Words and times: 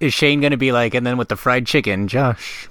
Is 0.00 0.14
Shane 0.14 0.40
gonna 0.40 0.56
be 0.56 0.72
like, 0.72 0.94
and 0.94 1.06
then 1.06 1.18
with 1.18 1.28
the 1.28 1.36
fried 1.36 1.66
chicken, 1.66 2.08
Josh? 2.08 2.68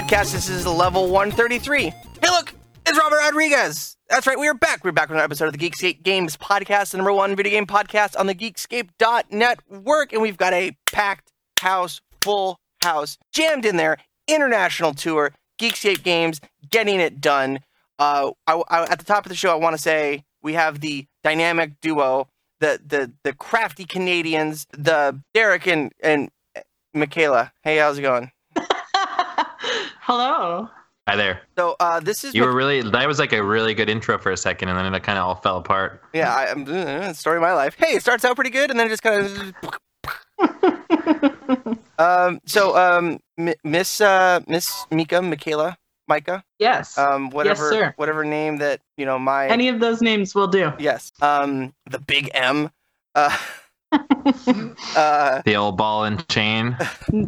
Podcast. 0.00 0.32
This 0.32 0.48
is 0.48 0.66
level 0.66 1.08
133. 1.10 1.82
Hey, 1.82 1.92
look, 2.24 2.54
it's 2.86 2.98
Robert 2.98 3.18
Rodriguez. 3.18 3.96
That's 4.08 4.26
right, 4.26 4.38
we 4.38 4.48
are 4.48 4.54
back. 4.54 4.82
We're 4.82 4.92
back 4.92 5.08
with 5.08 5.16
another 5.16 5.24
episode 5.26 5.46
of 5.48 5.52
the 5.52 5.58
Geekscape 5.58 6.02
Games 6.02 6.36
podcast, 6.38 6.92
the 6.92 6.96
number 6.96 7.12
one 7.12 7.36
video 7.36 7.52
game 7.52 7.66
podcast 7.66 8.18
on 8.18 8.26
the 8.26 8.34
Geekscape.network, 8.34 10.12
and 10.14 10.22
we've 10.22 10.38
got 10.38 10.52
a 10.54 10.72
packed 10.90 11.32
house, 11.60 12.00
full 12.22 12.58
house, 12.82 13.18
jammed 13.34 13.66
in 13.66 13.76
there, 13.76 13.98
international 14.26 14.94
tour, 14.94 15.32
Geekscape 15.60 16.02
Games, 16.02 16.40
getting 16.70 16.98
it 16.98 17.20
done. 17.20 17.60
Uh, 17.98 18.30
I, 18.46 18.62
I- 18.68 18.84
at 18.90 18.98
the 18.98 19.04
top 19.04 19.26
of 19.26 19.30
the 19.30 19.36
show, 19.36 19.52
I 19.52 19.56
want 19.56 19.76
to 19.76 19.82
say 19.82 20.24
we 20.42 20.54
have 20.54 20.80
the 20.80 21.06
dynamic 21.22 21.72
duo, 21.82 22.26
the 22.60 22.80
the 22.84 23.12
the 23.22 23.34
crafty 23.34 23.84
Canadians, 23.84 24.66
the 24.72 25.20
Derek 25.34 25.66
and 25.66 25.92
and 26.02 26.30
Michaela. 26.94 27.52
Hey, 27.62 27.76
how's 27.76 27.98
it 27.98 28.02
going? 28.02 28.32
Hello. 30.10 30.68
Hi 31.08 31.14
there. 31.14 31.42
So 31.56 31.76
uh, 31.78 32.00
this 32.00 32.24
is 32.24 32.34
You 32.34 32.42
what- 32.42 32.48
were 32.48 32.56
really 32.56 32.82
that 32.82 33.06
was 33.06 33.20
like 33.20 33.32
a 33.32 33.40
really 33.40 33.74
good 33.74 33.88
intro 33.88 34.18
for 34.18 34.32
a 34.32 34.36
second, 34.36 34.68
and 34.68 34.76
then 34.76 34.92
it 34.92 35.04
kind 35.04 35.20
of 35.20 35.24
all 35.24 35.36
fell 35.36 35.58
apart. 35.58 36.02
yeah, 36.12 36.34
I, 36.34 36.50
I'm 36.50 36.64
uh, 36.68 37.12
story 37.12 37.36
of 37.36 37.42
my 37.42 37.52
life. 37.52 37.76
Hey, 37.78 37.94
it 37.94 38.02
starts 38.02 38.24
out 38.24 38.34
pretty 38.34 38.50
good, 38.50 38.70
and 38.72 38.80
then 38.80 38.88
it 38.88 38.90
just 38.90 39.04
kind 39.04 39.54
of. 40.40 41.78
um. 42.00 42.40
So 42.44 42.76
um, 42.76 43.20
M- 43.38 43.54
Miss 43.62 44.00
uh, 44.00 44.40
Miss 44.48 44.84
Mika, 44.90 45.22
Michaela, 45.22 45.78
Micah, 46.08 46.42
yes. 46.58 46.98
um, 46.98 47.30
whatever 47.30 47.70
sir. 47.70 47.94
whatever 47.96 48.24
name 48.24 48.56
that 48.56 48.80
you 48.96 49.06
know 49.06 49.16
my 49.16 49.46
Any 49.46 49.68
of 49.68 49.78
those 49.78 50.02
names 50.02 50.34
will 50.34 50.48
do. 50.48 50.72
yes, 50.80 51.12
um, 51.22 51.72
the 51.88 52.00
big 52.00 52.28
M, 52.34 52.68
uh, 53.14 53.36
uh, 54.96 55.42
The 55.44 55.54
old 55.56 55.76
ball 55.76 56.04
and 56.04 56.26
chain. 56.28 56.76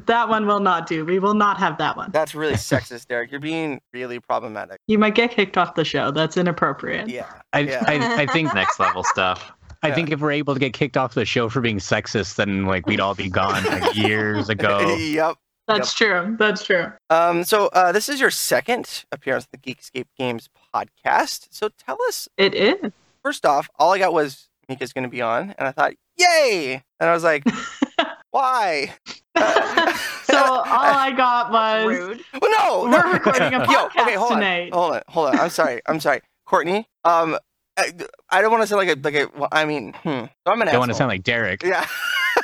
That 0.06 0.28
one 0.28 0.46
will 0.46 0.60
not 0.60 0.86
do. 0.86 1.04
We 1.04 1.18
will 1.18 1.34
not 1.34 1.58
have 1.58 1.78
that 1.78 1.96
one. 1.96 2.10
that's 2.12 2.34
really 2.34 2.54
sexist, 2.54 3.06
Derek. 3.08 3.30
You're 3.30 3.40
being 3.40 3.80
really 3.92 4.20
problematic. 4.20 4.78
You 4.86 4.98
might 4.98 5.14
get 5.14 5.30
kicked 5.30 5.56
off 5.56 5.74
the 5.74 5.84
show. 5.84 6.10
That's 6.10 6.36
inappropriate. 6.36 7.08
Yeah, 7.08 7.26
I, 7.52 7.60
Yeah. 7.60 7.84
I, 7.86 8.22
I 8.22 8.26
think 8.26 8.52
Next 8.54 8.78
level 8.78 9.02
stuff. 9.04 9.52
I 9.84 9.90
think 9.90 10.10
if 10.12 10.20
we're 10.20 10.30
able 10.32 10.54
to 10.54 10.60
get 10.60 10.72
kicked 10.74 10.96
off 10.96 11.14
the 11.14 11.24
show 11.24 11.48
for 11.48 11.60
being 11.60 11.78
sexist, 11.78 12.36
then 12.36 12.66
like 12.66 12.86
we'd 12.86 13.00
all 13.00 13.14
be 13.16 13.28
gone 13.28 13.64
like 13.64 13.94
years 13.96 14.48
ago. 14.48 14.94
yep. 14.96 15.36
That's 15.66 15.94
true. 15.94 16.36
That's 16.38 16.64
true. 16.64 16.92
Um, 17.08 17.44
so 17.44 17.66
uh, 17.68 17.90
this 17.92 18.08
is 18.08 18.20
your 18.20 18.30
second 18.30 19.04
appearance 19.10 19.44
on 19.52 19.58
the 19.60 19.74
Geekscape 19.74 20.06
Games 20.18 20.48
podcast. 20.74 21.48
So 21.50 21.68
tell 21.84 21.96
us 22.08 22.28
It 22.36 22.54
is. 22.54 22.92
first 23.24 23.46
off, 23.46 23.68
all 23.78 23.92
I 23.92 23.98
got 23.98 24.12
was 24.12 24.48
Mika's 24.72 24.94
going 24.94 25.04
to 25.04 25.10
be 25.10 25.20
on, 25.20 25.54
and 25.58 25.68
I 25.68 25.72
thought, 25.72 25.92
yay! 26.16 26.82
And 26.98 27.10
I 27.10 27.12
was 27.12 27.22
like, 27.22 27.44
why? 28.30 28.94
So 30.24 30.38
all 30.38 30.64
I 30.64 31.12
got 31.14 31.52
was 31.52 31.86
Rude. 31.86 32.24
well, 32.40 32.50
no, 32.50 32.86
no. 32.86 32.96
we're 33.04 33.12
recording 33.12 33.52
a 33.52 33.60
podcast 33.60 33.94
Yo, 33.94 34.02
okay, 34.02 34.14
hold 34.14 34.32
tonight. 34.32 34.72
on, 34.72 34.78
hold 34.78 34.94
on, 34.94 35.02
hold 35.08 35.28
on. 35.28 35.40
I'm 35.40 35.50
sorry, 35.50 35.82
I'm 35.86 36.00
sorry, 36.00 36.22
Courtney. 36.46 36.88
Um, 37.04 37.36
I, 37.76 37.92
I 38.30 38.40
don't 38.40 38.50
want 38.50 38.62
to 38.62 38.66
sound 38.66 38.86
like 38.86 38.96
a 38.96 39.00
like 39.02 39.14
a. 39.14 39.38
Well, 39.38 39.48
I 39.52 39.66
mean, 39.66 39.92
hmm. 39.92 40.24
I'm 40.46 40.62
an 40.62 40.68
Don't 40.68 40.78
want 40.78 40.90
to 40.90 40.94
sound 40.94 41.08
like 41.08 41.22
Derek. 41.22 41.62
Yeah, 41.62 41.86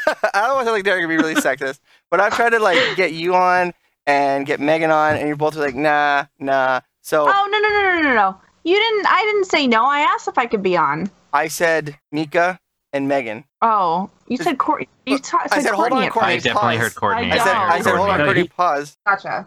I 0.07 0.43
don't 0.43 0.57
want 0.57 0.61
to 0.61 0.65
sound 0.67 0.77
like 0.77 0.85
Derek 0.85 1.03
and 1.03 1.09
be 1.09 1.17
really 1.17 1.35
sexist, 1.35 1.81
but 2.11 2.21
I've 2.21 2.35
tried 2.35 2.51
to 2.51 2.59
like 2.59 2.97
get 2.97 3.15
you 3.15 3.35
on 3.35 3.73
and 4.07 4.45
get 4.45 4.61
Megan 4.61 4.91
on, 4.91 5.17
and 5.17 5.27
you're 5.27 5.37
both 5.37 5.57
like, 5.57 5.75
nah, 5.75 6.27
nah. 6.39 6.81
So 7.01 7.25
Oh 7.27 7.49
no 7.51 7.59
no 7.59 7.69
no 7.69 8.03
no 8.03 8.03
no 8.03 8.15
no! 8.15 8.41
You 8.65 8.77
didn't. 8.77 9.07
I 9.07 9.23
didn't 9.23 9.47
say 9.47 9.67
no. 9.67 9.87
I 9.87 10.01
asked 10.01 10.29
if 10.29 10.37
I 10.37 10.45
could 10.45 10.63
be 10.63 10.77
on. 10.77 11.11
I 11.33 11.49
said 11.49 11.99
Mika 12.13 12.59
and 12.93 13.07
Megan. 13.09 13.45
Oh, 13.63 14.11
you 14.29 14.37
said 14.37 14.59
Courtney. 14.59 14.89
You 15.07 15.19
ta- 15.19 15.41
I 15.45 15.49
said 15.49 15.63
said, 15.63 15.73
hold 15.75 15.89
Courtney. 15.91 15.99
on, 15.99 16.05
at 16.05 16.13
Courtney. 16.13 16.33
I 16.33 16.37
definitely 16.37 16.61
pause. 16.61 16.79
heard 16.79 16.95
Courtney. 16.95 17.31
I 17.31 17.35
I 17.35 17.39
said, 17.39 17.55
I 17.57 17.81
said, 17.83 17.97
hold 17.97 18.09
on, 18.11 18.21
Courtney, 18.25 18.49
pause. 18.49 18.97
Gotcha. 19.07 19.47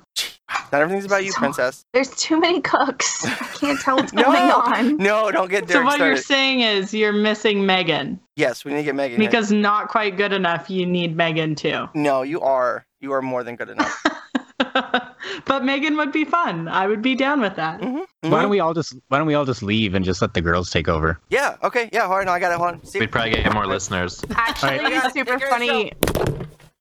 Not 0.71 0.81
everything's 0.81 1.05
about 1.05 1.23
you, 1.25 1.31
So- 1.31 1.39
princess. 1.39 1.85
There's 1.93 2.09
too 2.15 2.39
many 2.39 2.61
cooks. 2.61 3.25
I 3.25 3.29
can't 3.53 3.79
tell 3.79 3.95
what's 3.97 4.13
No. 4.13 4.23
going 4.23 4.37
on. 4.51 4.97
No, 4.97 5.31
don't 5.31 5.49
get 5.49 5.67
So 5.67 5.73
Derek 5.75 5.87
what 5.87 5.99
you're 5.99 6.17
saying 6.17 6.61
is 6.61 6.93
you're 6.93 7.13
missing 7.13 7.65
Megan 7.65 8.19
Yes, 8.35 8.63
we 8.65 8.71
need 8.71 8.77
to 8.79 8.83
get 8.83 8.95
Megan. 8.95 9.19
here. 9.19 9.29
because 9.29 9.51
not 9.51 9.87
quite 9.87 10.17
good 10.17 10.33
enough. 10.33 10.69
You 10.69 10.85
need 10.85 11.15
Megan 11.15 11.55
too. 11.55 11.87
no, 11.93 12.21
you 12.23 12.41
are. 12.41 12.85
You 12.99 13.13
are 13.13 13.21
more 13.21 13.43
than 13.43 13.55
good 13.55 13.69
enough. 13.69 14.03
but 15.45 15.63
Megan 15.63 15.97
would 15.97 16.11
be 16.11 16.23
fun. 16.25 16.67
I 16.67 16.87
would 16.87 17.01
be 17.01 17.15
down 17.15 17.41
with 17.41 17.55
that. 17.55 17.79
Mhm, 17.81 18.05
Why 18.21 18.41
don't 18.41 18.49
we 18.49 18.59
all 18.59 18.73
just 18.73 18.95
Why 19.09 19.17
don't 19.17 19.27
we 19.27 19.33
all 19.33 19.45
just 19.45 19.63
leave 19.63 19.93
and 19.93 20.03
just 20.05 20.21
let 20.21 20.33
the 20.33 20.41
girls 20.41 20.69
take 20.69 20.87
over? 20.87 21.19
Yeah. 21.29 21.55
Okay. 21.63 21.89
Yeah. 21.93 22.07
Hold 22.07 22.19
on. 22.21 22.25
No, 22.27 22.31
I 22.31 22.39
got 22.39 22.51
it. 22.51 22.57
Hold 22.57 22.69
on. 22.71 22.85
See. 22.85 22.99
We'd 22.99 23.11
probably 23.11 23.31
get 23.31 23.53
more 23.53 23.65
listeners. 23.67 24.23
Actually, 24.35 24.77
Alright. 24.79 24.91
Yeah, 24.93 25.07
super 25.09 25.31
take 25.37 25.39
care 25.39 25.47
of 25.47 25.53
funny. 25.53 25.93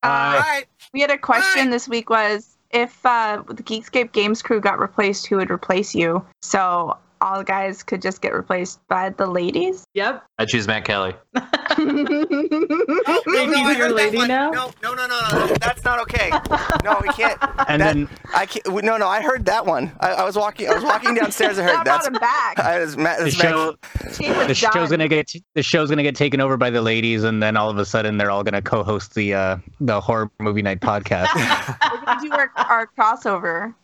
All 0.03 0.11
Uh, 0.11 0.39
right. 0.41 0.65
we 0.93 1.01
had 1.01 1.11
a 1.11 1.19
question 1.19 1.59
Alright. 1.61 1.71
this 1.73 1.89
week 1.89 2.09
was 2.11 2.57
if 2.71 3.05
uh, 3.05 3.43
the 3.49 3.63
Geekscape 3.63 4.13
Games 4.13 4.43
crew 4.43 4.61
got 4.61 4.79
replaced, 4.79 5.27
who 5.27 5.37
would 5.37 5.51
replace 5.51 5.95
you? 5.95 6.25
So 6.43 6.97
all 7.21 7.39
the 7.39 7.45
guys 7.45 7.83
could 7.83 8.01
just 8.03 8.23
get 8.23 8.33
replaced 8.33 8.81
by 8.89 9.11
the 9.11 9.27
ladies. 9.27 9.85
Yep. 9.95 10.25
I 10.39 10.45
choose 10.47 10.67
Matt 10.67 10.85
Kelly. 10.85 11.15
No, 11.79 11.87
Wait, 11.87 13.49
no, 13.49 13.69
he's 13.69 13.79
your 13.79 13.91
lady 13.91 14.19
now? 14.27 14.51
No, 14.51 14.71
no, 14.83 14.93
no, 14.95 15.07
no, 15.07 15.21
no. 15.33 15.47
That's 15.61 15.85
not 15.85 15.99
okay. 16.01 16.31
No, 16.85 16.99
we 17.01 17.09
can't. 17.11 17.39
And 17.69 17.81
That- 17.81 17.95
then 17.95 18.09
I 18.35 18.45
can't. 18.47 18.67
No, 18.85 18.97
no. 18.97 19.07
I 19.07 19.21
heard 19.23 19.45
that 19.47 19.65
one. 19.65 19.93
I, 20.01 20.11
I 20.13 20.25
was 20.25 20.37
walking. 20.37 20.69
I 20.69 20.75
was 20.75 20.83
walking 20.85 21.15
downstairs. 21.15 21.59
I 21.59 21.63
heard 21.65 21.77
That 21.77 21.85
that's. 21.85 22.07
him 22.07 22.15
back. 22.15 22.59
I 22.59 22.81
was, 22.81 22.97
Matt, 22.97 23.21
the 23.21 23.31
show 23.31 23.77
Team 24.13 24.33
the 24.47 24.55
show's 24.55 24.73
done. 24.73 24.91
gonna 24.91 25.09
get 25.09 25.31
the 25.55 25.63
show's 25.63 25.89
gonna 25.91 26.03
get 26.03 26.17
taken 26.17 26.41
over 26.41 26.57
by 26.57 26.69
the 26.71 26.83
ladies, 26.83 27.23
and 27.25 27.43
then 27.43 27.57
all 27.57 27.71
of 27.71 27.79
a 27.79 27.85
sudden 27.85 28.19
they're 28.19 28.31
all 28.31 28.43
gonna 28.43 28.61
co-host 28.63 29.15
the 29.15 29.35
uh, 29.35 29.57
the 29.81 30.01
horror 30.01 30.31
movie 30.41 30.63
night 30.63 30.81
podcast. 30.81 31.29
We're 31.35 32.05
gonna 32.05 32.21
do 32.21 32.33
our, 32.33 32.51
our 32.57 32.91
crossover, 32.99 33.75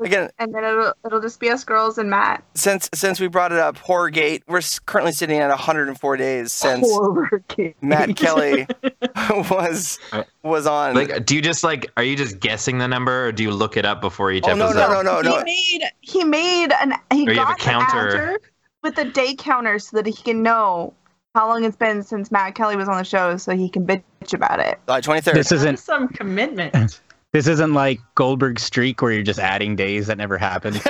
Again, 0.00 0.30
and 0.38 0.54
then 0.54 0.64
it'll 0.64 0.92
it'll 1.04 1.20
just 1.20 1.40
be 1.40 1.50
us 1.50 1.64
girls 1.64 1.98
and 1.98 2.08
Matt. 2.08 2.44
since 2.54 2.88
since 2.94 3.18
we 3.20 3.26
brought 3.28 3.52
it 3.52 3.58
up, 3.58 3.76
Horrorgate. 3.78 4.42
We're 4.46 4.60
currently 4.86 5.12
sitting 5.12 5.38
at 5.38 5.48
104 5.48 6.16
days 6.16 6.52
since 6.52 6.88
Horror. 6.90 7.42
Matt 7.80 8.16
Kelly 8.16 8.66
was 9.30 9.98
uh, 10.12 10.22
was 10.42 10.66
on. 10.66 10.94
Like, 10.94 11.26
do 11.26 11.34
you 11.34 11.42
just 11.42 11.64
like? 11.64 11.90
Are 11.96 12.02
you 12.02 12.16
just 12.16 12.40
guessing 12.40 12.78
the 12.78 12.88
number, 12.88 13.26
or 13.26 13.32
do 13.32 13.42
you 13.42 13.50
look 13.50 13.76
it 13.76 13.84
up 13.84 14.00
before 14.00 14.30
each 14.32 14.44
Oh, 14.46 14.54
no, 14.54 14.66
episode? 14.66 15.02
no, 15.02 15.02
no, 15.02 15.20
no, 15.20 15.30
he 15.30 15.36
no. 15.38 15.44
made 15.44 15.90
he 16.00 16.24
made 16.24 16.72
an 16.80 16.94
he 17.12 17.28
Or 17.28 17.32
you 17.32 17.38
have 17.40 17.48
a 17.48 17.52
got 17.52 17.58
counter. 17.58 17.86
counter 18.12 18.40
with 18.82 18.96
a 18.98 19.04
day 19.04 19.34
counter 19.34 19.78
so 19.78 19.96
that 19.96 20.06
he 20.06 20.12
can 20.12 20.42
know 20.42 20.94
how 21.34 21.48
long 21.48 21.64
it's 21.64 21.76
been 21.76 22.02
since 22.02 22.30
Matt 22.30 22.54
Kelly 22.54 22.76
was 22.76 22.88
on 22.88 22.96
the 22.96 23.04
show, 23.04 23.36
so 23.36 23.54
he 23.56 23.68
can 23.68 23.86
bitch 23.86 24.02
about 24.32 24.60
it. 24.60 24.78
July 24.86 25.00
23rd. 25.00 25.34
this 25.34 25.52
isn't 25.52 25.78
some 25.78 26.08
commitment. 26.08 27.00
this 27.38 27.46
isn't 27.46 27.72
like 27.72 28.00
Goldberg 28.16 28.58
streak 28.58 29.00
where 29.00 29.12
you're 29.12 29.22
just 29.22 29.38
adding 29.38 29.76
days 29.76 30.08
that 30.08 30.18
never 30.18 30.36
happened. 30.36 30.74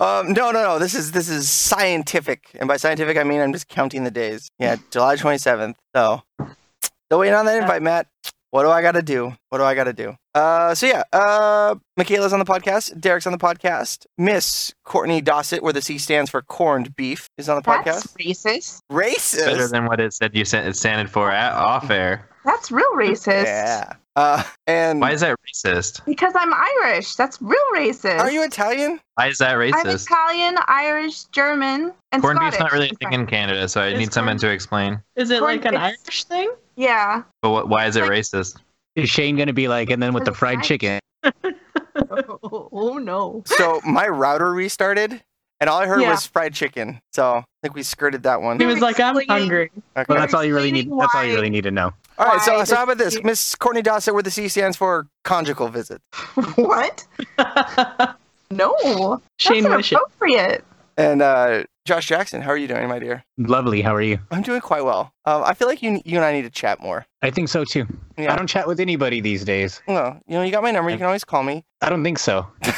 um, 0.00 0.32
no, 0.32 0.50
no, 0.50 0.62
no. 0.62 0.78
This 0.78 0.94
is 0.94 1.12
this 1.12 1.28
is 1.28 1.50
scientific, 1.50 2.56
and 2.58 2.66
by 2.66 2.78
scientific 2.78 3.18
I 3.18 3.24
mean 3.24 3.42
I'm 3.42 3.52
just 3.52 3.68
counting 3.68 4.04
the 4.04 4.10
days. 4.10 4.50
Yeah, 4.58 4.76
July 4.90 5.16
27th. 5.16 5.74
So, 5.94 6.22
still 7.08 7.18
waiting 7.18 7.34
on 7.34 7.44
that 7.44 7.60
invite, 7.60 7.82
Matt. 7.82 8.06
What 8.50 8.62
do 8.62 8.70
I 8.70 8.80
got 8.80 8.92
to 8.92 9.02
do? 9.02 9.34
What 9.50 9.58
do 9.58 9.64
I 9.64 9.74
got 9.74 9.84
to 9.84 9.92
do? 9.92 10.16
Uh, 10.34 10.74
so 10.74 10.86
yeah, 10.86 11.02
uh, 11.12 11.74
Michaela's 11.98 12.32
on 12.32 12.38
the 12.38 12.44
podcast. 12.46 12.98
Derek's 12.98 13.26
on 13.26 13.32
the 13.32 13.38
podcast. 13.38 14.06
Miss 14.16 14.72
Courtney 14.84 15.20
Dossett, 15.20 15.62
where 15.62 15.72
the 15.72 15.82
C 15.82 15.98
stands 15.98 16.30
for 16.30 16.40
corned 16.40 16.96
beef, 16.96 17.28
is 17.36 17.48
on 17.48 17.56
the 17.56 17.62
That's 17.62 18.06
podcast. 18.06 18.16
racist. 18.16 18.80
Racist. 18.90 19.44
Better 19.44 19.68
than 19.68 19.84
what 19.86 20.00
it 20.00 20.14
said 20.14 20.34
you 20.34 20.44
sent 20.46 20.66
it 20.66 20.76
standed 20.76 21.10
for 21.10 21.30
at 21.30 21.52
off 21.52 21.90
air. 21.90 22.26
That's 22.44 22.70
real 22.70 22.90
racist. 22.94 23.44
Yeah. 23.44 23.92
Uh, 24.16 24.42
and 24.66 25.00
Why 25.00 25.12
is 25.12 25.20
that 25.20 25.36
racist? 25.46 26.04
Because 26.06 26.32
I'm 26.34 26.52
Irish. 26.82 27.14
That's 27.16 27.40
real 27.42 27.58
racist. 27.74 28.18
are 28.18 28.30
you 28.30 28.42
Italian? 28.42 28.98
Why 29.14 29.28
is 29.28 29.38
that 29.38 29.54
racist? 29.56 29.74
I'm? 29.84 30.06
Italian, 30.10 30.56
Irish, 30.66 31.24
German, 31.24 31.92
and 32.12 32.22
Corned 32.22 32.38
Scottish. 32.38 32.58
beef's 32.58 32.60
not 32.60 32.72
really 32.72 32.86
a 32.86 32.90
in 32.90 32.96
thing 32.96 33.12
in 33.12 33.26
Canada, 33.26 33.68
so 33.68 33.80
I 33.82 33.88
Is 33.88 33.98
need 33.98 34.12
someone 34.12 34.38
to 34.38 34.48
explain. 34.50 35.02
Is 35.16 35.30
it 35.30 35.42
like 35.42 35.64
an 35.66 35.72
Corn- 35.72 35.82
Irish 35.82 36.24
thing? 36.24 36.50
Yeah. 36.78 37.24
But 37.42 37.50
what, 37.50 37.68
why 37.68 37.86
is 37.86 37.96
it 37.96 38.02
Like- 38.02 38.12
racist? 38.12 38.56
Is 38.96 39.10
Shane 39.10 39.36
gonna 39.36 39.52
be 39.52 39.68
like, 39.68 39.90
and 39.90 40.02
then 40.02 40.12
with 40.14 40.24
the 40.24 40.32
fried 40.32 40.62
chicken? 40.62 41.00
Oh, 42.10 42.68
oh, 42.72 42.98
no. 42.98 43.42
So 43.44 43.80
my 43.84 44.06
router 44.08 44.52
restarted, 44.52 45.20
and 45.60 45.68
all 45.68 45.80
I 45.80 45.86
heard 45.86 46.00
Yeah. 46.00 46.12
was 46.12 46.24
fried 46.26 46.54
chicken. 46.54 47.00
So 47.12 47.38
I 47.38 47.44
think 47.62 47.74
we 47.74 47.82
skirted 47.82 48.22
that 48.22 48.40
one. 48.40 48.58
He 48.60 48.66
was 48.66 48.80
like, 48.80 48.98
I'm 49.00 49.16
hungry. 49.26 49.70
Okay. 49.96 50.04
Well, 50.08 50.18
that's 50.18 50.32
all 50.32 50.44
you 50.44 50.54
really 50.54 50.70
need. 50.70 50.86
explaining 50.86 50.98
That's 51.00 51.14
all 51.14 51.24
you 51.24 51.34
really 51.34 51.50
need 51.50 51.64
to 51.64 51.70
know. 51.72 51.92
All 52.18 52.26
right, 52.26 52.40
so 52.40 52.64
so 52.64 52.76
how 52.76 52.84
about 52.84 52.98
this, 52.98 53.22
Miss 53.24 53.54
Courtney 53.56 53.82
Dossett, 53.82 54.14
where 54.14 54.22
the 54.22 54.30
C 54.30 54.48
stands 54.48 54.76
for 54.76 55.06
conjugal 55.24 55.68
visit, 55.68 56.00
what? 56.54 57.04
No. 58.50 59.20
Shane 59.38 59.64
That's 59.64 59.76
Wish 59.76 59.92
inappropriate. 59.92 60.64
and 60.96 61.20
uh, 61.20 61.64
Josh 61.88 62.06
Jackson. 62.06 62.42
How 62.42 62.50
are 62.50 62.56
you 62.56 62.68
doing, 62.68 62.86
my 62.86 62.98
dear? 62.98 63.24
Lovely. 63.38 63.80
How 63.82 63.94
are 63.94 64.02
you? 64.02 64.18
I'm 64.30 64.42
doing 64.42 64.60
quite 64.60 64.84
well. 64.84 65.12
Um, 65.24 65.42
I 65.42 65.54
feel 65.54 65.66
like 65.66 65.82
you 65.82 66.00
you 66.04 66.16
and 66.18 66.24
I 66.24 66.32
need 66.32 66.42
to 66.42 66.50
chat 66.50 66.80
more. 66.80 67.06
I 67.22 67.30
think 67.30 67.48
so 67.48 67.64
too. 67.64 67.86
Yeah. 68.18 68.32
I 68.32 68.36
don't 68.36 68.46
chat 68.46 68.68
with 68.68 68.78
anybody 68.78 69.20
these 69.22 69.42
days. 69.44 69.80
Well, 69.88 70.20
you 70.26 70.34
know, 70.34 70.42
you 70.42 70.52
got 70.52 70.62
my 70.62 70.70
number. 70.70 70.90
You 70.90 70.98
can 70.98 71.06
always 71.06 71.24
call 71.24 71.42
me. 71.42 71.64
I 71.80 71.88
don't 71.88 72.04
think 72.04 72.18
so. 72.18 72.46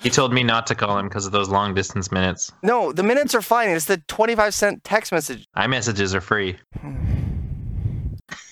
He 0.00 0.10
told 0.10 0.34
me 0.34 0.42
not 0.42 0.66
to 0.66 0.74
call 0.74 0.98
him 0.98 1.08
because 1.08 1.24
of 1.24 1.32
those 1.32 1.48
long 1.48 1.72
distance 1.72 2.12
minutes. 2.12 2.52
No, 2.62 2.92
the 2.92 3.02
minutes 3.02 3.34
are 3.34 3.40
fine. 3.40 3.70
It's 3.70 3.86
the 3.86 3.96
25 4.06 4.52
cent 4.52 4.84
text 4.84 5.12
message. 5.12 5.46
iMessages 5.56 6.12
are 6.12 6.20
free. 6.20 6.58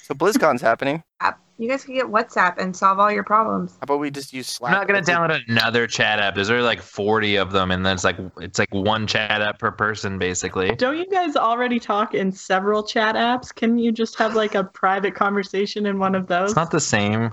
So 0.04 0.14
BlizzCon's 0.14 0.62
happening. 0.62 1.02
app. 1.20 1.41
You 1.58 1.68
guys 1.68 1.84
can 1.84 1.94
get 1.94 2.06
WhatsApp 2.06 2.58
and 2.58 2.74
solve 2.74 2.98
all 2.98 3.12
your 3.12 3.22
problems. 3.22 3.72
How 3.72 3.78
about 3.82 4.00
we 4.00 4.10
just 4.10 4.32
use 4.32 4.48
Slack? 4.48 4.72
I'm 4.72 4.78
not 4.78 4.88
gonna 4.88 5.02
download 5.02 5.42
another 5.48 5.86
chat 5.86 6.18
app. 6.18 6.34
There's 6.34 6.50
already 6.50 6.64
like 6.64 6.82
40 6.82 7.36
of 7.36 7.52
them, 7.52 7.70
and 7.70 7.84
then 7.86 7.94
it's 7.94 8.04
like 8.04 8.16
it's 8.40 8.58
like 8.58 8.72
one 8.72 9.06
chat 9.06 9.42
app 9.42 9.58
per 9.58 9.70
person, 9.70 10.18
basically. 10.18 10.74
Don't 10.74 10.96
you 10.96 11.06
guys 11.08 11.36
already 11.36 11.78
talk 11.78 12.14
in 12.14 12.32
several 12.32 12.82
chat 12.82 13.14
apps? 13.14 13.54
Can 13.54 13.78
you 13.78 13.92
just 13.92 14.18
have 14.18 14.34
like 14.34 14.54
a 14.54 14.64
private 14.64 15.14
conversation 15.14 15.86
in 15.86 15.98
one 15.98 16.14
of 16.14 16.26
those? 16.26 16.50
It's 16.50 16.56
not 16.56 16.70
the 16.70 16.80
same. 16.80 17.32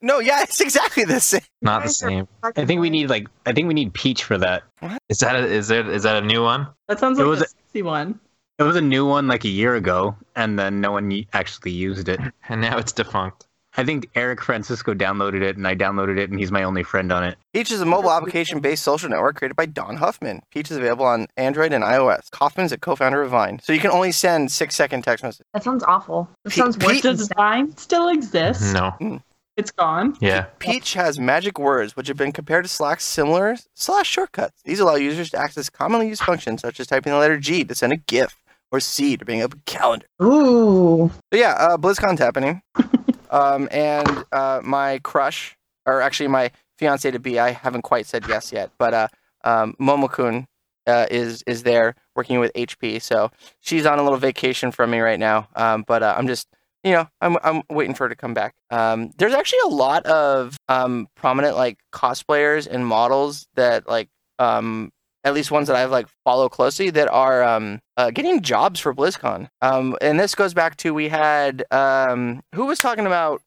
No, 0.00 0.18
yeah, 0.18 0.42
it's 0.42 0.60
exactly 0.60 1.04
the 1.04 1.20
same. 1.20 1.40
Not 1.62 1.84
the 1.84 1.90
same. 1.90 2.28
I 2.42 2.64
think 2.64 2.80
we 2.80 2.90
need 2.90 3.08
like 3.08 3.28
I 3.46 3.52
think 3.52 3.68
we 3.68 3.74
need 3.74 3.94
Peach 3.94 4.24
for 4.24 4.36
that. 4.38 4.64
Is 5.08 5.18
that 5.20 5.36
a, 5.36 5.46
is 5.46 5.68
there 5.68 5.88
is 5.90 6.02
that 6.02 6.22
a 6.22 6.26
new 6.26 6.42
one? 6.42 6.66
that 6.88 6.98
sounds 6.98 7.18
It 7.18 7.22
like 7.22 7.30
was 7.30 7.40
a 7.40 7.44
a- 7.44 7.48
sexy 7.48 7.82
one. 7.82 8.18
It 8.58 8.64
was 8.64 8.76
a 8.76 8.82
new 8.82 9.06
one 9.06 9.26
like 9.28 9.44
a 9.44 9.48
year 9.48 9.74
ago, 9.76 10.14
and 10.36 10.58
then 10.58 10.80
no 10.80 10.92
one 10.92 11.24
actually 11.32 11.70
used 11.72 12.08
it. 12.08 12.20
And 12.48 12.60
now 12.60 12.76
it's 12.76 12.92
defunct. 12.92 13.46
I 13.76 13.84
think 13.84 14.10
Eric 14.14 14.42
Francisco 14.42 14.92
downloaded 14.94 15.40
it, 15.42 15.56
and 15.56 15.66
I 15.66 15.74
downloaded 15.74 16.18
it, 16.18 16.28
and 16.30 16.38
he's 16.38 16.52
my 16.52 16.62
only 16.62 16.82
friend 16.82 17.10
on 17.10 17.24
it. 17.24 17.38
Peach 17.54 17.70
is 17.70 17.80
a 17.80 17.86
mobile 17.86 18.10
application-based 18.10 18.82
social 18.82 19.08
network 19.08 19.36
created 19.36 19.56
by 19.56 19.64
Dom 19.66 19.96
Hofmann. 19.96 20.42
Peach 20.50 20.70
is 20.70 20.76
available 20.76 21.06
on 21.06 21.26
Android 21.38 21.72
and 21.72 21.82
iOS. 21.82 22.28
Hofmann's 22.34 22.72
a 22.72 22.78
co-founder 22.78 23.22
of 23.22 23.30
Vine, 23.30 23.60
so 23.62 23.72
you 23.72 23.80
can 23.80 23.90
only 23.90 24.12
send 24.12 24.52
six-second 24.52 25.02
text 25.02 25.24
messages. 25.24 25.46
That 25.54 25.64
sounds 25.64 25.82
awful. 25.84 26.28
That 26.44 26.50
Pe- 26.50 26.56
sounds 26.56 26.76
worse 26.78 26.92
Pete- 26.92 27.02
than 27.04 27.16
Does. 27.16 27.30
Vine 27.34 27.76
still 27.76 28.08
exist? 28.08 28.74
No. 28.74 29.20
It's 29.56 29.70
gone. 29.70 30.16
Yeah. 30.20 30.46
Peach 30.58 30.94
has 30.94 31.18
magic 31.18 31.58
words, 31.58 31.94
which 31.96 32.08
have 32.08 32.16
been 32.16 32.32
compared 32.32 32.64
to 32.64 32.68
Slack's 32.68 33.04
similar 33.04 33.56
slash 33.74 34.08
shortcuts. 34.08 34.62
These 34.64 34.80
allow 34.80 34.94
users 34.94 35.30
to 35.30 35.38
access 35.38 35.68
commonly 35.68 36.08
used 36.08 36.22
functions, 36.22 36.62
such 36.62 36.80
as 36.80 36.86
typing 36.86 37.12
the 37.12 37.18
letter 37.18 37.38
G 37.38 37.62
to 37.64 37.74
send 37.74 37.92
a 37.92 37.96
GIF, 37.98 38.34
or 38.70 38.80
C 38.80 39.16
to 39.18 39.24
bring 39.26 39.42
up 39.42 39.52
a 39.52 39.58
calendar. 39.66 40.06
Ooh. 40.22 41.10
So 41.32 41.38
yeah, 41.38 41.52
uh, 41.52 41.76
BlizzCon's 41.76 42.18
happening, 42.18 42.62
um, 43.32 43.68
and 43.72 44.24
uh, 44.30 44.60
my 44.62 45.00
crush, 45.00 45.56
or 45.86 46.00
actually 46.00 46.28
my 46.28 46.52
fiance 46.78 47.10
to 47.10 47.18
be, 47.18 47.38
I 47.40 47.50
haven't 47.50 47.82
quite 47.82 48.06
said 48.06 48.24
yes 48.28 48.52
yet, 48.52 48.70
but 48.78 48.94
uh, 48.94 49.08
um, 49.44 49.74
Momokun 49.80 50.46
uh, 50.86 51.06
is 51.10 51.42
is 51.46 51.62
there 51.62 51.94
working 52.14 52.38
with 52.38 52.52
HP, 52.54 53.00
so 53.00 53.30
she's 53.60 53.86
on 53.86 53.98
a 53.98 54.02
little 54.02 54.18
vacation 54.18 54.70
from 54.70 54.90
me 54.90 55.00
right 55.00 55.18
now. 55.18 55.48
Um, 55.56 55.84
but 55.86 56.02
uh, 56.02 56.14
I'm 56.16 56.26
just, 56.26 56.48
you 56.84 56.92
know, 56.92 57.08
I'm 57.20 57.36
I'm 57.42 57.62
waiting 57.70 57.94
for 57.94 58.04
her 58.04 58.08
to 58.08 58.16
come 58.16 58.34
back. 58.34 58.54
Um, 58.70 59.10
there's 59.16 59.34
actually 59.34 59.60
a 59.66 59.68
lot 59.68 60.04
of 60.06 60.56
um, 60.68 61.08
prominent 61.16 61.56
like 61.56 61.78
cosplayers 61.92 62.66
and 62.66 62.86
models 62.86 63.46
that 63.54 63.88
like 63.88 64.08
um, 64.38 64.92
at 65.24 65.34
least 65.34 65.50
ones 65.50 65.68
that 65.68 65.76
I've 65.76 65.90
like 65.90 66.08
follow 66.24 66.48
closely 66.48 66.90
that 66.90 67.08
are 67.08 67.42
um, 67.42 67.80
uh, 67.96 68.10
getting 68.10 68.42
jobs 68.42 68.80
for 68.80 68.94
BlizzCon. 68.94 69.48
Um, 69.60 69.96
and 70.00 70.18
this 70.18 70.34
goes 70.34 70.54
back 70.54 70.76
to 70.78 70.94
we 70.94 71.08
had 71.08 71.64
um, 71.70 72.42
who 72.54 72.66
was 72.66 72.78
talking 72.78 73.06
about 73.06 73.42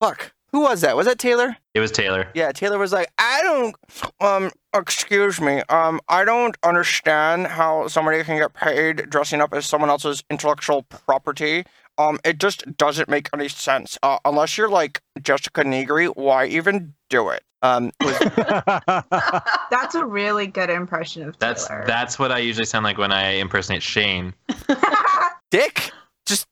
fuck 0.00 0.32
who 0.54 0.60
was 0.60 0.82
that? 0.82 0.96
Was 0.96 1.06
that 1.06 1.18
Taylor? 1.18 1.56
It 1.74 1.80
was 1.80 1.90
Taylor. 1.90 2.28
Yeah, 2.32 2.52
Taylor 2.52 2.78
was 2.78 2.92
like, 2.92 3.10
I 3.18 3.42
don't, 3.42 3.74
um, 4.20 4.52
excuse 4.72 5.40
me, 5.40 5.62
um, 5.68 5.98
I 6.08 6.24
don't 6.24 6.56
understand 6.62 7.48
how 7.48 7.88
somebody 7.88 8.22
can 8.22 8.38
get 8.38 8.54
paid 8.54 9.10
dressing 9.10 9.40
up 9.40 9.52
as 9.52 9.66
someone 9.66 9.90
else's 9.90 10.22
intellectual 10.30 10.84
property. 10.84 11.64
Um, 11.98 12.20
it 12.24 12.38
just 12.38 12.76
doesn't 12.76 13.08
make 13.08 13.28
any 13.34 13.48
sense. 13.48 13.98
Uh, 14.00 14.18
unless 14.24 14.56
you're 14.56 14.68
like 14.68 15.02
Jessica 15.20 15.64
Nigri, 15.64 16.16
why 16.16 16.46
even 16.46 16.94
do 17.10 17.30
it? 17.30 17.42
Um, 17.64 17.90
was, 18.02 18.18
That's 19.70 19.94
a 19.94 20.04
really 20.04 20.46
good 20.46 20.68
impression 20.70 21.26
of 21.26 21.38
That's 21.38 21.66
Taylor. 21.66 21.84
that's 21.86 22.18
what 22.18 22.30
I 22.30 22.38
usually 22.38 22.66
sound 22.66 22.84
like 22.84 22.98
when 22.98 23.10
I 23.10 23.30
impersonate 23.36 23.82
Shane. 23.82 24.34
Dick? 25.50 25.90
Just 26.26 26.46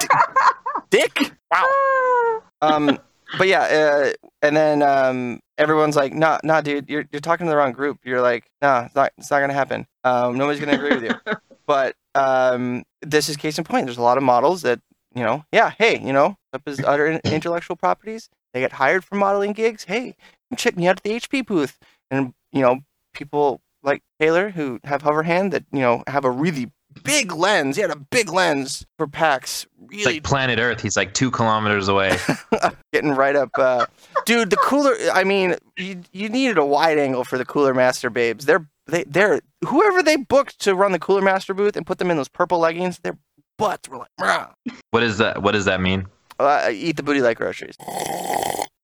d- 0.00 0.06
Dick? 0.90 1.32
Wow. 1.52 2.42
Um, 2.62 2.98
but 3.38 3.48
yeah, 3.48 3.62
uh, 3.62 4.12
and 4.42 4.56
then 4.56 4.82
um, 4.82 5.40
everyone's 5.58 5.96
like, 5.96 6.12
"Nah, 6.14 6.38
nah, 6.44 6.60
dude, 6.60 6.88
you're 6.88 7.04
you're 7.12 7.20
talking 7.20 7.46
to 7.46 7.50
the 7.50 7.56
wrong 7.56 7.72
group." 7.72 7.98
You're 8.04 8.20
like, 8.20 8.44
"Nah, 8.62 8.84
it's 8.86 8.94
not, 8.94 9.12
it's 9.18 9.30
not 9.30 9.40
gonna 9.40 9.52
happen. 9.52 9.86
Um, 10.04 10.36
nobody's 10.38 10.60
gonna 10.60 10.76
agree 10.76 10.94
with 10.94 11.04
you." 11.04 11.14
But 11.66 11.96
um, 12.14 12.84
this 13.02 13.28
is 13.28 13.36
case 13.36 13.58
in 13.58 13.64
point. 13.64 13.86
There's 13.86 13.98
a 13.98 14.02
lot 14.02 14.16
of 14.18 14.22
models 14.22 14.62
that 14.62 14.78
you 15.16 15.24
know, 15.24 15.44
yeah, 15.50 15.70
hey, 15.76 16.00
you 16.00 16.12
know, 16.12 16.36
up 16.52 16.62
as 16.66 16.78
other 16.84 17.08
intellectual 17.24 17.74
properties, 17.74 18.28
they 18.54 18.60
get 18.60 18.70
hired 18.72 19.04
for 19.04 19.16
modeling 19.16 19.52
gigs. 19.52 19.82
Hey, 19.82 20.10
come 20.10 20.16
check 20.56 20.76
me 20.76 20.86
out 20.86 20.98
at 20.98 21.02
the 21.02 21.10
HP 21.10 21.46
booth, 21.46 21.78
and 22.10 22.34
you 22.52 22.60
know, 22.62 22.80
people 23.14 23.60
like 23.82 24.02
Taylor 24.20 24.50
who 24.50 24.80
have 24.84 25.02
hover 25.02 25.22
hand 25.22 25.52
that 25.52 25.64
you 25.72 25.80
know 25.80 26.02
have 26.06 26.24
a 26.24 26.30
really 26.30 26.70
big 27.02 27.32
lens. 27.32 27.76
He 27.76 27.82
had 27.82 27.90
a 27.90 27.96
big 27.96 28.30
lens 28.30 28.86
for 28.96 29.06
PAX. 29.06 29.66
It's 29.90 30.06
like 30.06 30.22
planet 30.22 30.58
Earth. 30.58 30.80
He's 30.80 30.96
like 30.96 31.14
two 31.14 31.30
kilometers 31.30 31.88
away. 31.88 32.16
getting 32.92 33.12
right 33.12 33.36
up. 33.36 33.50
Uh, 33.56 33.86
dude, 34.24 34.50
the 34.50 34.56
cooler. 34.56 34.94
I 35.12 35.24
mean, 35.24 35.56
you, 35.76 36.02
you 36.12 36.28
needed 36.28 36.58
a 36.58 36.64
wide 36.64 36.98
angle 36.98 37.24
for 37.24 37.38
the 37.38 37.44
Cooler 37.44 37.74
Master 37.74 38.10
babes. 38.10 38.46
They're 38.46 38.66
they 38.86 39.04
they're 39.04 39.40
whoever 39.66 40.02
they 40.02 40.16
booked 40.16 40.60
to 40.60 40.74
run 40.74 40.92
the 40.92 40.98
Cooler 40.98 41.22
Master 41.22 41.54
booth 41.54 41.76
and 41.76 41.86
put 41.86 41.98
them 41.98 42.10
in 42.10 42.16
those 42.16 42.28
purple 42.28 42.58
leggings. 42.58 42.98
Their 43.00 43.18
butts 43.58 43.88
were 43.88 43.98
like, 43.98 44.10
"Rah." 44.20 44.48
what 44.90 45.02
is 45.02 45.18
that? 45.18 45.42
What 45.42 45.52
does 45.52 45.64
that 45.64 45.80
mean? 45.80 46.06
uh, 46.38 46.70
eat 46.72 46.96
the 46.96 47.02
booty 47.02 47.20
like 47.20 47.38
groceries. 47.38 47.76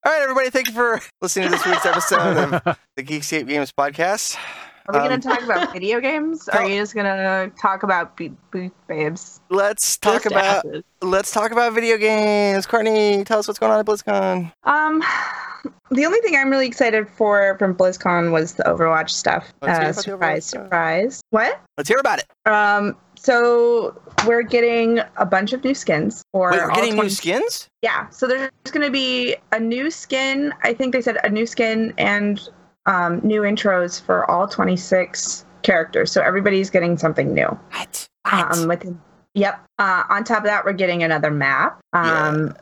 All 0.04 0.12
right, 0.12 0.22
everybody, 0.22 0.50
thank 0.50 0.66
you 0.66 0.72
for 0.72 1.00
listening 1.22 1.46
to 1.46 1.52
this 1.52 1.64
week's 1.64 1.87
episode 1.87 2.19
of 2.37 2.50
the 2.96 3.02
Geekscape 3.04 3.46
Games 3.46 3.70
podcast. 3.72 4.37
Are 4.88 4.94
we 4.94 4.99
Um, 4.99 5.08
going 5.08 5.20
to 5.20 5.28
talk 5.28 5.43
about 5.43 5.72
video 5.72 6.00
games? 6.00 6.49
Or 6.49 6.58
are 6.60 6.69
you 6.69 6.81
just 6.81 6.93
going 6.94 7.06
to 7.06 7.52
talk 7.60 7.84
about 7.84 8.16
be- 8.16 8.34
booth 8.50 8.72
babes? 8.88 9.40
Let's 9.49 9.96
talk 9.96 10.25
Just 10.25 10.26
about 10.26 10.66
asses. 10.66 10.82
let's 11.02 11.31
talk 11.31 11.52
about 11.52 11.72
video 11.72 11.96
games. 11.99 12.66
Courtney, 12.66 13.22
tell 13.22 13.38
us 13.38 13.46
what's 13.46 13.60
going 13.60 13.70
on 13.70 13.78
at 13.78 13.87
BlizzCon. 13.87 14.52
Um, 14.64 15.04
the 15.92 16.04
only 16.04 16.18
thing 16.21 16.35
I'm 16.35 16.50
really 16.50 16.66
excited 16.66 17.09
for 17.09 17.56
from 17.61 17.76
BlizzCon 17.76 18.32
was 18.32 18.54
the 18.54 18.64
Overwatch 18.64 19.11
stuff. 19.11 19.52
Let's 19.62 19.78
hear 19.78 19.87
Uh, 19.87 19.90
about 19.90 19.94
the 19.94 20.02
surprise, 20.02 20.44
Overwatch 20.47 20.49
stuff. 20.49 20.62
surprise. 20.64 21.21
What? 21.30 21.61
Let's 21.76 21.88
hear 21.88 21.99
about 21.99 22.18
it. 22.18 22.26
Um, 22.50 22.97
so 23.25 24.00
we're 24.26 24.43
getting 24.43 25.00
a 25.17 25.25
bunch 25.25 25.52
of 25.52 25.62
new 25.62 25.75
skins 25.75 26.25
for 26.33 26.50
Wait, 26.50 26.59
we're 26.59 26.71
all 26.71 26.76
getting 26.76 26.97
new 26.97 27.09
skins. 27.09 27.69
Yeah, 27.83 28.09
so 28.11 28.26
there's 28.26 28.50
going 28.71 28.85
to 28.85 28.91
be 28.91 29.37
a 29.52 29.61
new 29.61 29.91
skin. 29.91 30.52
I 30.62 30.75
think 30.75 30.93
they 30.93 31.00
said 31.00 31.19
a 31.23 31.29
new 31.29 31.47
skin 31.47 31.95
and 31.99 32.41
um, 32.87 33.21
new 33.23 33.43
intros 33.43 34.02
for 34.02 34.29
all 34.29 34.49
26 34.49 35.47
characters. 35.62 36.11
So 36.11 36.21
everybody's 36.21 36.69
getting 36.69 36.99
something 36.99 37.33
new. 37.33 37.47
What? 37.71 38.09
Um, 38.25 38.67
with 38.67 38.85
yep. 39.34 39.60
Uh, 39.78 40.04
on 40.08 40.24
top 40.24 40.38
of 40.38 40.44
that, 40.44 40.64
we're 40.64 40.72
getting 40.72 41.02
another 41.02 41.30
map. 41.30 41.80
Um, 41.92 42.54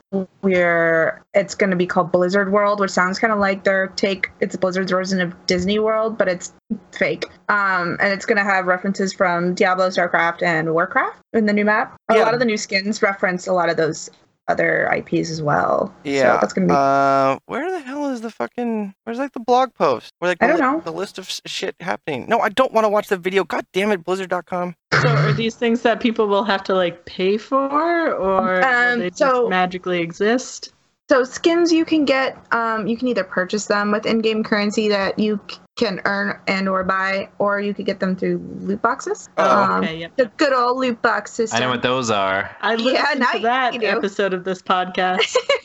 we're 0.42 1.22
it's 1.34 1.54
going 1.54 1.70
to 1.70 1.76
be 1.76 1.86
called 1.86 2.10
Blizzard 2.12 2.50
World, 2.52 2.80
which 2.80 2.90
sounds 2.90 3.18
kind 3.18 3.32
of 3.32 3.38
like 3.38 3.64
their 3.64 3.88
take. 3.88 4.30
It's 4.40 4.56
Blizzard's 4.56 4.90
version 4.90 5.20
of 5.20 5.34
Disney 5.46 5.78
World, 5.78 6.16
but 6.18 6.28
it's 6.28 6.52
fake. 6.92 7.24
Um, 7.48 7.96
and 8.00 8.12
it's 8.12 8.26
going 8.26 8.38
to 8.38 8.44
have 8.44 8.66
references 8.66 9.12
from 9.12 9.54
Diablo, 9.54 9.88
StarCraft, 9.88 10.42
and 10.42 10.72
Warcraft 10.72 11.16
in 11.32 11.46
the 11.46 11.52
new 11.52 11.64
map. 11.64 11.96
A 12.08 12.16
Yeah. 12.16 12.22
lot 12.24 12.34
of 12.34 12.40
the 12.40 12.46
new 12.46 12.56
skins 12.56 13.02
reference 13.02 13.46
a 13.46 13.52
lot 13.52 13.68
of 13.68 13.76
those 13.76 14.10
other 14.48 14.90
IPs 14.92 15.30
as 15.30 15.40
well. 15.40 15.94
Yeah. 16.02 16.34
so 16.34 16.38
that's 16.40 16.52
going 16.52 16.66
to 16.66 16.74
be. 16.74 16.76
Uh, 16.76 17.38
where 17.46 17.70
the 17.70 17.78
hell 17.80 17.99
is 18.10 18.20
the 18.20 18.30
fucking? 18.30 18.94
Where's 19.04 19.18
like 19.18 19.32
the 19.32 19.40
blog 19.40 19.72
post? 19.74 20.12
Where 20.18 20.30
like 20.30 20.38
the, 20.38 20.44
I 20.44 20.48
don't 20.48 20.56
li- 20.56 20.62
know. 20.62 20.80
the 20.80 20.92
list 20.92 21.18
of 21.18 21.26
s- 21.28 21.40
shit 21.46 21.74
happening? 21.80 22.26
No, 22.28 22.40
I 22.40 22.48
don't 22.50 22.72
want 22.72 22.84
to 22.84 22.88
watch 22.90 23.08
the 23.08 23.16
video. 23.16 23.44
God 23.44 23.64
damn 23.72 23.90
it, 23.92 24.04
Blizzard.com. 24.04 24.74
So 25.00 25.08
are 25.08 25.32
these 25.32 25.54
things 25.54 25.82
that 25.82 26.00
people 26.00 26.26
will 26.26 26.44
have 26.44 26.62
to 26.64 26.74
like 26.74 27.06
pay 27.06 27.38
for, 27.38 28.12
or 28.12 28.62
Um, 28.62 28.98
they 28.98 29.08
just 29.08 29.18
so- 29.18 29.48
magically 29.48 30.00
exist? 30.00 30.72
So 31.08 31.24
skins 31.24 31.72
you 31.72 31.84
can 31.84 32.04
get, 32.04 32.38
um, 32.52 32.86
you 32.86 32.96
can 32.96 33.08
either 33.08 33.24
purchase 33.24 33.66
them 33.66 33.90
with 33.90 34.06
in-game 34.06 34.44
currency 34.44 34.86
that 34.90 35.18
you 35.18 35.40
c- 35.50 35.58
can 35.76 36.00
earn 36.04 36.38
and 36.46 36.68
or 36.68 36.84
buy, 36.84 37.28
or 37.40 37.58
you 37.60 37.74
could 37.74 37.84
get 37.84 37.98
them 37.98 38.14
through 38.14 38.38
loot 38.60 38.80
boxes. 38.80 39.28
Oh, 39.36 39.50
Um, 39.64 39.82
okay, 39.82 39.96
yep. 39.96 40.12
The 40.16 40.26
good 40.36 40.52
old 40.52 40.78
loot 40.78 41.02
box 41.02 41.32
I 41.32 41.34
system. 41.34 41.60
know 41.62 41.68
what 41.70 41.82
those 41.82 42.12
are. 42.12 42.54
I 42.60 42.76
listened 42.76 42.92
yeah, 42.94 43.14
now 43.18 43.32
to 43.32 43.38
that 43.40 43.82
episode 43.82 44.32
of 44.32 44.44
this 44.44 44.62
podcast. 44.62 45.34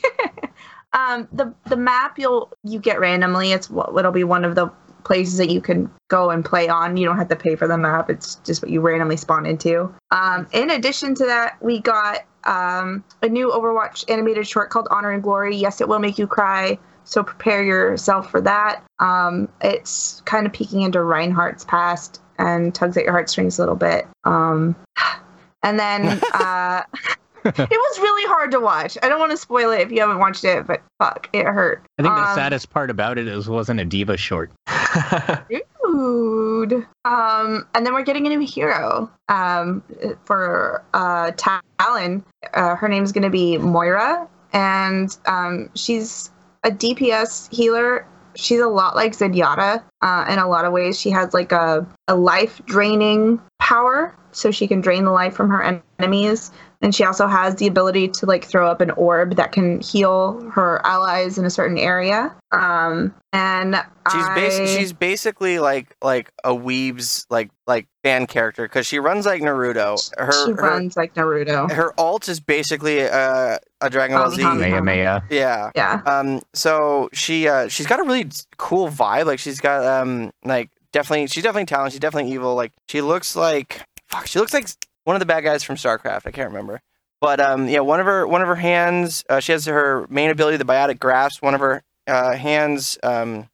um, 0.96 1.28
the 1.32 1.54
the 1.66 1.76
map 1.76 2.18
you'll 2.18 2.52
you 2.64 2.80
get 2.80 2.98
randomly. 2.98 3.52
It's 3.52 3.70
what 3.70 3.96
it'll 3.96 4.12
be 4.12 4.24
one 4.24 4.44
of 4.44 4.54
the 4.54 4.70
places 5.04 5.36
that 5.38 5.50
you 5.50 5.60
can 5.60 5.88
go 6.08 6.30
and 6.30 6.44
play 6.44 6.68
on. 6.68 6.96
You 6.96 7.06
don't 7.06 7.18
have 7.18 7.28
to 7.28 7.36
pay 7.36 7.54
for 7.54 7.68
the 7.68 7.78
map. 7.78 8.10
It's 8.10 8.36
just 8.36 8.62
what 8.62 8.70
you 8.72 8.80
randomly 8.80 9.16
spawn 9.16 9.46
into. 9.46 9.94
Um, 10.10 10.48
in 10.52 10.70
addition 10.70 11.14
to 11.16 11.26
that, 11.26 11.62
we 11.62 11.78
got 11.80 12.24
um, 12.44 13.04
a 13.22 13.28
new 13.28 13.50
Overwatch 13.50 14.10
animated 14.10 14.48
short 14.48 14.70
called 14.70 14.88
Honor 14.90 15.12
and 15.12 15.22
Glory. 15.22 15.54
Yes, 15.54 15.80
it 15.80 15.88
will 15.88 16.00
make 16.00 16.18
you 16.18 16.26
cry. 16.26 16.78
So 17.04 17.22
prepare 17.22 17.62
yourself 17.62 18.30
for 18.30 18.40
that. 18.40 18.82
Um, 18.98 19.48
it's 19.60 20.22
kind 20.24 20.44
of 20.44 20.52
peeking 20.52 20.82
into 20.82 21.00
Reinhardt's 21.02 21.64
past 21.64 22.20
and 22.38 22.74
tugs 22.74 22.96
at 22.96 23.04
your 23.04 23.12
heartstrings 23.12 23.58
a 23.58 23.62
little 23.62 23.76
bit. 23.76 24.08
Um, 24.24 24.74
and 25.62 25.78
then 25.78 26.20
uh, 26.34 26.82
it 27.46 27.70
was 27.70 27.98
really 27.98 28.26
hard 28.28 28.50
to 28.52 28.60
watch. 28.60 28.96
I 29.02 29.08
don't 29.08 29.18
want 29.20 29.30
to 29.32 29.36
spoil 29.36 29.70
it 29.70 29.80
if 29.80 29.90
you 29.92 30.00
haven't 30.00 30.18
watched 30.18 30.44
it, 30.44 30.66
but 30.66 30.82
fuck, 30.98 31.28
it 31.32 31.44
hurt. 31.46 31.84
I 31.98 32.02
think 32.02 32.14
the 32.14 32.28
Um, 32.28 32.34
saddest 32.34 32.70
part 32.70 32.90
about 32.90 33.18
it 33.18 33.26
is 33.28 33.48
wasn't 33.48 33.80
a 33.80 33.84
D.Va 33.84 34.16
short. 34.16 34.50
Dude. 35.50 36.86
Um, 37.04 37.66
and 37.74 37.86
then 37.86 37.94
we're 37.94 38.02
getting 38.02 38.26
a 38.26 38.28
new 38.30 38.40
hero 38.40 39.10
um, 39.28 39.82
for 40.24 40.82
uh, 40.94 41.32
Talon. 41.36 42.24
Uh, 42.54 42.74
her 42.76 42.88
name's 42.88 43.12
going 43.12 43.22
to 43.24 43.30
be 43.30 43.58
Moira, 43.58 44.28
and 44.52 45.16
um, 45.26 45.70
she's 45.74 46.30
a 46.64 46.70
DPS 46.70 47.52
healer. 47.54 48.06
She's 48.34 48.60
a 48.60 48.68
lot 48.68 48.94
like 48.96 49.12
Zenyatta 49.12 49.82
uh, 50.02 50.26
in 50.28 50.38
a 50.38 50.48
lot 50.48 50.64
of 50.64 50.72
ways. 50.72 50.98
She 51.00 51.10
has 51.10 51.32
like 51.32 51.52
a, 51.52 51.86
a 52.08 52.14
life 52.14 52.60
draining 52.66 53.40
power, 53.58 54.14
so 54.32 54.50
she 54.50 54.66
can 54.66 54.80
drain 54.80 55.04
the 55.04 55.12
life 55.12 55.34
from 55.34 55.48
her 55.50 55.62
en- 55.62 55.82
enemies. 55.98 56.50
And 56.82 56.94
she 56.94 57.04
also 57.04 57.26
has 57.26 57.56
the 57.56 57.66
ability 57.66 58.08
to 58.08 58.26
like 58.26 58.44
throw 58.44 58.70
up 58.70 58.80
an 58.80 58.90
orb 58.92 59.36
that 59.36 59.52
can 59.52 59.80
heal 59.80 60.40
her 60.50 60.80
allies 60.84 61.38
in 61.38 61.44
a 61.44 61.50
certain 61.50 61.78
area. 61.78 62.34
Um, 62.52 63.14
and 63.32 63.76
She's 64.12 64.24
I... 64.24 64.34
bas- 64.34 64.70
she's 64.70 64.92
basically 64.92 65.58
like 65.58 65.94
like 66.02 66.30
a 66.44 66.50
weeb's 66.54 67.26
like 67.28 67.50
like 67.66 67.86
fan 68.02 68.26
character 68.26 68.64
because 68.64 68.86
she 68.86 68.98
runs 68.98 69.26
like 69.26 69.42
Naruto. 69.42 69.98
Her 70.16 70.46
she 70.46 70.52
her, 70.52 70.56
runs 70.56 70.96
like 70.96 71.14
Naruto. 71.14 71.70
her 71.70 71.92
alt 71.98 72.28
is 72.28 72.40
basically 72.40 73.02
uh, 73.02 73.58
a 73.80 73.90
Dragon 73.90 74.16
Ball 74.16 74.30
Hami 74.30 74.36
Z. 74.36 74.42
Hami. 74.42 74.60
Maya 74.70 74.82
Maya. 74.82 75.20
Yeah. 75.30 75.70
Yeah. 75.74 76.02
Um. 76.06 76.40
So 76.54 77.08
she 77.12 77.48
uh 77.48 77.68
she's 77.68 77.86
got 77.86 78.00
a 78.00 78.04
really 78.04 78.28
cool 78.58 78.88
vibe. 78.88 79.26
Like 79.26 79.38
she's 79.38 79.60
got 79.60 79.84
um 79.84 80.30
like 80.44 80.70
definitely 80.92 81.26
she's 81.26 81.42
definitely 81.42 81.66
talented. 81.66 81.94
She's 81.94 82.00
definitely 82.00 82.32
evil. 82.32 82.54
Like 82.54 82.72
she 82.88 83.00
looks 83.00 83.34
like 83.34 83.82
fuck. 84.08 84.26
She 84.26 84.38
looks 84.38 84.54
like 84.54 84.68
one 85.06 85.16
of 85.16 85.20
the 85.20 85.26
bad 85.26 85.42
guys 85.42 85.62
from 85.62 85.76
StarCraft. 85.76 86.26
I 86.26 86.30
can't 86.30 86.50
remember. 86.50 86.80
But 87.20 87.40
um 87.40 87.68
yeah 87.68 87.80
one 87.80 88.00
of 88.00 88.06
her 88.06 88.26
one 88.26 88.42
of 88.42 88.48
her 88.48 88.56
hands 88.56 89.24
uh, 89.30 89.40
she 89.40 89.52
has 89.52 89.64
her 89.66 90.06
main 90.10 90.30
ability 90.30 90.58
the 90.58 90.64
biotic 90.64 90.98
grasp. 90.98 91.42
One 91.42 91.54
of 91.54 91.60
her 91.60 91.82
uh, 92.06 92.36
hands 92.36 92.98
um 93.02 93.48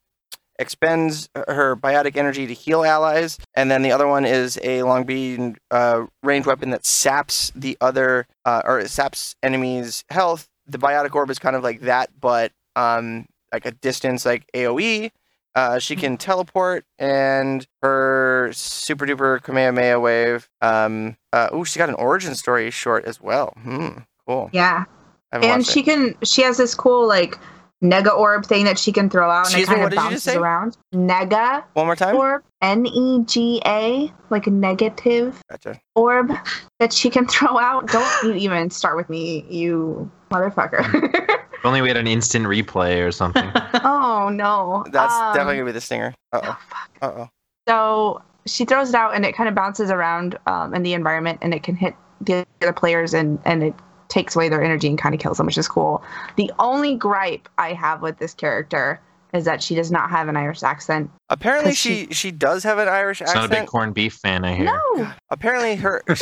expends 0.58 1.28
her 1.34 1.76
biotic 1.76 2.16
energy 2.16 2.46
to 2.46 2.54
heal 2.54 2.84
allies, 2.84 3.38
and 3.54 3.70
then 3.70 3.82
the 3.82 3.92
other 3.92 4.06
one 4.06 4.24
is 4.24 4.58
a 4.62 4.82
long 4.82 5.04
beam 5.04 5.56
uh, 5.70 6.06
ranged 6.22 6.46
weapon 6.46 6.70
that 6.70 6.86
saps 6.86 7.50
the 7.54 7.76
other 7.80 8.26
uh, 8.44 8.62
or 8.64 8.86
saps 8.86 9.34
enemies' 9.42 10.04
health. 10.08 10.48
The 10.66 10.78
biotic 10.78 11.14
orb 11.14 11.30
is 11.30 11.38
kind 11.38 11.56
of 11.56 11.62
like 11.62 11.80
that, 11.80 12.10
but 12.18 12.52
um, 12.76 13.26
like 13.52 13.66
a 13.66 13.72
distance, 13.72 14.24
like 14.24 14.44
AOE. 14.54 15.10
Uh, 15.54 15.78
she 15.78 15.96
can 15.96 16.16
teleport, 16.16 16.84
and 16.98 17.66
her 17.82 18.50
super 18.52 19.06
duper 19.06 19.42
Kamehameha 19.42 20.00
wave. 20.00 20.48
Um, 20.60 21.16
uh, 21.32 21.48
oh, 21.52 21.64
she 21.64 21.78
got 21.78 21.88
an 21.88 21.94
origin 21.96 22.34
story 22.34 22.70
short 22.70 23.04
as 23.04 23.20
well. 23.20 23.54
Hmm, 23.62 23.98
cool. 24.26 24.50
Yeah. 24.52 24.84
And 25.32 25.66
she 25.66 25.80
it. 25.80 25.84
can 25.84 26.14
she 26.24 26.42
has 26.42 26.58
this 26.58 26.74
cool 26.74 27.06
like 27.08 27.38
nega 27.82 28.16
orb 28.16 28.46
thing 28.46 28.64
that 28.64 28.78
she 28.78 28.92
can 28.92 29.10
throw 29.10 29.28
out 29.30 29.46
and 29.46 29.58
Excuse 29.60 29.68
it 29.68 29.72
kind 29.72 29.84
of 29.84 29.90
did 29.90 29.96
you 29.96 30.10
just 30.10 30.26
bounces 30.26 30.36
around. 30.36 30.76
Nega 30.94 31.64
one 31.72 31.86
more 31.86 31.96
time. 31.96 32.16
orb. 32.16 32.42
N 32.60 32.86
E 32.86 33.24
G 33.24 33.60
A, 33.66 34.12
like 34.30 34.46
negative 34.46 35.42
Gotcha. 35.50 35.80
orb 35.96 36.32
that 36.78 36.92
she 36.92 37.10
can 37.10 37.26
throw 37.28 37.58
out. 37.58 37.88
Don't 37.88 38.22
you 38.22 38.34
even 38.34 38.70
start 38.70 38.96
with 38.96 39.10
me, 39.10 39.44
you 39.50 40.10
motherfucker. 40.30 41.40
If 41.62 41.66
only 41.66 41.80
we 41.80 41.86
had 41.86 41.96
an 41.96 42.08
instant 42.08 42.44
replay 42.46 43.06
or 43.06 43.12
something. 43.12 43.48
oh 43.84 44.28
no. 44.32 44.84
That's 44.90 45.14
Um, 45.14 45.32
definitely 45.32 45.58
gonna 45.58 45.66
be 45.66 45.72
the 45.72 45.80
stinger. 45.80 46.12
Uh 46.32 46.40
oh, 46.42 46.58
oh. 47.02 47.06
Uh 47.06 47.12
oh. 47.18 47.28
So 47.68 48.22
she 48.46 48.64
throws 48.64 48.88
it 48.88 48.96
out 48.96 49.14
and 49.14 49.24
it 49.24 49.36
kind 49.36 49.48
of 49.48 49.54
bounces 49.54 49.88
around 49.88 50.36
um, 50.48 50.74
in 50.74 50.82
the 50.82 50.92
environment 50.94 51.38
and 51.40 51.54
it 51.54 51.62
can 51.62 51.76
hit 51.76 51.94
the 52.20 52.44
other 52.60 52.72
players 52.72 53.14
and, 53.14 53.38
and 53.44 53.62
it 53.62 53.74
takes 54.08 54.34
away 54.34 54.48
their 54.48 54.60
energy 54.60 54.88
and 54.88 54.98
kind 54.98 55.14
of 55.14 55.20
kills 55.20 55.36
them, 55.36 55.46
which 55.46 55.56
is 55.56 55.68
cool. 55.68 56.02
The 56.34 56.50
only 56.58 56.96
gripe 56.96 57.48
I 57.58 57.74
have 57.74 58.02
with 58.02 58.18
this 58.18 58.34
character 58.34 59.00
is 59.32 59.44
that 59.44 59.62
she 59.62 59.76
does 59.76 59.92
not 59.92 60.10
have 60.10 60.26
an 60.26 60.36
Irish 60.36 60.64
accent. 60.64 61.12
Apparently, 61.28 61.74
she, 61.74 62.06
she- 62.08 62.12
she 62.14 62.30
does 62.32 62.64
have 62.64 62.78
an 62.78 62.88
Irish 62.88 63.22
It's 63.22 63.32
not 63.32 63.44
a 63.44 63.48
big 63.48 63.58
accent. 63.58 63.70
corned 63.70 63.94
beef 63.94 64.14
fan, 64.14 64.44
I 64.44 64.54
hear. 64.56 64.64
No! 64.64 65.12
Apparently, 65.30 65.76
her. 65.76 66.02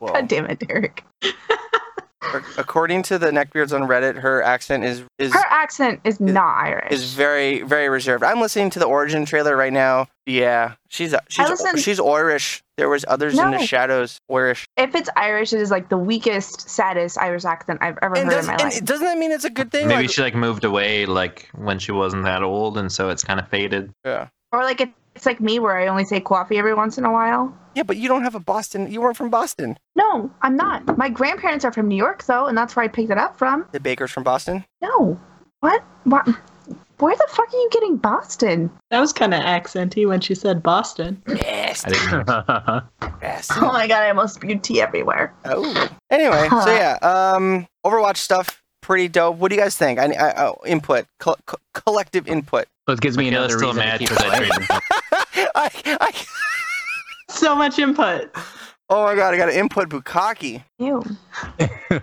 God 0.00 0.28
damn 0.28 0.46
it, 0.46 0.60
Derek. 0.60 1.02
According 2.56 3.02
to 3.04 3.18
the 3.18 3.30
neckbeards 3.30 3.72
on 3.74 3.88
Reddit, 3.88 4.16
her 4.20 4.42
accent 4.42 4.84
is 4.84 5.02
is 5.18 5.32
Her 5.32 5.44
accent 5.50 6.00
is 6.04 6.20
not 6.20 6.56
Irish. 6.64 6.92
is 6.92 7.14
very 7.14 7.62
very 7.62 7.88
reserved. 7.88 8.24
I'm 8.24 8.40
listening 8.40 8.70
to 8.70 8.78
the 8.78 8.86
origin 8.86 9.24
trailer 9.24 9.56
right 9.56 9.72
now. 9.72 10.06
Yeah, 10.26 10.74
she's 10.88 11.14
she's 11.28 11.48
listen- 11.48 11.76
she's 11.78 11.98
Irish. 12.00 12.62
There 12.78 12.88
was 12.88 13.04
others 13.06 13.38
in 13.38 13.50
the 13.50 13.64
shadows 13.66 14.18
Irish. 14.30 14.66
if 14.76 14.94
it's 14.94 15.10
Irish, 15.16 15.52
it 15.52 15.60
is 15.60 15.70
like 15.70 15.88
the 15.88 15.98
weakest, 15.98 16.68
saddest 16.70 17.18
Irish 17.18 17.44
accent 17.44 17.78
I've 17.82 17.98
ever 18.02 18.16
And, 18.16 18.24
heard 18.28 18.34
does, 18.36 18.44
in 18.44 18.46
my 18.46 18.52
and 18.54 18.62
life. 18.72 18.84
doesn't 18.84 19.04
that 19.04 19.18
mean 19.18 19.30
it's 19.32 19.44
a 19.44 19.50
good 19.50 19.70
thing? 19.70 19.88
Maybe 19.88 20.02
Like- 20.02 20.10
she 20.10 20.22
like 20.22 20.34
moved 20.34 20.64
away 20.64 21.06
like 21.06 21.48
when 21.54 21.78
she 21.78 21.92
wasn't 21.92 22.24
that 22.24 22.42
old, 22.42 22.78
and 22.78 22.90
so 22.90 23.08
it's 23.10 23.22
kind 23.24 23.38
of 23.40 23.48
faded. 23.48 23.90
yeah. 24.04 24.28
Or 24.52 24.62
like 24.64 24.80
it, 24.80 24.90
it's 25.14 25.26
like 25.26 25.40
me 25.40 25.58
where 25.58 25.76
I 25.78 25.86
only 25.86 26.04
say 26.04 26.20
coffee 26.20 26.58
every 26.58 26.74
once 26.74 26.98
in 26.98 27.04
a 27.04 27.12
while. 27.12 27.56
Yeah, 27.74 27.82
but 27.84 27.96
you 27.96 28.08
don't 28.08 28.22
have 28.22 28.34
a 28.34 28.40
Boston. 28.40 28.90
You 28.90 29.00
weren't 29.00 29.16
from 29.16 29.30
Boston. 29.30 29.78
No, 29.96 30.30
I'm 30.42 30.56
not. 30.56 30.98
My 30.98 31.08
grandparents 31.08 31.64
are 31.64 31.72
from 31.72 31.88
New 31.88 31.96
York 31.96 32.24
though, 32.24 32.46
and 32.46 32.56
that's 32.56 32.76
where 32.76 32.84
I 32.84 32.88
picked 32.88 33.10
it 33.10 33.18
up 33.18 33.38
from. 33.38 33.66
The 33.72 33.80
Bakers 33.80 34.10
from 34.10 34.24
Boston. 34.24 34.64
No. 34.80 35.18
What? 35.60 35.82
What? 36.04 36.28
Where 36.98 37.16
the 37.16 37.26
fuck 37.30 37.52
are 37.52 37.56
you 37.56 37.68
getting 37.72 37.96
Boston? 37.96 38.70
That 38.90 39.00
was 39.00 39.12
kind 39.12 39.34
of 39.34 39.40
accenty 39.40 40.06
when 40.06 40.20
she 40.20 40.34
said 40.36 40.62
Boston. 40.62 41.20
Yes. 41.26 41.84
Yes. 43.20 43.50
Oh 43.56 43.72
my 43.72 43.88
god, 43.88 44.02
I 44.02 44.08
almost 44.08 44.36
spewed 44.36 44.62
tea 44.62 44.80
everywhere. 44.80 45.34
Oh. 45.44 45.88
Anyway, 46.10 46.48
so 46.48 46.66
yeah, 46.70 46.98
um, 47.02 47.66
Overwatch 47.84 48.18
stuff 48.18 48.61
pretty 48.82 49.08
dope. 49.08 49.38
What 49.38 49.48
do 49.48 49.54
you 49.56 49.62
guys 49.62 49.76
think? 49.76 49.98
I, 49.98 50.12
I 50.12 50.46
oh, 50.46 50.60
input, 50.66 51.06
co- 51.18 51.36
co- 51.46 51.56
collective 51.72 52.28
input. 52.28 52.66
Well, 52.86 52.94
it 52.94 53.00
gives 53.00 53.16
me 53.16 53.28
another 53.28 53.56
still 53.56 53.68
reason 53.72 53.82
to 53.82 53.88
mad 53.88 53.98
keep 54.00 54.08
because 54.10 54.24
I 54.24 54.36
playing. 54.36 54.50
traded. 54.52 54.68
I, 55.54 55.70
I, 56.00 56.24
So 57.30 57.56
much 57.56 57.78
input. 57.78 58.30
oh 58.90 59.04
my 59.04 59.14
god, 59.14 59.32
I 59.32 59.36
got 59.38 59.46
to 59.46 59.58
input 59.58 59.88
Bukaki. 59.88 60.62
Ew. 60.78 61.02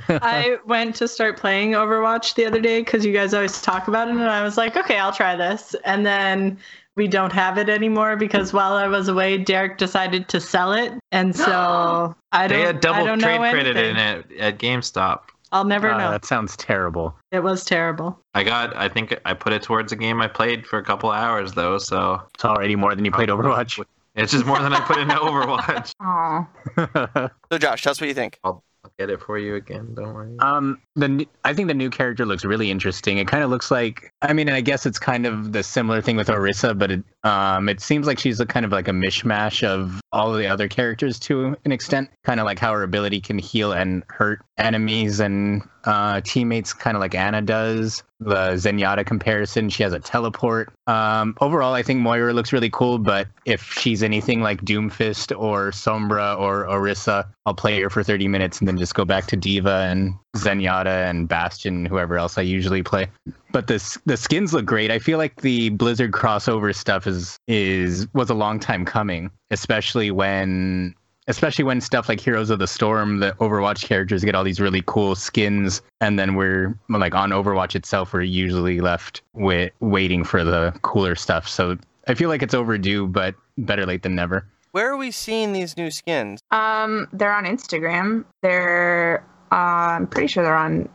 I 0.09 0.57
went 0.65 0.95
to 0.95 1.07
start 1.07 1.38
playing 1.38 1.71
Overwatch 1.71 2.33
the 2.33 2.45
other 2.45 2.59
day 2.59 2.81
because 2.81 3.05
you 3.05 3.13
guys 3.13 3.33
always 3.33 3.62
talk 3.62 3.88
about 3.88 4.07
it, 4.07 4.12
and 4.15 4.24
I 4.24 4.43
was 4.43 4.57
like, 4.57 4.75
okay, 4.75 4.98
I'll 4.98 5.13
try 5.13 5.36
this. 5.36 5.75
And 5.86 6.05
then 6.05 6.57
we 6.95 7.07
don't 7.07 7.31
have 7.31 7.57
it 7.57 7.69
anymore 7.69 8.15
because 8.15 8.51
while 8.53 8.74
I 8.74 8.88
was 8.88 9.07
away, 9.07 9.38
Derek 9.38 9.77
decided 9.77 10.27
to 10.29 10.41
sell 10.41 10.74
it, 10.74 10.93
and 11.12 11.36
so 11.36 12.15
I 12.31 12.48
don't. 12.48 12.59
They 12.59 12.65
had 12.65 12.81
double 12.81 13.17
trade 13.17 13.39
credit 13.51 13.77
in 13.77 13.95
it 13.98 14.31
at 14.39 14.57
GameStop. 14.57 15.21
I'll 15.51 15.63
never 15.65 15.89
Ah, 15.91 15.98
know. 15.98 16.12
that 16.12 16.25
sounds 16.25 16.56
terrible. 16.58 17.15
It 17.32 17.41
was 17.44 17.63
terrible. 17.65 18.20
I 18.34 18.44
got. 18.44 18.75
I 18.75 18.88
think 18.89 19.20
I 19.25 19.34
put 19.34 19.53
it 19.53 19.62
towards 19.63 19.91
a 19.91 19.96
game 19.96 20.22
I 20.22 20.27
played 20.27 20.65
for 20.68 20.77
a 20.79 20.84
couple 20.84 21.12
hours 21.12 21.53
though, 21.53 21.77
so 21.77 22.22
It's 22.36 22.46
already 22.46 22.75
more 22.75 22.96
than 22.96 23.06
you 23.06 23.12
played 23.12 23.29
Overwatch. 23.29 23.84
it's 24.15 24.32
just 24.32 24.46
more 24.46 24.60
than 24.60 24.74
I 24.74 24.79
put 24.82 24.98
into 24.98 25.15
Overwatch. 25.15 25.91
Aw. 26.01 27.27
So 27.51 27.58
Josh, 27.58 27.82
tell 27.82 27.91
us 27.91 28.00
what 28.01 28.08
you 28.08 28.13
think. 28.13 28.39
I'll, 28.44 28.63
I'll 28.86 28.91
get 29.00 29.10
it 29.10 29.20
for 29.22 29.38
you 29.39 29.56
again. 29.56 29.94
Don't 29.96 30.13
worry. 30.13 30.36
Um, 30.39 30.79
the 30.96 31.06
n- 31.06 31.25
I 31.44 31.53
think 31.53 31.68
the 31.68 31.74
new 31.74 31.89
character 31.89 32.25
looks 32.27 32.46
really 32.46 32.70
interesting. 32.70 33.18
It 33.18 33.27
kind 33.27 33.44
of 33.44 33.50
looks 33.50 33.72
like 33.72 34.12
I 34.22 34.34
mean, 34.34 34.50
I 34.50 34.62
guess 34.62 34.86
it's 34.86 35.00
kind 35.00 35.25
of 35.25 35.51
the 35.51 35.63
similar 35.63 36.00
thing 36.01 36.15
with 36.15 36.27
Orisa, 36.27 36.77
but 36.77 36.91
it 36.91 37.03
um, 37.23 37.67
it 37.67 37.81
seems 37.81 38.07
like 38.07 38.17
she's 38.17 38.39
a 38.39 38.45
kind 38.45 38.65
of 38.65 38.71
like 38.71 38.88
a 38.88 38.91
mishmash 38.91 39.67
of 39.67 40.01
all 40.11 40.31
of 40.31 40.39
the 40.39 40.47
other 40.47 40.67
characters 40.67 41.19
to 41.19 41.55
an 41.65 41.71
extent. 41.71 42.09
Kind 42.23 42.39
of 42.39 42.45
like 42.45 42.59
how 42.59 42.71
her 42.73 42.83
ability 42.83 43.19
can 43.19 43.38
heal 43.38 43.73
and 43.73 44.03
hurt 44.07 44.41
enemies 44.57 45.19
and 45.19 45.61
uh, 45.83 46.21
teammates, 46.21 46.73
kind 46.73 46.95
of 46.95 47.01
like 47.01 47.15
Ana 47.15 47.41
does. 47.41 48.03
The 48.21 48.53
Zenyatta 48.53 49.05
comparison, 49.05 49.69
she 49.69 49.83
has 49.83 49.93
a 49.93 49.99
teleport. 49.99 50.73
Um, 50.88 51.35
overall, 51.41 51.73
I 51.73 51.83
think 51.83 52.01
Moira 52.01 52.33
looks 52.33 52.51
really 52.51 52.69
cool, 52.69 52.97
but 52.99 53.27
if 53.45 53.63
she's 53.73 54.03
anything 54.03 54.41
like 54.41 54.61
Doomfist 54.61 55.38
or 55.38 55.71
Sombra 55.71 56.38
or 56.38 56.65
Orisa, 56.65 57.25
I'll 57.45 57.53
play 57.53 57.81
her 57.81 57.89
for 57.89 58.03
30 58.03 58.27
minutes 58.27 58.59
and 58.59 58.67
then 58.67 58.77
just 58.77 58.95
go 58.95 59.05
back 59.05 59.27
to 59.27 59.38
D.Va 59.38 59.88
and 59.89 60.13
Zenyatta 60.35 61.09
and 61.09 61.27
Bastion, 61.27 61.85
whoever 61.85 62.17
else 62.17 62.38
I 62.38 62.41
usually 62.41 62.83
play. 62.83 63.07
But 63.51 63.68
the 63.68 64.00
the 64.06 64.18
skins 64.18 64.53
look 64.53 64.65
great. 64.65 64.91
I 64.91 65.00
feel 65.00 65.18
like 65.18 65.41
the 65.41 65.70
Blizzard 65.70 66.12
crossover 66.12 66.75
stuff 66.75 67.08
is 67.08 67.38
is 67.48 68.08
was 68.13 68.29
a 68.29 68.36
long 68.36 68.60
time 68.60 68.86
coming, 68.86 69.32
especially 69.50 70.12
when 70.12 70.94
especially 71.27 71.63
when 71.63 71.79
stuff 71.79 72.10
like 72.10 72.20
Heroes 72.20 72.50
of 72.50 72.60
the 72.60 72.68
Storm, 72.68 73.20
the 73.20 73.34
Overwatch 73.39 73.86
characters 73.86 74.24
get 74.24 74.36
all 74.36 74.44
these 74.44 74.60
really 74.60 74.84
cool 74.86 75.15
skins, 75.15 75.82
and 76.01 76.20
then 76.20 76.36
we're 76.36 76.77
like 76.89 77.15
on 77.15 77.29
Overwatch 77.29 77.75
itself, 77.75 78.13
we're 78.13 78.22
usually 78.22 78.82
left 78.82 79.22
with 79.34 79.72
waiting 79.79 80.24
for 80.24 80.44
the 80.44 80.77
cooler 80.82 81.15
stuff. 81.15 81.48
So 81.48 81.77
I 82.08 82.15
feel 82.15 82.29
like 82.29 82.41
it's 82.41 82.56
overdue, 82.56 83.08
but 83.08 83.36
better 83.60 83.86
late 83.86 84.01
than 84.01 84.15
never. 84.15 84.46
Where 84.72 84.91
are 84.91 84.98
we 84.98 85.12
seeing 85.12 85.53
these 85.53 85.77
new 85.77 85.91
skins? 85.91 86.41
Um, 86.51 87.08
they're 87.13 87.34
on 87.34 87.46
Instagram. 87.46 88.25
They're 88.41 89.24
uh, 89.51 89.56
I'm 89.56 90.08
pretty 90.08 90.27
sure 90.27 90.44
they're 90.44 90.56
on 90.56 90.89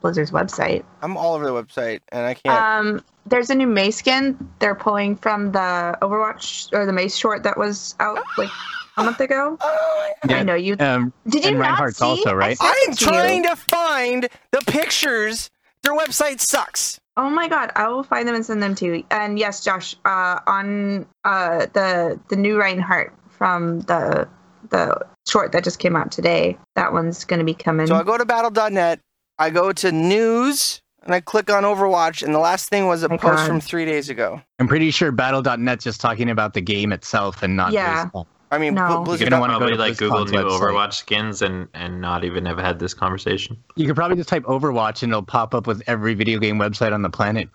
Blizzard's 0.00 0.30
website. 0.30 0.84
I'm 1.02 1.16
all 1.16 1.34
over 1.34 1.44
the 1.44 1.52
website 1.52 2.00
and 2.12 2.26
I 2.26 2.34
can't. 2.34 2.86
Um, 2.96 3.04
there's 3.26 3.50
a 3.50 3.54
new 3.54 3.66
Mei 3.66 3.90
skin. 3.90 4.36
They're 4.58 4.74
pulling 4.74 5.16
from 5.16 5.52
the 5.52 5.98
Overwatch 6.02 6.72
or 6.72 6.86
the 6.86 6.92
Mei's 6.92 7.16
short 7.16 7.42
that 7.42 7.56
was 7.58 7.94
out 8.00 8.22
like 8.38 8.50
a 8.96 9.04
month 9.04 9.20
ago. 9.20 9.56
oh, 9.60 10.10
Yeah. 10.28 10.36
I 10.38 10.42
know 10.42 10.54
you. 10.54 10.76
Um, 10.80 11.12
Did 11.28 11.44
you 11.44 11.50
and 11.50 11.58
not 11.58 11.66
Reinhardt's 11.68 11.98
see? 11.98 12.04
also, 12.04 12.30
I 12.30 12.34
right? 12.34 12.58
sent 12.58 12.70
I'm 12.86 12.92
it 12.92 13.00
you. 13.00 13.06
trying 13.06 13.42
to 13.44 13.56
find 13.56 14.28
the 14.52 14.60
pictures. 14.66 15.50
Their 15.82 15.96
website 15.96 16.40
sucks. 16.40 16.98
Oh 17.16 17.30
my 17.30 17.48
god, 17.48 17.70
I 17.76 17.88
will 17.88 18.02
find 18.04 18.26
them 18.28 18.34
and 18.34 18.44
send 18.46 18.62
them 18.62 18.74
to 18.76 18.84
you. 18.86 19.04
And 19.10 19.38
yes, 19.38 19.64
Josh, 19.64 19.94
uh, 20.04 20.38
on 20.46 21.06
uh, 21.24 21.66
the 21.72 22.18
the 22.28 22.36
new 22.36 22.58
Reinhardt 22.58 23.12
from 23.30 23.80
the 23.82 24.28
the 24.70 25.00
short 25.28 25.52
that 25.52 25.64
just 25.64 25.78
came 25.78 25.96
out 25.96 26.10
today, 26.12 26.56
that 26.74 26.92
one's 26.92 27.24
gonna 27.24 27.44
be 27.44 27.54
coming. 27.54 27.86
So 27.88 27.94
I 27.96 28.02
go 28.02 28.16
to 28.18 28.24
battle.net, 28.24 29.00
I 29.38 29.50
go 29.50 29.72
to 29.72 29.92
news, 29.92 30.82
and 31.02 31.14
I 31.14 31.20
click 31.20 31.50
on 31.50 31.62
Overwatch, 31.62 32.22
and 32.22 32.34
the 32.34 32.38
last 32.38 32.68
thing 32.68 32.86
was 32.86 33.02
a 33.02 33.08
My 33.08 33.16
post 33.16 33.36
God. 33.38 33.46
from 33.46 33.60
three 33.60 33.84
days 33.84 34.08
ago. 34.08 34.40
I'm 34.58 34.66
pretty 34.68 34.90
sure 34.90 35.12
Battle.net's 35.12 35.84
just 35.84 36.00
talking 36.00 36.30
about 36.30 36.54
the 36.54 36.60
game 36.60 36.92
itself 36.92 37.42
and 37.42 37.56
not 37.56 37.72
Yeah. 37.72 38.02
this 38.04 38.10
stuff. 38.10 38.26
I 38.50 38.56
mean, 38.58 38.74
No. 38.74 38.86
Bl- 38.86 38.92
You 38.92 39.04
Blizzard. 39.04 39.30
gonna 39.30 39.40
wanna 39.40 39.52
go 39.54 39.58
probably 39.58 39.76
to 39.76 39.80
like 39.82 39.96
Google 39.98 40.24
BlizzCon's 40.24 40.32
new 40.32 40.38
website. 40.38 40.60
Overwatch 40.60 40.92
skins 40.94 41.42
and 41.42 41.68
and 41.74 42.00
not 42.00 42.24
even 42.24 42.46
have 42.46 42.56
had 42.58 42.78
this 42.78 42.94
conversation. 42.94 43.58
You 43.76 43.86
could 43.86 43.94
probably 43.94 44.16
just 44.16 44.28
type 44.30 44.44
Overwatch 44.44 45.02
and 45.02 45.12
it'll 45.12 45.22
pop 45.22 45.54
up 45.54 45.66
with 45.66 45.82
every 45.86 46.14
video 46.14 46.38
game 46.38 46.56
website 46.58 46.92
on 46.94 47.02
the 47.02 47.10
planet. 47.10 47.48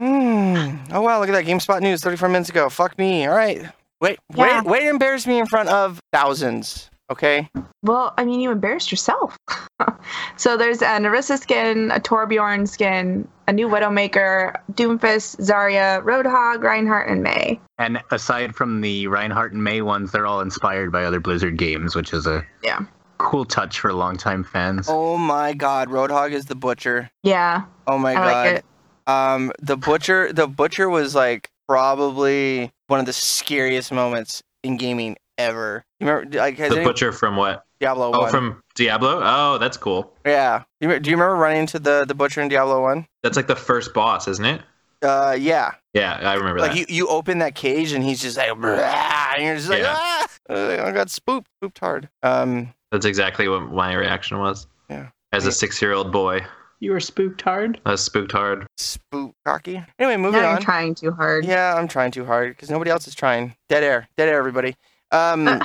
Hmm. 0.00 0.76
Oh 0.92 1.00
wow, 1.00 1.18
look 1.20 1.28
at 1.28 1.32
that 1.32 1.44
GameSpot 1.46 1.80
news 1.80 2.02
34 2.02 2.28
minutes 2.28 2.50
ago. 2.50 2.68
Fuck 2.68 2.98
me. 2.98 3.26
All 3.26 3.34
right. 3.34 3.62
Wait, 4.00 4.18
Yeah. 4.34 4.60
wait, 4.60 4.64
wait 4.64 4.86
embarrass 4.88 5.26
me 5.26 5.38
in 5.38 5.46
front 5.46 5.68
of 5.70 5.98
thousands. 6.12 6.90
Okay. 7.10 7.48
well, 7.84 8.12
I 8.18 8.24
mean, 8.24 8.40
you 8.40 8.50
embarrassed 8.50 8.90
yourself. 8.90 9.36
so 10.36 10.56
there's 10.56 10.82
an 10.82 11.04
Orisa 11.04 11.38
skin, 11.38 11.90
a 11.92 12.00
Torbjorn 12.00 12.66
skin, 12.68 13.28
a 13.46 13.52
new 13.52 13.68
Widowmaker, 13.68 14.56
Doomfist, 14.72 15.36
Zarya, 15.36 16.02
Roadhog, 16.02 16.62
Reinhardt, 16.62 17.08
and 17.08 17.22
Mei. 17.22 17.60
And 17.78 18.02
aside 18.10 18.56
from 18.56 18.80
the 18.80 19.06
Reinhardt 19.06 19.52
and 19.52 19.62
Mei 19.62 19.82
ones, 19.82 20.10
they're 20.10 20.26
all 20.26 20.40
inspired 20.40 20.90
by 20.90 21.04
other 21.04 21.20
Blizzard 21.20 21.56
games, 21.58 21.94
which 21.94 22.12
is 22.12 22.26
a 22.26 22.44
Yeah. 22.64 22.80
cool 23.18 23.44
touch 23.44 23.78
for 23.78 23.92
longtime 23.92 24.42
fans. 24.42 24.86
Oh 24.90 25.16
my 25.16 25.52
God, 25.54 25.88
Roadhog 25.88 26.32
is 26.32 26.46
the 26.46 26.56
butcher. 26.56 27.08
Yeah, 27.22 27.62
Oh 27.86 27.98
my 27.98 28.12
I 28.12 28.14
God. 28.14 28.24
like 28.24 28.52
it. 28.56 28.64
Um, 29.06 29.52
the 29.60 29.76
butcher, 29.76 30.32
the 30.32 30.48
butcher 30.48 30.88
was 30.88 31.14
like 31.14 31.48
probably 31.68 32.72
one 32.88 32.98
of 32.98 33.06
the 33.06 33.12
scariest 33.12 33.92
moments 33.92 34.42
in 34.64 34.76
gaming 34.76 35.16
ever. 35.38 35.84
You 36.00 36.06
remember, 36.06 36.38
like, 36.38 36.56
has 36.58 36.70
The 36.70 36.76
any- 36.76 36.84
butcher 36.84 37.12
from 37.12 37.36
what? 37.36 37.64
Diablo 37.80 38.10
Oh, 38.14 38.20
one? 38.20 38.30
from 38.30 38.62
Diablo. 38.74 39.20
Oh, 39.22 39.58
that's 39.58 39.76
cool. 39.76 40.12
yeah. 40.24 40.62
You 40.80 40.98
Do 40.98 41.10
you 41.10 41.16
remember 41.16 41.36
running 41.36 41.60
into 41.60 41.78
the 41.78 42.04
the 42.06 42.14
butcher 42.14 42.40
in 42.40 42.48
Diablo 42.48 42.80
one? 42.82 43.06
That's 43.22 43.36
like 43.36 43.46
the 43.48 43.56
first 43.56 43.92
boss, 43.92 44.26
isn't 44.28 44.44
it? 44.44 44.62
Uh, 45.02 45.36
yeah. 45.38 45.72
Yeah, 45.92 46.14
I 46.22 46.34
remember 46.34 46.60
Like 46.60 46.72
that. 46.72 46.78
you, 46.78 46.86
you 46.88 47.08
open 47.08 47.38
that 47.40 47.54
cage 47.54 47.92
and 47.92 48.02
he's 48.02 48.20
just 48.22 48.36
like, 48.38 48.48
"Brah," 48.52 49.34
and 49.36 49.44
you're 49.44 49.56
just 49.56 49.68
like, 49.68 49.80
Yeah. 49.82 49.94
ah! 49.96 50.26
I 50.48 50.90
got 50.92 51.10
spooked, 51.10 51.48
spooked 51.58 51.78
hard. 51.78 52.08
Um, 52.22 52.72
That's 52.92 53.04
exactly 53.04 53.46
what 53.48 53.60
my 53.70 53.92
reaction 53.94 54.38
was. 54.38 54.66
Yeah. 54.88 55.08
As 55.32 55.44
a 55.46 55.52
six-year-old 55.52 56.12
boy, 56.12 56.46
You 56.80 56.92
were 56.92 57.00
spooked 57.00 57.42
hard. 57.42 57.78
I 57.84 57.90
was 57.90 58.02
spooked 58.02 58.32
hard. 58.32 58.66
spook 58.78 59.34
cocky. 59.44 59.84
Anyway, 59.98 60.16
moving 60.16 60.40
now 60.40 60.48
on. 60.48 60.52
you're 60.56 60.60
trying 60.64 60.94
too 60.94 61.10
hard. 61.12 61.44
Yeah, 61.44 61.74
I'm 61.74 61.88
trying 61.88 62.10
too 62.10 62.24
hard 62.24 62.50
because 62.50 62.70
nobody 62.70 62.90
else 62.90 63.06
is 63.06 63.14
trying. 63.14 63.54
Dead 63.68 63.82
air, 63.84 64.08
dead 64.16 64.28
air, 64.30 64.38
everybody. 64.38 64.76
Um, 65.10 65.62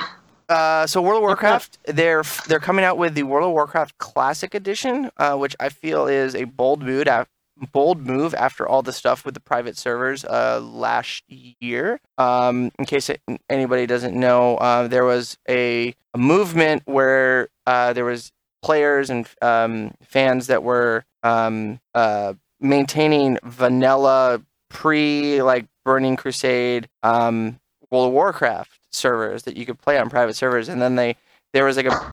uh, 0.48 0.86
so 0.86 1.00
World 1.00 1.18
of 1.18 1.22
Warcraft, 1.22 1.78
they're 1.86 2.22
they're 2.46 2.60
coming 2.60 2.84
out 2.84 2.98
with 2.98 3.14
the 3.14 3.22
World 3.22 3.48
of 3.48 3.52
Warcraft 3.52 3.98
Classic 3.98 4.54
Edition, 4.54 5.10
uh, 5.16 5.36
which 5.36 5.56
I 5.58 5.68
feel 5.68 6.06
is 6.06 6.34
a 6.34 6.44
bold 6.44 6.82
move. 6.82 7.06
Af- 7.06 7.28
bold 7.72 8.06
move 8.06 8.34
after 8.34 8.66
all 8.66 8.82
the 8.82 8.92
stuff 8.92 9.24
with 9.24 9.34
the 9.34 9.40
private 9.40 9.76
servers 9.76 10.24
uh, 10.24 10.60
last 10.60 11.22
year. 11.28 12.00
Um, 12.18 12.72
in 12.78 12.86
case 12.86 13.08
it, 13.10 13.20
anybody 13.48 13.86
doesn't 13.86 14.18
know, 14.18 14.56
uh, 14.56 14.88
there 14.88 15.04
was 15.04 15.36
a, 15.48 15.94
a 16.14 16.18
movement 16.18 16.82
where 16.86 17.48
uh, 17.66 17.92
there 17.92 18.04
was 18.04 18.32
players 18.62 19.10
and 19.10 19.28
um, 19.42 19.92
fans 20.02 20.46
that 20.48 20.62
were 20.62 21.04
um, 21.22 21.78
uh, 21.94 22.34
maintaining 22.58 23.38
vanilla 23.44 24.42
pre 24.68 25.42
like 25.42 25.66
Burning 25.84 26.16
Crusade, 26.16 26.88
um, 27.02 27.60
World 27.90 28.08
of 28.08 28.12
Warcraft 28.12 28.81
servers 28.92 29.44
that 29.44 29.56
you 29.56 29.66
could 29.66 29.78
play 29.78 29.98
on 29.98 30.10
private 30.10 30.34
servers, 30.34 30.68
and 30.68 30.80
then 30.80 30.96
they 30.96 31.16
there 31.52 31.64
was 31.64 31.76
like 31.76 31.86
a 31.86 32.12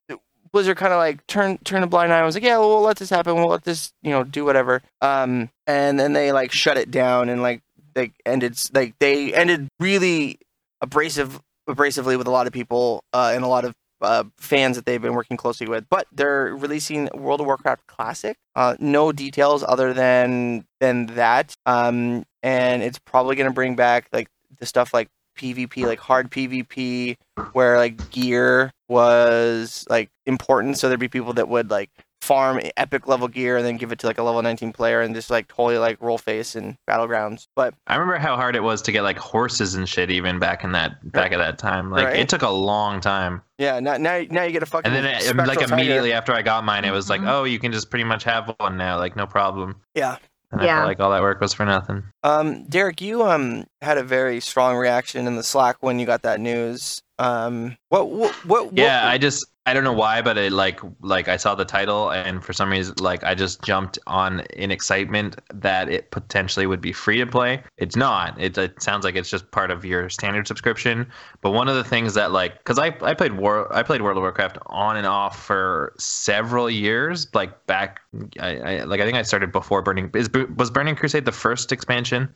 Blizzard 0.52 0.78
kind 0.78 0.94
of 0.94 0.98
like 0.98 1.26
turned 1.28 1.64
turned 1.66 1.84
a 1.84 1.88
blind 1.88 2.12
eye 2.12 2.20
I 2.20 2.24
was 2.24 2.36
like, 2.36 2.44
yeah, 2.44 2.58
well, 2.58 2.70
we'll 2.70 2.82
let 2.82 2.98
this 2.98 3.10
happen, 3.10 3.36
we'll 3.36 3.50
let 3.50 3.64
this 3.64 3.94
you 4.02 4.12
know 4.12 4.24
do 4.24 4.46
whatever, 4.46 4.82
um, 5.02 5.50
and 5.68 6.00
then 6.00 6.14
they 6.14 6.32
like 6.32 6.52
shut 6.52 6.78
it 6.78 6.92
down 6.92 7.30
and 7.30 7.42
like 7.42 7.62
they 7.94 8.12
ended 8.26 8.58
like 8.74 8.96
they 9.00 9.34
ended 9.34 9.68
really 9.80 10.40
abrasive 10.82 11.40
abrasively 11.70 12.18
with 12.18 12.28
a 12.28 12.32
lot 12.32 12.48
of 12.48 12.54
people 12.54 13.04
uh, 13.14 13.32
and 13.34 13.44
a 13.44 13.48
lot 13.48 13.66
of 13.66 13.74
uh, 14.02 14.24
fans 14.38 14.76
that 14.76 14.86
they've 14.86 15.02
been 15.02 15.14
working 15.14 15.38
closely 15.38 15.68
with. 15.68 15.86
But 15.90 16.08
they're 16.12 16.56
releasing 16.56 17.10
World 17.14 17.42
of 17.42 17.48
Warcraft 17.48 17.86
Classic. 17.88 18.38
Uh, 18.56 18.76
no 18.80 19.12
details 19.12 19.64
other 19.68 19.94
than 19.94 20.66
than 20.80 21.08
that. 21.08 21.54
Um, 21.66 22.26
and 22.42 22.82
it's 22.82 23.00
probably 23.00 23.36
going 23.36 23.50
to 23.50 23.54
bring 23.54 23.76
back 23.76 24.08
like 24.12 24.30
the 24.60 24.66
stuff 24.66 24.94
like 24.94 25.10
PvP, 25.40 25.86
like 25.86 26.00
hard 26.00 26.30
PvP, 26.30 27.16
where 27.54 27.78
like 27.78 28.12
gear 28.12 28.72
was 28.88 29.86
like 29.90 30.10
important. 30.26 30.78
So 30.78 30.88
there'd 30.88 31.00
be 31.00 31.08
people 31.08 31.34
that 31.34 31.48
would 31.48 31.70
like 31.72 31.90
farm 32.22 32.60
epic 32.76 33.08
level 33.08 33.30
gear 33.30 33.56
and 33.58 33.66
then 33.66 33.78
give 33.78 33.94
it 33.94 34.00
to 34.00 34.06
like 34.06 34.18
a 34.18 34.22
level 34.24 34.42
19 34.42 34.74
player 34.74 35.00
and 35.00 35.16
just 35.16 35.30
like 35.30 35.48
totally 35.48 35.78
like 35.78 35.98
roll 36.02 36.18
face 36.18 36.54
in 36.56 36.76
battlegrounds. 36.88 37.48
But 37.56 37.74
I 37.88 37.96
remember 37.96 38.18
how 38.18 38.36
hard 38.36 38.58
it 38.58 38.62
was 38.64 38.82
to 38.84 38.92
get 38.92 39.04
like 39.04 39.18
horses 39.18 39.76
and 39.76 39.88
shit 39.88 40.12
even 40.12 40.38
back 40.38 40.64
in 40.66 40.74
that 40.74 41.12
back 41.14 41.32
at 41.32 41.38
that 41.38 41.58
time. 41.58 41.90
Like 41.92 42.06
Right. 42.08 42.18
it 42.18 42.28
took 42.30 42.42
a 42.42 42.50
long 42.50 43.00
time. 43.00 43.42
yeah, 43.58 43.80
now 43.80 43.96
now, 43.98 44.22
now 44.30 44.44
you 44.44 44.52
get 44.52 44.64
a 44.64 44.66
fucking 44.66 44.92
And 44.92 45.06
then 45.06 45.06
it, 45.16 45.36
like 45.48 45.60
tiger. 45.60 45.74
immediately 45.74 46.12
after 46.14 46.34
I 46.34 46.42
got 46.42 46.66
mine, 46.66 46.84
it 46.84 46.92
was 46.92 47.10
like, 47.10 47.22
Mhm. 47.22 47.30
oh, 47.30 47.44
you 47.46 47.58
can 47.58 47.72
just 47.72 47.90
pretty 47.90 48.04
much 48.06 48.26
have 48.26 48.54
one 48.60 48.76
now, 48.78 48.98
like 48.98 49.16
no 49.16 49.26
problem. 49.26 49.78
Yeah. 49.96 50.18
And 50.52 50.62
I 50.62 50.66
Yeah. 50.66 50.76
felt 50.78 50.88
like 50.88 51.00
all 51.00 51.12
that 51.12 51.22
work 51.22 51.40
was 51.42 51.54
for 51.54 51.66
nothing. 51.66 52.04
Um, 52.24 52.64
Derek, 52.66 53.02
you 53.02 53.24
um 53.24 53.66
had 53.82 53.98
a 53.98 54.04
very 54.04 54.40
strong 54.40 54.76
reaction 54.78 55.28
in 55.28 55.36
the 55.36 55.44
Slack 55.44 55.78
when 55.82 56.00
you 56.00 56.06
got 56.06 56.24
that 56.24 56.40
news. 56.40 57.02
Um, 57.20 57.78
what 57.90 58.10
what 58.10 58.34
what? 58.46 58.74
Yeah, 58.74 59.04
what, 59.04 59.12
I 59.14 59.18
just 59.18 59.46
I 59.70 59.74
don't 59.74 59.84
know 59.84 59.94
why, 59.94 60.24
but 60.24 60.36
it 60.36 60.52
like 60.52 60.80
like 61.02 61.28
I 61.28 61.38
saw 61.38 61.54
the 61.54 61.64
title 61.64 62.10
and 62.10 62.44
for 62.44 62.54
some 62.54 62.72
reason 62.72 62.96
like 63.00 63.24
I 63.24 63.36
just 63.36 63.62
jumped 63.62 64.00
on 64.08 64.40
in 64.56 64.72
excitement 64.72 65.40
that 65.54 65.90
it 65.90 66.10
potentially 66.10 66.66
would 66.66 66.82
be 66.82 66.92
free 66.92 67.20
to 67.20 67.28
play. 67.28 67.62
It's 67.78 67.96
not. 67.96 68.36
It, 68.42 68.58
it 68.58 68.82
sounds 68.82 69.06
like 69.06 69.16
it's 69.16 69.30
just 69.30 69.52
part 69.52 69.70
of 69.70 69.86
your 69.86 70.10
standard 70.10 70.48
subscription. 70.48 71.06
But 71.42 71.52
one 71.52 71.70
of 71.70 71.76
the 71.76 71.84
things 71.84 72.16
that 72.16 72.32
like 72.32 72.58
because 72.58 72.80
I 72.80 72.96
I 73.02 73.14
played 73.14 73.34
War 73.34 73.72
I 73.72 73.84
played 73.84 74.02
World 74.02 74.18
of 74.18 74.24
Warcraft 74.24 74.58
on 74.66 74.98
and 74.98 75.06
off 75.06 75.40
for 75.40 75.94
several 76.00 76.68
years. 76.68 77.28
Like 77.36 77.68
back, 77.68 78.00
I, 78.40 78.58
I 78.58 78.84
like 78.86 79.02
I 79.02 79.06
think 79.06 79.18
I 79.18 79.22
started 79.22 79.52
before 79.52 79.84
Burning. 79.84 80.10
Is 80.16 80.32
was 80.58 80.72
Burning 80.72 80.96
Crusade 80.96 81.26
the 81.26 81.32
first 81.32 81.72
expansion? 81.72 82.28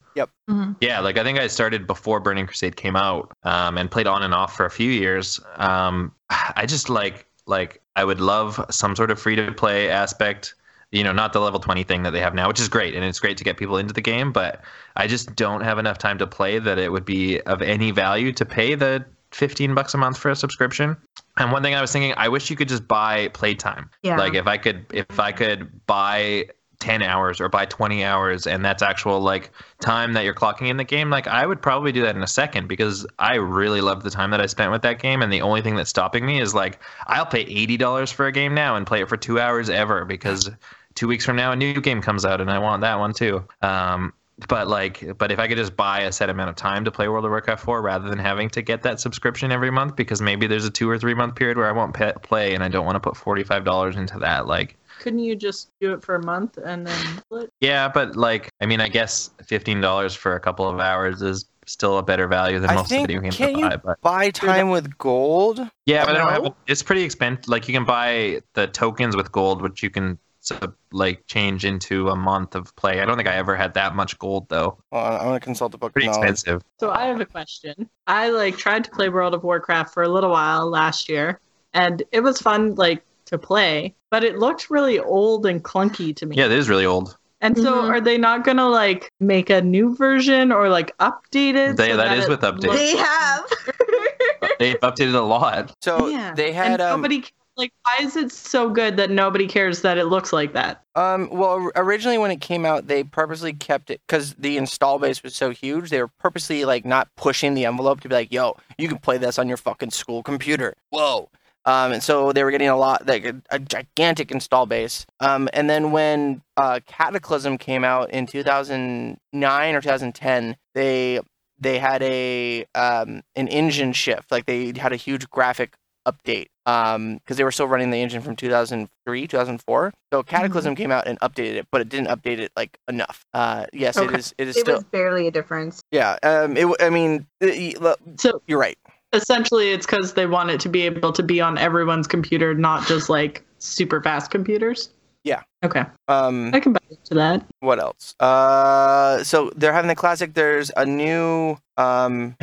Mhm. 0.48 0.76
Yeah, 0.82 1.00
like 1.00 1.18
I 1.18 1.24
think 1.24 1.40
I 1.40 1.48
started 1.48 1.88
before 1.88 2.20
Burning 2.20 2.46
Crusade 2.46 2.76
came 2.76 2.96
out, 2.96 3.32
um, 3.42 3.80
and 3.80 3.90
played 3.90 4.06
on 4.06 4.22
and 4.22 4.36
off 4.36 4.56
for 4.56 4.68
a 4.68 4.70
few 4.70 4.92
years. 4.92 5.40
Um, 5.56 6.12
I 6.56 6.66
just 6.66 6.90
like 6.90 7.26
like 7.46 7.82
I 7.96 8.06
would 8.06 8.22
love 8.22 8.64
some 8.70 8.96
sort 8.96 9.12
of 9.12 9.20
free 9.20 9.36
to 9.36 9.52
play 9.52 9.90
aspect. 9.90 10.56
You 10.92 11.04
know, 11.04 11.12
not 11.12 11.34
the 11.34 11.40
level 11.40 11.60
twenty 11.60 11.84
thing 11.84 12.04
that 12.04 12.12
they 12.12 12.20
have 12.20 12.36
now, 12.36 12.48
which 12.48 12.60
is 12.60 12.70
great, 12.70 12.94
and 12.94 13.04
it's 13.04 13.20
great 13.20 13.38
to 13.38 13.44
get 13.44 13.58
people 13.58 13.78
into 13.78 13.94
the 13.94 14.02
game. 14.02 14.32
But 14.32 14.62
I 14.96 15.08
just 15.08 15.36
don't 15.36 15.62
have 15.62 15.80
enough 15.80 15.98
time 15.98 16.20
to 16.20 16.28
play 16.28 16.60
that 16.60 16.78
it 16.78 16.92
would 16.92 17.06
be 17.06 17.42
of 17.42 17.64
any 17.64 17.90
value 17.90 18.32
to 18.34 18.46
pay 18.46 18.76
the 18.76 19.04
fifteen 19.32 19.74
bucks 19.74 19.96
a 19.96 19.98
month 19.98 20.20
for 20.20 20.30
a 20.30 20.36
subscription. 20.36 20.96
And 21.38 21.52
one 21.52 21.64
thing 21.64 21.74
I 21.74 21.82
was 21.82 21.92
thinking, 21.92 22.14
I 22.16 22.30
wish 22.30 22.52
you 22.52 22.56
could 22.56 22.70
just 22.70 22.88
buy 22.88 23.30
playtime. 23.30 23.90
Yeah. 24.04 24.18
Like 24.18 24.36
if 24.36 24.46
I 24.46 24.58
could 24.58 24.86
if 24.94 25.20
I 25.20 25.32
could 25.32 25.86
buy 25.88 26.50
10 26.84 27.02
hours 27.02 27.40
or 27.40 27.48
buy 27.48 27.64
20 27.64 28.04
hours 28.04 28.46
and 28.46 28.66
that's 28.66 28.84
actual 28.84 29.22
like 29.22 29.52
time 29.80 30.12
that 30.12 30.26
you're 30.26 30.34
clocking 30.34 30.68
in 30.68 30.76
the 30.76 30.84
game 30.84 31.10
like 31.10 31.28
I 31.28 31.46
would 31.46 31.62
probably 31.62 31.94
do 31.94 32.02
that 32.02 32.14
in 32.14 32.22
a 32.22 32.28
second 32.28 32.68
because 32.68 33.08
I 33.20 33.36
really 33.36 33.80
love 33.80 34.04
the 34.04 34.10
time 34.10 34.32
that 34.32 34.42
I 34.42 34.48
spent 34.48 34.70
with 34.70 34.82
that 34.82 35.00
game 35.00 35.22
and 35.22 35.32
the 35.32 35.42
only 35.42 35.62
thing 35.62 35.78
that's 35.78 35.90
stopping 35.90 36.26
me 36.26 36.42
is 36.42 36.54
like 36.54 36.82
I'll 37.08 37.26
pay 37.26 37.46
$80 37.46 38.12
for 38.12 38.28
a 38.28 38.34
game 38.34 38.54
now 38.54 38.76
and 38.76 38.86
play 38.86 39.02
it 39.02 39.08
for 39.08 39.16
2 39.16 39.40
hours 39.40 39.70
ever 39.70 40.04
because 40.04 40.52
2 40.96 41.08
weeks 41.08 41.26
from 41.26 41.38
now 41.38 41.54
a 41.54 41.56
new 41.56 41.80
game 41.80 42.02
comes 42.02 42.26
out 42.26 42.42
and 42.42 42.52
I 42.52 42.60
want 42.60 42.82
that 42.82 43.00
one 43.00 43.14
too. 43.14 43.46
Um 43.62 44.12
but 44.48 44.68
like 44.68 45.18
but 45.20 45.32
if 45.32 45.38
i 45.38 45.48
could 45.48 45.58
just 45.58 45.76
buy 45.78 46.02
a 46.02 46.12
set 46.12 46.28
amount 46.28 46.50
of 46.50 46.56
time 46.56 46.84
to 46.84 46.92
play 46.92 47.08
world 47.08 47.24
of 47.24 47.30
warcraft 47.30 47.64
4 47.64 47.84
rather 47.84 48.10
than 48.10 48.18
having 48.18 48.50
to 48.50 48.64
get 48.64 48.82
that 48.82 49.00
subscription 49.00 49.52
every 49.52 49.70
month 49.70 49.96
because 49.96 50.24
maybe 50.24 50.48
there's 50.48 50.66
a 50.66 50.72
two 50.72 50.90
or 50.90 50.98
three 50.98 51.14
month 51.14 51.36
period 51.36 51.56
where 51.56 51.68
i 51.68 51.72
won't 51.72 51.94
pe- 51.94 52.14
play 52.24 52.56
and 52.56 52.64
i 52.64 52.68
don't 52.68 52.86
want 52.86 52.96
to 52.96 53.00
put 53.00 53.14
$45 53.14 53.96
into 53.96 54.18
that 54.20 54.48
like 54.48 54.76
Couldn't 55.04 55.20
you 55.20 55.36
just 55.36 55.70
do 55.82 55.92
it 55.94 56.02
for 56.02 56.16
a 56.16 56.24
month 56.24 56.58
and 56.58 56.88
then 56.88 57.48
yeah 57.60 57.90
but 57.90 58.16
like 58.16 58.50
i 58.62 58.66
mean 58.66 58.80
i 58.80 58.88
guess 58.88 59.32
$15 59.44 60.16
for 60.16 60.36
a 60.36 60.40
couple 60.40 60.66
of 60.68 60.80
hours 60.80 61.22
is 61.22 61.46
still 61.66 61.98
a 61.98 62.04
better 62.04 62.28
value 62.28 62.60
than 62.60 62.70
I 62.70 62.76
most 62.76 62.84
of 62.86 62.90
the 62.90 62.96
think- 62.96 63.08
video 63.08 63.22
games 63.22 63.36
can't 63.38 63.58
you 63.58 63.70
buy. 63.70 63.76
But 63.78 64.00
Buy 64.02 64.32
time 64.32 64.70
with 64.70 64.98
gold. 64.98 65.60
yeah, 65.86 66.06
but 66.06 66.16
I 66.16 66.18
don't 66.20 66.32
have. 66.32 66.46
A, 66.46 66.56
it's 66.68 66.84
pretty 66.84 67.04
expensive. 67.04 67.48
Like 67.48 67.68
you 67.68 67.74
can 67.74 67.86
buy 67.86 68.42
the 68.54 68.68
tokens 68.68 69.16
with 69.16 69.32
gold, 69.32 69.62
which 69.62 69.82
you 69.84 69.90
can 69.90 70.20
sub, 70.42 70.74
like 70.92 71.26
change 71.28 71.64
into 71.64 72.10
a 72.10 72.16
month 72.18 72.56
of 72.56 72.76
play. 72.76 73.00
I 73.00 73.06
don't 73.06 73.16
think 73.16 73.30
I 73.30 73.36
ever 73.36 73.56
had 73.56 73.74
that 73.76 73.96
much 73.96 74.20
gold 74.20 74.48
though. 74.50 74.78
Hold 74.92 75.06
on, 75.06 75.14
I'm 75.14 75.20
gonna 75.28 75.40
consult 75.40 75.72
the 75.72 75.78
book. 75.78 75.94
Pretty 75.94 76.08
knowledge. 76.08 76.32
expensive. 76.32 76.62
So 76.82 76.92
I 76.92 77.06
have 77.06 77.22
a 77.22 77.26
question. 77.26 77.90
I 78.08 78.30
like 78.30 78.58
tried 78.58 78.84
to 78.84 78.92
play 78.92 79.08
World 79.10 79.34
of 79.34 79.44
Warcraft 79.44 79.94
for 79.94 80.04
a 80.04 80.10
little 80.10 80.32
while 80.32 80.70
last 80.70 81.08
year, 81.08 81.40
and 81.74 82.04
it 82.12 82.20
was 82.22 82.42
fun 82.42 82.76
like 82.76 83.04
to 83.28 83.38
play, 83.38 83.96
but 84.14 84.24
it 84.24 84.38
looked 84.38 84.70
really 84.70 85.00
old 85.00 85.44
and 85.48 85.64
clunky 85.64 86.16
to 86.16 86.28
me. 86.28 86.36
Yeah, 86.36 86.46
it 86.46 86.52
is 86.52 86.70
really 86.70 86.86
old. 86.86 87.18
And 87.42 87.58
so 87.58 87.74
Mhm. 87.74 87.90
are 87.90 88.00
they 88.00 88.16
not 88.16 88.44
gonna 88.44 88.70
like 88.70 89.12
make 89.20 89.50
a 89.50 89.60
new 89.60 89.96
version 89.96 90.52
or 90.52 90.70
like 90.70 90.96
update 91.00 91.56
it? 91.56 91.78
They- 91.78 91.90
so 91.90 91.98
that 91.98 92.16
is 92.16 92.26
it 92.26 92.30
with 92.30 92.42
updates. 92.42 92.64
looks- 92.68 92.78
They 92.78 92.96
have. 92.96 93.44
They've 94.60 94.80
updated 94.82 95.16
a 95.16 95.22
lot. 95.22 95.74
So 95.82 96.08
Yeah. 96.10 96.36
they 96.36 96.52
had 96.54 96.74
and 96.74 96.82
um, 96.84 97.02
nobody 97.02 97.26
like 97.58 97.72
why 97.84 98.06
is 98.06 98.16
it 98.16 98.32
so 98.32 98.70
good 98.70 98.98
that 98.98 99.10
nobody 99.10 99.48
cares 99.48 99.82
that 99.82 99.98
it 99.98 100.06
looks 100.06 100.32
like 100.32 100.54
that? 100.54 100.84
Um, 100.96 101.28
well, 101.32 101.72
originally 101.76 102.18
when 102.20 102.30
it 102.32 102.40
came 102.40 102.66
out, 102.66 102.86
they 102.88 103.04
purposely 103.04 103.54
kept 103.54 103.90
it 103.90 104.00
because 104.08 104.36
the 104.36 104.58
install 104.58 104.98
base 105.00 105.22
was 105.24 105.36
so 105.36 105.50
huge. 105.50 105.90
They 105.90 106.02
were 106.02 106.12
purposely 106.20 106.66
like 106.66 106.86
not 106.86 107.08
pushing 107.16 107.56
the 107.56 107.66
envelope 107.66 108.02
to 108.02 108.10
be 108.10 108.14
like, 108.16 108.32
"Yo, 108.32 108.58
you 108.78 108.88
can 108.88 109.00
play 109.00 109.18
this 109.18 109.38
on 109.40 109.48
your 109.48 109.58
fucking 109.58 109.90
school 109.92 110.22
computer." 110.24 110.76
Whoa. 110.92 111.30
Um, 111.66 111.94
and 111.94 112.04
so 112.04 112.32
they 112.34 112.44
were 112.44 112.52
getting 112.52 112.68
a 112.70 112.76
lot, 112.78 113.08
like 113.08 113.26
a, 113.26 113.42
a 113.50 113.60
gigantic 113.60 114.32
install 114.32 114.66
base. 114.66 115.06
Um, 115.20 115.48
and 115.54 115.70
then 115.70 115.92
when 115.92 116.42
uh, 116.58 116.80
Cataclysm 116.86 117.58
came 117.58 117.84
out 117.84 118.10
in 118.12 118.28
2009 118.28 119.76
or 119.76 119.82
2010, 119.82 120.56
they 120.76 121.20
they 121.60 121.80
had 121.80 122.02
a 122.04 122.66
um, 122.76 123.22
an 123.36 123.48
engine 123.48 123.94
shift. 123.94 124.32
Like 124.32 124.46
they 124.46 124.74
had 124.78 124.92
a 124.94 124.98
huge 124.98 125.30
graphic 125.30 125.76
update 126.06 126.48
um 126.66 127.14
because 127.16 127.38
they 127.38 127.46
were 127.46 127.52
still 127.52 127.66
running 127.68 127.90
the 127.90 127.98
engine 127.98 128.22
from 128.22 128.36
2003 128.36 129.26
2004 129.26 129.94
so 130.12 130.22
cataclysm 130.22 130.76
came 130.76 130.92
out 130.92 131.08
and 131.08 131.18
updated 131.22 131.56
it 131.56 131.68
but 131.72 131.80
it 131.80 131.88
didn't 131.88 132.08
update 132.10 132.40
it 132.40 132.52
like 132.58 132.78
enough 132.90 133.26
uh 133.34 133.66
yes 133.72 133.96
it 133.96 134.04
Okay. 134.04 134.18
is 134.18 134.36
it 134.38 134.50
is 134.50 134.58
It 134.58 134.60
still 134.60 134.76
was 134.76 134.84
barely 134.84 135.28
a 135.28 135.32
difference. 135.32 135.80
yeah 135.92 136.18
um 136.24 136.58
it 136.58 136.68
i 136.82 136.90
mean 136.90 137.26
it- 137.40 137.78
So 138.20 138.42
you're 138.48 138.60
right 138.60 138.78
essentially 139.14 139.72
it's 139.72 139.86
because 139.86 140.14
they 140.14 140.26
want 140.26 140.50
it 140.50 140.60
to 140.62 140.70
be 140.70 140.82
able 140.84 141.12
to 141.14 141.24
be 141.24 141.40
on 141.42 141.58
everyone's 141.58 142.08
computer, 142.08 142.54
not 142.54 142.88
just 142.88 143.10
like 143.10 143.44
super 143.60 144.02
fast 144.02 144.32
computers. 144.32 144.90
Yeah. 145.24 145.42
Okay. 145.64 145.86
um 146.10 146.52
I 146.54 146.60
can 146.60 146.74
buy 146.74 146.80
into 146.90 147.14
that. 147.14 147.46
what 147.62 147.80
else 147.80 148.14
uh 148.20 149.24
so 149.24 149.52
they're 149.56 149.72
having 149.72 149.88
the 149.88 149.96
classic 149.96 150.34
there's 150.34 150.70
a 150.76 150.86
new 150.86 151.56
um 151.78 152.36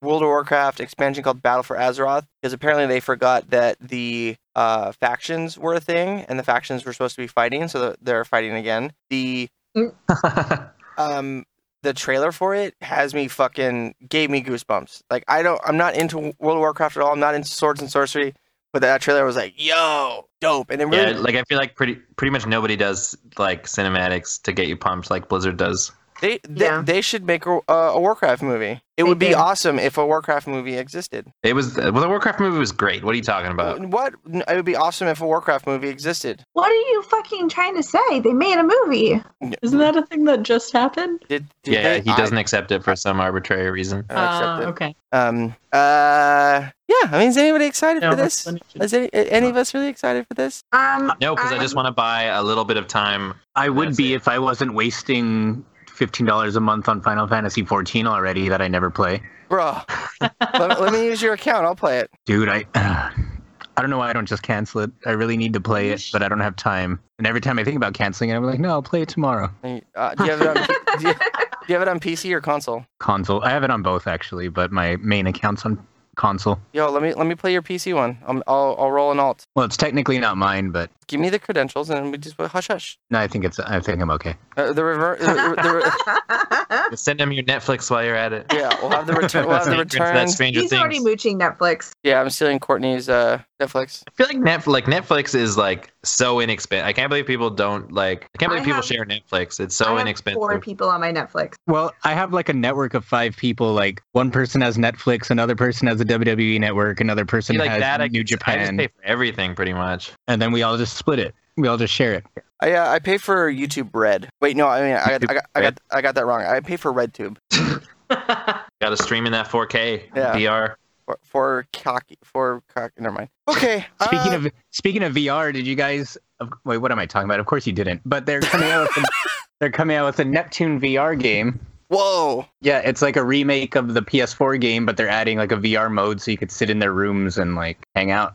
world 0.00 0.22
of 0.22 0.28
warcraft 0.28 0.80
expansion 0.80 1.22
called 1.22 1.42
battle 1.42 1.62
for 1.62 1.76
azeroth 1.76 2.26
because 2.40 2.54
apparently 2.54 2.86
they 2.86 3.00
forgot 3.00 3.50
that 3.50 3.76
the 3.80 4.34
uh 4.56 4.92
factions 4.92 5.58
were 5.58 5.74
a 5.74 5.80
thing 5.80 6.24
and 6.28 6.38
the 6.38 6.42
factions 6.42 6.86
were 6.86 6.94
supposed 6.94 7.14
to 7.16 7.20
be 7.22 7.26
fighting 7.26 7.68
so 7.68 7.94
they're 8.00 8.24
fighting 8.24 8.52
again 8.54 8.92
the 9.10 9.48
um 10.96 11.44
the 11.82 11.92
trailer 11.92 12.32
for 12.32 12.54
it 12.54 12.74
has 12.80 13.14
me 13.14 13.28
fucking 13.28 13.94
gave 14.08 14.30
me 14.30 14.42
goosebumps. 14.42 15.02
Like 15.10 15.24
I 15.28 15.42
don't 15.42 15.60
I'm 15.64 15.76
not 15.76 15.96
into 15.96 16.18
World 16.18 16.56
of 16.56 16.58
Warcraft 16.58 16.96
at 16.96 17.02
all. 17.02 17.12
I'm 17.12 17.20
not 17.20 17.34
into 17.34 17.48
swords 17.48 17.80
and 17.80 17.90
sorcery, 17.90 18.34
but 18.72 18.82
that 18.82 19.00
trailer 19.00 19.24
was 19.24 19.36
like, 19.36 19.54
"Yo, 19.56 20.28
dope." 20.40 20.70
And 20.70 20.80
it 20.80 20.86
really 20.86 21.12
yeah, 21.12 21.18
like 21.18 21.34
I 21.34 21.42
feel 21.44 21.58
like 21.58 21.74
pretty 21.74 21.96
pretty 22.16 22.30
much 22.30 22.46
nobody 22.46 22.76
does 22.76 23.16
like 23.38 23.64
cinematics 23.64 24.40
to 24.42 24.52
get 24.52 24.68
you 24.68 24.76
pumped 24.76 25.10
like 25.10 25.28
Blizzard 25.28 25.56
does. 25.56 25.92
They 26.22 26.38
they, 26.48 26.64
Yeah. 26.64 26.80
they 26.84 27.02
should 27.02 27.24
make 27.26 27.44
a, 27.44 27.60
a 27.68 28.00
Warcraft 28.00 28.42
movie. 28.42 28.80
It 28.94 29.04
They 29.04 29.08
would 29.08 29.18
be 29.18 29.30
do. 29.30 29.34
awesome 29.36 29.78
if 29.78 29.96
a 29.98 30.06
Warcraft 30.06 30.46
movie 30.46 30.76
existed. 30.76 31.32
It 31.42 31.54
was 31.54 31.76
well, 31.76 31.92
the 31.92 32.08
Warcraft 32.08 32.40
movie 32.40 32.58
was 32.58 32.72
great. 32.72 33.02
What 33.04 33.12
are 33.14 33.16
you 33.16 33.22
talking 33.22 33.50
about? 33.50 33.80
What? 33.86 34.14
It 34.32 34.54
would 34.54 34.64
be 34.66 34.76
awesome 34.76 35.08
if 35.08 35.20
a 35.20 35.26
Warcraft 35.26 35.66
movie 35.66 35.88
existed. 35.88 36.44
What 36.52 36.70
are 36.70 36.74
you 36.74 37.02
fucking 37.10 37.48
trying 37.48 37.74
to 37.76 37.82
say? 37.82 38.20
They 38.20 38.32
made 38.32 38.58
a 38.58 38.62
movie. 38.62 39.20
Isn't 39.62 39.78
that 39.78 39.96
a 39.96 40.06
thing 40.06 40.24
that 40.26 40.42
just 40.42 40.72
happened? 40.72 41.20
Did, 41.28 41.46
did 41.64 41.74
Yeah, 41.74 41.82
they? 41.82 42.00
he 42.02 42.14
doesn't 42.16 42.36
accept 42.38 42.70
it 42.70 42.84
for 42.84 42.94
some 42.94 43.18
arbitrary 43.18 43.70
reason. 43.70 44.04
I, 44.10 44.14
I 44.14 44.26
accept 44.26 44.66
Uh, 44.66 44.70
okay. 44.70 44.96
Um. 45.12 45.54
Uh. 45.72 46.68
Yeah. 46.88 47.08
I 47.10 47.18
mean, 47.18 47.28
is 47.28 47.36
anybody 47.38 47.64
excited 47.64 48.02
No, 48.02 48.10
for 48.10 48.16
this? 48.16 48.46
Is 48.74 48.92
any, 48.92 49.08
any 49.12 49.48
of 49.48 49.56
us 49.56 49.72
really 49.74 49.88
excited 49.88 50.26
for 50.28 50.34
this? 50.34 50.62
Um, 50.72 51.12
No, 51.20 51.34
because 51.34 51.50
I 51.52 51.58
just 51.58 51.74
want 51.74 51.86
to 51.86 51.92
buy 51.92 52.24
a 52.24 52.42
little 52.42 52.64
bit 52.66 52.76
of 52.76 52.86
time. 52.86 53.34
I 53.56 53.68
would 53.70 53.96
be 53.96 54.12
it. 54.12 54.16
if 54.16 54.28
I 54.28 54.38
wasn't 54.38 54.74
wasting 54.74 55.64
fifteen 55.94 56.26
dollars 56.26 56.56
a 56.56 56.60
month 56.60 56.88
on 56.88 57.00
Final 57.02 57.26
Fantasy 57.26 57.64
fourteen 57.64 58.06
already 58.06 58.48
that 58.48 58.60
I 58.60 58.68
never 58.68 58.90
play. 58.90 59.22
Bro, 59.48 59.78
let, 60.20 60.80
let 60.80 60.92
me 60.92 61.04
use 61.04 61.20
your 61.20 61.34
account. 61.34 61.66
I'll 61.66 61.76
play 61.76 61.98
it. 61.98 62.10
Dude, 62.24 62.48
I 62.48 62.64
I 62.74 63.80
don't 63.80 63.90
know 63.90 63.98
why 63.98 64.10
I 64.10 64.12
don't 64.12 64.26
just 64.26 64.42
cancel 64.42 64.82
it. 64.82 64.90
I 65.06 65.10
really 65.12 65.36
need 65.36 65.52
to 65.54 65.60
play 65.60 65.90
it, 65.90 66.08
but 66.12 66.22
I 66.22 66.28
don't 66.28 66.40
have 66.40 66.56
time. 66.56 67.00
And 67.18 67.26
every 67.26 67.40
time 67.40 67.58
I 67.58 67.64
think 67.64 67.76
about 67.76 67.94
canceling 67.94 68.30
it, 68.30 68.34
I'm 68.34 68.44
like, 68.44 68.60
no, 68.60 68.68
I'll 68.68 68.82
play 68.82 69.02
it 69.02 69.08
tomorrow. 69.08 69.50
Uh, 69.64 70.14
do 70.14 70.24
you 70.24 70.30
have 70.30 70.40
it 70.42 70.46
on? 70.48 70.54
do, 70.98 71.08
you, 71.08 71.14
do 71.14 71.66
you 71.68 71.74
have 71.74 71.82
it 71.82 71.88
on 71.88 71.98
PC 71.98 72.32
or 72.32 72.40
console? 72.40 72.84
Console. 72.98 73.42
I 73.42 73.50
have 73.50 73.64
it 73.64 73.70
on 73.70 73.82
both 73.82 74.06
actually, 74.06 74.48
but 74.48 74.72
my 74.72 74.96
main 74.96 75.26
account's 75.26 75.64
on 75.64 75.84
console. 76.16 76.58
Yo, 76.72 76.90
let 76.90 77.02
me 77.02 77.14
let 77.14 77.26
me 77.26 77.34
play 77.34 77.52
your 77.52 77.62
PC 77.62 77.94
one. 77.94 78.18
I'm, 78.26 78.42
I'll 78.46 78.76
I'll 78.78 78.90
roll 78.90 79.12
an 79.12 79.18
alt. 79.20 79.44
Well, 79.56 79.64
it's 79.64 79.76
technically 79.76 80.18
not 80.18 80.36
mine, 80.36 80.70
but 80.70 80.90
Give 81.08 81.20
me 81.20 81.28
the 81.28 81.38
credentials 81.38 81.90
and 81.90 82.10
we 82.10 82.16
just 82.16 82.36
hush 82.40 82.68
hush. 82.68 82.98
no, 83.10 83.18
I 83.18 83.26
think 83.28 83.44
it's. 83.44 83.58
I 83.60 83.80
think 83.80 84.00
I'm 84.00 84.10
okay. 84.12 84.34
Uh, 84.56 84.72
the 84.72 84.82
rever- 84.84 85.16
the, 85.20 85.26
the, 85.26 86.86
Just 86.90 87.04
send 87.04 87.20
him 87.20 87.32
your 87.32 87.44
Netflix 87.44 87.90
while 87.90 88.02
you're 88.04 88.14
at 88.16 88.32
it. 88.32 88.46
yeah, 88.52 88.70
we'll 88.80 88.90
have 88.90 89.06
the 89.06 89.12
return. 89.14 89.46
We'll 89.48 89.56
have 89.56 89.64
the 89.66 89.72
Sneak 89.72 89.80
into 89.82 89.98
that 89.98 90.08
return. 90.12 90.28
Stranger 90.28 90.60
He's 90.60 90.70
Things. 90.70 90.80
already 90.80 91.00
mooching 91.00 91.38
Netflix. 91.38 91.90
Yeah, 92.02 92.20
I'm 92.20 92.30
stealing 92.30 92.58
Courtney's 92.60 93.08
uh, 93.08 93.40
Netflix. 93.60 94.02
I 94.08 94.10
feel 94.14 94.26
like 94.26 94.36
Netflix, 94.38 94.66
like 94.66 94.84
Netflix 94.86 95.34
is 95.34 95.56
like 95.58 95.92
so 96.02 96.40
inexpensive. 96.40 96.86
I 96.86 96.92
can't 96.92 97.10
believe 97.10 97.26
people 97.26 97.50
don't 97.50 97.92
like. 97.92 98.28
I 98.34 98.38
can't 98.38 98.52
I 98.52 98.56
believe 98.56 98.64
people 98.64 98.76
have- 98.76 98.84
share 98.84 99.04
Netflix. 99.04 99.60
It's 99.60 99.78
I 99.80 99.84
so 99.84 99.90
have 99.96 100.00
inexpensive. 100.06 100.38
Four 100.38 100.58
people 100.60 100.88
on 100.88 101.00
my 101.00 101.12
Netflix. 101.12 101.54
Well, 101.66 101.92
I 102.04 102.14
have 102.14 102.32
like 102.32 102.48
a 102.48 102.54
network 102.54 102.94
of 102.94 103.04
five 103.04 103.36
people. 103.36 103.72
Like 103.74 104.02
one 104.12 104.30
person 104.30 104.60
has 104.62 104.78
Netflix, 104.78 105.30
another 105.30 105.56
person 105.56 105.88
has 105.88 106.00
a 106.02 106.04
WWE 106.04 106.60
network, 106.60 107.00
another 107.00 107.24
person 107.24 107.56
like 107.56 107.70
has 107.70 107.80
that, 107.80 108.00
I, 108.00 108.08
New 108.08 108.20
I 108.20 108.22
just 108.22 108.28
Japan, 108.40 108.76
pay 108.76 108.86
for 108.88 109.04
everything 109.04 109.54
pretty 109.54 109.72
much. 109.72 110.12
and 110.28 110.40
then 110.42 110.52
we 110.52 110.62
all 110.62 110.76
just 110.76 110.96
split 110.96 111.18
it. 111.18 111.34
We 111.56 111.68
all 111.68 111.76
just 111.76 111.92
share 111.94 112.14
it. 112.14 112.24
I 112.60 112.72
uh, 112.72 112.90
I 112.90 112.98
pay 112.98 113.18
for 113.18 113.52
YouTube 113.52 113.90
Red. 113.92 114.28
Wait, 114.40 114.56
no, 114.56 114.68
I 114.68 114.82
mean 114.82 114.94
I 114.94 115.18
got 115.18 115.30
I 115.30 115.34
got, 115.34 115.44
I 115.54 115.60
got 115.62 115.78
I 115.90 116.00
got 116.02 116.14
that 116.14 116.26
wrong. 116.26 116.42
I 116.42 116.60
pay 116.60 116.76
for 116.76 116.92
RedTube 116.92 117.36
Got 118.08 118.90
to 118.90 118.96
stream 118.96 119.26
in 119.26 119.32
that 119.32 119.48
4K 119.48 120.02
Yeah. 120.14 120.34
VR. 120.36 120.74
for 121.06 121.18
for 121.24 121.66
cocky 121.72 122.18
for 122.22 122.62
cocky. 122.74 122.94
Never 122.98 123.14
mind. 123.14 123.28
Okay. 123.48 123.84
Speaking 124.02 124.32
uh, 124.32 124.36
of 124.36 124.52
speaking 124.70 125.02
of 125.02 125.14
VR, 125.14 125.52
did 125.52 125.66
you 125.66 125.74
guys? 125.74 126.16
Wait, 126.64 126.78
what 126.78 126.90
am 126.92 126.98
I 126.98 127.06
talking 127.06 127.26
about? 127.28 127.40
Of 127.40 127.46
course 127.46 127.66
you 127.66 127.72
didn't. 127.72 128.00
But 128.04 128.26
they're 128.26 128.40
coming 128.40 128.70
out 128.70 128.88
with 128.88 129.04
a, 129.04 129.08
they're 129.60 129.70
coming 129.70 129.96
out 129.96 130.06
with 130.06 130.18
a 130.20 130.24
Neptune 130.24 130.80
VR 130.80 131.18
game. 131.18 131.58
Whoa, 131.92 132.46
Yeah, 132.60 132.78
it's 132.78 133.02
like 133.02 133.16
a 133.16 133.24
remake 133.24 133.74
of 133.76 133.94
the 133.94 134.02
PS4 134.02 134.60
game, 134.60 134.86
but 134.86 134.96
they're 134.96 135.08
adding 135.08 135.38
like 135.38 135.52
a 135.52 135.56
VR 135.56 135.92
mode 135.92 136.20
so 136.20 136.30
you 136.30 136.38
could 136.38 136.50
sit 136.50 136.70
in 136.70 136.78
their 136.78 136.92
rooms 136.92 137.38
and 137.38 137.54
like 137.54 137.86
hang 137.94 138.10
out. 138.10 138.34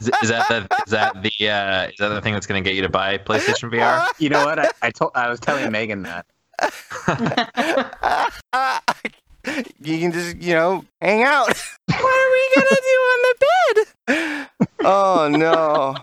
Is, 0.00 0.10
is 0.22 0.28
that 0.28 0.48
the 0.48 0.68
is 0.86 0.90
that 0.90 1.22
the 1.22 1.48
uh, 1.48 1.88
is 1.88 1.96
that 1.98 2.08
the 2.08 2.20
thing 2.20 2.34
that's 2.34 2.46
going 2.46 2.62
to 2.62 2.68
get 2.68 2.76
you 2.76 2.82
to 2.82 2.88
buy 2.88 3.16
PlayStation 3.18 3.70
VR? 3.72 4.06
You 4.18 4.28
know 4.28 4.44
what? 4.44 4.58
I, 4.58 4.70
I 4.82 4.90
told 4.90 5.12
I 5.14 5.30
was 5.30 5.40
telling 5.40 5.70
Megan 5.72 6.02
that. 6.02 6.26
you 9.80 9.98
can 9.98 10.12
just 10.12 10.36
you 10.36 10.54
know 10.54 10.84
hang 11.00 11.22
out. 11.22 11.48
what 11.86 11.98
are 11.98 12.32
we 12.32 12.50
gonna 12.54 12.80
do 12.82 12.98
on 13.12 13.22
the 13.22 13.34
bed? 14.06 14.48
Oh 14.84 15.28
no. 15.32 15.96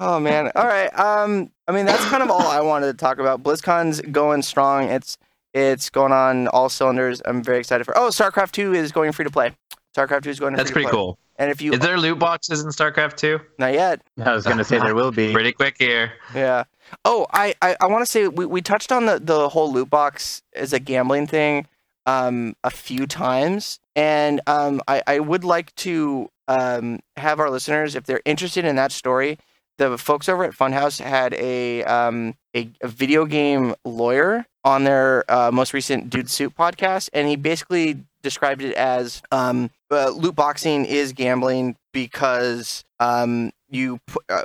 Oh 0.00 0.18
man. 0.20 0.50
All 0.54 0.66
right. 0.66 0.96
Um. 0.98 1.50
I 1.66 1.72
mean, 1.72 1.86
that's 1.86 2.04
kind 2.06 2.22
of 2.22 2.30
all 2.30 2.46
I 2.46 2.60
wanted 2.60 2.86
to 2.86 2.94
talk 2.94 3.18
about. 3.18 3.42
BlizzCon's 3.42 4.00
going 4.00 4.42
strong. 4.42 4.88
It's 4.88 5.18
it's 5.52 5.88
going 5.90 6.12
on 6.12 6.48
all 6.48 6.68
cylinders. 6.68 7.22
I'm 7.24 7.42
very 7.42 7.58
excited 7.58 7.84
for. 7.84 7.96
Oh, 7.96 8.08
StarCraft 8.08 8.52
Two 8.52 8.74
is 8.74 8.92
going 8.92 9.12
free 9.12 9.24
to 9.24 9.30
play. 9.30 9.52
StarCraft 9.96 10.24
Two 10.24 10.30
is 10.30 10.40
going. 10.40 10.54
That's 10.54 10.70
free 10.70 10.82
to 10.82 10.88
play. 10.88 10.92
That's 10.92 10.92
pretty 10.92 10.96
cool. 10.96 11.18
And 11.36 11.50
if 11.50 11.60
you 11.60 11.72
Is 11.72 11.80
there 11.80 11.98
loot 11.98 12.18
boxes 12.18 12.62
in 12.62 12.70
StarCraft 12.70 13.16
2? 13.16 13.40
not 13.58 13.72
yet, 13.72 14.00
I 14.24 14.32
was 14.34 14.44
gonna 14.46 14.62
say 14.62 14.78
there 14.78 14.94
will 14.94 15.10
be. 15.10 15.32
Pretty 15.32 15.52
quick 15.52 15.76
here. 15.78 16.12
Yeah. 16.34 16.64
Oh, 17.04 17.26
I 17.32 17.54
I, 17.60 17.76
I 17.80 17.86
want 17.88 18.02
to 18.02 18.06
say 18.06 18.28
we, 18.28 18.46
we 18.46 18.62
touched 18.62 18.92
on 18.92 19.06
the 19.06 19.18
the 19.18 19.48
whole 19.48 19.72
loot 19.72 19.90
box 19.90 20.42
as 20.54 20.72
a 20.72 20.78
gambling 20.78 21.26
thing 21.26 21.66
um 22.06 22.54
a 22.62 22.70
few 22.70 23.06
times, 23.06 23.80
and 23.96 24.40
um 24.46 24.80
I 24.86 25.02
I 25.06 25.18
would 25.18 25.42
like 25.42 25.74
to 25.76 26.30
um 26.46 27.00
have 27.16 27.40
our 27.40 27.50
listeners 27.50 27.96
if 27.96 28.04
they're 28.04 28.22
interested 28.24 28.64
in 28.64 28.76
that 28.76 28.92
story. 28.92 29.38
The 29.78 29.98
folks 29.98 30.28
over 30.28 30.44
at 30.44 30.52
Funhaus 30.52 31.00
had 31.00 31.34
a 31.34 31.82
um 31.84 32.34
a, 32.54 32.70
a 32.80 32.88
video 32.88 33.24
game 33.26 33.74
lawyer 33.84 34.46
on 34.64 34.84
their 34.84 35.24
uh, 35.28 35.50
most 35.52 35.72
recent 35.72 36.10
Dude 36.10 36.30
Soup 36.30 36.54
podcast, 36.54 37.10
and 37.12 37.28
he 37.28 37.36
basically 37.36 38.04
described 38.22 38.62
it 38.62 38.74
as 38.74 39.22
um 39.32 39.70
uh, 39.90 40.10
loot 40.10 40.34
boxing 40.34 40.84
is 40.84 41.12
gambling 41.12 41.76
because 41.92 42.84
um 43.00 43.50
you 43.68 43.98
uh, 44.28 44.42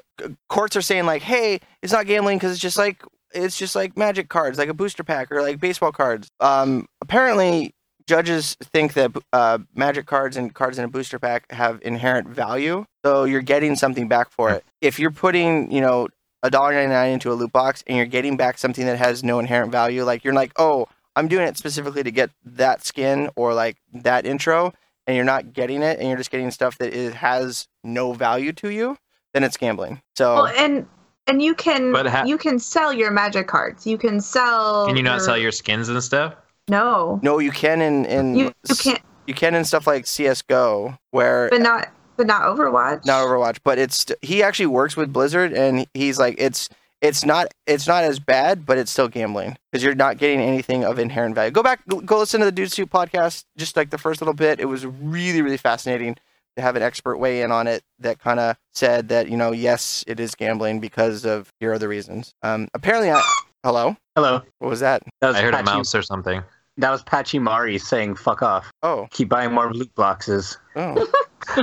courts 0.49 0.75
are 0.75 0.81
saying 0.81 1.05
like, 1.05 1.21
hey, 1.21 1.59
it's 1.81 1.93
not 1.93 2.07
gambling 2.07 2.37
because 2.37 2.51
it's 2.51 2.61
just 2.61 2.77
like 2.77 3.03
it's 3.33 3.57
just 3.57 3.75
like 3.75 3.95
magic 3.95 4.29
cards, 4.29 4.57
like 4.57 4.69
a 4.69 4.73
booster 4.73 5.03
pack 5.03 5.31
or 5.31 5.41
like 5.41 5.59
baseball 5.59 5.91
cards. 5.91 6.29
Um, 6.39 6.87
apparently 7.01 7.73
judges 8.09 8.57
think 8.61 8.93
that 8.95 9.11
uh, 9.31 9.59
magic 9.75 10.07
cards 10.07 10.35
and 10.35 10.53
cards 10.53 10.77
in 10.77 10.83
a 10.83 10.87
booster 10.87 11.19
pack 11.19 11.49
have 11.51 11.79
inherent 11.83 12.27
value, 12.27 12.83
so 13.05 13.23
you're 13.23 13.41
getting 13.41 13.75
something 13.75 14.07
back 14.07 14.31
for 14.31 14.49
it. 14.49 14.65
If 14.81 14.99
you're 14.99 15.11
putting, 15.11 15.71
you 15.71 15.79
know, 15.79 16.07
a 16.41 16.49
dollar 16.49 16.73
ninety 16.73 16.89
nine 16.89 17.11
into 17.11 17.31
a 17.31 17.35
loot 17.35 17.53
box 17.53 17.83
and 17.85 17.95
you're 17.95 18.05
getting 18.05 18.35
back 18.35 18.57
something 18.57 18.85
that 18.85 18.97
has 18.97 19.23
no 19.23 19.39
inherent 19.39 19.71
value, 19.71 20.03
like 20.03 20.23
you're 20.23 20.33
like, 20.33 20.51
oh, 20.57 20.87
I'm 21.15 21.27
doing 21.27 21.47
it 21.47 21.55
specifically 21.57 22.01
to 22.03 22.11
get 22.11 22.31
that 22.43 22.83
skin 22.83 23.29
or 23.35 23.53
like 23.53 23.77
that 23.93 24.25
intro, 24.25 24.73
and 25.05 25.15
you're 25.15 25.25
not 25.25 25.53
getting 25.53 25.83
it, 25.83 25.99
and 25.99 26.07
you're 26.07 26.17
just 26.17 26.31
getting 26.31 26.51
stuff 26.51 26.77
that 26.79 26.93
it 26.93 27.13
has 27.13 27.67
no 27.83 28.13
value 28.13 28.51
to 28.53 28.69
you, 28.69 28.97
then 29.33 29.43
it's 29.43 29.55
gambling. 29.55 30.01
So 30.17 30.33
Well, 30.33 30.47
and 30.57 30.87
and 31.27 31.43
you 31.43 31.53
can 31.53 31.91
But 31.91 32.07
ha- 32.07 32.23
you 32.25 32.39
can 32.39 32.57
sell 32.57 32.91
your 32.91 33.11
magic 33.11 33.47
cards. 33.47 33.85
You 33.85 33.99
can 33.99 34.19
sell. 34.19 34.87
Can 34.87 34.97
you 34.97 35.03
not 35.03 35.21
sell 35.21 35.37
your 35.37 35.51
skins 35.51 35.87
and 35.87 36.01
stuff? 36.03 36.33
No, 36.69 37.19
no, 37.23 37.39
you 37.39 37.51
can 37.51 37.81
in 37.81 38.05
in 38.05 38.35
you, 38.35 38.51
you 38.69 38.75
can't. 38.75 39.01
you 39.27 39.33
can 39.33 39.55
in 39.55 39.63
stuff 39.65 39.87
like 39.87 40.05
CS:GO 40.07 40.97
where 41.11 41.49
But 41.49 41.61
not 41.61 41.89
but 42.17 42.27
not 42.27 42.41
Overwatch. 42.43 43.05
not 43.05 43.25
Overwatch, 43.25 43.59
but 43.63 43.77
it's 43.77 44.05
he 44.21 44.43
actually 44.43 44.65
works 44.67 44.95
with 44.97 45.11
Blizzard, 45.13 45.53
and 45.53 45.85
he's 45.93 46.19
like, 46.19 46.35
it's 46.37 46.69
it's 47.01 47.23
not 47.25 47.47
it's 47.65 47.87
not 47.87 48.03
as 48.03 48.19
bad, 48.19 48.65
but 48.65 48.77
it's 48.77 48.91
still 48.91 49.07
gambling 49.07 49.57
because 49.71 49.83
you're 49.83 49.95
not 49.95 50.17
getting 50.17 50.41
anything 50.41 50.83
of 50.83 50.99
inherent 50.99 51.33
value. 51.35 51.49
Go 51.51 51.63
back, 51.63 51.79
go 52.05 52.19
listen 52.19 52.39
to 52.41 52.45
the 52.45 52.51
Dude 52.51 52.71
Soup 52.71 52.89
podcast, 52.89 53.45
just 53.57 53.77
like 53.77 53.89
the 53.89 53.97
first 53.97 54.19
little 54.21 54.33
bit. 54.33 54.59
It 54.59 54.65
was 54.65 54.85
really 54.85 55.41
really 55.41 55.55
fascinating 55.57 56.15
to 56.57 56.61
have 56.61 56.75
an 56.75 56.81
expert 56.83 57.17
weigh 57.17 57.41
in 57.41 57.53
on 57.53 57.67
it 57.67 57.83
that 57.99 58.19
kind 58.19 58.39
of 58.39 58.57
said 58.73 59.07
that 59.09 59.29
you 59.29 59.37
know 59.37 59.53
yes, 59.53 60.03
it 60.07 60.19
is 60.19 60.35
gambling 60.35 60.81
because 60.81 61.23
of 61.25 61.53
here 61.61 61.71
are 61.71 61.79
the 61.79 61.87
reasons. 61.87 62.33
Um, 62.43 62.67
apparently, 62.73 63.11
I, 63.11 63.21
hello, 63.63 63.95
Hello. 64.17 64.41
what 64.57 64.67
was 64.69 64.81
that? 64.81 65.01
That 65.21 65.27
was 65.29 65.37
I 65.37 65.41
heard 65.41 65.53
a 65.53 65.63
mouse 65.63 65.95
or 65.95 66.01
something. 66.01 66.43
That 66.79 66.91
was 66.91 67.03
Patchy 67.03 67.39
Mari 67.39 67.77
saying 67.77 68.15
"fuck 68.15 68.41
off." 68.41 68.71
Oh, 68.83 69.07
Keep 69.11 69.29
buying 69.29 69.53
more 69.53 69.71
loot 69.73 69.93
boxes. 69.95 70.57
oh, 70.75 71.07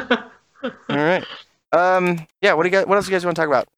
all 0.65 0.71
right. 0.91 1.25
Um, 1.73 2.27
yeah. 2.43 2.53
What 2.53 2.63
do 2.63 2.69
you 2.69 2.73
guys? 2.73 2.87
What 2.87 2.97
else 2.97 3.07
do 3.07 3.13
you 3.13 3.17
guys 3.17 3.25
want 3.25 3.37
to 3.37 3.43
talk 3.43 3.49
about? 3.49 3.69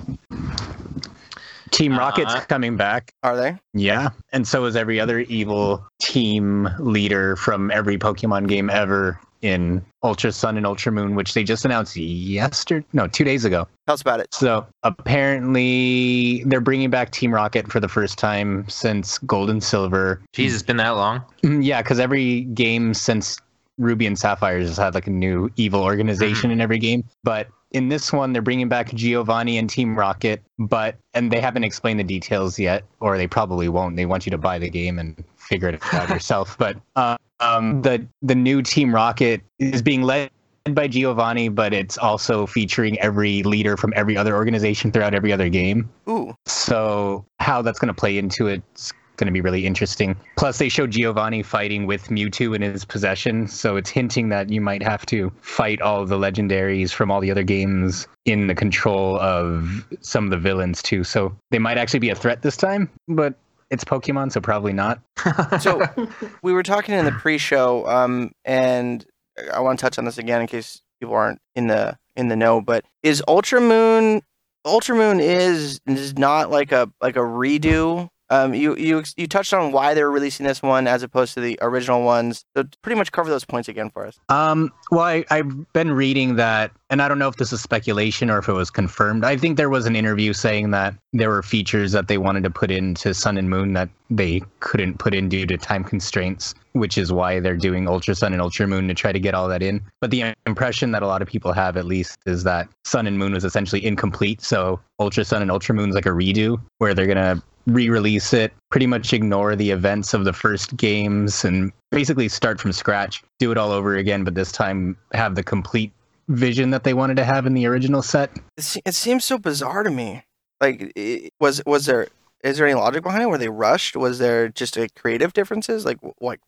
Team 1.71 1.93
Uh, 1.95 1.99
Rocket's 1.99 2.35
coming 2.47 2.77
back. 2.77 3.13
Are 3.23 3.37
they? 3.37 3.57
Yeah, 3.75 4.09
and 4.33 4.47
so 4.49 4.65
is 4.65 4.75
every 4.75 4.99
other 4.99 5.21
evil 5.21 5.87
team 6.01 6.69
leader 6.79 7.37
from 7.37 7.71
every 7.71 7.99
Pokemon 7.99 8.49
game 8.49 8.69
ever 8.71 9.21
in 9.43 9.85
Ultra 10.03 10.33
Sun 10.33 10.57
and 10.57 10.67
Ultra 10.67 10.91
Moon, 10.93 11.15
which 11.15 11.35
they 11.35 11.45
just 11.45 11.65
announced 11.65 11.97
yesterday, 11.97 12.85
no, 12.93 13.07
two 13.07 13.25
days 13.25 13.45
ago. 13.45 13.69
Tell 13.87 13.95
us 13.95 14.01
about 14.01 14.21
it. 14.21 14.33
So 14.35 14.67
apparently, 14.83 16.43
they're 16.47 16.61
bringing 16.61 16.91
back 16.91 17.11
Team 17.11 17.33
Rocket 17.33 17.71
for 17.71 17.81
the 17.81 17.89
first 17.89 18.19
time 18.19 18.69
since 18.69 19.19
Gold 19.19 19.51
and 19.51 19.63
Silver. 19.63 20.21
Jeez, 20.35 20.53
it's 20.55 20.63
been 20.63 20.77
that 20.79 20.91
long. 20.91 21.23
Mm, 21.43 21.65
Yeah, 21.65 21.83
because 21.83 21.99
every 22.01 22.43
game 22.43 22.95
since 22.95 23.39
Ruby 23.79 24.07
and 24.07 24.19
Sapphire 24.19 24.59
has 24.59 24.77
had 24.77 24.95
like 24.95 25.07
a 25.07 25.11
new 25.11 25.51
evil 25.57 25.83
organization 25.83 26.51
in 26.51 26.61
every 26.61 26.79
game. 26.79 27.05
But 27.23 27.49
in 27.73 27.89
this 27.89 28.13
one, 28.13 28.33
they're 28.33 28.43
bringing 28.43 28.69
back 28.69 28.93
Giovanni 28.95 29.59
and 29.59 29.69
Team 29.71 29.97
Rocket, 29.97 30.43
but 30.59 30.97
and 31.15 31.31
they 31.31 31.41
haven't 31.41 31.65
explained 31.65 32.01
the 32.01 32.05
details 32.05 32.59
yet, 32.59 32.85
or 33.01 33.17
they 33.17 33.27
probably 33.27 33.69
won't. 33.69 33.97
They 33.97 34.07
want 34.07 34.27
you 34.27 34.31
to 34.31 34.39
buy 34.39 34.59
the 34.59 34.71
game 34.71 34.99
and 34.99 35.23
figure 35.49 35.69
it 35.69 35.83
out 35.95 36.09
yourself. 36.11 36.57
But 36.59 36.77
uh, 36.97 37.17
um, 37.41 37.83
the 37.83 38.07
the 38.23 38.35
new 38.35 38.63
Team 38.63 38.95
Rocket 38.95 39.41
is 39.59 39.83
being 39.83 40.03
led 40.03 40.31
by 40.75 40.87
Giovanni, 40.87 41.49
but 41.49 41.73
it's 41.73 41.97
also 41.97 42.47
featuring 42.47 42.99
every 43.01 43.43
leader 43.43 43.77
from 43.77 43.93
every 43.97 44.17
other 44.17 44.37
organization 44.37 44.93
throughout 44.93 45.15
every 45.15 45.33
other 45.33 45.49
game. 45.49 45.89
Ooh, 46.09 46.35
So 46.47 47.25
how 47.41 47.63
that's 47.63 47.79
going 47.79 47.89
to 47.89 47.99
play 47.99 48.19
into 48.19 48.49
it's 48.49 48.93
going 49.17 49.27
to 49.27 49.33
be 49.33 49.41
really 49.41 49.67
interesting. 49.67 50.17
Plus, 50.37 50.59
they 50.59 50.69
show 50.69 50.87
Giovanni 50.87 51.43
fighting 51.43 51.87
with 51.87 52.07
Mewtwo 52.09 52.55
in 52.55 52.63
his 52.63 52.85
possession, 52.85 53.49
so 53.49 53.77
it's 53.77 53.91
hinting 53.91 54.29
that 54.29 54.49
you 54.49 54.61
might 54.61 54.83
have 54.83 55.05
to 55.07 55.33
fight 55.41 55.81
all 55.81 56.07
the 56.07 56.17
legendaries 56.17 56.93
from 56.93 57.11
all 57.11 57.21
the 57.21 57.31
other 57.31 57.43
games 57.43 58.07
in 58.25 58.47
the 58.47 58.55
control 58.55 59.19
of 59.19 59.87
some 60.01 60.25
of 60.25 60.31
the 60.31 60.39
villains 60.39 60.83
too. 60.83 61.03
So 61.03 61.35
they 61.51 61.59
might 61.59 61.79
actually 61.79 62.01
be 62.01 62.11
a 62.11 62.15
threat 62.15 62.43
this 62.43 62.57
time, 62.57 62.89
but 63.09 63.35
it's 63.71 63.85
Pokemon, 63.85 64.33
so 64.33 64.41
probably 64.41 64.73
not. 64.73 65.01
so 65.61 65.81
we 66.43 66.53
were 66.53 66.63
talking 66.63 66.95
in 66.95 67.05
the 67.05 67.13
pre-show, 67.13 67.87
um, 67.87 68.33
and 68.45 69.05
I 69.53 69.61
want 69.61 69.79
to 69.79 69.83
touch 69.83 69.99
on 69.99 70.05
this 70.05 70.19
again 70.19 70.41
in 70.41 70.47
case 70.47 70.83
people 71.01 71.15
aren't 71.15 71.41
in 71.55 71.67
the 71.67 71.97
in 72.17 72.29
the 72.29 72.37
know. 72.37 72.61
But 72.61 72.85
is 73.03 73.23
Ultra 73.29 73.61
Moon 73.61 74.23
Ultra 74.65 74.97
Moon 74.97 75.21
is 75.21 75.81
is 75.87 76.17
not 76.19 76.51
like 76.51 76.73
a 76.73 76.91
like 77.01 77.17
a 77.17 77.21
redo. 77.21 78.09
Um, 78.31 78.55
you 78.55 78.77
you 78.77 79.03
you 79.17 79.27
touched 79.27 79.55
on 79.55 79.73
why 79.73 79.95
they're 79.95 80.11
releasing 80.11 80.45
this 80.45 80.63
one 80.63 80.87
as 80.87 81.03
opposed 81.03 81.35
to 81.35 81.41
the 81.41 81.59
original 81.63 82.03
ones. 82.03 82.45
So 82.57 82.65
pretty 82.83 82.99
much 82.99 83.13
cover 83.13 83.31
those 83.31 83.45
points 83.45 83.69
again 83.69 83.91
for 83.91 84.07
us. 84.07 84.19
Um, 84.29 84.73
well, 84.91 85.05
I, 85.05 85.25
I've 85.31 85.73
been 85.73 85.93
reading 85.93 86.37
that, 86.37 86.71
and 86.91 87.01
I 87.01 87.09
don't 87.09 87.19
know 87.19 87.29
if 87.29 87.37
this 87.37 87.53
is 87.53 87.61
speculation 87.63 88.31
or 88.31 88.39
if 88.39 88.49
it 88.49 88.53
was 88.53 88.71
confirmed. 88.71 89.25
I 89.25 89.37
think 89.37 89.57
there 89.57 89.71
was 89.71 89.87
an 89.87 89.97
interview 89.97 90.33
saying 90.33 90.71
that 90.73 90.95
there 91.13 91.31
were 91.31 91.43
features 91.43 91.93
that 91.93 92.09
they 92.09 92.19
wanted 92.19 92.45
to 92.45 92.51
put 92.51 92.71
into 92.71 93.15
Sun 93.15 93.39
and 93.39 93.49
Moon 93.49 93.73
that 93.73 93.89
they 94.11 94.43
couldn't 94.61 94.99
put 94.99 95.15
in 95.15 95.29
due 95.29 95.47
to 95.47 95.57
time 95.57 95.85
constraints, 95.85 96.55
which 96.73 96.99
is 96.99 97.13
why 97.13 97.41
they're 97.41 97.57
doing 97.57 97.89
Ultra 97.89 98.15
Sun 98.15 98.33
and 98.33 98.43
Ultra 98.43 98.67
Moon 98.67 98.89
to 98.89 98.95
try 98.95 99.13
to 99.13 99.21
get 99.21 99.35
all 99.35 99.49
that 99.49 99.63
in. 99.63 99.81
But 100.01 100.11
the 100.11 100.35
impression 100.47 100.93
that 100.93 101.03
a 101.03 101.07
lot 101.07 101.23
of 101.23 101.29
people 101.29 101.53
have, 101.53 101.77
at 101.77 101.87
least, 101.87 102.19
is 102.27 102.45
that 102.45 102.69
Sun 102.85 103.07
and 103.07 103.19
Moon 103.19 103.33
was 103.33 103.45
essentially 103.45 103.85
incomplete. 103.85 104.43
So 104.43 104.81
Ultra 104.99 105.25
Sun 105.25 105.43
and 105.43 105.51
Ultra 105.51 105.75
Moon's 105.75 105.95
like 105.95 106.07
a 106.07 106.11
redo 106.11 106.61
where 106.79 106.95
they're 106.95 107.07
gonna 107.07 107.43
re-release 107.69 108.33
it 108.33 108.53
pretty 108.71 108.87
much 108.87 109.13
ignore 109.13 109.55
the 109.55 109.71
events 109.71 110.15
of 110.15 110.25
the 110.25 110.33
first 110.33 110.77
games 110.77 111.45
and 111.45 111.73
basically 111.91 112.29
start 112.29 112.61
from 112.61 112.73
scratch 112.73 113.23
do 113.39 113.51
it 113.53 113.59
all 113.59 113.73
over 113.73 113.97
again 113.97 114.25
but 114.25 114.35
this 114.35 114.53
time 114.53 114.97
have 115.13 115.35
the 115.35 115.43
complete 115.43 115.93
vision 116.29 116.71
that 116.71 116.85
they 116.85 116.95
wanted 116.95 117.17
to 117.17 117.25
have 117.25 117.47
in 117.47 117.55
the 117.55 117.67
original 117.67 118.03
set 118.03 118.31
It, 118.57 118.95
seems 118.95 119.25
so 119.25 119.39
bizarre 119.39 119.83
to 119.83 119.91
me. 119.91 120.25
Like, 120.61 120.93
was 121.41 121.63
was 121.65 121.87
there 121.87 122.09
is 122.45 122.59
there 122.59 122.67
any 122.67 122.75
logic 122.75 123.03
behind 123.03 123.23
it? 123.23 123.27
Were 123.27 123.39
they 123.39 123.49
rushed? 123.49 123.97
Was 123.97 124.19
there 124.19 124.49
just 124.49 124.77
a 124.77 124.89
creative 124.89 125.33
differences? 125.33 125.85
Like, 125.85 125.99
like? 126.21 126.41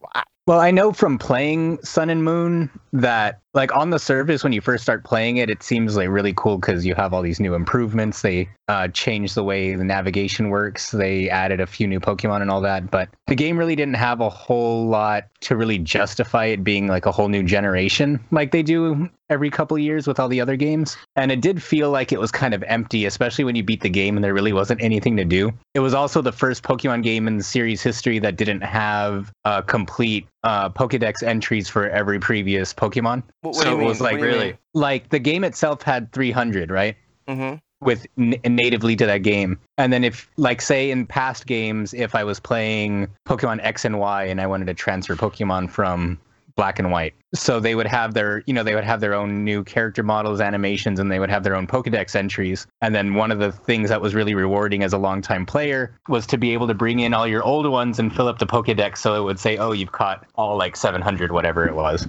Well 0.47 0.61
i 0.61 0.71
know 0.71 0.93
from 0.93 1.19
playing 1.19 1.79
sun 1.83 2.11
and 2.11 2.25
moon 2.25 2.71
that 2.93 3.41
like 3.55 3.75
on 3.75 3.91
the 3.91 3.99
surface 3.99 4.45
when 4.45 4.53
you 4.53 4.61
first 4.61 4.83
start 4.83 5.05
playing 5.05 5.37
it 5.37 5.51
it 5.51 5.63
seems 5.63 5.97
like 5.97 6.09
really 6.09 6.33
cool 6.37 6.59
because 6.59 6.87
you 6.87 6.95
have 6.95 7.13
all 7.13 7.23
these 7.23 7.41
new 7.41 7.55
improvements. 7.55 8.23
They 8.23 8.49
uh, 8.69 8.89
changed 8.89 9.35
the 9.35 9.43
way 9.43 9.75
the 9.75 9.85
navigation 9.85 10.51
works. 10.51 10.93
They 10.93 11.29
added 11.29 11.61
a 11.61 11.67
few 11.67 11.89
new 11.89 12.01
pokemon 12.01 12.43
and 12.43 12.51
all 12.51 12.61
that 12.61 12.91
but 12.91 13.09
the 13.27 13.35
game 13.35 13.59
really 13.59 13.77
didn't 13.77 13.95
have 13.95 14.21
a 14.21 14.31
whole 14.31 14.87
lot 14.87 15.25
to 15.41 15.57
really 15.57 15.79
justify 15.79 16.47
it 16.47 16.63
being 16.63 16.87
like 16.87 17.07
a 17.07 17.13
whole 17.13 17.29
new 17.29 17.43
generation 17.43 18.21
like 18.31 18.53
they 18.53 18.63
do 18.63 19.09
every 19.31 19.49
couple 19.49 19.79
years 19.79 20.09
with 20.09 20.19
all 20.19 20.29
the 20.29 20.41
other 20.41 20.57
games. 20.57 20.97
And 21.15 21.31
it 21.31 21.41
did 21.41 21.63
feel 21.63 21.91
like 21.91 22.11
it 22.11 22.19
was 22.19 22.33
kind 22.33 22.53
of 22.53 22.65
empty 22.65 23.07
especially 23.07 23.45
when 23.45 23.55
you 23.55 23.63
beat 23.63 23.81
the 23.81 23.89
game 23.89 24.17
and 24.17 24.25
there 24.25 24.35
really 24.35 24.53
wasn't 24.53 24.83
anything 24.83 25.17
to 25.17 25.25
do. 25.25 25.53
It 25.75 25.81
was 25.81 25.95
also 25.95 26.21
the 26.21 26.33
first 26.33 26.65
pokemon 26.65 27.05
game 27.05 27.29
in 27.29 27.37
the 27.37 27.45
series 27.45 27.81
history 27.81 28.19
that 28.19 28.37
didn't 28.37 28.63
have 28.63 29.33
a 29.45 29.63
complete 29.63 30.27
uh, 30.45 30.71
Pokedex 30.71 31.23
entries 31.23 31.69
for 31.69 31.89
every 31.91 32.19
previous 32.19 32.73
Pokemon. 32.73 33.23
What, 33.43 33.55
So 33.57 33.79
it 33.79 33.85
was 33.85 34.01
like 34.01 34.21
really 34.21 34.57
Like 34.75 35.11
the 35.11 35.19
game 35.19 35.45
itself 35.45 35.83
had 35.83 36.13
300, 36.13 36.71
right? 36.71 36.97
Mm-hmm. 37.29 37.57
With 37.85 38.07
n- 38.19 38.37
natively 38.45 38.97
to 38.97 39.07
that 39.07 39.19
game. 39.19 39.59
And 39.79 39.93
then 39.93 40.05
if, 40.05 40.31
like, 40.37 40.61
say 40.61 40.91
in 40.91 41.07
past 41.07 41.47
games, 41.47 41.95
if 41.95 42.15
I 42.15 42.25
was 42.25 42.39
playing 42.39 43.09
Pokemon 43.27 43.61
X 43.63 43.85
and 43.85 43.99
Y 43.99 44.25
and 44.25 44.41
I 44.41 44.47
wanted 44.47 44.67
to 44.67 44.75
transfer 44.75 45.17
Pokemon 45.17 45.71
from 45.71 46.19
black 46.61 46.79
and 46.79 46.93
white. 46.93 47.15
So 47.33 47.59
they 47.59 47.75
would 47.75 47.87
have 47.87 48.13
their, 48.13 48.43
you 48.45 48.53
know, 48.53 48.63
they 48.63 48.75
would 48.75 48.85
have 48.85 49.01
their 49.01 49.15
own 49.15 49.45
new 49.47 49.65
character 49.65 50.03
models, 50.03 50.43
animations, 50.43 51.01
and 51.01 51.11
they 51.11 51.19
would 51.19 51.31
have 51.31 51.43
their 51.43 51.57
own 51.57 51.67
Pokedex 51.67 52.15
entries. 52.15 52.67
And 52.83 52.95
then 52.95 53.15
one 53.15 53.33
of 53.33 53.39
the 53.39 53.51
things 53.51 53.89
that 53.89 54.03
was 54.03 54.15
really 54.15 54.35
rewarding 54.35 54.83
as 54.83 54.93
a 54.93 54.99
longtime 54.99 55.47
player 55.47 55.99
was 56.09 56.27
to 56.27 56.37
be 56.37 56.53
able 56.53 56.69
to 56.69 56.75
bring 56.75 57.01
in 57.01 57.15
all 57.15 57.27
your 57.27 57.43
old 57.45 57.67
ones 57.67 57.99
and 57.99 58.15
fill 58.15 58.29
up 58.29 58.41
the 58.41 58.47
Pokedex. 58.47 58.99
So 58.99 59.15
it 59.15 59.25
would 59.25 59.41
say, 59.41 59.57
oh, 59.57 59.73
you've 59.73 59.93
caught 59.93 60.27
all 60.35 60.59
like 60.59 60.77
700, 60.77 61.33
whatever 61.33 61.67
it 61.67 61.75
was. 61.75 62.07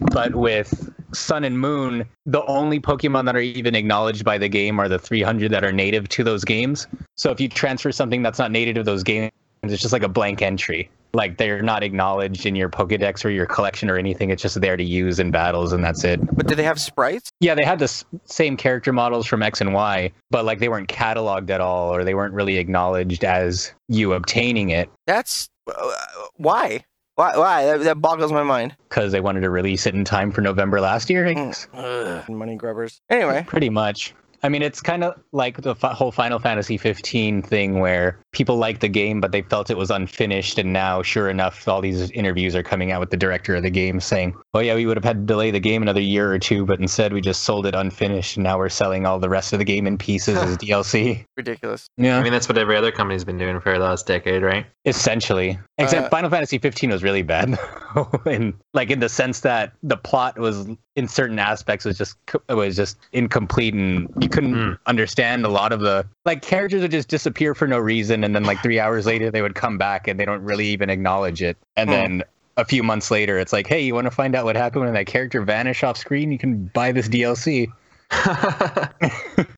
But 0.00 0.34
with 0.34 0.92
Sun 1.12 1.44
and 1.44 1.60
Moon, 1.60 2.04
the 2.26 2.44
only 2.46 2.80
Pokemon 2.80 3.26
that 3.26 3.36
are 3.36 3.40
even 3.40 3.76
acknowledged 3.76 4.24
by 4.24 4.38
the 4.38 4.48
game 4.48 4.80
are 4.80 4.88
the 4.88 4.98
300 4.98 5.52
that 5.52 5.62
are 5.62 5.72
native 5.72 6.08
to 6.08 6.24
those 6.24 6.44
games. 6.44 6.88
So 7.14 7.30
if 7.30 7.40
you 7.40 7.48
transfer 7.48 7.92
something 7.92 8.24
that's 8.24 8.40
not 8.40 8.50
native 8.50 8.74
to 8.74 8.82
those 8.82 9.04
games, 9.04 9.30
it's 9.62 9.80
just 9.80 9.92
like 9.92 10.02
a 10.02 10.08
blank 10.08 10.42
entry. 10.42 10.90
Like 11.18 11.36
they're 11.36 11.60
not 11.62 11.82
acknowledged 11.82 12.46
in 12.46 12.54
your 12.56 12.68
Pokedex 12.70 13.24
or 13.24 13.30
your 13.30 13.44
collection 13.46 13.90
or 13.90 13.96
anything. 13.98 14.30
It's 14.30 14.40
just 14.42 14.60
there 14.60 14.76
to 14.76 14.84
use 14.84 15.18
in 15.18 15.30
battles 15.30 15.72
and 15.72 15.82
that's 15.84 16.04
it. 16.04 16.20
But 16.36 16.46
do 16.46 16.54
they 16.54 16.62
have 16.62 16.80
sprites? 16.80 17.30
Yeah, 17.40 17.54
they 17.56 17.64
had 17.64 17.80
the 17.80 17.84
s- 17.84 18.04
same 18.24 18.56
character 18.56 18.92
models 18.92 19.26
from 19.26 19.42
X 19.42 19.60
and 19.60 19.74
Y, 19.74 20.12
but 20.30 20.44
like 20.44 20.60
they 20.60 20.68
weren't 20.68 20.88
cataloged 20.88 21.50
at 21.50 21.60
all 21.60 21.92
or 21.94 22.04
they 22.04 22.14
weren't 22.14 22.34
really 22.34 22.56
acknowledged 22.56 23.24
as 23.24 23.72
you 23.88 24.12
obtaining 24.12 24.70
it 24.70 24.88
That's 25.06 25.48
uh, 25.66 25.90
why. 26.36 26.84
Why? 27.16 27.36
Why? 27.36 27.64
That, 27.64 27.80
that 27.80 28.00
boggles 28.00 28.30
my 28.32 28.44
mind. 28.44 28.76
because 28.88 29.10
they 29.10 29.20
wanted 29.20 29.40
to 29.40 29.50
release 29.50 29.86
it 29.86 29.94
in 29.94 30.04
time 30.04 30.30
for 30.30 30.40
November 30.40 30.80
last 30.80 31.10
year, 31.10 31.26
I 31.26 31.34
guess. 31.34 31.66
Ugh, 31.74 32.28
money 32.28 32.54
grubbers. 32.54 33.00
Anyway, 33.10 33.44
Pretty 33.46 33.70
much. 33.70 34.14
I 34.40 34.48
mean, 34.48 34.62
it's 34.62 34.80
kind 34.80 35.02
of 35.02 35.14
like 35.32 35.60
the 35.60 35.74
fi- 35.74 35.92
whole 35.94 36.12
Final 36.12 36.38
Fantasy 36.38 36.76
15 36.76 37.42
thing 37.42 37.80
where 37.80 38.20
people 38.38 38.56
liked 38.56 38.80
the 38.80 38.88
game, 38.88 39.20
but 39.20 39.32
they 39.32 39.42
felt 39.42 39.68
it 39.68 39.76
was 39.76 39.90
unfinished. 39.90 40.58
And 40.58 40.72
now, 40.72 41.02
sure 41.02 41.28
enough, 41.28 41.66
all 41.68 41.80
these 41.82 42.10
interviews 42.12 42.54
are 42.54 42.62
coming 42.62 42.92
out 42.92 43.00
with 43.00 43.10
the 43.10 43.16
director 43.16 43.54
of 43.56 43.62
the 43.64 43.70
game 43.70 43.98
saying, 44.00 44.34
"Oh 44.54 44.60
yeah, 44.60 44.74
we 44.76 44.86
would 44.86 44.96
have 44.96 45.04
had 45.04 45.16
to 45.18 45.26
delay 45.26 45.50
the 45.50 45.60
game 45.60 45.82
another 45.82 46.00
year 46.00 46.32
or 46.32 46.38
two, 46.38 46.64
but 46.64 46.78
instead 46.80 47.12
we 47.12 47.20
just 47.20 47.42
sold 47.42 47.66
it 47.66 47.74
unfinished, 47.74 48.36
and 48.36 48.44
now 48.44 48.56
we're 48.56 48.68
selling 48.68 49.04
all 49.04 49.18
the 49.18 49.28
rest 49.28 49.52
of 49.52 49.58
the 49.58 49.64
game 49.64 49.86
in 49.86 49.98
pieces 49.98 50.38
as 50.38 50.56
DLC." 50.64 51.24
Ridiculous. 51.36 51.88
Yeah, 51.96 52.18
I 52.18 52.22
mean, 52.22 52.32
that's 52.32 52.48
what 52.48 52.56
every 52.56 52.76
other 52.76 52.92
company's 52.92 53.24
been 53.24 53.38
doing 53.38 53.60
for 53.60 53.72
the 53.72 53.80
last 53.84 54.06
decade, 54.06 54.42
right? 54.42 54.64
essentially. 54.84 55.58
Except 55.76 56.06
Uh, 56.06 56.08
Final 56.08 56.30
Fantasy 56.30 56.56
15 56.56 56.88
was 56.90 57.02
really 57.02 57.20
bad, 57.20 57.58
in 58.26 58.54
like 58.72 58.90
in 58.90 59.00
the 59.00 59.08
sense 59.08 59.40
that 59.40 59.72
the 59.82 59.98
plot 59.98 60.38
was 60.38 60.66
in 60.96 61.06
certain 61.06 61.38
aspects 61.38 61.84
was 61.84 61.96
just 61.98 62.16
it 62.48 62.54
was 62.54 62.74
just 62.74 62.96
incomplete, 63.12 63.74
and 63.74 64.08
you 64.20 64.28
couldn't 64.30 64.54
Hmm. 64.54 64.72
understand 64.86 65.44
a 65.44 65.48
lot 65.50 65.72
of 65.72 65.80
the 65.80 66.06
like 66.24 66.40
characters 66.42 66.80
would 66.82 66.90
just 66.90 67.08
disappear 67.08 67.54
for 67.54 67.68
no 67.68 67.78
reason, 67.78 68.24
and 68.28 68.36
then 68.36 68.44
like 68.44 68.62
three 68.62 68.78
hours 68.78 69.06
later 69.06 69.30
they 69.30 69.42
would 69.42 69.54
come 69.54 69.78
back, 69.78 70.06
and 70.06 70.20
they 70.20 70.24
don't 70.24 70.42
really 70.42 70.66
even 70.68 70.90
acknowledge 70.90 71.42
it, 71.42 71.56
and 71.76 71.88
Hmm. 71.90 71.94
then. 71.94 72.22
A 72.56 72.64
few 72.64 72.82
months 72.82 73.08
later, 73.12 73.38
it's 73.38 73.52
like, 73.52 73.68
hey, 73.68 73.80
you 73.80 73.94
want 73.94 74.06
to 74.06 74.10
find 74.10 74.34
out 74.34 74.44
what 74.44 74.56
happened 74.56 74.84
when 74.84 74.92
that 74.94 75.06
character 75.06 75.40
vanished 75.42 75.84
off 75.84 75.96
screen? 75.96 76.32
You 76.32 76.38
can 76.38 76.64
buy 76.74 76.90
this 76.90 77.08
DLC. 77.08 77.68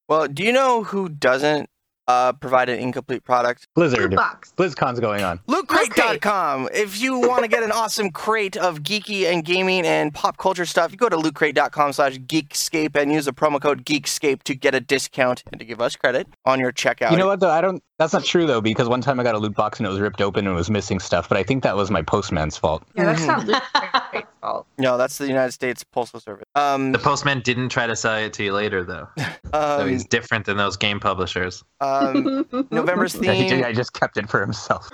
Well, 0.09 0.26
do 0.28 0.42
you 0.42 0.52
know 0.52 0.83
who 0.83 1.09
doesn't 1.09 1.70
uh, 2.09 2.33
provide 2.33 2.68
an 2.68 2.80
incomplete 2.80 3.22
product? 3.24 3.68
Blizzard. 3.76 4.16
Box. 4.16 4.52
BlizzCon's 4.56 4.98
going 4.98 5.22
on. 5.22 5.38
LootCrate.com. 5.48 6.68
If 6.74 7.00
you 7.00 7.18
want 7.20 7.42
to 7.42 7.48
get 7.48 7.62
an 7.62 7.70
awesome 7.70 8.11
crate 8.11 8.56
of 8.56 8.80
geeky 8.83 9.24
and 9.33 9.44
gaming 9.44 9.87
and 9.87 10.12
pop 10.12 10.37
culture 10.37 10.66
stuff, 10.66 10.90
you 10.90 10.98
go 10.98 11.09
to 11.09 11.16
lootcrate.com 11.16 11.92
slash 11.92 12.18
geekscape 12.18 12.96
and 12.96 13.12
use 13.12 13.26
the 13.26 13.33
promo 13.33 13.61
code 13.61 13.85
geekscape 13.87 14.42
to 14.42 14.54
get 14.54 14.74
a 14.74 14.80
discount 14.80 15.44
and 15.52 15.61
to 15.61 15.64
give 15.64 15.80
us 15.80 15.94
credit 15.94 16.26
on 16.44 16.59
your 16.59 16.72
checkout. 16.72 17.12
You 17.12 17.16
know 17.18 17.28
what 17.28 17.38
though? 17.40 17.50
I 17.50 17.61
don't. 17.61 17.83
That's 18.00 18.12
not 18.14 18.24
true 18.24 18.46
though, 18.46 18.60
because 18.62 18.88
one 18.88 19.00
time 19.02 19.20
I 19.20 19.22
got 19.22 19.34
a 19.36 19.38
loot 19.38 19.54
box 19.54 19.78
and 19.78 19.86
it 19.86 19.90
was 19.90 20.00
ripped 20.00 20.20
open 20.20 20.46
and 20.46 20.54
it 20.54 20.56
was 20.56 20.70
missing 20.70 20.98
stuff. 20.98 21.28
But 21.28 21.36
I 21.38 21.42
think 21.44 21.62
that 21.62 21.76
was 21.76 21.90
my 21.90 22.00
postman's 22.02 22.56
fault. 22.56 22.82
Yeah, 22.96 23.04
that's 23.04 23.24
not 23.26 23.46
Luke's 24.14 24.26
fault. 24.40 24.66
No, 24.78 24.96
that's 24.96 25.18
the 25.18 25.28
United 25.28 25.52
States 25.52 25.84
Postal 25.84 26.18
Service. 26.18 26.44
Um, 26.54 26.92
the 26.92 26.98
postman 26.98 27.40
didn't 27.40 27.68
try 27.68 27.86
to 27.86 27.94
sell 27.94 28.16
it 28.16 28.32
to 28.32 28.42
you 28.42 28.52
later, 28.54 28.82
though. 28.82 29.06
So 29.52 29.80
um, 29.80 29.88
he's 29.88 30.04
different 30.04 30.46
than 30.46 30.56
those 30.58 30.76
game 30.76 31.00
publishers, 31.00 31.64
um, 31.80 32.46
November's 32.70 33.16
Yeah, 33.16 33.32
he 33.32 33.42
did- 33.48 33.50
theme. 33.56 33.64
I 33.64 33.72
just 33.72 33.92
kept 33.94 34.16
it 34.16 34.28
for 34.30 34.40
himself. 34.40 34.88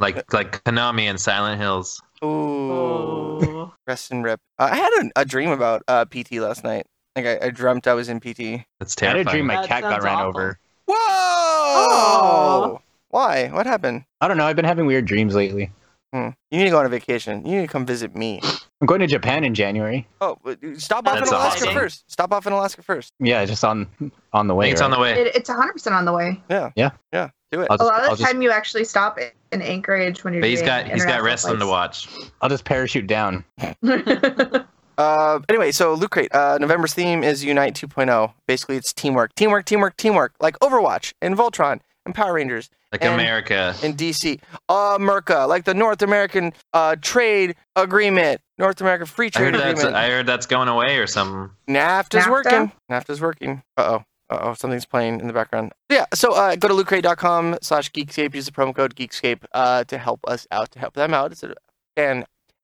like 0.00 0.32
like 0.32 0.62
Konami 0.64 1.02
and 1.02 1.20
Silent 1.20 1.60
Hills. 1.60 2.02
Ooh, 2.24 2.72
Oh. 2.72 3.72
rest 3.86 4.10
and 4.10 4.24
rip. 4.24 4.40
Uh, 4.58 4.68
I 4.72 4.76
had 4.76 4.90
a, 5.04 5.20
a 5.20 5.24
dream 5.24 5.50
about 5.50 5.82
uh, 5.88 6.04
PT 6.04 6.32
last 6.32 6.64
night. 6.64 6.86
Like 7.16 7.26
I, 7.26 7.46
I 7.46 7.50
dreamt 7.50 7.86
I 7.86 7.94
was 7.94 8.08
in 8.08 8.18
PT. 8.20 8.64
That's 8.80 8.94
terrifying. 8.96 9.14
I 9.14 9.18
had 9.18 9.26
a 9.28 9.30
dream 9.30 9.46
my 9.46 9.54
That 9.56 9.68
cat 9.68 9.82
got 9.82 9.92
sounds 9.92 10.04
ran 10.04 10.14
awful. 10.16 10.28
over. 10.28 10.58
Whoa! 10.88 12.80
Why? 13.10 13.48
What 13.48 13.66
happened? 13.66 14.04
I 14.20 14.28
don't 14.28 14.36
know. 14.36 14.46
I've 14.46 14.56
been 14.56 14.64
having 14.64 14.86
weird 14.86 15.06
dreams 15.06 15.34
lately. 15.34 15.70
Hmm. 16.12 16.30
You 16.50 16.58
need 16.58 16.64
to 16.64 16.70
go 16.70 16.78
on 16.78 16.86
a 16.86 16.88
vacation. 16.88 17.44
You 17.44 17.56
need 17.56 17.66
to 17.66 17.72
come 17.72 17.84
visit 17.84 18.16
me. 18.16 18.40
I'm 18.80 18.86
going 18.86 19.00
to 19.00 19.06
Japan 19.06 19.44
in 19.44 19.54
January. 19.54 20.06
Oh, 20.20 20.38
but 20.42 20.58
stop 20.76 21.06
off 21.06 21.18
That's 21.18 21.28
in 21.28 21.34
Alaska 21.36 21.64
awesome. 21.64 21.74
first. 21.74 22.10
Stop 22.10 22.32
off 22.32 22.46
in 22.46 22.52
Alaska 22.52 22.82
first. 22.82 23.12
Yeah, 23.18 23.44
just 23.44 23.64
on 23.64 23.86
on 24.32 24.46
the 24.46 24.54
way. 24.54 24.66
think 24.66 24.72
it's 24.74 24.80
on 24.80 24.90
the 24.90 24.98
way. 24.98 25.12
It, 25.20 25.34
it's 25.34 25.50
100% 25.50 25.92
on 25.92 26.04
the 26.04 26.12
way. 26.12 26.40
Yeah. 26.48 26.70
Yeah. 26.76 26.90
Yeah. 27.12 27.30
Do 27.52 27.60
it. 27.62 27.68
I'll 27.70 27.76
A 27.76 27.78
just, 27.78 27.90
lot 27.90 28.00
I'll, 28.00 28.12
of 28.12 28.18
the 28.18 28.22
just, 28.22 28.32
time, 28.32 28.42
you 28.42 28.50
actually 28.50 28.84
stop 28.84 29.18
in 29.52 29.62
Anchorage 29.62 30.24
when 30.24 30.32
you're 30.32 30.42
But 30.42 30.50
he's 30.50 30.60
doing 30.60 30.68
got 30.68 30.86
he's 30.86 31.04
got 31.04 31.20
international 31.20 31.24
wrestling 31.24 31.58
to 31.58 31.66
watch. 31.66 32.08
I'll 32.40 32.48
just 32.48 32.64
parachute 32.64 33.06
down. 33.06 33.44
flights. 34.98 35.18
Uh, 35.18 35.40
anyway, 35.48 35.70
so 35.72 35.94
Loot 35.94 36.10
Crate. 36.10 36.34
Uh, 36.34 36.58
November's 36.60 36.94
theme 36.94 37.22
is 37.24 37.44
Unite 37.44 37.74
2.0. 37.74 38.32
Basically, 38.46 38.76
it's 38.76 38.92
teamwork, 38.92 39.34
teamwork, 39.34 39.64
teamwork, 39.64 39.96
teamwork. 39.96 40.34
Like 40.40 40.58
Overwatch 40.60 41.12
and 41.22 41.36
Voltron 41.36 41.80
and 42.04 42.14
Power 42.14 42.34
Rangers 42.34 42.70
Like 42.92 43.02
And- 43.04 43.14
America. 43.14 43.74
in 43.82 43.94
DC. 43.94 44.40
America, 44.68 45.46
like 45.48 45.64
the 45.64 45.74
North 45.74 46.02
American 46.02 46.52
uh, 46.72 46.96
Trade 47.00 47.54
Agreement, 47.76 48.40
North 48.56 48.80
American 48.80 49.06
Free 49.06 49.30
Trade 49.30 49.44
heard 49.46 49.54
that's 49.54 49.80
Agreement. 49.80 49.96
I 49.96 50.08
heard 50.10 50.26
that's 50.26 50.46
going 50.46 50.68
away 50.68 50.96
or 50.98 51.06
something. 51.06 51.50
NAFTA's 51.68 52.24
NAFTA? 52.24 52.30
working. 52.30 52.72
NAFTA's 52.90 53.20
working. 53.20 53.62
Uh 53.76 53.98
oh. 54.00 54.04
Uh 54.34 54.38
oh. 54.42 54.54
Something's 54.54 54.84
playing 54.86 55.20
in 55.20 55.26
the 55.26 55.32
background. 55.32 55.72
Yeah. 55.90 56.06
So 56.14 56.32
uh, 56.34 56.56
go 56.56 56.68
to 56.68 56.74
lootcrate.com 56.74 57.58
slash 57.62 57.90
geekscape. 57.92 58.34
Use 58.34 58.46
the 58.46 58.52
promo 58.52 58.74
code 58.74 58.94
geekscape 58.94 59.44
uh, 59.52 59.84
to 59.84 59.96
help 59.98 60.20
us 60.26 60.46
out, 60.50 60.70
to 60.72 60.78
help 60.78 60.94
them 60.94 61.12
out. 61.14 61.32
It's 61.32 61.42
a 61.42 61.54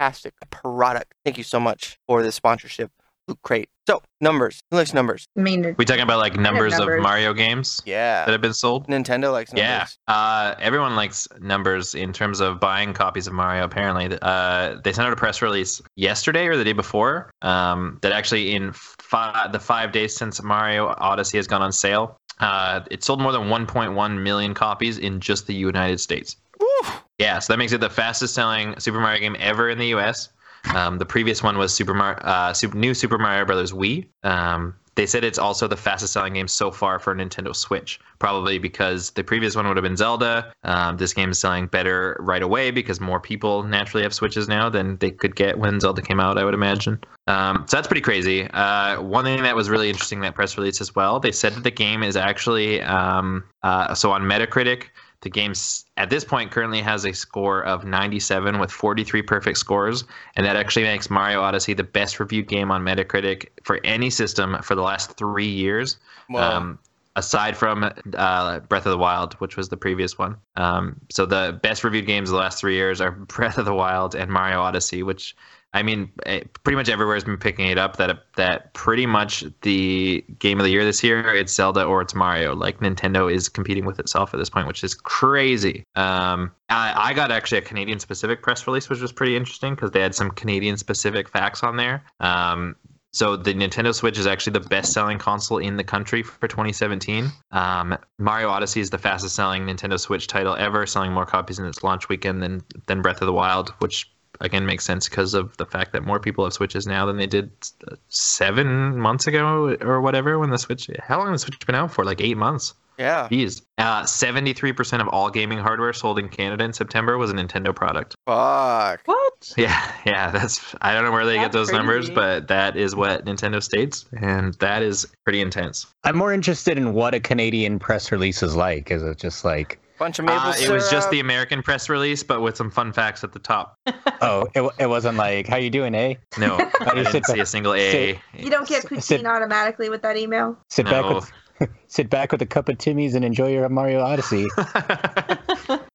fantastic 0.05 0.35
product. 0.51 1.15
Thank 1.25 1.39
you 1.39 1.45
so 1.45 1.59
much 1.59 1.99
for 2.07 2.23
this 2.23 2.35
sponsorship, 2.35 2.91
Loot 3.27 3.39
Crate. 3.43 3.69
So, 3.87 4.03
numbers. 4.21 4.61
Who 4.71 4.77
likes 4.79 4.93
numbers? 4.95 5.27
I 5.37 5.41
mean, 5.41 5.75
We 5.79 5.85
talking 5.85 6.03
about 6.03 6.19
like 6.19 6.37
numbers, 6.37 6.77
numbers. 6.79 6.99
of 6.99 7.03
Mario 7.03 7.33
games 7.35 7.81
Yeah, 7.87 8.25
that 8.25 8.33
have 8.33 8.41
been 8.41 8.55
sold? 8.55 8.87
Nintendo 8.87 9.33
likes 9.33 9.53
numbers. 9.53 9.97
Yeah, 10.09 10.15
uh, 10.15 10.55
everyone 10.59 10.95
likes 10.97 11.27
numbers 11.41 11.95
in 11.95 12.13
terms 12.13 12.41
of 12.41 12.61
buying 12.61 12.93
copies 12.95 13.27
of 13.27 13.33
Mario. 13.35 13.65
Apparently, 13.65 14.17
uh, 14.23 14.77
they 14.85 14.93
sent 14.93 15.07
out 15.07 15.13
a 15.13 15.17
press 15.17 15.41
release 15.43 15.81
yesterday 15.97 16.47
or 16.47 16.57
the 16.57 16.65
day 16.65 16.73
before 16.73 17.31
um, 17.43 17.99
that 18.03 18.13
actually 18.13 18.55
in 18.55 18.73
fi- 18.73 19.49
the 19.53 19.61
five 19.61 19.93
days 19.93 20.15
since 20.17 20.43
Mario 20.43 20.95
Odyssey 20.99 21.39
has 21.39 21.47
gone 21.47 21.63
on 21.63 21.73
sale, 21.73 22.17
uh, 22.41 22.81
it 22.91 23.05
sold 23.05 23.21
more 23.21 23.33
than 23.33 23.43
1.1 23.49 24.23
million 24.23 24.55
copies 24.55 24.99
in 24.99 25.21
just 25.21 25.47
the 25.47 25.55
United 25.55 25.99
States. 26.01 26.37
Woo. 26.61 26.93
Yeah, 27.19 27.39
so 27.39 27.53
that 27.53 27.59
makes 27.59 27.73
it 27.73 27.81
the 27.81 27.91
fastest 27.91 28.35
selling 28.35 28.79
Super 28.79 29.01
Mario 29.01 29.21
game 29.21 29.37
ever 29.39 29.69
in 29.71 29.79
the 29.79 29.87
U.S. 29.89 30.31
Um, 30.75 30.99
the 30.99 31.07
previous 31.07 31.43
one 31.43 31.59
was 31.59 31.75
Super 31.75 31.95
Mario, 31.95 32.19
uh, 32.21 32.53
Super, 32.53 32.77
New 32.77 32.95
Super 32.95 33.19
Mario 33.19 33.45
Brothers 33.45 33.73
Wii. 33.73 34.07
Um, 34.23 34.75
they 34.97 35.07
said 35.07 35.25
it's 35.25 35.39
also 35.39 35.67
the 35.67 35.77
fastest 35.77 36.13
selling 36.13 36.35
game 36.35 36.47
so 36.47 36.71
far 36.71 36.99
for 36.99 37.13
a 37.13 37.17
Nintendo 37.17 37.55
Switch, 37.55 37.99
probably 38.21 38.59
because 38.59 39.11
the 39.11 39.25
previous 39.25 39.57
one 39.57 39.67
would 39.67 39.77
have 39.77 39.83
been 39.83 39.97
Zelda. 39.97 40.53
Um, 40.63 40.97
this 40.97 41.13
game 41.13 41.31
is 41.31 41.39
selling 41.39 41.67
better 41.67 42.17
right 42.21 42.43
away 42.43 42.71
because 42.71 43.01
more 43.01 43.19
people 43.19 43.65
naturally 43.65 44.05
have 44.05 44.15
Switches 44.15 44.47
now 44.49 44.69
than 44.69 44.97
they 44.99 45.11
could 45.11 45.35
get 45.35 45.59
when 45.59 45.81
Zelda 45.81 46.01
came 46.01 46.21
out, 46.21 46.39
I 46.39 46.45
would 46.45 46.55
imagine. 46.55 47.01
Um, 47.27 47.65
so 47.67 47.77
that's 47.77 47.89
pretty 47.89 48.03
crazy. 48.03 48.49
Uh, 48.51 49.03
one 49.03 49.25
thing 49.25 49.43
that 49.43 49.57
was 49.57 49.69
really 49.69 49.89
interesting 49.89 50.19
in 50.19 50.23
that 50.23 50.35
press 50.35 50.57
release 50.57 50.81
as 50.81 50.95
well, 50.95 51.19
they 51.19 51.33
said 51.33 51.55
that 51.55 51.65
the 51.65 51.71
game 51.71 52.03
is 52.03 52.17
actually 52.17 52.81
um, 52.83 53.43
uh, 53.63 53.95
so 53.95 54.13
on 54.13 54.23
Metacritic. 54.23 54.85
The 55.25 55.31
game 55.31 55.55
at 55.97 56.11
this 56.11 56.23
point 56.23 56.51
currently 56.51 56.83
has 56.83 57.07
a 57.07 57.15
score 57.15 57.65
of 57.65 57.85
97 57.85 58.59
with 58.59 58.71
43 58.71 59.23
perfect 59.23 59.57
scores, 59.57 60.05
and 60.37 60.45
that 60.45 60.55
actually 60.55 60.83
makes 60.83 61.09
Mario 61.09 61.41
Odyssey 61.41 61.73
the 61.73 61.83
best 61.83 62.21
reviewed 62.21 62.47
game 62.47 62.71
on 62.71 62.85
Metacritic 62.85 63.49
for 63.63 63.81
any 63.85 64.11
system 64.11 64.59
for 64.63 64.75
the 64.75 64.83
last 64.83 65.17
three 65.17 65.49
years. 65.49 65.97
Wow. 66.29 66.59
Um, 66.59 66.79
aside 67.17 67.57
from 67.57 67.91
uh, 68.15 68.61
Breath 68.61 68.85
of 68.85 68.91
the 68.91 68.99
Wild, 68.99 69.33
which 69.35 69.57
was 69.57 69.71
the 69.71 69.79
previous 69.79 70.19
one. 70.19 70.37
Um, 70.57 71.01
so 71.11 71.25
the 71.25 71.59
best 71.63 71.85
reviewed 71.85 72.07
games 72.07 72.29
of 72.29 72.35
the 72.35 72.41
last 72.41 72.61
three 72.61 72.75
years 72.75 73.01
are 73.01 73.11
Breath 73.37 73.57
of 73.57 73.65
the 73.65 73.75
Wild 73.75 74.15
and 74.15 74.31
Mario 74.31 74.61
Odyssey, 74.61 75.03
which 75.03 75.35
I 75.75 75.83
mean, 75.83 76.11
eh, 76.25 76.45
pretty 76.63 76.77
much 76.77 76.89
everywhere 76.89 77.17
has 77.17 77.25
been 77.25 77.37
picking 77.37 77.67
it 77.67 77.79
up. 77.79 77.97
That 77.97 78.25
that 78.37 78.73
pretty 78.75 79.07
much 79.07 79.45
the 79.63 80.25
game 80.39 80.61
of 80.61 80.65
the 80.65 80.71
year 80.71 80.85
this 80.85 81.03
year, 81.03 81.35
it's 81.35 81.53
Zelda 81.53 81.85
or 81.85 82.01
it's 82.01 82.15
Mario. 82.15 82.55
Like 82.55 82.79
Nintendo 82.79 83.31
is 83.31 83.49
competing 83.49 83.85
with 83.85 83.99
itself 83.99 84.33
at 84.33 84.39
this 84.39 84.49
point, 84.49 84.69
which 84.69 84.85
is 84.85 84.95
crazy. 84.95 85.83
Um, 85.97 86.53
I, 86.71 87.11
I 87.11 87.13
got 87.13 87.33
actually 87.33 87.59
a 87.59 87.63
Canadian 87.63 87.99
specific 87.99 88.41
press 88.41 88.67
release, 88.69 88.89
which 88.89 89.01
was 89.01 89.13
pretty 89.13 89.37
interesting 89.37 89.75
because 89.75 89.91
they 89.91 90.01
had 90.01 90.15
some 90.15 90.31
Canadian 90.31 90.77
specific 90.77 91.29
facts 91.29 91.65
on 91.65 91.77
there. 91.77 92.05
Um, 92.21 92.77
so 93.13 93.37
the 93.37 93.55
Nintendo 93.55 93.95
Switch 93.95 94.19
is 94.19 94.27
actually 94.27 94.55
the 94.55 94.69
best-selling 94.69 95.19
console 95.19 95.59
in 95.59 95.77
the 95.77 95.85
country 95.85 96.25
for 96.25 96.49
2017. 96.49 97.31
Um, 97.53 97.97
Mario 98.19 98.49
Odyssey 98.49 98.81
is 98.81 98.91
the 98.91 98.99
fastest-selling 98.99 99.67
Nintendo 99.67 100.01
Switch 100.01 100.27
title 100.27 100.57
ever, 100.57 100.85
selling 100.85 101.13
more 101.13 101.25
copies 101.25 101.61
in 101.61 101.65
its 101.65 101.85
launch 101.85 102.09
weekend 102.09 102.43
than 102.43 102.63
than 102.87 103.03
Breath 103.03 103.23
of 103.23 103.27
the 103.27 103.33
Wild, 103.33 103.71
which 103.79 104.14
again 104.41 104.67
makes 104.67 104.85
sense 104.85 105.09
because 105.09 105.35
of 105.35 105.57
the 105.57 105.67
fact 105.67 105.93
that 105.93 106.05
more 106.05 106.21
people 106.21 106.45
have 106.45 106.53
Switches 106.53 106.87
now 106.87 107.07
than 107.07 107.17
they 107.17 107.27
did 107.27 107.51
uh, 107.91 107.97
seven 108.09 108.99
months 108.99 109.27
ago 109.27 109.77
or 109.81 110.01
whatever 110.01 110.39
when 110.39 110.51
the 110.51 110.59
Switch. 110.59 110.89
How 111.01 111.19
long 111.19 111.31
has 111.31 111.43
the 111.43 111.47
Switch 111.47 111.67
been 111.67 111.75
out 111.75 111.93
for? 111.93 112.05
Like 112.05 112.21
eight 112.21 112.37
months. 112.37 112.75
Yeah. 112.99 113.29
Jeez. 113.31 113.63
Uh, 113.77 114.05
73% 114.05 115.01
of 115.01 115.09
all 115.09 115.31
gaming 115.31 115.59
hardware 115.59 115.93
sold 115.93 116.19
in 116.19 116.29
Canada 116.29 116.65
in 116.65 116.73
September 116.73 117.19
was 117.19 117.31
a 117.31 117.35
Nintendo 117.35 117.75
product. 117.75 118.15
Fuck. 118.27 119.01
What? 119.05 119.53
Yeah, 119.57 119.93
yeah, 120.07 120.31
that's 120.31 120.75
I 120.81 120.95
don't 120.95 121.05
know 121.05 121.11
where 121.13 121.27
they 121.27 121.35
get 121.35 121.53
That's 121.53 121.55
those 121.55 121.73
numbers, 121.73 122.09
but 122.09 122.49
that 122.49 122.77
is 122.77 122.95
what 122.95 123.25
Nintendo 123.25 123.63
states, 123.63 124.07
and 124.21 124.55
that 124.55 124.83
is 124.83 125.07
pretty 125.25 125.41
intense. 125.41 125.87
I'm 126.05 126.17
more 126.17 126.33
interested 126.33 126.79
in 126.79 126.95
what 126.95 127.15
a 127.15 127.21
Canadian 127.21 127.79
press 127.79 128.13
release 128.13 128.43
is 128.43 128.55
like. 128.55 128.91
Is 128.91 129.03
it 129.03 129.19
just 129.19 129.45
like, 129.45 129.81
Bunch 129.99 130.19
of 130.19 130.25
maple 130.25 130.41
Uh, 130.49 130.53
syrup. 130.53 130.71
it 130.71 130.75
was 130.75 130.91
just 130.91 131.11
the 131.11 131.21
American 131.21 131.63
press 131.63 131.89
release, 131.89 132.23
but 132.23 132.41
with 132.41 132.57
some 132.57 132.71
fun 132.71 132.93
facts 132.93 133.23
at 133.23 133.33
the 133.33 133.39
top. 133.39 133.79
oh, 134.21 134.47
it, 134.55 134.69
it 134.79 134.87
wasn't 134.87 135.17
like, 135.17 135.47
how 135.47 135.57
you 135.57 135.71
doing, 135.71 135.95
eh? 135.95 136.15
No, 136.39 136.57
I 136.81 136.95
just 136.97 137.13
didn't 137.13 137.27
sit 137.27 137.35
see 137.37 137.41
a 137.41 137.47
single 137.47 137.75
A. 137.75 137.91
sit- 137.91 138.19
you 138.45 138.51
don't 138.51 138.67
get 138.69 138.85
S- 138.91 139.05
sit- 139.07 139.21
poutine 139.23 139.29
automatically 139.31 139.89
with 139.91 140.03
that 140.03 140.17
email. 140.17 140.59
Sit 140.69 140.87
back 140.87 141.05
with 141.09 141.31
sit 141.87 142.11
back 142.11 142.33
with 142.33 142.43
a 142.43 142.47
cup 142.47 142.69
of 142.69 142.79
Timmy's 142.79 143.15
and 143.15 143.25
enjoy 143.25 143.53
your 143.53 143.69
Mario 143.69 144.01
Odyssey. 144.01 144.47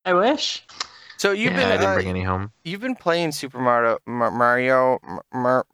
I 0.05 0.13
wish. 0.13 0.65
So 1.19 1.31
you've 1.33 1.51
yeah, 1.51 1.59
I 1.59 1.61
been 1.63 1.69
didn't 1.79 1.85
uh, 1.91 1.93
bring 1.95 2.07
any 2.07 2.23
home. 2.23 2.51
you've 2.63 2.79
been 2.79 2.95
playing 2.95 3.33
Super 3.33 3.59
Mario 3.59 3.97
Mario 4.07 4.99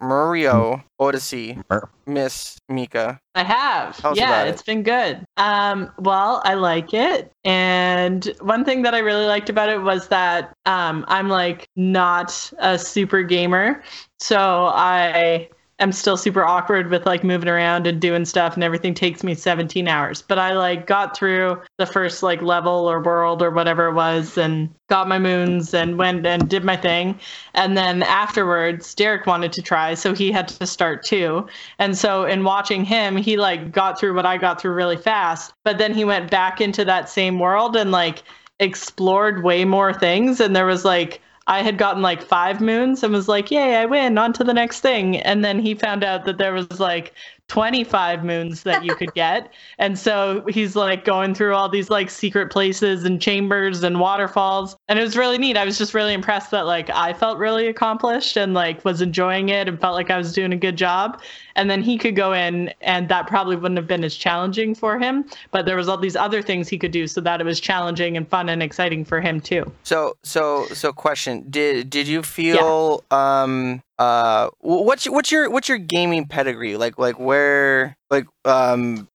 Mario 0.02 0.84
Odyssey, 1.00 1.60
Mar- 1.70 1.89
Miss 2.08 2.58
Mika. 2.68 3.20
I 3.36 3.43
have. 3.43 3.96
Tell 3.98 4.18
yeah, 4.18 4.43
it. 4.43 4.50
it's 4.50 4.64
been 4.64 4.82
good. 4.82 5.24
Um, 5.38 5.91
well, 6.00 6.41
I 6.46 6.56
like 6.56 6.96
it. 6.96 7.32
And 7.43 8.26
one 8.41 8.66
thing 8.66 8.82
that 8.82 8.96
I 8.96 9.00
really 9.00 9.28
liked 9.28 9.52
about 9.52 9.70
it 9.70 9.84
was 9.84 10.08
that 10.08 10.52
um, 10.66 11.06
I'm 11.10 11.30
like 11.30 11.70
not 11.76 12.52
a 12.58 12.80
super 12.80 13.22
gamer. 13.22 13.84
So 14.20 14.72
I 14.74 15.50
am 15.80 15.91
still 15.91 16.15
super 16.15 16.43
awkward 16.45 16.89
with 16.89 17.05
like 17.05 17.23
moving 17.23 17.49
around 17.49 17.86
and 17.86 17.99
doing 17.99 18.23
stuff 18.23 18.53
and 18.53 18.63
everything 18.63 18.93
takes 18.93 19.23
me 19.23 19.34
17 19.36 19.88
hours. 19.88 20.21
But 20.21 20.39
I 20.39 20.53
like 20.53 20.88
got 20.88 21.17
through 21.17 21.61
the 21.78 21.86
first 21.86 22.23
like 22.23 22.41
level 22.41 22.89
or 22.89 23.01
world 23.01 23.41
or 23.41 23.51
whatever 23.51 23.88
it 23.88 23.93
was 23.93 24.38
and 24.38 24.69
got 24.88 25.09
my 25.09 25.19
moons 25.19 25.73
and 25.73 25.97
went 25.97 26.26
and 26.26 26.47
did 26.47 26.63
my 26.63 26.78
thing. 26.78 27.19
And 27.55 27.78
then 27.78 28.03
afterwards, 28.03 28.95
Derek 28.95 29.26
wanted 29.26 29.51
to 29.53 29.61
try, 29.61 29.95
so 29.95 30.13
he 30.13 30.32
had 30.32 30.47
to 30.47 30.65
start 30.65 31.03
too. 31.03 31.45
And 31.78 31.97
so 31.97 32.23
in 32.23 32.45
watching 32.45 32.86
him, 32.86 33.17
he 33.17 33.36
like 33.36 33.71
got 33.73 33.99
through 33.99 34.15
what 34.15 34.26
I 34.26 34.38
got 34.38 34.61
through 34.61 34.73
really 34.73 34.97
fast. 34.97 35.53
But 35.65 35.78
then 35.78 35.93
he 35.93 36.05
went 36.05 36.32
back 36.32 36.61
into 36.61 36.86
that 36.86 37.09
same 37.09 37.39
world 37.39 37.76
and 37.76 37.91
like 37.91 38.23
explored 38.59 39.43
way 39.43 39.65
more 39.65 39.93
things. 39.93 40.39
And 40.39 40.55
there 40.55 40.65
was 40.65 40.86
like 40.86 41.21
I 41.48 41.62
had 41.62 41.78
gotten 41.78 42.02
like 42.02 42.24
five 42.24 42.60
moons 42.60 43.04
and 43.04 43.14
was 43.14 43.28
like, 43.28 43.52
Yay, 43.52 43.76
I 43.76 43.86
win, 43.86 44.18
on 44.18 44.34
to 44.34 44.43
the 44.43 44.54
next 44.54 44.80
thing. 44.82 45.18
And 45.18 45.46
then 45.46 45.60
he 45.60 45.76
found 45.76 46.04
out 46.04 46.26
that 46.26 46.39
there 46.39 46.54
was 46.54 46.80
like 46.80 47.14
25 47.48 48.24
moons 48.24 48.64
that 48.64 48.84
you 48.84 48.96
could 48.96 49.14
get. 49.14 49.54
And 49.78 50.00
so 50.00 50.43
he's 50.48 50.76
like 50.76 51.04
going 51.04 51.36
through 51.36 51.54
all 51.54 51.68
these 51.68 51.89
like 51.89 52.10
secret 52.10 52.50
places 52.50 53.04
and 53.04 53.22
chambers 53.22 53.84
and 53.84 54.00
waterfalls. 54.00 54.78
And 54.88 54.98
it 54.98 55.02
was 55.02 55.18
really 55.18 55.38
neat. 55.38 55.58
I 55.58 55.66
was 55.66 55.78
just 55.78 55.93
really 55.93 56.14
impressed 56.14 56.50
that 56.52 56.66
like 56.66 56.89
I 56.89 57.14
felt 57.14 57.38
really 57.38 57.68
accomplished 57.68 58.38
and 58.38 58.54
like 58.54 58.84
was 58.86 59.02
enjoying 59.02 59.50
it 59.50 59.68
and 59.68 59.80
felt 59.80 59.96
like 59.96 60.10
I 60.10 60.18
was 60.18 60.34
doing 60.34 60.54
a 60.54 60.58
good 60.58 60.78
job. 60.78 61.22
And 61.56 61.70
then 61.70 61.82
he 61.82 61.97
could 61.97 62.16
go 62.16 62.34
in 62.34 62.74
and 62.82 63.08
that 63.10 63.28
probably 63.28 63.56
wouldn't 63.56 63.78
have 63.78 63.88
been 63.88 64.03
as 64.03 64.16
challenging 64.16 64.76
for 64.76 64.99
him. 64.99 65.26
But 65.51 65.66
there 65.66 65.76
was 65.76 65.88
all 65.88 65.97
these 65.97 66.16
other 66.16 66.41
things 66.41 66.68
he 66.68 66.78
could 66.78 66.91
do 66.91 67.08
so 67.08 67.22
that 67.22 67.41
it 67.41 67.45
was 67.45 67.60
challenging 67.60 68.18
and 68.18 68.28
fun 68.28 68.49
and 68.49 68.62
exciting 68.62 69.06
for 69.06 69.22
him 69.22 69.39
too. 69.39 69.72
So 69.84 70.18
so 70.24 70.68
so 70.68 70.91
question: 70.91 71.45
Did 71.49 71.89
did 71.89 72.08
you 72.08 72.24
feel 72.24 73.03
um 73.12 73.82
uh 73.97 74.49
what's 74.60 75.08
what's 75.10 75.32
your 75.32 75.49
what's 75.49 75.70
your 75.70 75.78
gaming 75.78 76.26
pedigree 76.26 76.76
like 76.76 76.97
like 76.97 77.18
where 77.18 77.95
like 78.10 78.26
um 78.43 79.08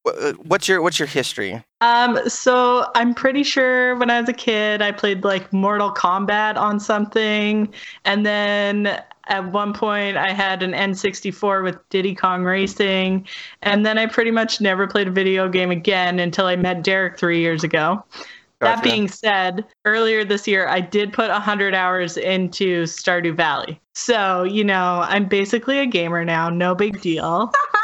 what's 0.42 0.68
your 0.68 0.80
what's 0.80 0.98
your 0.98 1.08
history? 1.08 1.62
Um, 1.82 2.28
so 2.28 2.86
I'm 2.94 3.14
pretty 3.14 3.42
sure 3.42 3.96
when 3.96 4.10
I 4.10 4.20
was 4.20 4.28
a 4.28 4.34
kid, 4.34 4.82
I 4.82 4.92
played 4.92 5.24
like 5.24 5.50
Mortal 5.52 5.92
Kombat 5.92 6.56
on 6.56 6.78
something, 6.78 7.72
and 8.04 8.26
then 8.26 9.02
at 9.28 9.52
one 9.52 9.72
point 9.72 10.16
I 10.16 10.32
had 10.32 10.62
an 10.62 10.72
N64 10.72 11.62
with 11.62 11.88
Diddy 11.88 12.14
Kong 12.14 12.44
Racing, 12.44 13.26
and 13.62 13.84
then 13.84 13.98
I 13.98 14.06
pretty 14.06 14.30
much 14.30 14.60
never 14.60 14.86
played 14.86 15.08
a 15.08 15.12
video 15.12 15.48
game 15.48 15.70
again 15.70 16.18
until 16.18 16.46
I 16.46 16.56
met 16.56 16.82
Derek 16.82 17.18
three 17.18 17.40
years 17.40 17.64
ago. 17.64 18.04
That 18.60 18.82
being 18.82 19.08
said, 19.08 19.64
earlier 19.86 20.22
this 20.22 20.46
year 20.46 20.68
I 20.68 20.80
did 20.80 21.14
put 21.14 21.30
100 21.30 21.74
hours 21.74 22.18
into 22.18 22.82
Stardew 22.82 23.34
Valley. 23.34 23.80
So, 23.94 24.42
you 24.42 24.64
know, 24.64 25.02
I'm 25.06 25.26
basically 25.26 25.78
a 25.78 25.86
gamer 25.86 26.26
now, 26.26 26.50
no 26.50 26.74
big 26.74 27.00
deal. 27.00 27.50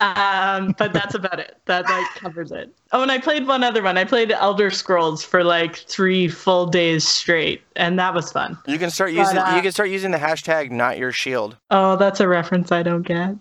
Um, 0.00 0.74
but 0.78 0.92
that's 0.92 1.14
about 1.14 1.40
it. 1.40 1.56
That 1.64 1.84
like 1.88 2.06
covers 2.14 2.52
it. 2.52 2.72
Oh, 2.92 3.02
and 3.02 3.10
I 3.10 3.18
played 3.18 3.46
one 3.46 3.64
other 3.64 3.82
one. 3.82 3.98
I 3.98 4.04
played 4.04 4.30
Elder 4.30 4.70
Scrolls 4.70 5.24
for 5.24 5.42
like 5.42 5.76
three 5.76 6.28
full 6.28 6.66
days 6.66 7.06
straight, 7.06 7.62
and 7.74 7.98
that 7.98 8.14
was 8.14 8.30
fun. 8.30 8.56
You 8.66 8.78
can 8.78 8.90
start 8.90 9.12
using 9.12 9.38
uh, 9.38 9.54
you 9.56 9.62
can 9.62 9.72
start 9.72 9.90
using 9.90 10.12
the 10.12 10.18
hashtag 10.18 10.70
not 10.70 10.98
your 10.98 11.10
shield. 11.10 11.56
Oh, 11.70 11.96
that's 11.96 12.20
a 12.20 12.28
reference 12.28 12.70
I 12.70 12.82
don't 12.84 13.02
get. 13.02 13.34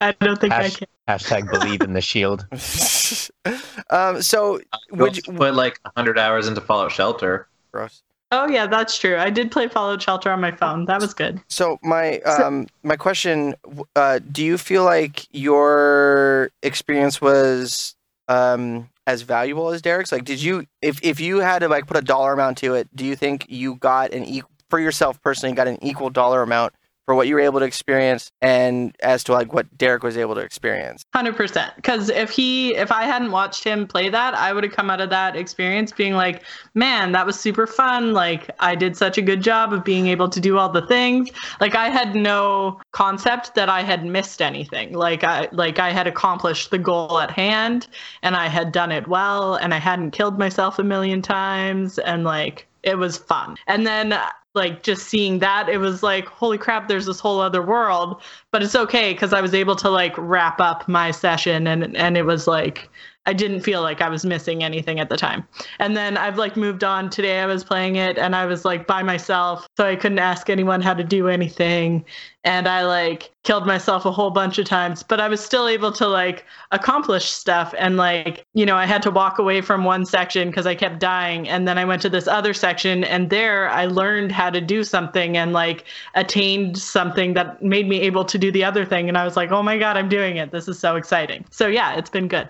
I 0.00 0.12
don't 0.20 0.38
think 0.38 0.52
I 0.52 0.68
can. 0.68 0.86
Hashtag 1.08 1.50
believe 1.50 1.80
in 1.80 1.94
the 1.94 2.00
shield. 2.02 2.46
um 3.90 4.22
so 4.22 4.60
Would 4.90 5.00
would 5.00 5.16
you 5.16 5.22
you 5.26 5.32
put 5.32 5.54
like 5.54 5.80
100 5.82 6.18
hours 6.18 6.46
into 6.46 6.60
Fallout 6.60 6.92
Shelter? 6.92 7.48
gross. 7.72 8.02
Oh 8.32 8.48
yeah, 8.48 8.66
that's 8.66 8.98
true. 8.98 9.18
I 9.18 9.28
did 9.28 9.52
play 9.52 9.68
Fallout 9.68 10.00
Shelter 10.00 10.30
on 10.30 10.40
my 10.40 10.50
phone. 10.50 10.86
That 10.86 11.00
was 11.00 11.12
good. 11.12 11.38
So 11.48 11.78
my 11.82 12.18
um 12.20 12.66
my 12.82 12.96
question 12.96 13.54
uh 13.94 14.20
do 14.30 14.42
you 14.42 14.56
feel 14.56 14.84
like 14.84 15.26
your 15.32 16.50
experience 16.62 17.20
was 17.20 17.94
um 18.28 18.88
as 19.06 19.20
valuable 19.20 19.68
as 19.68 19.82
Derek's? 19.82 20.10
Like 20.12 20.24
did 20.24 20.42
you 20.42 20.66
if 20.80 20.98
if 21.02 21.20
you 21.20 21.40
had 21.40 21.58
to 21.58 21.68
like 21.68 21.86
put 21.86 21.98
a 21.98 22.02
dollar 22.02 22.32
amount 22.32 22.56
to 22.58 22.74
it, 22.74 22.88
do 22.96 23.04
you 23.04 23.16
think 23.16 23.44
you 23.50 23.74
got 23.76 24.14
an 24.14 24.24
equal 24.24 24.50
for 24.70 24.80
yourself 24.80 25.20
personally 25.20 25.54
got 25.54 25.68
an 25.68 25.76
equal 25.84 26.08
dollar 26.08 26.40
amount 26.40 26.72
for 27.12 27.16
what 27.16 27.28
you 27.28 27.34
were 27.34 27.42
able 27.42 27.60
to 27.60 27.66
experience 27.66 28.32
and 28.40 28.96
as 29.02 29.22
to 29.22 29.32
like 29.32 29.52
what 29.52 29.66
Derek 29.76 30.02
was 30.02 30.16
able 30.16 30.34
to 30.34 30.40
experience? 30.40 31.04
Hundred 31.12 31.36
percent. 31.36 31.70
Because 31.76 32.08
if 32.08 32.30
he, 32.30 32.74
if 32.74 32.90
I 32.90 33.02
hadn't 33.02 33.32
watched 33.32 33.62
him 33.62 33.86
play 33.86 34.08
that, 34.08 34.32
I 34.32 34.54
would 34.54 34.64
have 34.64 34.72
come 34.72 34.88
out 34.88 35.02
of 35.02 35.10
that 35.10 35.36
experience 35.36 35.92
being 35.92 36.14
like, 36.14 36.42
"Man, 36.72 37.12
that 37.12 37.26
was 37.26 37.38
super 37.38 37.66
fun! 37.66 38.14
Like, 38.14 38.48
I 38.60 38.74
did 38.74 38.96
such 38.96 39.18
a 39.18 39.22
good 39.22 39.42
job 39.42 39.74
of 39.74 39.84
being 39.84 40.06
able 40.06 40.30
to 40.30 40.40
do 40.40 40.56
all 40.56 40.70
the 40.70 40.86
things. 40.86 41.28
Like, 41.60 41.74
I 41.74 41.90
had 41.90 42.14
no 42.14 42.80
concept 42.92 43.56
that 43.56 43.68
I 43.68 43.82
had 43.82 44.06
missed 44.06 44.40
anything. 44.40 44.94
Like, 44.94 45.22
I, 45.22 45.48
like 45.52 45.78
I 45.78 45.92
had 45.92 46.06
accomplished 46.06 46.70
the 46.70 46.78
goal 46.78 47.18
at 47.18 47.30
hand, 47.30 47.88
and 48.22 48.34
I 48.34 48.48
had 48.48 48.72
done 48.72 48.90
it 48.90 49.06
well, 49.06 49.56
and 49.56 49.74
I 49.74 49.78
hadn't 49.78 50.12
killed 50.12 50.38
myself 50.38 50.78
a 50.78 50.82
million 50.82 51.20
times, 51.20 51.98
and 51.98 52.24
like, 52.24 52.66
it 52.82 52.96
was 52.96 53.18
fun. 53.18 53.58
And 53.66 53.86
then." 53.86 54.18
Like 54.54 54.82
just 54.82 55.08
seeing 55.08 55.38
that 55.38 55.68
it 55.68 55.78
was 55.78 56.02
like 56.02 56.26
holy 56.26 56.58
crap 56.58 56.88
there's 56.88 57.06
this 57.06 57.20
whole 57.20 57.40
other 57.40 57.62
world. 57.62 58.20
But 58.50 58.62
it's 58.62 58.74
okay 58.74 59.12
because 59.12 59.32
i 59.32 59.40
was 59.40 59.54
able 59.54 59.76
to 59.76 59.88
like 59.88 60.14
wrap 60.18 60.60
up 60.60 60.86
my 60.88 61.10
session 61.10 61.66
and 61.66 61.96
and 61.96 62.16
it 62.16 62.24
was 62.24 62.46
like 62.46 62.88
i 63.24 63.32
didn't 63.32 63.60
feel 63.60 63.82
like 63.82 64.00
i 64.00 64.08
was 64.08 64.24
missing 64.24 64.62
anything 64.62 65.00
at 65.00 65.08
the 65.08 65.16
time. 65.16 65.46
And 65.78 65.96
then 65.96 66.16
i've 66.16 66.38
like 66.38 66.56
moved 66.56 66.84
on. 66.84 67.10
Today 67.10 67.40
i 67.40 67.46
was 67.46 67.64
playing 67.64 67.96
it 67.96 68.18
and 68.18 68.36
i 68.36 68.46
was 68.46 68.64
like 68.64 68.86
by 68.86 69.02
myself 69.02 69.66
so 69.76 69.86
i 69.86 69.96
couldn't 69.96 70.18
ask 70.18 70.50
anyone 70.50 70.80
how 70.80 70.94
to 70.94 71.04
do 71.04 71.28
anything 71.28 72.04
and 72.44 72.68
i 72.68 72.84
like 72.84 73.30
killed 73.44 73.66
myself 73.66 74.04
a 74.04 74.10
whole 74.10 74.30
bunch 74.30 74.58
of 74.58 74.64
times 74.64 75.02
but 75.02 75.20
i 75.20 75.28
was 75.28 75.40
still 75.40 75.68
able 75.68 75.92
to 75.92 76.06
like 76.06 76.44
accomplish 76.70 77.26
stuff 77.26 77.74
and 77.78 77.96
like 77.96 78.44
you 78.54 78.64
know 78.64 78.76
i 78.76 78.86
had 78.86 79.02
to 79.02 79.10
walk 79.10 79.38
away 79.38 79.60
from 79.60 79.84
one 79.84 80.04
section 80.04 80.48
because 80.48 80.66
i 80.66 80.74
kept 80.74 80.98
dying 80.98 81.48
and 81.48 81.66
then 81.66 81.78
i 81.78 81.84
went 81.84 82.00
to 82.02 82.08
this 82.08 82.26
other 82.26 82.54
section 82.54 83.04
and 83.04 83.30
there 83.30 83.68
i 83.70 83.86
learned 83.86 84.32
how 84.32 84.50
to 84.50 84.60
do 84.60 84.84
something 84.84 85.36
and 85.36 85.52
like 85.52 85.84
attained 86.14 86.78
something 86.78 87.34
that 87.34 87.62
made 87.62 87.88
me 87.88 88.00
able 88.00 88.24
to 88.24 88.38
do 88.38 88.50
the 88.52 88.64
other 88.64 88.84
thing 88.84 89.08
and 89.08 89.18
i 89.18 89.24
was 89.24 89.36
like 89.36 89.50
oh 89.50 89.62
my 89.62 89.78
god 89.78 89.96
i'm 89.96 90.08
doing 90.08 90.36
it. 90.36 90.50
This 90.50 90.68
is 90.68 90.78
so 90.78 90.96
exciting. 90.96 91.44
So 91.50 91.66
yeah 91.66 91.94
it's 91.94 92.10
been 92.10 92.28
good. 92.28 92.48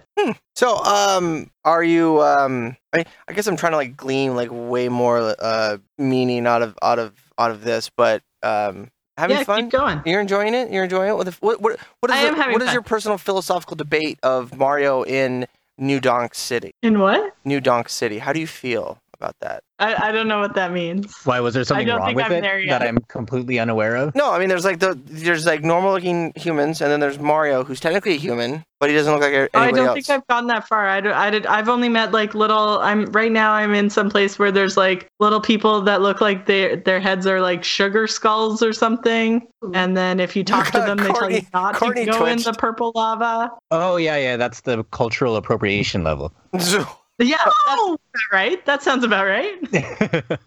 So, 0.55 0.77
um, 0.85 1.51
are 1.65 1.83
you? 1.83 2.21
Um, 2.23 2.77
I, 2.93 3.05
I 3.27 3.33
guess 3.33 3.47
I'm 3.47 3.57
trying 3.57 3.73
to 3.73 3.79
like 3.79 3.97
glean 3.97 4.37
like 4.37 4.51
way 4.53 4.89
more 4.89 5.35
uh 5.39 5.79
meaning 5.99 6.47
out 6.47 6.63
of 6.63 6.77
out 6.83 6.99
of 6.99 7.15
out 7.39 7.51
of 7.51 7.65
this, 7.65 7.91
but 7.97 8.23
um, 8.43 8.91
having 9.19 9.37
yeah 9.37 9.45
fun. 9.45 9.63
keep 9.65 9.71
going 9.73 10.03
You're 10.07 10.21
enjoying 10.21 10.55
it. 10.55 10.71
You're 10.73 10.85
enjoying 10.85 11.11
it. 11.11 11.17
What 11.17 11.29
what 11.43 11.61
what, 11.61 11.79
what 12.01 12.11
is 12.11 12.31
the- 12.31 12.53
what 12.53 12.63
is 12.63 12.73
your 12.73 12.83
personal 12.83 13.19
philosophical 13.19 13.77
debate 13.77 14.19
of 14.23 14.57
Mario 14.57 15.03
in 15.05 15.47
New 15.79 16.01
Donk 16.01 16.35
City? 16.35 16.75
in 16.83 16.99
what 16.99 17.35
New 17.45 17.61
Donk 17.61 17.89
City. 17.89 18.19
How 18.19 18.33
do 18.33 18.41
you 18.41 18.47
feel 18.47 18.99
about 19.15 19.37
that? 19.41 19.63
I, 19.83 20.09
I 20.09 20.13
don't 20.13 20.29
know 20.29 20.41
what 20.41 20.55
that 20.55 20.73
means 20.73 21.15
Why 21.25 21.41
was 21.41 21.55
there 21.55 21.65
something 21.65 21.89
wrong 21.89 22.15
with 22.15 22.25
I'm 22.27 22.33
it 22.33 22.69
that 22.69 22.83
I'm 22.83 22.99
completely 23.09 23.59
unaware 23.59 23.97
of? 23.97 24.15
No, 24.15 24.31
I 24.33 24.39
mean 24.39 24.49
there's 24.49 24.65
like 24.65 24.79
the 24.79 24.99
there's 25.05 25.45
like 25.47 25.63
normal 25.63 25.93
looking 25.93 26.33
humans, 26.37 26.81
and 26.81 26.91
then 26.91 27.01
there's 27.01 27.19
Mario, 27.19 27.65
who's 27.65 27.81
technically 27.81 28.15
a 28.15 28.19
human, 28.19 28.65
but 28.81 28.89
he 28.91 28.97
doesn't 28.97 29.13
look 29.13 29.23
like 29.23 29.33
anybody 29.33 29.51
Oh, 29.55 29.61
I 29.61 29.71
don't 29.73 29.87
else. 29.89 29.95
think 30.07 30.11
I've 30.11 30.27
gotten 30.29 30.47
that 30.49 30.67
far. 30.69 30.89
I, 30.89 31.01
don't- 31.01 31.13
I 31.15 31.31
did, 31.31 31.47
I've 31.47 31.69
only 31.69 31.89
met 31.89 32.13
like 32.13 32.35
little. 32.35 32.79
I'm 32.81 33.07
right 33.13 33.31
now. 33.33 33.53
I'm 33.53 33.75
in 33.75 33.91
some 33.91 34.09
place 34.11 34.39
where 34.39 34.51
there's 34.53 34.77
like 34.77 35.09
little 35.21 35.41
people 35.41 35.81
that 35.83 36.01
look 36.03 36.21
like 36.21 36.47
their 36.47 36.77
their 36.77 37.01
heads 37.01 37.27
are 37.27 37.41
like 37.41 37.63
sugar 37.65 38.07
skulls 38.07 38.63
or 38.63 38.73
something. 38.73 39.47
And 39.75 39.97
then 39.97 40.19
if 40.21 40.35
you 40.37 40.45
talk 40.45 40.67
to 40.73 40.79
them, 40.79 40.97
they 40.99 41.13
tell 41.13 41.31
you 41.31 41.43
not 41.53 41.75
Courtney 41.77 42.05
to 42.07 42.11
go 42.13 42.27
in 42.27 42.39
the 42.43 42.53
purple 42.53 42.93
lava. 42.95 43.51
Oh 43.71 43.97
yeah, 43.97 44.17
yeah, 44.17 44.37
that's 44.37 44.61
the 44.63 44.85
cultural 44.85 45.37
appropriation 45.37 46.03
level. 46.05 46.33
Yeah, 47.23 47.37
that's 47.45 47.57
oh! 47.69 47.99
about 48.13 48.23
right. 48.33 48.67
That 48.67 48.83
sounds 48.83 49.05
about 49.05 49.27
right. 49.27 50.39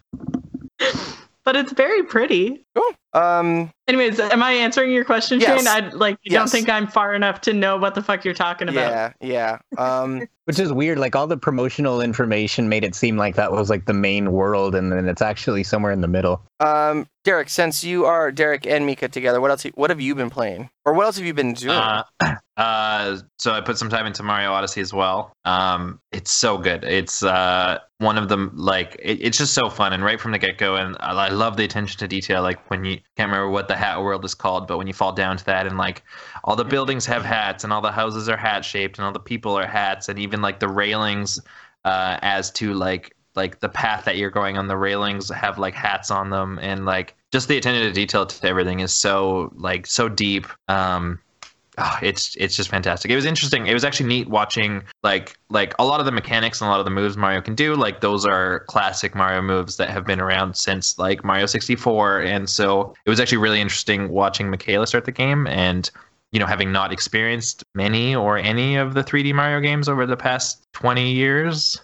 But 1.46 1.54
it's 1.54 1.72
very 1.72 2.02
pretty. 2.02 2.64
Cool. 2.74 2.90
Um, 3.16 3.70
Anyways, 3.88 4.18
am 4.18 4.42
I 4.42 4.50
answering 4.52 4.90
your 4.90 5.04
question, 5.04 5.40
Yes. 5.40 5.58
Shane? 5.58 5.68
I 5.68 5.88
like 5.90 6.18
you 6.24 6.32
Yes. 6.32 6.40
don't 6.40 6.50
think 6.50 6.68
I'm 6.68 6.88
far 6.88 7.14
enough 7.14 7.40
to 7.42 7.52
know 7.52 7.76
what 7.76 7.94
the 7.94 8.02
fuck 8.02 8.24
you're 8.24 8.34
talking 8.34 8.68
about. 8.68 9.14
yeah, 9.20 9.58
yeah. 9.78 9.78
Um, 9.78 10.26
Which 10.46 10.58
is 10.60 10.72
weird. 10.72 10.98
Like 10.98 11.14
all 11.16 11.26
the 11.28 11.36
promotional 11.36 12.00
information 12.00 12.68
made 12.68 12.84
it 12.84 12.94
seem 12.96 13.16
like 13.16 13.34
that 13.36 13.50
was 13.52 13.70
like 13.70 13.86
the 13.86 13.92
main 13.94 14.30
world, 14.32 14.74
and 14.74 14.92
then 14.92 15.08
it's 15.08 15.22
actually 15.22 15.62
somewhere 15.64 15.92
in 15.92 16.00
the 16.00 16.08
middle. 16.08 16.42
um, 16.60 17.06
Derek, 17.24 17.48
since 17.48 17.82
you 17.82 18.04
are 18.06 18.30
Derek 18.30 18.64
and 18.66 18.86
Mika 18.86 19.08
together, 19.08 19.40
what 19.40 19.50
else? 19.50 19.64
What 19.74 19.90
have 19.90 20.00
you 20.00 20.14
been 20.14 20.30
playing, 20.30 20.68
or 20.84 20.92
what 20.94 21.06
else 21.06 21.16
have 21.16 21.26
you 21.26 21.34
been 21.34 21.54
doing? 21.54 21.76
Uh, 21.76 22.04
uh, 22.56 23.16
so 23.38 23.52
I 23.52 23.60
put 23.60 23.78
some 23.78 23.88
time 23.88 24.06
into 24.06 24.22
Mario 24.22 24.52
Odyssey 24.52 24.80
as 24.80 24.92
well. 24.92 25.32
Um, 25.44 26.00
it's 26.12 26.30
so 26.30 26.58
good. 26.58 26.84
It's 26.84 27.22
uh, 27.24 27.78
one 27.98 28.16
of 28.18 28.28
them. 28.28 28.52
Like 28.54 28.96
it, 29.02 29.18
it's 29.20 29.38
just 29.38 29.52
so 29.54 29.68
fun, 29.68 29.92
and 29.92 30.04
right 30.04 30.20
from 30.20 30.30
the 30.32 30.38
get 30.38 30.58
go, 30.58 30.76
and 30.76 30.96
I, 31.00 31.12
I 31.26 31.28
love 31.30 31.56
the 31.56 31.64
attention 31.64 31.98
to 32.00 32.06
detail. 32.08 32.42
Like 32.42 32.70
when 32.70 32.84
you 32.84 32.98
can't 33.16 33.30
remember 33.30 33.50
what 33.50 33.68
the 33.68 33.76
hat 33.76 34.02
world 34.02 34.24
is 34.24 34.34
called, 34.34 34.66
but 34.66 34.78
when 34.78 34.86
you 34.86 34.92
fall 34.92 35.12
down 35.12 35.36
to 35.36 35.44
that, 35.46 35.66
and 35.66 35.78
like 35.78 36.02
all 36.44 36.56
the 36.56 36.64
buildings 36.64 37.06
have 37.06 37.24
hats, 37.24 37.64
and 37.64 37.72
all 37.72 37.80
the 37.80 37.92
houses 37.92 38.28
are 38.28 38.36
hat 38.36 38.64
shaped, 38.64 38.98
and 38.98 39.06
all 39.06 39.12
the 39.12 39.20
people 39.20 39.56
are 39.58 39.66
hats, 39.66 40.08
and 40.08 40.18
even 40.18 40.42
like 40.42 40.60
the 40.60 40.68
railings, 40.68 41.40
uh, 41.84 42.18
as 42.22 42.50
to 42.52 42.74
like 42.74 43.16
like 43.36 43.60
the 43.60 43.68
path 43.68 44.04
that 44.06 44.16
you're 44.16 44.30
going 44.30 44.56
on 44.56 44.66
the 44.66 44.76
railings 44.76 45.28
have 45.28 45.58
like 45.58 45.74
hats 45.74 46.10
on 46.10 46.30
them 46.30 46.58
and 46.62 46.86
like 46.86 47.14
just 47.32 47.48
the 47.48 47.56
attention 47.56 47.86
to 47.86 47.92
detail 47.92 48.24
to 48.24 48.48
everything 48.48 48.80
is 48.80 48.92
so 48.92 49.52
like 49.56 49.86
so 49.86 50.08
deep 50.08 50.46
um 50.68 51.18
ah, 51.78 51.98
it's 52.02 52.34
it's 52.36 52.56
just 52.56 52.70
fantastic. 52.70 53.10
It 53.10 53.16
was 53.16 53.24
interesting. 53.24 53.66
It 53.66 53.74
was 53.74 53.84
actually 53.84 54.08
neat 54.08 54.28
watching 54.28 54.82
like 55.02 55.38
like 55.50 55.74
a 55.78 55.84
lot 55.84 56.00
of 56.00 56.06
the 56.06 56.12
mechanics 56.12 56.60
and 56.60 56.68
a 56.68 56.70
lot 56.70 56.80
of 56.80 56.86
the 56.86 56.90
moves 56.90 57.16
Mario 57.16 57.40
can 57.40 57.54
do. 57.54 57.74
Like 57.74 58.00
those 58.00 58.24
are 58.24 58.60
classic 58.60 59.14
Mario 59.14 59.42
moves 59.42 59.76
that 59.76 59.90
have 59.90 60.06
been 60.06 60.20
around 60.20 60.56
since 60.56 60.98
like 60.98 61.24
Mario 61.24 61.46
64, 61.46 62.20
and 62.22 62.48
so 62.48 62.94
it 63.04 63.10
was 63.10 63.20
actually 63.20 63.38
really 63.38 63.60
interesting 63.60 64.08
watching 64.08 64.50
Michaela 64.50 64.86
start 64.86 65.04
the 65.04 65.12
game 65.12 65.46
and 65.46 65.90
you 66.32 66.40
know 66.40 66.46
having 66.46 66.72
not 66.72 66.92
experienced 66.92 67.64
many 67.74 68.14
or 68.14 68.38
any 68.38 68.76
of 68.76 68.94
the 68.94 69.04
3D 69.04 69.34
Mario 69.34 69.60
games 69.60 69.88
over 69.88 70.06
the 70.06 70.16
past 70.16 70.66
20 70.72 71.12
years 71.12 71.80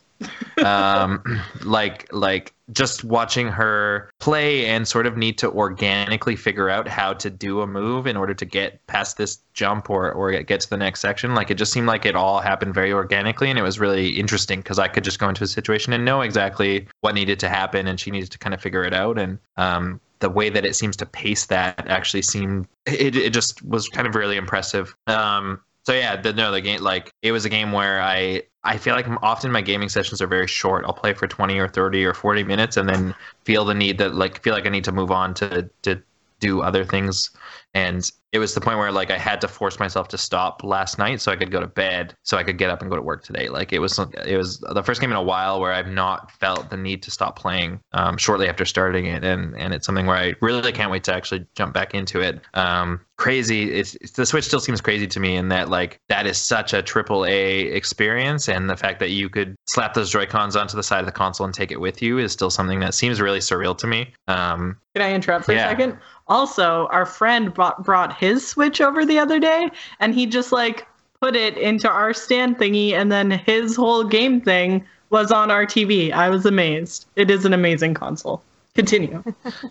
um 0.64 1.22
like 1.64 2.08
like 2.12 2.54
just 2.72 3.04
watching 3.04 3.48
her 3.48 4.10
play 4.18 4.66
and 4.66 4.88
sort 4.88 5.06
of 5.06 5.16
need 5.16 5.36
to 5.38 5.50
organically 5.50 6.36
figure 6.36 6.70
out 6.70 6.88
how 6.88 7.12
to 7.12 7.28
do 7.28 7.60
a 7.60 7.66
move 7.66 8.06
in 8.06 8.16
order 8.16 8.32
to 8.34 8.44
get 8.44 8.84
past 8.86 9.16
this 9.16 9.38
jump 9.52 9.90
or 9.90 10.12
or 10.12 10.32
get 10.42 10.60
to 10.60 10.70
the 10.70 10.76
next 10.76 11.00
section. 11.00 11.34
Like 11.34 11.50
it 11.50 11.56
just 11.56 11.72
seemed 11.72 11.86
like 11.86 12.06
it 12.06 12.16
all 12.16 12.40
happened 12.40 12.74
very 12.74 12.92
organically 12.92 13.50
and 13.50 13.58
it 13.58 13.62
was 13.62 13.78
really 13.78 14.08
interesting 14.08 14.60
because 14.60 14.78
i 14.78 14.88
could 14.88 15.04
just 15.04 15.18
go 15.18 15.28
into 15.28 15.44
a 15.44 15.46
situation 15.46 15.92
and 15.92 16.04
know 16.04 16.22
exactly 16.22 16.86
what 17.00 17.14
needed 17.14 17.38
to 17.40 17.48
happen 17.48 17.86
and 17.86 17.98
she 18.00 18.10
needed 18.10 18.30
to 18.30 18.38
kind 18.38 18.54
of 18.54 18.60
figure 18.60 18.84
it 18.84 18.94
out. 18.94 19.18
And 19.18 19.38
um 19.56 20.00
the 20.20 20.30
way 20.30 20.50
that 20.50 20.64
it 20.64 20.76
seems 20.76 20.96
to 20.96 21.06
pace 21.06 21.46
that 21.46 21.88
actually 21.88 22.22
seemed 22.22 22.68
it, 22.86 23.16
it 23.16 23.32
just 23.32 23.62
was 23.64 23.88
kind 23.88 24.06
of 24.06 24.14
really 24.14 24.36
impressive. 24.36 24.94
Um 25.06 25.60
so 25.84 25.92
yeah, 25.92 26.20
the, 26.20 26.32
no, 26.32 26.52
the 26.52 26.60
game 26.60 26.80
like 26.80 27.12
it 27.22 27.32
was 27.32 27.44
a 27.44 27.48
game 27.48 27.72
where 27.72 28.00
I 28.00 28.42
I 28.64 28.78
feel 28.78 28.94
like 28.94 29.06
often 29.22 29.50
my 29.50 29.62
gaming 29.62 29.88
sessions 29.88 30.22
are 30.22 30.26
very 30.26 30.46
short. 30.46 30.84
I'll 30.84 30.92
play 30.92 31.12
for 31.12 31.26
twenty 31.26 31.58
or 31.58 31.68
thirty 31.68 32.04
or 32.04 32.14
forty 32.14 32.44
minutes, 32.44 32.76
and 32.76 32.88
then 32.88 33.14
feel 33.44 33.64
the 33.64 33.74
need 33.74 33.98
that 33.98 34.14
like 34.14 34.42
feel 34.42 34.54
like 34.54 34.66
I 34.66 34.70
need 34.70 34.84
to 34.84 34.92
move 34.92 35.10
on 35.10 35.34
to 35.34 35.68
to 35.82 36.00
do 36.38 36.62
other 36.62 36.84
things. 36.84 37.30
And 37.74 38.08
it 38.32 38.38
was 38.38 38.54
the 38.54 38.60
point 38.60 38.78
where 38.78 38.90
like 38.90 39.10
I 39.10 39.18
had 39.18 39.40
to 39.42 39.48
force 39.48 39.78
myself 39.78 40.08
to 40.08 40.18
stop 40.18 40.64
last 40.64 40.98
night 40.98 41.20
so 41.20 41.30
I 41.30 41.36
could 41.36 41.50
go 41.50 41.60
to 41.60 41.66
bed, 41.66 42.14
so 42.22 42.38
I 42.38 42.42
could 42.44 42.56
get 42.56 42.70
up 42.70 42.80
and 42.80 42.90
go 42.90 42.96
to 42.96 43.02
work 43.02 43.22
today. 43.22 43.48
Like 43.48 43.72
it 43.72 43.78
was 43.78 43.98
it 44.26 44.36
was 44.38 44.58
the 44.60 44.82
first 44.82 45.00
game 45.02 45.10
in 45.10 45.16
a 45.16 45.22
while 45.22 45.60
where 45.60 45.72
I've 45.72 45.88
not 45.88 46.30
felt 46.32 46.70
the 46.70 46.76
need 46.78 47.02
to 47.02 47.10
stop 47.10 47.38
playing 47.38 47.80
um, 47.92 48.16
shortly 48.16 48.48
after 48.48 48.64
starting 48.64 49.06
it, 49.06 49.22
and 49.22 49.54
and 49.56 49.74
it's 49.74 49.84
something 49.84 50.06
where 50.06 50.16
I 50.16 50.34
really 50.40 50.72
can't 50.72 50.90
wait 50.90 51.04
to 51.04 51.14
actually 51.14 51.46
jump 51.54 51.74
back 51.74 51.94
into 51.94 52.20
it. 52.20 52.40
Um, 52.54 53.00
crazy, 53.18 53.70
it's, 53.72 53.94
it's 53.96 54.12
the 54.12 54.26
Switch 54.26 54.44
still 54.44 54.58
seems 54.60 54.80
crazy 54.80 55.06
to 55.06 55.20
me 55.20 55.36
in 55.36 55.48
that 55.50 55.68
like 55.68 56.00
that 56.08 56.26
is 56.26 56.38
such 56.38 56.72
a 56.72 56.82
triple 56.82 57.26
A 57.26 57.60
experience, 57.66 58.48
and 58.48 58.70
the 58.70 58.76
fact 58.78 58.98
that 59.00 59.10
you 59.10 59.28
could 59.28 59.54
slap 59.68 59.92
those 59.92 60.10
Joy 60.10 60.24
Cons 60.24 60.56
onto 60.56 60.74
the 60.74 60.82
side 60.82 61.00
of 61.00 61.06
the 61.06 61.12
console 61.12 61.44
and 61.44 61.54
take 61.54 61.70
it 61.70 61.80
with 61.80 62.00
you 62.00 62.16
is 62.18 62.32
still 62.32 62.50
something 62.50 62.80
that 62.80 62.94
seems 62.94 63.20
really 63.20 63.40
surreal 63.40 63.76
to 63.78 63.86
me. 63.86 64.12
Um, 64.26 64.78
Can 64.94 65.02
I 65.04 65.12
interrupt 65.12 65.44
for 65.44 65.52
Yeah. 65.52 65.66
a 65.66 65.70
second? 65.70 65.98
Also, 66.28 66.86
our 66.90 67.04
friend 67.04 67.52
brought, 67.52 67.82
brought 67.84 68.12
his 68.22 68.46
Switch 68.46 68.80
over 68.80 69.04
the 69.04 69.18
other 69.18 69.40
day, 69.40 69.68
and 69.98 70.14
he 70.14 70.26
just 70.26 70.52
like 70.52 70.86
put 71.20 71.34
it 71.34 71.58
into 71.58 71.90
our 71.90 72.14
stand 72.14 72.56
thingy, 72.56 72.92
and 72.92 73.10
then 73.10 73.32
his 73.32 73.74
whole 73.74 74.04
game 74.04 74.40
thing 74.40 74.84
was 75.10 75.32
on 75.32 75.50
our 75.50 75.66
TV. 75.66 76.12
I 76.12 76.30
was 76.30 76.46
amazed. 76.46 77.06
It 77.16 77.30
is 77.32 77.44
an 77.44 77.52
amazing 77.52 77.94
console. 77.94 78.40
Continue. 78.74 79.22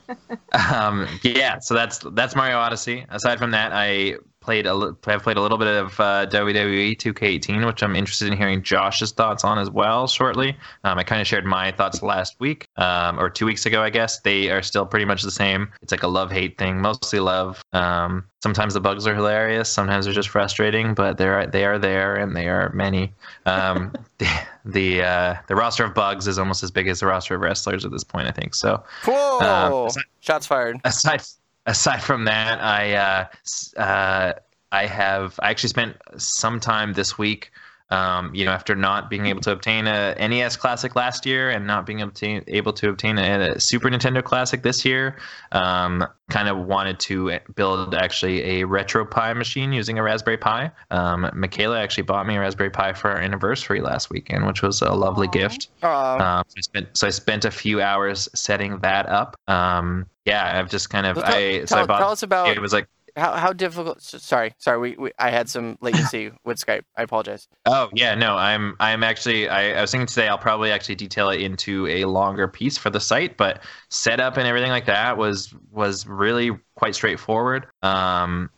um, 0.72 1.08
yeah, 1.24 1.60
so 1.60 1.74
that's 1.74 1.99
that's 2.12 2.36
Mario 2.36 2.58
Odyssey. 2.58 3.06
Aside 3.10 3.39
from 3.39 3.52
that, 3.52 3.72
I 3.74 4.18
played 4.42 4.66
a 4.66 4.74
li- 4.74 4.94
I've 5.06 5.24
played 5.24 5.38
a 5.38 5.42
little 5.42 5.58
bit 5.58 5.68
of 5.68 6.00
uh, 6.00 6.26
WWE 6.28 6.98
2K18, 6.98 7.66
which 7.66 7.82
I'm 7.84 7.96
interested 7.96 8.28
in 8.28 8.38
hearing 8.38 8.62
Josh's 8.64 9.12
thoughts 9.12 9.44
on 9.44 9.58
as 9.58 9.70
well 9.70 10.08
shortly. 10.08 10.58
Um, 10.84 10.98
I 10.98 11.04
kind 11.04 11.22
of 11.22 11.28
shared 11.28 11.46
my 11.46 11.72
thoughts 11.72 12.02
last 12.02 12.36
week 12.39 12.68
um, 12.78 13.20
or 13.20 13.30
two 13.30 13.46
weeks 13.46 13.66
ago, 13.66 13.82
I 13.82 13.89
guess. 13.89 14.20
They 14.20 14.50
are 14.50 14.62
still 14.62 14.86
pretty 14.86 15.06
much 15.06 15.22
the 15.22 15.32
same. 15.32 15.72
It's 15.82 15.92
like 15.92 16.04
a 16.04 16.08
love 16.08 16.32
hate 16.32 16.58
thing, 16.58 16.82
mostly 16.82 17.20
love. 17.20 17.62
Um, 17.72 18.26
sometimes 18.42 18.74
the 18.74 18.82
bugs 18.82 19.06
are 19.08 19.16
hilarious, 19.16 19.70
sometimes 19.70 20.06
they're 20.06 20.14
just 20.14 20.30
frustrating, 20.30 20.94
but 20.94 21.18
they're 21.18 21.46
they 21.48 21.64
are 21.64 21.78
there 21.78 22.16
and 22.16 22.36
they 22.36 22.50
are 22.50 22.72
many. 22.74 23.14
Um, 23.46 23.94
the 24.18 24.28
the 24.66 25.04
uh, 25.04 25.36
the 25.48 25.56
roster 25.56 25.86
of 25.86 25.94
bugs 25.94 26.28
is 26.28 26.39
almost 26.39 26.64
as 26.64 26.72
big 26.72 26.88
as 26.88 27.00
the 27.00 27.06
roster 27.06 27.36
of 27.36 27.42
wrestlers 27.42 27.86
at 27.86 27.92
this 27.92 28.04
point, 28.04 28.28
I 28.28 28.32
think. 28.32 28.56
So 28.56 28.84
Whoa! 29.06 29.86
um, 29.88 30.04
Shots 30.20 30.48
fired. 30.48 30.78
aside 30.84 31.22
aside 31.66 32.03
from 32.03 32.26
that, 32.26 32.62
I 32.62 32.93
uh, 32.93 33.80
uh, 33.80 34.34
I 34.72 34.86
have 34.86 35.39
I 35.41 35.49
actually 35.49 35.70
spent 35.70 35.97
some 36.18 36.59
time 36.59 36.93
this 36.93 37.18
week. 37.18 37.51
Um, 37.92 38.34
you 38.34 38.46
know, 38.46 38.52
after 38.52 38.74
not 38.74 39.10
being 39.10 39.26
able 39.26 39.42
to 39.42 39.52
obtain 39.52 39.86
a 39.86 40.16
NES 40.16 40.56
Classic 40.56 40.96
last 40.96 41.26
year 41.26 41.50
and 41.50 41.68
not 41.68 41.86
being 41.86 42.00
able 42.00 42.12
to, 42.12 42.42
able 42.48 42.72
to 42.74 42.89
obtain 42.89 43.18
a, 43.18 43.52
a 43.56 43.60
Super 43.60 43.89
Nintendo 43.89 44.24
Classic 44.24 44.64
this 44.64 44.86
year, 44.86 45.18
um, 45.52 46.08
kind 46.30 46.48
of 46.48 46.58
wanted 46.58 47.00
to 47.02 47.38
build 47.56 47.94
actually 47.94 48.62
a 48.62 48.66
RetroPie 48.66 49.36
machine 49.36 49.74
using 49.74 50.00
a 50.00 50.04
Raspberry 50.04 50.38
Pi. 50.38 50.72
Um, 50.89 51.30
Michaela 51.34 51.80
actually 51.82 52.04
bought 52.04 52.26
me 52.26 52.38
a 52.38 52.39
Raspberry 52.39 52.70
Pi 52.70 52.94
for 52.94 53.12
our 53.12 53.18
anniversary 53.18 53.82
last 53.82 54.10
weekend, 54.10 54.48
which 54.48 54.62
was 54.62 54.82
a 54.82 54.94
lovely 54.94 55.28
Aw. 55.28 55.32
gift. 55.32 55.68
Aw. 55.84 56.38
Um, 56.39 56.44
so 56.48 56.56
I 56.58 56.62
spent 56.62 56.88
so 56.98 57.08
I 57.08 57.10
spent 57.10 57.44
a 57.46 57.52
few 57.52 57.82
hours 57.82 58.30
setting 58.34 58.80
that 58.80 59.10
up. 59.10 59.36
Um, 59.50 60.06
yeah, 60.26 60.58
I've 60.60 60.70
just 60.70 60.89
kind 60.89 61.06
of 61.08 61.18
So 61.18 61.24
tell, 61.24 61.34
I 61.36 61.60
so 61.62 61.66
tell- 61.66 61.80
I 61.80 61.86
bought. 61.88 62.00
tell 62.00 62.12
us 62.12 62.24
about 62.24 62.48
it 62.56 62.62
was 62.62 62.72
like 62.72 62.88
how, 63.16 63.34
how 63.34 63.53
difficult. 63.53 64.01
Sorry, 64.01 64.53
sorry. 64.57 64.80
We, 64.80 64.95
we 64.97 65.12
I 65.20 65.30
had 65.30 65.49
some 65.49 65.78
latency 65.82 66.32
with 66.45 66.57
Skype. 66.57 66.84
I 66.97 67.03
apologize. 67.03 67.47
oh 67.66 67.89
yeah 67.93 68.16
no 68.16 68.36
I'm 68.36 68.76
I'm 68.80 69.03
actually 69.03 69.49
I, 69.49 69.78
I 69.78 69.82
was 69.82 69.91
thinking 69.91 70.07
today 70.07 70.28
I'll 70.28 70.38
probably 70.38 70.72
actually 70.72 70.95
detail 70.95 71.30
it 71.30 71.41
into 71.41 71.88
a 71.88 72.05
longer 72.05 72.47
piece 72.47 72.78
for 72.78 72.89
the 72.89 72.99
site, 72.99 73.38
but 73.38 73.64
setup 73.89 74.38
and 74.38 74.47
everything 74.47 74.72
like 74.72 74.86
that 74.86 75.18
was 75.18 75.53
was 75.72 76.07
really 76.07 76.51
quite 76.76 76.95
straightforward. 76.95 77.68
Um, 77.84 78.49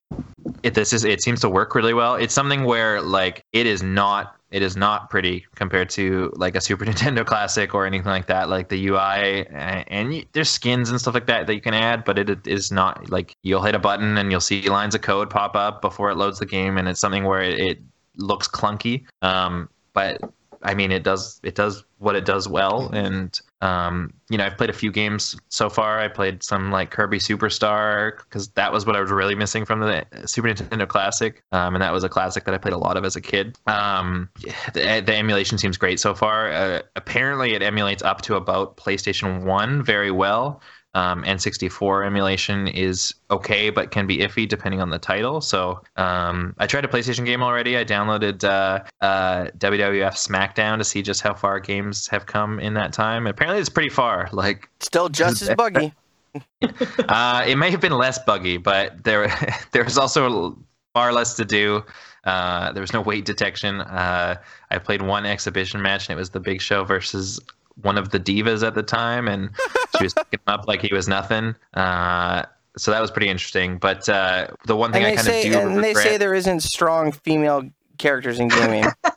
it 0.64 0.74
this 0.74 0.94
is 0.94 1.04
it 1.04 1.22
seems 1.22 1.42
to 1.42 1.50
work 1.50 1.76
really 1.76 1.94
well. 1.94 2.16
It's 2.16 2.34
something 2.34 2.64
where 2.64 3.02
like 3.02 3.44
it 3.54 3.66
is 3.66 3.84
not 3.84 4.36
it 4.54 4.62
is 4.62 4.78
not 4.78 5.10
pretty 5.10 5.48
compared 5.56 5.90
to 5.90 6.32
like 6.36 6.56
a 6.56 6.62
Super 6.62 6.86
Nintendo 6.90 7.26
Classic 7.26 7.74
or 7.74 7.88
anything 7.88 8.12
like 8.12 8.28
that. 8.28 8.50
Like 8.50 8.70
the 8.70 8.88
UI 8.88 9.48
and, 9.48 9.84
and 9.88 10.26
there's 10.34 10.50
skins 10.50 10.92
and 10.92 11.02
stuff 11.02 11.16
like 11.16 11.26
that 11.26 11.48
that 11.48 11.56
you 11.56 11.62
can 11.62 11.74
add, 11.74 12.06
but 12.06 12.20
it, 12.20 12.30
it 12.30 12.46
is 12.46 12.72
not 12.72 13.10
like 13.10 13.36
you'll 13.42 13.64
hit 13.64 13.74
a 13.74 13.80
button 13.80 14.16
and 14.16 14.32
you'll 14.32 14.40
see 14.40 14.70
lines 14.70 14.94
of 14.94 15.02
code 15.02 15.32
pop 15.32 15.56
up 15.56 15.82
before 15.82 16.12
it 16.12 16.18
loads 16.18 16.38
the 16.38 16.46
game, 16.46 16.78
and 16.78 16.88
it's 16.88 17.00
something 17.00 17.24
where 17.24 17.42
it, 17.42 17.60
it 17.60 17.80
looks 18.18 18.48
clunky. 18.48 19.06
Um, 19.24 19.70
but 19.94 20.22
I 20.62 20.76
mean, 20.76 20.92
it 20.92 21.02
does 21.02 21.42
it 21.42 21.56
does 21.56 21.84
what 21.98 22.16
it 22.16 22.24
does 22.24 22.48
well, 22.48 22.90
and 22.94 23.40
um, 23.64 24.14
you 24.30 24.38
know, 24.38 24.46
I've 24.46 24.58
played 24.58 24.70
a 24.70 24.74
few 24.74 24.92
games 24.92 25.38
so 25.48 25.70
far. 25.70 25.98
I 25.98 26.10
played 26.10 26.44
some 26.44 26.70
like 26.70 26.92
Kirby 26.92 27.20
Superstar 27.20 28.18
because 28.18 28.50
that 28.50 28.74
was 28.74 28.86
what 28.86 28.98
I 28.98 29.00
was 29.00 29.10
really 29.10 29.36
missing 29.36 29.64
from 29.64 29.80
the 29.80 30.06
Super 30.26 30.50
Nintendo 30.50 30.86
Classic, 30.86 31.42
um, 31.54 31.74
and 31.74 31.82
that 31.82 31.94
was 31.94 32.04
a 32.04 32.10
classic 32.10 32.44
that 32.44 32.54
I 32.54 32.58
played 32.58 32.74
a 32.74 32.78
lot 32.78 32.98
of 32.98 33.06
as 33.06 33.16
a 33.16 33.22
kid. 33.22 33.58
Um, 33.66 34.30
the, 34.74 35.02
the 35.06 35.16
emulation 35.16 35.58
seems 35.58 35.78
great 35.78 36.02
so 36.02 36.14
far. 36.14 36.52
Uh, 36.52 36.82
apparently, 36.98 37.54
it 37.54 37.64
emulates 37.64 38.04
up 38.04 38.22
to 38.24 38.36
about 38.36 38.76
PlayStation 38.76 39.44
One 39.44 39.82
very 39.82 40.12
well. 40.12 40.62
Um, 40.96 41.24
N64 41.24 42.06
emulation 42.06 42.68
is 42.68 43.16
okay, 43.32 43.72
but 43.72 43.90
can 43.90 44.06
be 44.06 44.20
iffy 44.20 44.48
depending 44.48 44.80
on 44.80 44.92
the 44.92 45.00
title. 45.00 45.42
So 45.42 45.82
um, 45.96 46.56
I 46.60 46.68
tried 46.68 46.86
a 46.86 46.88
PlayStation 46.88 47.26
game 47.26 47.42
already. 47.42 47.78
I 47.78 47.84
downloaded 47.84 48.44
uh, 48.44 48.84
uh, 49.02 49.46
WWF 49.58 50.14
SmackDown 50.14 50.78
to 50.78 50.84
see 50.84 51.02
just 51.02 51.22
how 51.22 51.34
far 51.34 51.60
games 51.60 52.08
have 52.08 52.28
come 52.28 52.60
in 52.60 52.76
that 52.76 52.94
time. 52.94 53.26
Apparently, 53.26 53.60
it's 53.60 53.70
pretty 53.70 53.90
far. 53.90 54.30
Like 54.32 54.70
Still 54.82 55.10
just 55.10 55.42
as 55.42 55.56
buggy. 55.56 55.94
uh, 57.10 57.44
it 57.48 57.58
may 57.58 57.72
have 57.72 57.82
been 57.82 57.98
less 57.98 58.20
buggy, 58.20 58.58
but 58.58 59.04
there 59.04 59.28
there 59.72 59.84
was 59.84 59.98
also 59.98 60.58
far 60.94 61.12
less 61.12 61.36
to 61.36 61.46
do. 61.46 61.84
Uh, 62.24 62.72
there 62.72 62.82
was 62.82 62.94
no 62.94 63.02
weight 63.02 63.26
detection. 63.26 63.82
Uh, 63.82 64.36
I 64.72 64.78
played 64.78 65.02
one 65.02 65.26
exhibition 65.26 65.82
match, 65.82 66.08
and 66.08 66.18
it 66.18 66.20
was 66.20 66.30
the 66.30 66.40
Big 66.40 66.62
Show 66.62 66.86
versus 66.86 67.40
one 67.82 67.98
of 67.98 68.10
the 68.10 68.20
divas 68.20 68.66
at 68.66 68.76
the 68.76 68.84
time, 68.84 69.28
and 69.28 69.50
she 69.98 70.04
was 70.04 70.14
picking 70.14 70.40
him 70.40 70.54
up 70.54 70.68
like 70.68 70.82
he 70.82 70.94
was 70.94 71.08
nothing. 71.08 71.56
Uh, 71.74 72.44
so 72.78 72.92
that 72.92 73.02
was 73.02 73.12
pretty 73.12 73.30
interesting. 73.30 73.78
But 73.78 74.08
uh, 74.10 74.48
the 74.66 74.76
one 74.76 74.92
thing 74.92 75.04
And 75.04 75.20
I 75.20 75.22
kind 75.22 75.28
of 75.28 75.52
do 75.52 75.70
and 75.76 75.84
they 75.84 75.94
say 75.94 76.18
there 76.18 76.34
isn't 76.34 76.62
strong 76.62 77.12
female 77.12 77.70
characters 77.98 78.40
in 78.40 78.48
gaming. 78.48 78.86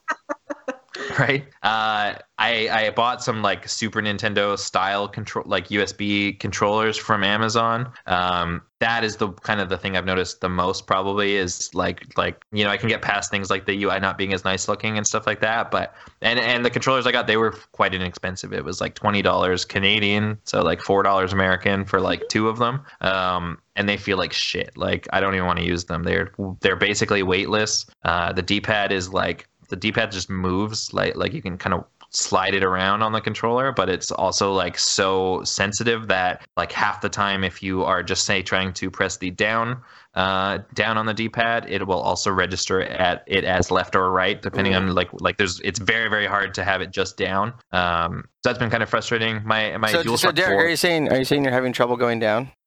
right? 1.18 1.44
Uh, 1.62 2.14
I 2.38 2.68
I 2.70 2.90
bought 2.94 3.22
some 3.22 3.42
like 3.42 3.68
Super 3.68 4.00
Nintendo 4.00 4.58
style 4.58 5.08
control, 5.08 5.44
like 5.46 5.68
USB 5.68 6.38
controllers 6.38 6.96
from 6.96 7.24
Amazon. 7.24 7.90
Um, 8.06 8.62
that 8.80 9.04
is 9.04 9.16
the 9.16 9.30
kind 9.32 9.60
of 9.60 9.68
the 9.68 9.78
thing 9.78 9.96
I've 9.96 10.04
noticed 10.04 10.40
the 10.40 10.48
most. 10.48 10.86
Probably 10.86 11.36
is 11.36 11.74
like 11.74 12.06
like 12.18 12.44
you 12.52 12.64
know 12.64 12.70
I 12.70 12.76
can 12.76 12.88
get 12.88 13.02
past 13.02 13.30
things 13.30 13.50
like 13.50 13.66
the 13.66 13.84
UI 13.84 14.00
not 14.00 14.18
being 14.18 14.34
as 14.34 14.44
nice 14.44 14.68
looking 14.68 14.96
and 14.98 15.06
stuff 15.06 15.26
like 15.26 15.40
that. 15.40 15.70
But 15.70 15.94
and 16.20 16.38
and 16.38 16.64
the 16.64 16.70
controllers 16.70 17.06
I 17.06 17.12
got 17.12 17.26
they 17.26 17.36
were 17.36 17.52
quite 17.72 17.94
inexpensive. 17.94 18.52
It 18.52 18.64
was 18.64 18.80
like 18.80 18.94
twenty 18.94 19.22
dollars 19.22 19.64
Canadian, 19.64 20.38
so 20.44 20.62
like 20.62 20.80
four 20.80 21.02
dollars 21.02 21.32
American 21.32 21.84
for 21.84 22.00
like 22.00 22.22
two 22.28 22.48
of 22.48 22.58
them. 22.58 22.82
Um, 23.00 23.58
and 23.76 23.88
they 23.88 23.96
feel 23.96 24.18
like 24.18 24.32
shit. 24.32 24.76
Like 24.76 25.06
I 25.12 25.20
don't 25.20 25.34
even 25.34 25.46
want 25.46 25.58
to 25.58 25.64
use 25.64 25.84
them. 25.84 26.02
They're 26.02 26.32
they're 26.60 26.76
basically 26.76 27.22
weightless. 27.22 27.86
Uh, 28.04 28.32
the 28.32 28.42
D-pad 28.42 28.92
is 28.92 29.12
like 29.12 29.48
the 29.68 29.76
D-pad 29.76 30.10
just 30.10 30.30
moves 30.30 30.92
like 30.92 31.16
like 31.16 31.32
you 31.32 31.42
can 31.42 31.58
kind 31.58 31.74
of 31.74 31.84
slide 32.10 32.54
it 32.54 32.62
around 32.62 33.02
on 33.02 33.12
the 33.12 33.20
controller 33.20 33.72
but 33.72 33.88
it's 33.88 34.10
also 34.10 34.52
like 34.52 34.78
so 34.78 35.42
sensitive 35.44 36.08
that 36.08 36.46
like 36.56 36.72
half 36.72 37.00
the 37.00 37.08
time 37.08 37.44
if 37.44 37.62
you 37.62 37.82
are 37.84 38.02
just 38.02 38.24
say 38.24 38.42
trying 38.42 38.72
to 38.72 38.90
press 38.90 39.16
the 39.16 39.30
down 39.30 39.80
uh, 40.16 40.58
down 40.74 40.98
on 40.98 41.06
the 41.06 41.14
d-pad 41.14 41.66
it 41.68 41.86
will 41.86 42.00
also 42.00 42.30
register 42.30 42.82
at 42.82 43.22
it 43.26 43.44
as 43.44 43.70
left 43.70 43.94
or 43.94 44.10
right 44.10 44.42
depending 44.42 44.74
on 44.74 44.94
like 44.94 45.08
like 45.20 45.36
there's 45.36 45.60
it's 45.60 45.78
very 45.78 46.08
very 46.08 46.26
hard 46.26 46.54
to 46.54 46.64
have 46.64 46.80
it 46.80 46.90
just 46.90 47.16
down 47.16 47.52
um 47.72 48.24
so 48.42 48.50
that's 48.50 48.58
been 48.58 48.70
kind 48.70 48.82
of 48.82 48.88
frustrating 48.88 49.42
my 49.44 49.76
my 49.76 49.92
so, 49.92 50.02
DualShock 50.02 50.18
so 50.18 50.32
Derek, 50.32 50.56
4 50.58 50.64
are 50.64 50.68
you 50.68 50.76
saying 50.76 51.08
are 51.10 51.18
you 51.18 51.24
saying 51.24 51.44
you're 51.44 51.52
having 51.52 51.72
trouble 51.72 51.96
going 51.96 52.18
down? 52.18 52.50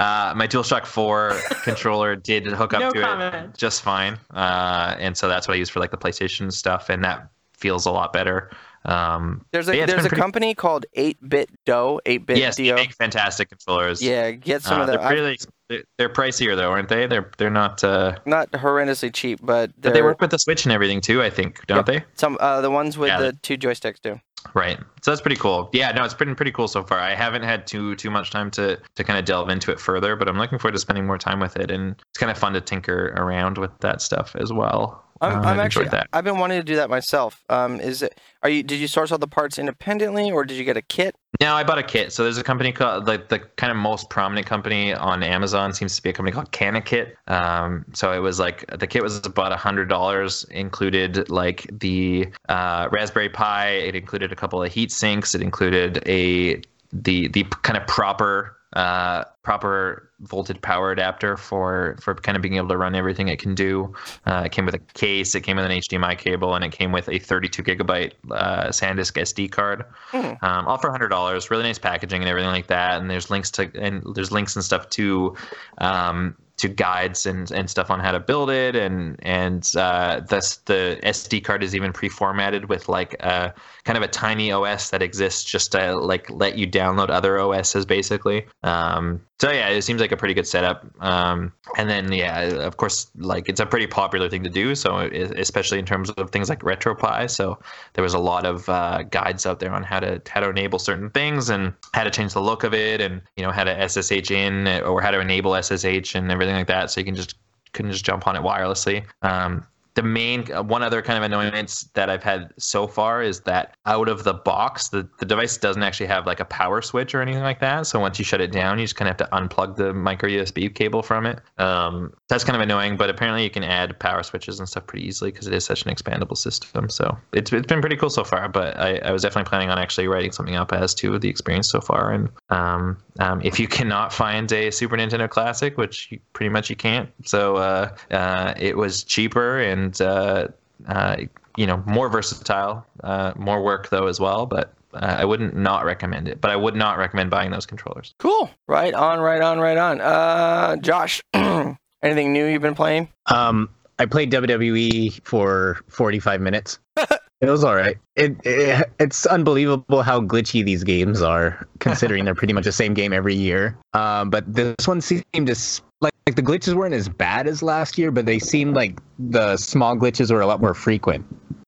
Uh, 0.00 0.32
my 0.34 0.48
DualShock 0.48 0.86
4 0.86 1.38
controller 1.62 2.16
did 2.16 2.46
hook 2.46 2.72
up 2.72 2.80
No 2.80 2.90
to 2.90 3.00
comment. 3.02 3.34
it 3.34 3.56
just 3.58 3.82
fine, 3.82 4.18
uh, 4.32 4.96
and 4.98 5.14
so 5.14 5.28
that's 5.28 5.46
what 5.46 5.52
I 5.54 5.58
use 5.58 5.68
for 5.68 5.78
like 5.78 5.90
the 5.90 5.98
PlayStation 5.98 6.50
stuff, 6.50 6.88
and 6.88 7.04
that 7.04 7.28
feels 7.58 7.84
a 7.84 7.90
lot 7.90 8.10
better. 8.10 8.50
Um, 8.84 9.44
There's 9.52 9.68
a 9.68 9.76
yeah, 9.76 9.84
it's 9.84 9.92
a 9.92 9.96
pretty- 10.08 10.16
company 10.16 10.54
called 10.54 10.86
8-bit 10.96 11.50
Dough, 11.66 12.00
8-bit 12.06 12.38
yes, 12.38 12.56
they 12.56 12.64
Do. 12.64 12.74
make 12.74 12.94
fantastic 12.94 13.50
controllers. 13.50 14.00
Yeah, 14.02 14.30
get 14.30 14.62
some 14.62 14.78
Uh, 14.78 14.82
of 14.82 14.86
them. 14.88 14.96
they're 15.00 15.06
pretty, 15.08 15.44
they're, 15.68 15.82
they're 15.98 16.08
pricier 16.08 16.56
though, 16.56 16.70
aren't 16.70 16.88
they? 16.88 17.06
They're 17.06 17.30
they're 17.38 17.50
not. 17.50 17.84
Uh, 17.84 18.16
Not 18.26 18.50
horrendously 18.52 19.12
cheap, 19.12 19.38
but 19.42 19.70
but 19.80 19.92
they 19.92 20.02
work 20.02 20.20
with 20.20 20.30
the 20.30 20.38
Switch 20.38 20.64
and 20.64 20.72
everything 20.72 21.00
too. 21.00 21.22
I 21.22 21.30
think, 21.30 21.64
don't 21.66 21.86
they? 21.86 22.02
Some 22.14 22.36
uh, 22.40 22.60
the 22.62 22.70
ones 22.70 22.96
with 22.98 23.08
Yeah. 23.08 23.20
the 23.20 23.32
two 23.42 23.56
joysticks 23.58 24.00
do. 24.02 24.18
Right. 24.54 24.78
So 25.02 25.10
that's 25.10 25.20
pretty 25.20 25.36
cool. 25.36 25.68
Yeah, 25.74 25.92
no, 25.92 26.02
it's 26.02 26.14
been 26.14 26.34
pretty 26.34 26.50
cool 26.50 26.66
so 26.66 26.82
far. 26.82 26.98
I 26.98 27.14
haven't 27.14 27.42
had 27.42 27.66
too 27.66 27.94
too 27.96 28.10
much 28.10 28.30
time 28.30 28.50
to 28.52 28.80
to 28.96 29.04
kind 29.04 29.18
of 29.18 29.26
delve 29.26 29.50
into 29.50 29.70
it 29.70 29.78
further, 29.78 30.16
but 30.16 30.26
I'm 30.28 30.38
looking 30.38 30.58
forward 30.58 30.72
to 30.72 30.78
spending 30.80 31.06
more 31.06 31.18
time 31.18 31.38
with 31.38 31.56
it, 31.58 31.70
and 31.70 31.94
it's 32.08 32.18
kind 32.18 32.30
of 32.32 32.38
fun 32.38 32.54
to 32.54 32.60
tinker 32.62 33.12
around 33.18 33.58
with 33.58 33.70
that 33.80 34.00
stuff 34.00 34.34
as 34.36 34.50
well. 34.52 35.04
I'm, 35.20 35.38
Um, 35.38 35.44
I'm 35.44 35.60
actually 35.60 35.88
that. 35.88 36.08
I've 36.12 36.24
been 36.24 36.38
wanting 36.38 36.58
to 36.58 36.64
do 36.64 36.76
that 36.76 36.88
myself. 36.90 37.44
Um, 37.48 37.80
is 37.80 38.02
it 38.02 38.18
are 38.42 38.48
you 38.48 38.62
did 38.62 38.80
you 38.80 38.86
source 38.86 39.12
all 39.12 39.18
the 39.18 39.28
parts 39.28 39.58
independently 39.58 40.30
or 40.30 40.44
did 40.44 40.56
you 40.56 40.64
get 40.64 40.76
a 40.76 40.82
kit? 40.82 41.14
No, 41.40 41.54
I 41.54 41.64
bought 41.64 41.78
a 41.78 41.82
kit. 41.82 42.12
So 42.12 42.24
there's 42.24 42.38
a 42.38 42.42
company 42.42 42.72
called 42.72 43.06
like 43.06 43.28
the 43.28 43.38
kind 43.38 43.70
of 43.70 43.76
most 43.76 44.10
prominent 44.10 44.46
company 44.46 44.94
on 44.94 45.22
Amazon 45.22 45.72
seems 45.72 45.96
to 45.96 46.02
be 46.02 46.10
a 46.10 46.12
company 46.12 46.32
called 46.34 46.52
Canakit. 46.52 47.12
Um, 47.28 47.84
so 47.92 48.12
it 48.12 48.18
was 48.18 48.38
like 48.38 48.64
the 48.78 48.86
kit 48.86 49.02
was 49.02 49.24
about 49.24 49.52
a 49.52 49.56
hundred 49.56 49.88
dollars, 49.88 50.44
included 50.50 51.30
like 51.30 51.66
the 51.70 52.28
uh, 52.48 52.88
Raspberry 52.90 53.28
Pi. 53.28 53.68
It 53.68 53.94
included 53.94 54.32
a 54.32 54.36
couple 54.36 54.62
of 54.62 54.72
heat 54.72 54.90
sinks. 54.90 55.34
It 55.34 55.42
included 55.42 56.02
a 56.06 56.62
the 56.92 57.28
the 57.28 57.44
kind 57.62 57.76
of 57.76 57.86
proper 57.86 58.56
uh, 58.74 59.24
proper 59.42 60.10
voltage 60.20 60.60
power 60.62 60.92
adapter 60.92 61.36
for 61.36 61.96
for 62.00 62.14
kind 62.14 62.36
of 62.36 62.42
being 62.42 62.54
able 62.56 62.68
to 62.68 62.76
run 62.76 62.94
everything 62.94 63.28
it 63.28 63.38
can 63.38 63.54
do. 63.54 63.92
Uh, 64.26 64.42
it 64.46 64.52
came 64.52 64.64
with 64.66 64.74
a 64.74 64.78
case. 64.94 65.34
It 65.34 65.40
came 65.40 65.56
with 65.56 65.64
an 65.66 65.72
HDMI 65.72 66.16
cable, 66.18 66.54
and 66.54 66.64
it 66.64 66.70
came 66.72 66.92
with 66.92 67.08
a 67.08 67.18
32 67.18 67.62
gigabyte 67.62 68.12
uh, 68.30 68.68
SanDisk 68.68 69.20
SD 69.20 69.50
card 69.50 69.84
Hmm. 70.10 70.32
um, 70.42 70.66
all 70.68 70.78
for 70.78 70.90
hundred 70.90 71.08
dollars. 71.08 71.50
Really 71.50 71.64
nice 71.64 71.78
packaging 71.78 72.20
and 72.20 72.28
everything 72.28 72.50
like 72.52 72.68
that. 72.68 73.00
And 73.00 73.10
there's 73.10 73.30
links 73.30 73.50
to 73.52 73.70
and 73.74 74.02
there's 74.14 74.30
links 74.30 74.54
and 74.56 74.64
stuff 74.64 74.88
to 74.90 75.36
um, 75.78 76.36
to 76.60 76.68
guides 76.68 77.26
and, 77.26 77.50
and 77.50 77.68
stuff 77.68 77.90
on 77.90 78.00
how 78.00 78.12
to 78.12 78.20
build 78.20 78.50
it. 78.50 78.76
And 78.76 79.16
and 79.22 79.70
uh, 79.76 80.20
the 80.20 80.98
SD 81.02 81.44
card 81.44 81.62
is 81.62 81.74
even 81.74 81.92
pre-formatted 81.92 82.68
with 82.68 82.88
like 82.88 83.14
a 83.20 83.52
kind 83.84 83.96
of 83.96 84.02
a 84.02 84.08
tiny 84.08 84.52
OS 84.52 84.90
that 84.90 85.02
exists 85.02 85.44
just 85.44 85.72
to 85.72 85.96
like 85.96 86.28
let 86.30 86.56
you 86.56 86.66
download 86.66 87.10
other 87.10 87.38
OSs 87.38 87.84
basically. 87.86 88.46
Um, 88.62 89.20
so 89.40 89.50
yeah, 89.50 89.68
it 89.68 89.82
seems 89.82 90.02
like 90.02 90.12
a 90.12 90.18
pretty 90.18 90.34
good 90.34 90.46
setup. 90.46 90.86
Um, 91.00 91.52
and 91.78 91.88
then 91.88 92.12
yeah, 92.12 92.40
of 92.40 92.76
course, 92.76 93.10
like 93.16 93.48
it's 93.48 93.58
a 93.60 93.64
pretty 93.64 93.86
popular 93.86 94.28
thing 94.28 94.42
to 94.44 94.50
do. 94.50 94.74
So 94.74 94.98
especially 94.98 95.78
in 95.78 95.86
terms 95.86 96.10
of 96.10 96.30
things 96.30 96.50
like 96.50 96.60
RetroPie. 96.60 97.30
So 97.30 97.58
there 97.94 98.04
was 98.04 98.12
a 98.12 98.18
lot 98.18 98.44
of 98.44 98.68
uh, 98.68 99.04
guides 99.04 99.46
out 99.46 99.60
there 99.60 99.72
on 99.72 99.82
how 99.82 100.00
to 100.00 100.20
how 100.28 100.40
to 100.40 100.50
enable 100.50 100.78
certain 100.78 101.08
things 101.10 101.48
and 101.48 101.72
how 101.94 102.04
to 102.04 102.10
change 102.10 102.34
the 102.34 102.42
look 102.42 102.64
of 102.64 102.74
it, 102.74 103.00
and 103.00 103.22
you 103.36 103.42
know 103.42 103.50
how 103.50 103.64
to 103.64 103.88
SSH 103.88 104.30
in 104.30 104.68
or 104.82 105.00
how 105.00 105.10
to 105.10 105.20
enable 105.20 105.60
SSH 105.60 106.14
and 106.14 106.30
everything 106.30 106.49
like 106.54 106.66
that. 106.68 106.90
So 106.90 107.00
you 107.00 107.04
can 107.04 107.14
just 107.14 107.36
couldn't 107.72 107.92
just 107.92 108.04
jump 108.04 108.26
on 108.26 108.36
it 108.36 108.42
wirelessly. 108.42 109.04
Um, 109.22 109.66
the 109.94 110.02
main 110.02 110.50
uh, 110.52 110.62
one 110.62 110.82
other 110.82 111.02
kind 111.02 111.18
of 111.18 111.24
annoyance 111.24 111.88
that 111.94 112.08
I've 112.08 112.22
had 112.22 112.52
so 112.58 112.86
far 112.86 113.22
is 113.22 113.40
that 113.40 113.74
out 113.86 114.08
of 114.08 114.24
the 114.24 114.34
box, 114.34 114.88
the, 114.88 115.08
the 115.18 115.26
device 115.26 115.56
doesn't 115.56 115.82
actually 115.82 116.06
have 116.06 116.26
like 116.26 116.40
a 116.40 116.44
power 116.44 116.80
switch 116.80 117.14
or 117.14 117.20
anything 117.20 117.42
like 117.42 117.60
that. 117.60 117.86
So 117.86 117.98
once 117.98 118.18
you 118.18 118.24
shut 118.24 118.40
it 118.40 118.52
down, 118.52 118.78
you 118.78 118.84
just 118.84 118.96
kind 118.96 119.08
of 119.08 119.18
have 119.18 119.28
to 119.28 119.36
unplug 119.36 119.76
the 119.76 119.92
micro 119.92 120.28
USB 120.28 120.72
cable 120.72 121.02
from 121.02 121.26
it. 121.26 121.40
Um, 121.58 122.12
that's 122.28 122.44
kind 122.44 122.56
of 122.56 122.62
annoying, 122.62 122.96
but 122.96 123.10
apparently 123.10 123.42
you 123.42 123.50
can 123.50 123.64
add 123.64 123.98
power 123.98 124.22
switches 124.22 124.58
and 124.58 124.68
stuff 124.68 124.86
pretty 124.86 125.06
easily 125.06 125.32
because 125.32 125.46
it 125.46 125.54
is 125.54 125.64
such 125.64 125.84
an 125.84 125.94
expandable 125.94 126.36
system. 126.36 126.88
So 126.88 127.18
it's, 127.32 127.52
it's 127.52 127.66
been 127.66 127.80
pretty 127.80 127.96
cool 127.96 128.10
so 128.10 128.24
far. 128.24 128.48
But 128.48 128.78
I, 128.78 128.98
I 128.98 129.10
was 129.10 129.22
definitely 129.22 129.48
planning 129.48 129.70
on 129.70 129.78
actually 129.78 130.06
writing 130.06 130.32
something 130.32 130.54
up 130.54 130.72
as 130.72 130.94
to 130.94 131.18
the 131.18 131.28
experience 131.28 131.68
so 131.68 131.80
far. 131.80 132.12
And 132.12 132.28
um, 132.50 132.96
um, 133.18 133.40
if 133.42 133.58
you 133.58 133.66
cannot 133.66 134.12
find 134.12 134.50
a 134.52 134.70
Super 134.70 134.96
Nintendo 134.96 135.28
Classic, 135.28 135.76
which 135.76 136.08
you, 136.10 136.20
pretty 136.32 136.50
much 136.50 136.70
you 136.70 136.76
can't, 136.76 137.10
so 137.24 137.56
uh, 137.56 137.94
uh, 138.10 138.54
it 138.56 138.76
was 138.76 139.04
cheaper 139.04 139.58
and 139.58 139.79
uh, 140.00 140.48
uh, 140.88 141.16
you 141.56 141.66
know 141.66 141.82
more 141.86 142.08
versatile, 142.08 142.84
uh, 143.04 143.32
more 143.36 143.62
work 143.62 143.88
though 143.90 144.06
as 144.06 144.18
well. 144.20 144.46
But 144.46 144.72
uh, 144.94 145.16
I 145.18 145.24
wouldn't 145.24 145.56
not 145.56 145.84
recommend 145.84 146.28
it. 146.28 146.40
But 146.40 146.50
I 146.50 146.56
would 146.56 146.74
not 146.74 146.98
recommend 146.98 147.30
buying 147.30 147.50
those 147.50 147.66
controllers. 147.66 148.14
Cool. 148.18 148.50
Right 148.68 148.94
on, 148.94 149.20
right 149.20 149.40
on, 149.42 149.58
right 149.60 149.76
on. 149.78 150.00
Uh, 150.00 150.76
Josh, 150.76 151.20
anything 151.34 152.32
new 152.32 152.46
you've 152.46 152.62
been 152.62 152.74
playing? 152.74 153.08
Um, 153.30 153.68
I 153.98 154.06
played 154.06 154.32
WWE 154.32 155.20
for 155.24 155.78
45 155.88 156.40
minutes. 156.40 156.78
it 156.96 157.10
was 157.42 157.62
all 157.64 157.74
right. 157.74 157.98
It, 158.16 158.36
it 158.44 158.90
it's 158.98 159.26
unbelievable 159.26 160.02
how 160.02 160.22
glitchy 160.22 160.64
these 160.64 160.82
games 160.84 161.20
are, 161.22 161.66
considering 161.80 162.24
they're 162.24 162.34
pretty 162.34 162.54
much 162.54 162.64
the 162.64 162.72
same 162.72 162.94
game 162.94 163.12
every 163.12 163.34
year. 163.34 163.76
Um, 163.92 164.30
but 164.30 164.44
this 164.52 164.88
one 164.88 165.00
seemed 165.02 165.24
to 165.34 165.50
s- 165.50 165.82
like, 166.00 166.14
like 166.26 166.36
the 166.36 166.42
glitches 166.42 166.74
weren't 166.74 166.94
as 166.94 167.08
bad 167.08 167.46
as 167.46 167.62
last 167.62 167.98
year, 167.98 168.10
but 168.10 168.26
they 168.26 168.38
seemed 168.38 168.74
like 168.74 169.00
the 169.18 169.56
small 169.56 169.96
glitches 169.96 170.30
were 170.30 170.40
a 170.40 170.46
lot 170.46 170.60
more 170.60 170.74
frequent. 170.74 171.24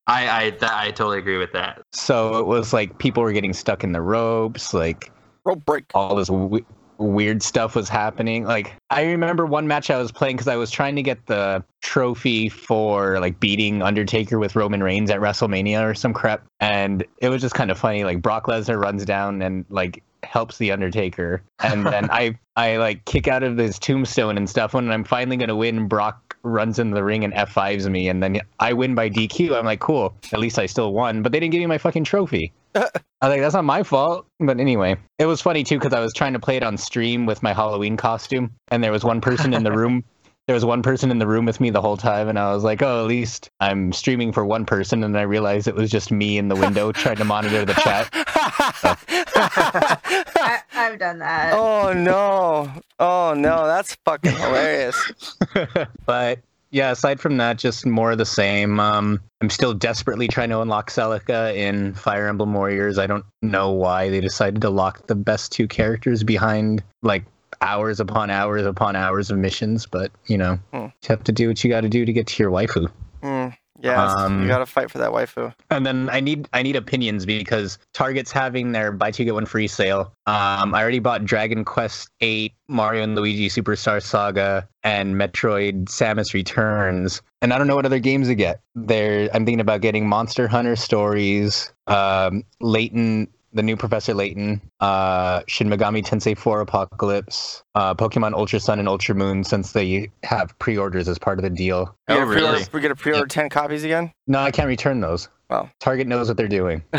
I 0.07 0.47
I, 0.47 0.51
th- 0.51 0.63
I 0.63 0.91
totally 0.91 1.19
agree 1.19 1.39
with 1.39 1.53
that. 1.53 1.81
So 1.93 2.39
it 2.39 2.47
was 2.47 2.73
like 2.73 2.99
people 2.99 3.23
were 3.23 3.33
getting 3.33 3.53
stuck 3.53 3.85
in 3.85 3.93
the 3.93 4.01
ropes, 4.01 4.75
like 4.75 5.11
Rope 5.45 5.65
break. 5.65 5.85
all 5.95 6.15
this 6.17 6.29
w- 6.29 6.65
weird 6.99 7.43
stuff 7.43 7.75
was 7.75 7.89
happening. 7.89 8.45
Like 8.45 8.75
I 8.91 9.05
remember 9.05 9.47
one 9.47 9.67
match 9.69 9.91
I 9.91 9.99
was 9.99 10.13
playing 10.13 10.37
because 10.37 10.49
I 10.49 10.57
was 10.57 10.71
trying 10.71 10.97
to 10.97 11.03
get 11.03 11.27
the 11.27 11.65
trophy 11.81 12.49
for 12.49 13.21
like 13.21 13.39
beating 13.41 13.83
Undertaker 13.83 14.39
with 14.39 14.57
Roman 14.57 14.83
Reigns 14.83 15.11
at 15.11 15.21
WrestleMania 15.21 15.83
or 15.83 15.95
some 15.95 16.13
crap, 16.13 16.45
and 16.61 17.05
it 17.19 17.29
was 17.29 17.41
just 17.41 17.55
kind 17.55 17.71
of 17.71 17.79
funny. 17.79 18.05
Like 18.05 18.23
Brock 18.23 18.47
Lesnar 18.47 18.81
runs 18.81 19.05
down 19.05 19.43
and 19.43 19.65
like 19.69 20.03
helps 20.23 20.59
the 20.59 20.73
Undertaker, 20.73 21.43
and 21.61 21.87
then 21.93 22.11
I 22.11 22.39
I 22.57 22.77
like 22.77 23.05
kick 23.05 23.29
out 23.29 23.43
of 23.43 23.57
this 23.57 23.79
tombstone 23.79 24.37
and 24.37 24.49
stuff. 24.49 24.75
When 24.75 24.91
I'm 24.91 25.05
finally 25.05 25.37
gonna 25.37 25.57
win, 25.57 25.89
Brock 25.89 26.37
runs 26.43 26.79
into 26.79 26.95
the 26.95 27.05
ring 27.05 27.25
and 27.25 27.33
F5s 27.33 27.89
me, 27.91 28.09
and 28.09 28.23
then 28.23 28.41
I 28.59 28.73
win 28.73 28.95
by 28.95 29.09
DQ. 29.09 29.57
I'm 29.57 29.65
like, 29.65 29.81
cool, 29.81 30.15
at 30.33 30.41
least 30.41 30.59
I 30.59 30.67
still 30.67 30.93
won. 30.93 31.23
But 31.23 31.33
they 31.33 31.41
didn't 31.41 31.53
give 31.53 31.61
me 31.61 31.67
my 31.67 31.79
fucking 31.79 32.05
trophy. 32.05 32.53
I 32.75 32.81
was 32.81 32.91
like, 33.23 33.41
that's 33.41 33.55
not 33.55 33.65
my 33.65 33.83
fault. 33.83 34.27
But 34.41 34.59
anyway, 34.59 34.97
it 35.19 35.27
was 35.27 35.41
funny 35.41 35.65
too 35.65 35.79
because 35.79 35.93
I 35.93 36.01
was 36.01 36.13
trying 36.13 36.33
to 36.33 36.41
play 36.41 36.57
it 36.57 36.63
on 36.63 36.77
stream 36.77 37.27
with 37.27 37.43
my 37.43 37.53
Halloween 37.53 37.97
costume, 37.97 38.51
and 38.69 38.83
there 38.83 38.93
was 38.93 39.05
one 39.05 39.21
person 39.21 39.55
in 39.55 39.63
the 39.63 39.73
room. 39.77 40.05
There 40.49 40.55
was 40.55 40.65
one 40.65 40.83
person 40.83 41.13
in 41.13 41.19
the 41.19 41.27
room 41.27 41.45
with 41.45 41.61
me 41.61 41.71
the 41.71 41.81
whole 41.81 41.97
time, 41.97 42.29
and 42.29 42.37
I 42.37 42.53
was 42.53 42.65
like, 42.65 42.83
"Oh, 42.83 43.01
at 43.03 43.07
least 43.07 43.49
I'm 43.61 43.93
streaming 43.93 44.33
for 44.33 44.45
one 44.45 44.67
person." 44.67 45.05
And 45.05 45.17
I 45.17 45.23
realized 45.23 45.69
it 45.69 45.75
was 45.75 45.91
just 45.91 46.11
me 46.11 46.37
in 46.37 46.49
the 46.49 46.57
window 46.57 46.91
trying 46.93 47.17
to 47.17 47.25
monitor 47.25 47.65
the 47.65 47.75
chat. 47.75 48.09
I, 49.35 50.59
I've 50.75 50.99
done 50.99 51.21
that. 51.21 51.53
oh 51.55 51.93
no! 51.93 52.73
Oh 52.99 53.35
no! 53.35 53.67
That's 53.67 53.97
fucking 54.05 54.33
hilarious. 54.33 55.13
but 56.07 56.41
yeah, 56.73 56.91
aside 56.91 57.21
from 57.21 57.37
that, 57.37 57.59
just 57.59 57.87
more 57.87 58.11
of 58.13 58.19
the 58.19 58.27
same. 58.27 58.81
Um, 58.81 59.21
I'm 59.43 59.51
still 59.51 59.75
desperately 59.75 60.27
trying 60.27 60.49
to 60.49 60.61
unlock 60.61 60.91
Celica 60.91 61.55
in 61.55 61.95
Fire 61.95 62.27
Emblem 62.27 62.53
Warriors. 62.55 62.99
I 62.99 63.07
don't 63.07 63.25
know 63.43 63.71
why 63.71 64.09
they 64.09 64.21
decided 64.21 64.63
to 64.63 64.71
lock 64.71 65.07
the 65.07 65.15
best 65.15 65.53
two 65.53 65.69
characters 65.69 66.25
behind 66.25 66.83
like 67.03 67.25
hours 67.63 68.01
upon 68.01 68.29
hours 68.31 68.67
upon 68.67 68.97
hours 68.97 69.31
of 69.31 69.39
missions, 69.39 69.87
but 69.87 70.11
you 70.27 70.37
know, 70.37 70.59
Hmm. 70.73 70.77
you 70.87 70.91
have 71.09 71.25
to 71.25 71.33
do 71.33 71.49
what 71.49 71.63
you 71.65 71.71
got 71.71 71.83
to 71.83 71.89
do 71.89 72.05
to 72.05 72.13
get 72.13 72.27
to 72.27 72.43
your 72.43 72.51
waifu. 72.53 72.89
Mm, 73.23 73.57
yeah, 73.81 74.05
Um, 74.05 74.43
you 74.43 74.49
gotta 74.49 74.67
fight 74.67 74.91
for 74.91 74.99
that 74.99 75.11
waifu. 75.13 75.55
And 75.71 75.87
then 75.87 76.09
I 76.11 76.21
need 76.21 76.49
I 76.53 76.63
need 76.63 76.77
opinions 76.77 77.25
because 77.25 77.79
Target's 77.95 78.33
having 78.33 78.73
their 78.73 78.91
buy 78.93 79.11
two 79.13 79.25
get 79.25 79.35
one 79.35 79.47
free 79.47 79.69
sale. 79.69 80.13
Um, 80.27 80.75
I 80.75 80.83
already 80.83 80.99
bought 80.99 81.25
Dragon 81.25 81.65
Quest 81.65 82.09
Eight, 82.21 82.53
Mario 82.69 83.03
and 83.05 83.15
Luigi 83.15 83.49
Superstar 83.49 84.03
Saga, 84.03 84.69
and 84.83 85.15
Metroid 85.17 85.85
Samus 85.87 86.35
Returns. 86.35 87.23
And 87.41 87.53
I 87.53 87.59
don't 87.59 87.67
know 87.67 87.77
what 87.77 87.87
other 87.87 87.99
games 88.01 88.29
to 88.29 88.35
get. 88.35 88.61
There, 88.75 89.29
I'm 89.35 89.45
thinking 89.45 89.61
about 89.61 89.81
getting 89.81 90.09
Monster 90.09 90.47
Hunter 90.49 90.77
Stories, 90.77 91.73
um, 91.89 92.45
Layton, 92.61 93.29
the 93.53 93.63
new 93.63 93.77
Professor 93.77 94.15
Layton, 94.15 94.61
uh, 94.81 95.43
Shin 95.47 95.69
Megami 95.69 96.03
Tensei 96.05 96.37
4 96.37 96.61
Apocalypse, 96.61 97.63
uh, 97.75 97.95
Pokemon 97.95 98.33
Ultra 98.35 98.61
Sun 98.61 98.79
and 98.79 98.89
Ultra 98.89 99.15
Moon, 99.15 99.45
since 99.45 99.73
they 99.73 100.11
have 100.23 100.59
pre-orders 100.59 101.09
as 101.09 101.19
part 101.19 101.39
of 101.39 101.43
the 101.43 101.51
deal. 101.51 101.95
Oh, 102.09 102.15
get 102.15 102.23
a 102.23 102.27
pre-order- 102.27 102.53
really? 102.53 102.65
We 102.73 102.81
get 102.81 102.91
a 102.91 102.97
pre-order 102.97 103.27
ten 103.27 103.49
copies 103.49 103.85
again. 103.85 104.11
No, 104.27 104.39
I 104.41 104.51
can't 104.51 104.69
return 104.69 105.01
those. 105.01 105.29
Wow. 105.51 105.69
Target 105.81 106.07
knows 106.07 106.29
what 106.29 106.37
they're 106.37 106.49
doing. 106.49 106.83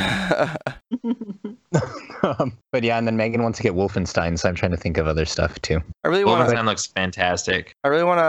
Um, 2.21 2.57
but 2.71 2.83
yeah, 2.83 2.97
and 2.97 3.05
then 3.05 3.17
Megan 3.17 3.43
wants 3.43 3.57
to 3.57 3.63
get 3.63 3.73
Wolfenstein, 3.73 4.39
so 4.39 4.47
I'm 4.47 4.55
trying 4.55 4.71
to 4.71 4.77
think 4.77 4.97
of 4.97 5.07
other 5.07 5.25
stuff 5.25 5.59
too. 5.61 5.81
I 6.05 6.07
really 6.07 6.23
want 6.23 6.47
to. 6.47 6.55
Wolfenstein 6.55 6.65
looks 6.65 6.85
fantastic. 6.87 7.75
I 7.83 7.89
really 7.89 8.05
want 8.05 8.19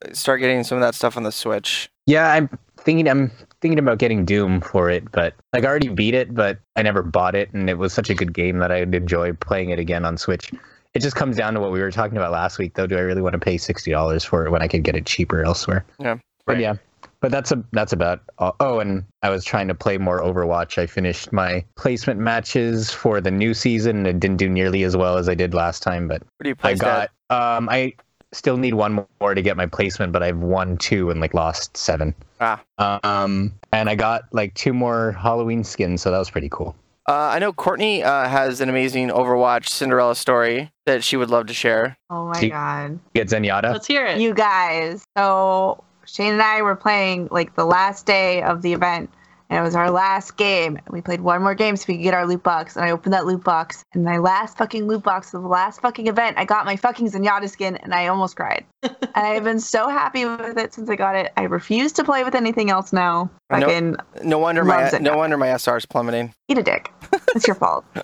to 0.00 0.14
start 0.14 0.40
getting 0.40 0.64
some 0.64 0.78
of 0.78 0.82
that 0.82 0.94
stuff 0.94 1.14
on 1.16 1.24
the 1.24 1.32
Switch. 1.32 1.90
Yeah, 2.06 2.32
I'm 2.32 2.48
thinking 2.78 3.06
I'm 3.06 3.30
thinking 3.60 3.78
about 3.78 3.98
getting 3.98 4.24
Doom 4.24 4.60
for 4.60 4.90
it, 4.90 5.10
but 5.12 5.34
like 5.52 5.64
I 5.64 5.66
already 5.66 5.88
beat 5.88 6.14
it, 6.14 6.34
but 6.34 6.58
I 6.76 6.82
never 6.82 7.02
bought 7.02 7.34
it, 7.34 7.52
and 7.52 7.68
it 7.68 7.78
was 7.78 7.92
such 7.92 8.10
a 8.10 8.14
good 8.14 8.32
game 8.32 8.58
that 8.58 8.70
I'd 8.70 8.94
enjoy 8.94 9.32
playing 9.34 9.70
it 9.70 9.78
again 9.78 10.04
on 10.04 10.16
Switch. 10.16 10.52
It 10.94 11.00
just 11.02 11.16
comes 11.16 11.36
down 11.36 11.54
to 11.54 11.60
what 11.60 11.70
we 11.70 11.80
were 11.80 11.90
talking 11.90 12.16
about 12.16 12.32
last 12.32 12.58
week, 12.58 12.74
though. 12.74 12.86
Do 12.86 12.96
I 12.96 13.00
really 13.00 13.22
want 13.22 13.34
to 13.34 13.38
pay 13.38 13.58
sixty 13.58 13.90
dollars 13.90 14.24
for 14.24 14.46
it 14.46 14.50
when 14.50 14.62
I 14.62 14.68
could 14.68 14.84
get 14.84 14.96
it 14.96 15.06
cheaper 15.06 15.42
elsewhere? 15.44 15.84
Yeah, 16.00 16.16
But 16.46 16.54
right. 16.54 16.60
yeah, 16.60 16.74
but 17.20 17.30
that's 17.30 17.52
a 17.52 17.62
that's 17.72 17.92
about. 17.92 18.22
All. 18.38 18.56
Oh, 18.60 18.78
and 18.80 19.04
I 19.22 19.30
was 19.30 19.44
trying 19.44 19.68
to 19.68 19.74
play 19.74 19.98
more 19.98 20.20
Overwatch. 20.20 20.78
I 20.78 20.86
finished 20.86 21.32
my 21.32 21.64
placement 21.76 22.20
matches 22.20 22.90
for 22.90 23.20
the 23.20 23.30
new 23.30 23.52
season. 23.54 24.06
It 24.06 24.18
didn't 24.18 24.38
do 24.38 24.48
nearly 24.48 24.82
as 24.84 24.96
well 24.96 25.18
as 25.18 25.28
I 25.28 25.34
did 25.34 25.52
last 25.52 25.82
time, 25.82 26.08
but 26.08 26.22
What 26.22 26.44
do 26.44 26.48
you 26.48 26.56
I 26.60 26.74
play? 26.74 26.74
got. 26.76 27.10
Um, 27.30 27.68
I 27.68 27.92
still 28.32 28.56
need 28.56 28.74
one 28.74 29.06
more 29.20 29.34
to 29.34 29.42
get 29.42 29.56
my 29.56 29.66
placement, 29.66 30.12
but 30.12 30.22
I've 30.22 30.38
won 30.38 30.76
two 30.76 31.10
and 31.10 31.20
like 31.20 31.34
lost 31.34 31.76
seven. 31.76 32.14
Ah. 32.40 32.62
Um, 32.78 33.52
and 33.72 33.88
I 33.88 33.94
got 33.94 34.22
like 34.32 34.54
two 34.54 34.72
more 34.72 35.12
Halloween 35.12 35.64
skins, 35.64 36.02
so 36.02 36.10
that 36.10 36.18
was 36.18 36.30
pretty 36.30 36.48
cool. 36.50 36.76
Uh, 37.08 37.30
I 37.32 37.38
know 37.38 37.54
Courtney 37.54 38.02
uh, 38.04 38.28
has 38.28 38.60
an 38.60 38.68
amazing 38.68 39.08
Overwatch 39.08 39.68
Cinderella 39.68 40.14
story 40.14 40.70
that 40.84 41.02
she 41.02 41.16
would 41.16 41.30
love 41.30 41.46
to 41.46 41.54
share. 41.54 41.96
Oh 42.10 42.26
my 42.26 42.38
See- 42.38 42.50
god. 42.50 42.98
Get 43.14 43.28
Zenyatta. 43.28 43.72
Let's 43.72 43.86
hear 43.86 44.04
it. 44.04 44.20
You 44.20 44.34
guys. 44.34 45.04
So 45.16 45.82
Shane 46.04 46.34
and 46.34 46.42
I 46.42 46.60
were 46.60 46.76
playing 46.76 47.28
like 47.30 47.54
the 47.54 47.64
last 47.64 48.04
day 48.04 48.42
of 48.42 48.60
the 48.60 48.74
event, 48.74 49.10
and 49.50 49.58
it 49.58 49.62
was 49.62 49.74
our 49.74 49.90
last 49.90 50.36
game. 50.36 50.78
We 50.90 51.00
played 51.00 51.20
one 51.20 51.42
more 51.42 51.54
game 51.54 51.76
so 51.76 51.86
we 51.88 51.96
could 51.96 52.02
get 52.02 52.14
our 52.14 52.26
loot 52.26 52.42
box. 52.42 52.76
And 52.76 52.84
I 52.84 52.90
opened 52.90 53.12
that 53.14 53.26
loot 53.26 53.42
box, 53.44 53.84
and 53.94 54.04
my 54.04 54.18
last 54.18 54.58
fucking 54.58 54.86
loot 54.86 55.02
box 55.02 55.32
of 55.34 55.42
the 55.42 55.48
last 55.48 55.80
fucking 55.80 56.06
event, 56.06 56.36
I 56.38 56.44
got 56.44 56.66
my 56.66 56.76
fucking 56.76 57.10
Zenyatta 57.10 57.48
skin, 57.48 57.76
and 57.76 57.94
I 57.94 58.06
almost 58.08 58.36
cried. 58.36 58.64
and 58.82 58.96
I've 59.14 59.44
been 59.44 59.60
so 59.60 59.88
happy 59.88 60.24
with 60.24 60.56
it 60.58 60.74
since 60.74 60.88
I 60.90 60.96
got 60.96 61.16
it. 61.16 61.32
I 61.36 61.42
refuse 61.44 61.92
to 61.94 62.04
play 62.04 62.24
with 62.24 62.34
anything 62.34 62.70
else 62.70 62.92
now. 62.92 63.30
Fucking 63.50 63.96
No 64.22 64.38
wonder 64.38 64.64
my 64.64 64.82
Loves 64.82 64.94
it. 64.94 65.02
no 65.02 65.16
wonder 65.16 65.36
my 65.36 65.48
SR 65.56 65.78
is 65.78 65.86
plummeting. 65.86 66.34
eat 66.48 66.58
a 66.58 66.62
dick. 66.62 66.92
It's 67.34 67.46
your 67.46 67.56
fault. 67.56 67.84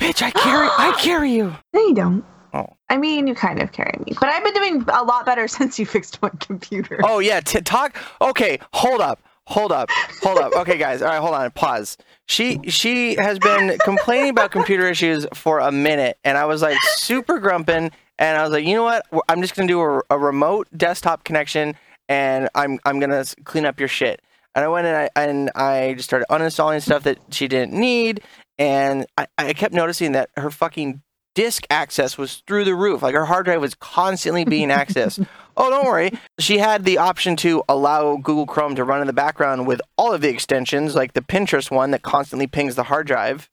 Bitch, 0.00 0.22
I 0.22 0.30
carry 0.30 0.68
I 0.78 0.96
carry 1.00 1.32
you. 1.32 1.54
No, 1.72 1.80
you 1.80 1.94
don't. 1.94 2.24
Oh. 2.54 2.66
I 2.90 2.98
mean, 2.98 3.26
you 3.26 3.34
kind 3.34 3.62
of 3.62 3.72
carry 3.72 3.94
me, 4.04 4.12
but 4.20 4.28
I've 4.28 4.44
been 4.44 4.52
doing 4.52 4.84
a 4.92 5.04
lot 5.04 5.24
better 5.24 5.48
since 5.56 5.78
you 5.78 5.86
fixed 5.86 6.20
my 6.20 6.28
computer. 6.40 7.00
Oh 7.04 7.18
yeah, 7.20 7.40
t- 7.40 7.60
talk. 7.60 7.96
Okay, 8.20 8.58
hold 8.74 9.00
up, 9.00 9.20
hold 9.46 9.72
up, 9.72 9.88
hold 10.22 10.38
up. 10.38 10.54
Okay, 10.54 10.78
guys, 10.78 11.02
all 11.02 11.08
right, 11.08 11.20
hold 11.20 11.34
on, 11.34 11.50
pause. 11.52 11.96
She 12.26 12.60
she 12.68 13.16
has 13.16 13.38
been 13.38 13.78
complaining 13.84 14.30
about 14.30 14.50
computer 14.50 14.88
issues 14.88 15.26
for 15.34 15.58
a 15.58 15.72
minute, 15.72 16.18
and 16.24 16.38
I 16.38 16.44
was 16.46 16.62
like 16.62 16.78
super 16.94 17.38
grumping, 17.38 17.90
and 18.18 18.38
I 18.38 18.42
was 18.42 18.52
like, 18.52 18.64
you 18.64 18.74
know 18.74 18.84
what? 18.84 19.06
I'm 19.28 19.42
just 19.42 19.54
gonna 19.54 19.68
do 19.68 19.80
a, 19.80 20.00
a 20.10 20.18
remote 20.18 20.68
desktop 20.76 21.24
connection, 21.24 21.74
and 22.08 22.48
I'm 22.54 22.78
I'm 22.84 23.00
gonna 23.00 23.24
clean 23.44 23.66
up 23.66 23.78
your 23.78 23.88
shit. 23.88 24.22
And 24.54 24.64
I 24.64 24.68
went 24.68 24.86
and 24.86 24.96
I 24.96 25.20
and 25.20 25.50
I 25.54 25.94
just 25.94 26.08
started 26.08 26.26
uninstalling 26.30 26.82
stuff 26.82 27.04
that 27.04 27.18
she 27.30 27.48
didn't 27.48 27.72
need, 27.72 28.22
and 28.58 29.06
I, 29.16 29.26
I 29.38 29.52
kept 29.54 29.74
noticing 29.74 30.12
that 30.12 30.30
her 30.36 30.50
fucking 30.50 31.02
disk 31.34 31.66
access 31.70 32.18
was 32.18 32.42
through 32.46 32.64
the 32.64 32.74
roof. 32.74 33.02
Like 33.02 33.14
her 33.14 33.24
hard 33.24 33.46
drive 33.46 33.60
was 33.60 33.74
constantly 33.74 34.44
being 34.44 34.68
accessed. 34.68 35.26
oh, 35.56 35.70
don't 35.70 35.84
worry. 35.86 36.12
She 36.38 36.58
had 36.58 36.84
the 36.84 36.98
option 36.98 37.36
to 37.36 37.62
allow 37.68 38.16
Google 38.16 38.46
Chrome 38.46 38.74
to 38.76 38.84
run 38.84 39.00
in 39.00 39.06
the 39.06 39.12
background 39.12 39.66
with 39.66 39.80
all 39.96 40.12
of 40.12 40.20
the 40.20 40.28
extensions, 40.28 40.94
like 40.94 41.12
the 41.14 41.20
Pinterest 41.20 41.70
one 41.70 41.90
that 41.92 42.02
constantly 42.02 42.46
pings 42.46 42.74
the 42.74 42.82
hard 42.84 43.06
drive. 43.06 43.48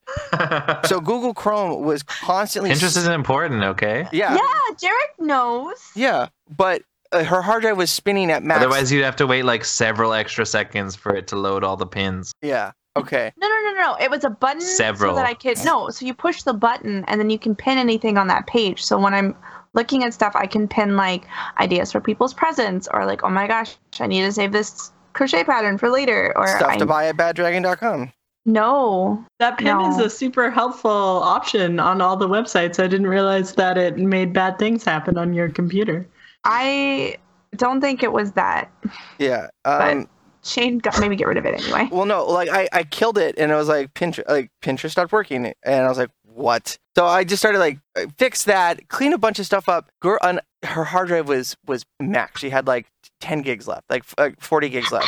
So 0.85 0.99
Google 1.03 1.33
Chrome 1.33 1.83
was 1.83 2.03
constantly 2.03 2.71
Pinterest 2.71 2.97
isn't 2.97 3.11
important, 3.13 3.63
okay? 3.63 4.07
yeah, 4.11 4.35
Yeah, 4.35 4.75
Jarek 4.75 5.25
knows. 5.25 5.91
yeah, 5.95 6.27
but 6.55 6.83
uh, 7.11 7.23
her 7.23 7.41
hard 7.41 7.63
drive 7.63 7.77
was 7.77 7.89
spinning 7.91 8.29
at 8.31 8.43
max. 8.43 8.59
Otherwise, 8.59 8.91
you'd 8.91 9.03
have 9.03 9.15
to 9.17 9.27
wait 9.27 9.43
like 9.43 9.65
several 9.65 10.13
extra 10.13 10.45
seconds 10.45 10.95
for 10.95 11.15
it 11.15 11.27
to 11.27 11.35
load 11.35 11.63
all 11.63 11.77
the 11.77 11.87
pins. 11.87 12.31
yeah. 12.41 12.71
Okay. 12.95 13.31
No, 13.37 13.47
no, 13.47 13.55
no, 13.71 13.81
no. 13.81 13.95
It 14.03 14.09
was 14.11 14.25
a 14.25 14.29
button 14.29 14.59
Several. 14.59 15.11
so 15.13 15.15
that 15.15 15.25
I 15.25 15.33
could 15.33 15.63
no. 15.63 15.89
So 15.89 16.05
you 16.05 16.13
push 16.13 16.41
the 16.41 16.53
button 16.53 17.05
and 17.07 17.21
then 17.21 17.29
you 17.29 17.39
can 17.39 17.55
pin 17.55 17.77
anything 17.77 18.17
on 18.17 18.27
that 18.27 18.45
page. 18.47 18.83
So 18.83 18.99
when 18.99 19.13
I'm 19.13 19.35
looking 19.73 20.03
at 20.03 20.13
stuff, 20.13 20.35
I 20.35 20.47
can 20.47 20.67
pin 20.67 20.95
like 20.95 21.25
ideas 21.59 21.91
for 21.91 22.01
people's 22.01 22.33
presents 22.33 22.87
or 22.91 23.05
like, 23.05 23.23
oh 23.23 23.29
my 23.29 23.47
gosh, 23.47 23.75
I 23.99 24.07
need 24.07 24.21
to 24.21 24.31
save 24.31 24.51
this 24.51 24.91
crochet 25.13 25.43
pattern 25.43 25.77
for 25.77 25.89
later. 25.89 26.33
Or 26.37 26.47
Stuff 26.47 26.69
I 26.69 26.77
to 26.77 26.85
buy 26.85 27.07
at 27.07 27.17
baddragon.com. 27.17 28.11
no. 28.45 29.23
That 29.39 29.57
pin 29.57 29.79
is 29.81 29.99
a 29.99 30.09
super 30.09 30.49
helpful 30.49 30.89
option 30.91 31.79
on 31.79 32.01
all 32.01 32.17
the 32.17 32.27
websites. 32.27 32.81
I 32.83 32.87
didn't 32.87 33.07
realize 33.07 33.53
that 33.53 33.77
it 33.77 33.97
made 33.97 34.33
bad 34.33 34.57
things 34.59 34.83
happen 34.83 35.17
on 35.17 35.33
your 35.33 35.49
computer. 35.49 36.07
I 36.45 37.17
don't 37.55 37.81
think 37.81 38.03
it 38.03 38.11
was 38.11 38.31
that. 38.33 38.71
Yeah. 39.17 39.47
Um, 39.65 40.07
Shane 40.43 40.77
got 40.77 40.99
maybe 40.99 41.15
get 41.15 41.27
rid 41.27 41.37
of 41.37 41.45
it 41.45 41.61
anyway. 41.61 41.89
Well, 41.91 42.05
no, 42.05 42.25
like 42.25 42.49
I, 42.49 42.69
I 42.71 42.83
killed 42.83 43.17
it, 43.17 43.35
and 43.37 43.51
it 43.51 43.55
was 43.55 43.67
like 43.67 43.93
Pinterest, 43.93 44.27
like 44.29 44.49
Pinterest 44.61 44.91
stopped 44.91 45.11
working, 45.11 45.53
and 45.63 45.85
I 45.85 45.89
was 45.89 45.97
like, 45.97 46.09
what? 46.33 46.77
So 46.95 47.05
I 47.05 47.23
just 47.23 47.41
started 47.41 47.59
like 47.59 47.79
uh, 47.97 48.07
fix 48.17 48.43
that, 48.45 48.87
clean 48.89 49.13
a 49.13 49.17
bunch 49.17 49.39
of 49.39 49.45
stuff 49.45 49.69
up. 49.69 49.89
Girl, 50.01 50.17
on 50.21 50.39
her 50.63 50.83
hard 50.83 51.07
drive 51.07 51.27
was 51.27 51.55
was 51.65 51.85
max. 51.99 52.41
She 52.41 52.49
had 52.49 52.67
like 52.67 52.87
ten 53.19 53.41
gigs 53.41 53.67
left, 53.67 53.89
like, 53.89 54.03
like 54.17 54.39
forty 54.41 54.69
gigs 54.69 54.91
left, 54.91 55.07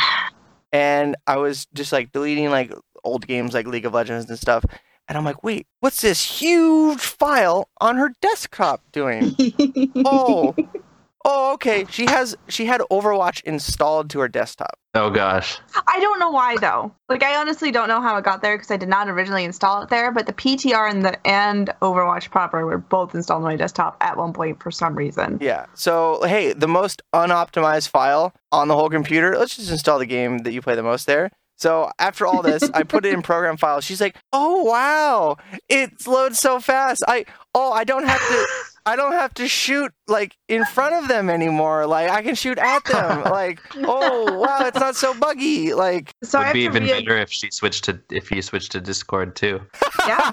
and 0.72 1.16
I 1.26 1.36
was 1.36 1.66
just 1.74 1.92
like 1.92 2.12
deleting 2.12 2.50
like 2.50 2.72
old 3.04 3.26
games 3.26 3.54
like 3.54 3.66
League 3.66 3.86
of 3.86 3.94
Legends 3.94 4.28
and 4.28 4.38
stuff. 4.38 4.64
And 5.08 5.18
I'm 5.18 5.24
like, 5.24 5.42
wait, 5.42 5.66
what's 5.80 6.00
this 6.00 6.40
huge 6.40 7.00
file 7.00 7.68
on 7.80 7.96
her 7.96 8.12
desktop 8.20 8.82
doing? 8.92 9.34
Oh, 10.04 10.54
oh, 11.24 11.54
okay. 11.54 11.86
She 11.90 12.06
has 12.06 12.36
she 12.48 12.66
had 12.66 12.80
Overwatch 12.90 13.42
installed 13.44 14.10
to 14.10 14.20
her 14.20 14.28
desktop. 14.28 14.78
Oh 14.94 15.08
gosh. 15.08 15.58
I 15.86 16.00
don't 16.00 16.18
know 16.18 16.30
why 16.30 16.56
though. 16.58 16.94
Like 17.08 17.22
I 17.22 17.36
honestly 17.36 17.70
don't 17.70 17.88
know 17.88 18.02
how 18.02 18.16
it 18.18 18.24
got 18.24 18.42
there 18.42 18.56
because 18.56 18.70
I 18.70 18.76
did 18.76 18.90
not 18.90 19.08
originally 19.08 19.44
install 19.44 19.82
it 19.82 19.88
there. 19.88 20.12
But 20.12 20.26
the 20.26 20.34
PTR 20.34 20.90
and 20.90 21.04
the 21.04 21.26
and 21.26 21.72
Overwatch 21.80 22.30
proper 22.30 22.66
were 22.66 22.78
both 22.78 23.14
installed 23.14 23.42
on 23.42 23.44
my 23.44 23.56
desktop 23.56 23.96
at 24.00 24.18
one 24.18 24.34
point 24.34 24.62
for 24.62 24.70
some 24.70 24.94
reason. 24.94 25.38
Yeah. 25.40 25.66
So 25.74 26.22
hey, 26.24 26.52
the 26.52 26.68
most 26.68 27.00
unoptimized 27.14 27.88
file 27.88 28.34
on 28.50 28.68
the 28.68 28.74
whole 28.74 28.90
computer. 28.90 29.36
Let's 29.38 29.56
just 29.56 29.70
install 29.70 29.98
the 29.98 30.06
game 30.06 30.38
that 30.38 30.52
you 30.52 30.60
play 30.60 30.74
the 30.74 30.82
most 30.82 31.06
there. 31.06 31.30
So 31.56 31.90
after 31.98 32.26
all 32.26 32.42
this, 32.42 32.64
I 32.74 32.82
put 32.82 33.06
it 33.06 33.14
in 33.14 33.22
program 33.32 33.56
files. 33.56 33.84
She's 33.84 34.00
like, 34.00 34.16
"Oh 34.32 34.62
wow, 34.64 35.36
it 35.68 36.06
loads 36.06 36.38
so 36.38 36.60
fast. 36.60 37.02
I 37.08 37.24
oh 37.54 37.72
I 37.72 37.84
don't 37.84 38.04
have 38.04 38.20
to 38.20 38.46
I 38.84 38.96
don't 38.96 39.12
have 39.12 39.32
to 39.34 39.46
shoot 39.48 39.92
like 40.08 40.36
in 40.48 40.64
front 40.64 40.94
of 40.94 41.08
them 41.08 41.30
anymore. 41.30 41.86
Like 41.86 42.10
I 42.10 42.22
can 42.22 42.34
shoot 42.34 42.58
at 42.58 42.84
them. 42.84 43.22
Like 43.32 43.60
oh 43.76 44.38
wow, 44.38 44.66
it's 44.66 44.78
not 44.78 44.96
so 44.96 45.14
buggy. 45.14 45.72
Like 45.74 46.12
So 46.22 46.38
I 46.38 46.48
Would 46.48 46.52
be 46.54 46.62
even 46.62 46.84
re- 46.84 46.92
better 46.92 47.16
if 47.18 47.30
she 47.30 47.50
switched 47.50 47.84
to 47.84 48.00
if 48.10 48.30
you 48.30 48.42
switched 48.42 48.72
to 48.72 48.80
Discord 48.80 49.36
too. 49.36 49.60
yeah. 50.06 50.32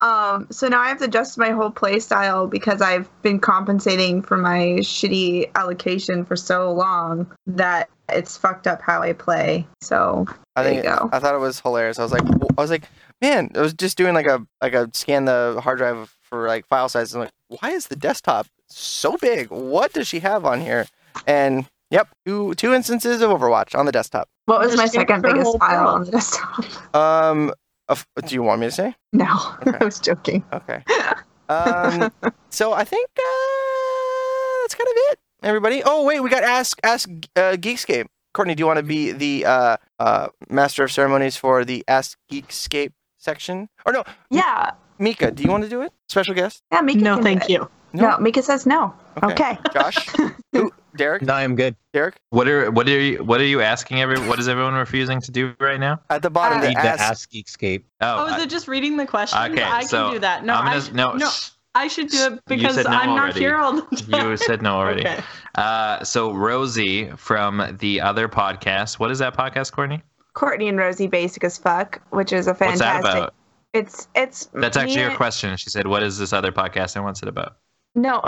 Um, 0.00 0.48
so 0.50 0.68
now 0.68 0.80
I 0.80 0.88
have 0.88 0.98
to 0.98 1.04
adjust 1.04 1.38
my 1.38 1.50
whole 1.50 1.70
play 1.70 1.98
style 1.98 2.46
because 2.46 2.82
I've 2.82 3.08
been 3.22 3.38
compensating 3.38 4.20
for 4.20 4.36
my 4.36 4.76
shitty 4.80 5.50
allocation 5.54 6.24
for 6.26 6.36
so 6.36 6.72
long 6.72 7.32
that 7.46 7.88
it's 8.10 8.36
fucked 8.36 8.66
up 8.66 8.82
how 8.82 9.00
I 9.02 9.14
play. 9.14 9.66
So 9.80 10.26
I 10.56 10.62
There 10.62 10.72
think 10.72 10.84
you 10.84 10.90
go. 10.90 11.08
I 11.12 11.20
thought 11.20 11.34
it 11.34 11.38
was 11.38 11.60
hilarious. 11.60 11.98
I 11.98 12.02
was 12.02 12.12
like, 12.12 12.22
I 12.58 12.60
was 12.60 12.70
like, 12.70 12.84
man, 13.22 13.50
I 13.54 13.60
was 13.60 13.72
just 13.72 13.96
doing 13.96 14.14
like 14.14 14.26
a 14.26 14.44
like 14.60 14.74
a 14.74 14.90
scan 14.92 15.24
the 15.24 15.60
hard 15.62 15.78
drive 15.78 16.14
for 16.34 16.48
like 16.48 16.66
file 16.66 16.88
size. 16.88 17.14
I'm 17.14 17.20
like, 17.20 17.30
why 17.60 17.70
is 17.70 17.86
the 17.86 17.96
desktop 17.96 18.46
so 18.68 19.16
big? 19.16 19.48
What 19.50 19.92
does 19.92 20.08
she 20.08 20.20
have 20.20 20.44
on 20.44 20.60
here? 20.60 20.86
And 21.26 21.66
yep, 21.90 22.08
two 22.26 22.54
two 22.54 22.74
instances 22.74 23.22
of 23.22 23.30
Overwatch 23.30 23.78
on 23.78 23.86
the 23.86 23.92
desktop. 23.92 24.28
what 24.46 24.60
was 24.60 24.76
my 24.76 24.86
second 24.86 25.22
biggest 25.22 25.56
file 25.58 25.88
on 25.88 26.04
the 26.04 26.10
desktop? 26.10 26.64
Um, 26.94 27.52
of- 27.88 28.06
do 28.26 28.34
you 28.34 28.42
want 28.42 28.60
me 28.60 28.66
to 28.66 28.72
say? 28.72 28.94
no, 29.12 29.26
Okay. 29.66 29.78
I 29.80 29.84
was 29.84 30.00
joking. 30.00 30.44
Okay. 30.52 30.82
Um, 31.46 32.10
so 32.48 32.72
I 32.72 32.84
think 32.84 33.06
uh, 33.18 34.62
that's 34.62 34.74
kind 34.74 34.88
of 34.88 34.96
it, 35.10 35.18
everybody. 35.42 35.82
Oh 35.84 36.02
wait, 36.04 36.20
we 36.20 36.30
got 36.30 36.42
ask 36.42 36.78
ask 36.82 37.06
uh, 37.36 37.52
Geekscape. 37.60 38.06
Courtney, 38.32 38.54
do 38.54 38.62
you 38.62 38.66
want 38.66 38.78
to 38.78 38.82
be 38.82 39.12
the 39.12 39.44
uh, 39.44 39.76
uh, 40.00 40.28
master 40.48 40.82
of 40.84 40.90
ceremonies 40.90 41.36
for 41.36 41.62
the 41.64 41.84
Ask 41.86 42.16
Geekscape 42.32 42.92
section? 43.18 43.68
Or 43.86 43.92
no, 43.92 44.04
Yeah. 44.30 44.70
Mika, 44.98 45.30
do 45.30 45.42
you 45.42 45.50
want 45.50 45.64
to 45.64 45.70
do 45.70 45.82
it? 45.82 45.92
Special 46.08 46.34
guest? 46.34 46.62
Yeah, 46.72 46.80
Mika. 46.82 47.00
No, 47.00 47.22
thank 47.22 47.48
you. 47.48 47.68
No, 47.92 48.18
Mika 48.18 48.42
says 48.42 48.66
no. 48.66 48.92
Okay. 49.22 49.56
Josh? 49.72 50.08
Who? 50.52 50.72
Derek? 50.96 51.22
No, 51.22 51.34
I'm 51.34 51.54
good. 51.56 51.76
Derek? 51.92 52.16
What 52.30 52.48
are 52.48 52.70
what 52.70 52.88
are 52.88 53.00
you 53.00 53.22
what 53.24 53.40
are 53.40 53.46
you 53.46 53.60
asking 53.60 54.00
every 54.00 54.18
what 54.28 54.38
is 54.38 54.48
everyone 54.48 54.74
refusing 54.74 55.20
to 55.22 55.30
do 55.30 55.54
right 55.60 55.78
now? 55.78 56.00
At 56.10 56.22
the 56.22 56.30
bottom, 56.30 56.58
Uh, 56.58 56.62
the 56.62 56.66
Read 56.68 56.76
ask. 56.76 57.00
Ask 57.00 57.30
Geekscape. 57.30 57.84
Oh, 58.00 58.26
is 58.34 58.42
it 58.42 58.50
just 58.50 58.68
reading 58.68 58.96
the 58.96 59.06
question? 59.06 59.38
Okay, 59.52 59.62
I 59.62 59.80
can 59.80 59.88
so 59.88 60.12
do 60.12 60.18
that. 60.20 60.44
No, 60.44 60.54
I'm 60.54 60.66
gonna 60.66 60.80
sh- 60.80 60.92
no. 60.92 61.12
no, 61.14 61.30
I 61.74 61.88
should 61.88 62.08
do 62.08 62.34
it 62.34 62.40
because 62.46 62.76
no 62.76 62.84
I'm 62.86 63.16
not 63.16 63.36
here 63.36 63.56
all 63.56 63.72
the 63.74 63.96
time. 63.96 64.30
You 64.30 64.36
said 64.36 64.62
no 64.62 64.76
already. 64.76 65.00
Okay. 65.00 65.20
Uh, 65.56 66.02
so 66.04 66.32
Rosie 66.32 67.10
from 67.16 67.76
the 67.80 68.00
other 68.00 68.28
podcast. 68.28 68.98
What 68.98 69.10
is 69.10 69.18
that 69.20 69.36
podcast, 69.36 69.72
Courtney? 69.72 70.02
Courtney 70.34 70.68
and 70.68 70.78
Rosie 70.78 71.06
Basic 71.06 71.42
as 71.44 71.58
Fuck, 71.58 72.00
which 72.10 72.32
is 72.32 72.46
a 72.48 72.54
What's 72.54 72.78
that 72.80 73.02
fantastic. 73.02 73.34
About? 73.74 73.82
It's 73.88 74.08
it's 74.14 74.46
That's 74.54 74.76
actually 74.76 74.96
me 74.96 75.02
her 75.02 75.08
and- 75.08 75.16
question. 75.16 75.56
She 75.56 75.70
said, 75.70 75.86
"What 75.86 76.02
is 76.02 76.18
this 76.18 76.32
other 76.32 76.52
podcast 76.52 76.96
and 76.96 77.04
what's 77.04 77.22
it 77.22 77.28
about?" 77.28 77.56
No. 77.96 78.22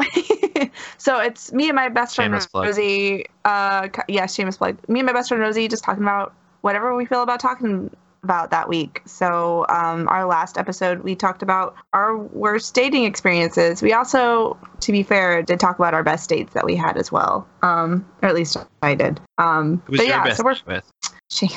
so 0.98 1.18
it's 1.18 1.52
me 1.52 1.68
and 1.68 1.74
my 1.74 1.88
best 1.88 2.14
friend 2.14 2.28
Shameless 2.30 2.46
plug. 2.46 2.66
Rosie. 2.66 3.26
Uh, 3.44 3.88
c- 3.94 4.02
yeah, 4.08 4.26
shameless 4.26 4.58
plug. 4.58 4.78
Me 4.88 5.00
and 5.00 5.06
my 5.06 5.12
best 5.12 5.28
friend 5.28 5.40
Rosie 5.42 5.66
just 5.66 5.82
talking 5.82 6.04
about 6.04 6.32
whatever 6.60 6.94
we 6.94 7.04
feel 7.04 7.22
about 7.22 7.40
talking 7.40 7.90
about 8.22 8.50
that 8.50 8.68
week. 8.68 9.02
So 9.06 9.66
um, 9.68 10.08
our 10.08 10.24
last 10.24 10.56
episode, 10.58 11.00
we 11.00 11.14
talked 11.16 11.42
about 11.42 11.74
our 11.92 12.16
worst 12.16 12.74
dating 12.74 13.04
experiences. 13.04 13.82
We 13.82 13.92
also, 13.92 14.56
to 14.80 14.92
be 14.92 15.02
fair, 15.02 15.42
did 15.42 15.58
talk 15.60 15.78
about 15.78 15.94
our 15.94 16.02
best 16.04 16.28
dates 16.28 16.52
that 16.54 16.64
we 16.64 16.76
had 16.76 16.96
as 16.96 17.10
well. 17.10 17.46
Um, 17.62 18.04
or 18.22 18.28
at 18.28 18.34
least 18.36 18.56
I 18.82 18.94
did. 18.94 19.20
Um, 19.38 19.82
Who's 19.86 19.98
but 19.98 20.06
your 20.06 20.16
yeah, 20.16 20.24
best 20.24 20.36
so 20.38 20.44
we're 20.44 20.56
with? 20.66 20.90
shame. 21.30 21.50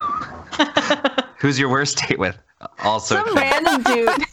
Who's 1.42 1.58
your 1.58 1.68
worst 1.68 1.98
date 2.08 2.20
with? 2.20 2.38
Also, 2.84 3.16
some 3.16 3.34
random 3.34 3.82
dude. 3.82 4.24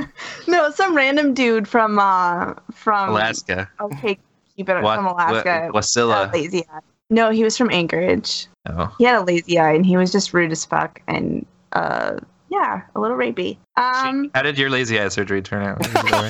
no, 0.48 0.70
some 0.72 0.96
random 0.96 1.32
dude 1.34 1.68
from 1.68 2.00
uh 2.00 2.54
from 2.72 3.10
Alaska. 3.10 3.70
Okay, 3.80 4.18
keep 4.56 4.68
it 4.68 4.82
Wa- 4.82 4.96
from 4.96 5.06
Alaska. 5.06 5.70
Wa- 5.72 5.80
Wasilla. 5.80 6.32
lazy 6.32 6.64
eye. 6.68 6.80
No, 7.10 7.30
he 7.30 7.44
was 7.44 7.56
from 7.56 7.70
Anchorage. 7.70 8.48
Oh. 8.66 8.92
He 8.98 9.04
had 9.04 9.14
a 9.14 9.22
lazy 9.22 9.56
eye, 9.56 9.72
and 9.74 9.86
he 9.86 9.96
was 9.96 10.10
just 10.10 10.34
rude 10.34 10.50
as 10.50 10.64
fuck, 10.64 11.00
and 11.06 11.46
uh, 11.74 12.16
yeah, 12.50 12.82
a 12.96 13.00
little 13.00 13.16
rapey. 13.16 13.56
Um, 13.76 14.32
How 14.34 14.42
did 14.42 14.58
your 14.58 14.70
lazy 14.70 14.98
eye 14.98 15.06
surgery 15.08 15.42
turn 15.42 15.62
out? 15.62 15.86
Is 15.86 15.94
it 15.94 16.12
all 16.12 16.28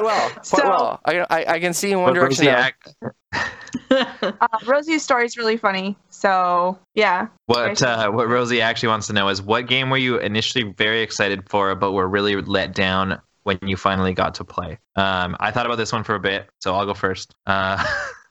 Quite 0.00 0.04
well. 0.04 0.30
Quite 0.30 0.46
So- 0.46 0.68
well. 0.68 1.00
I, 1.04 1.18
I, 1.30 1.44
I 1.54 1.60
can 1.60 1.72
see 1.72 1.92
in 1.92 2.00
one 2.00 2.14
direction. 2.14 2.46
Rosie 2.46 2.50
act- 2.50 2.94
uh, 3.90 4.58
Rosie's 4.66 5.02
story 5.02 5.24
is 5.26 5.36
really 5.36 5.56
funny. 5.56 5.96
So 6.10 6.78
yeah, 6.94 7.28
What 7.46 7.82
uh, 7.82 8.10
what 8.10 8.28
Rosie 8.28 8.60
actually 8.60 8.88
wants 8.88 9.06
to 9.08 9.12
know 9.12 9.28
is 9.28 9.40
what 9.42 9.66
game 9.66 9.90
were 9.90 9.96
you 9.96 10.18
initially 10.18 10.64
very 10.76 11.02
excited 11.02 11.48
for, 11.48 11.74
but 11.74 11.92
were 11.92 12.08
really 12.08 12.36
let 12.36 12.74
down 12.74 13.20
when 13.44 13.58
you 13.62 13.76
finally 13.76 14.12
got 14.12 14.34
to 14.36 14.44
play? 14.44 14.78
Um, 14.96 15.36
I 15.40 15.50
thought 15.50 15.66
about 15.66 15.76
this 15.76 15.92
one 15.92 16.04
for 16.04 16.14
a 16.14 16.20
bit, 16.20 16.48
so 16.60 16.74
I'll 16.74 16.86
go 16.86 16.94
first. 16.94 17.34
Uh, 17.46 17.82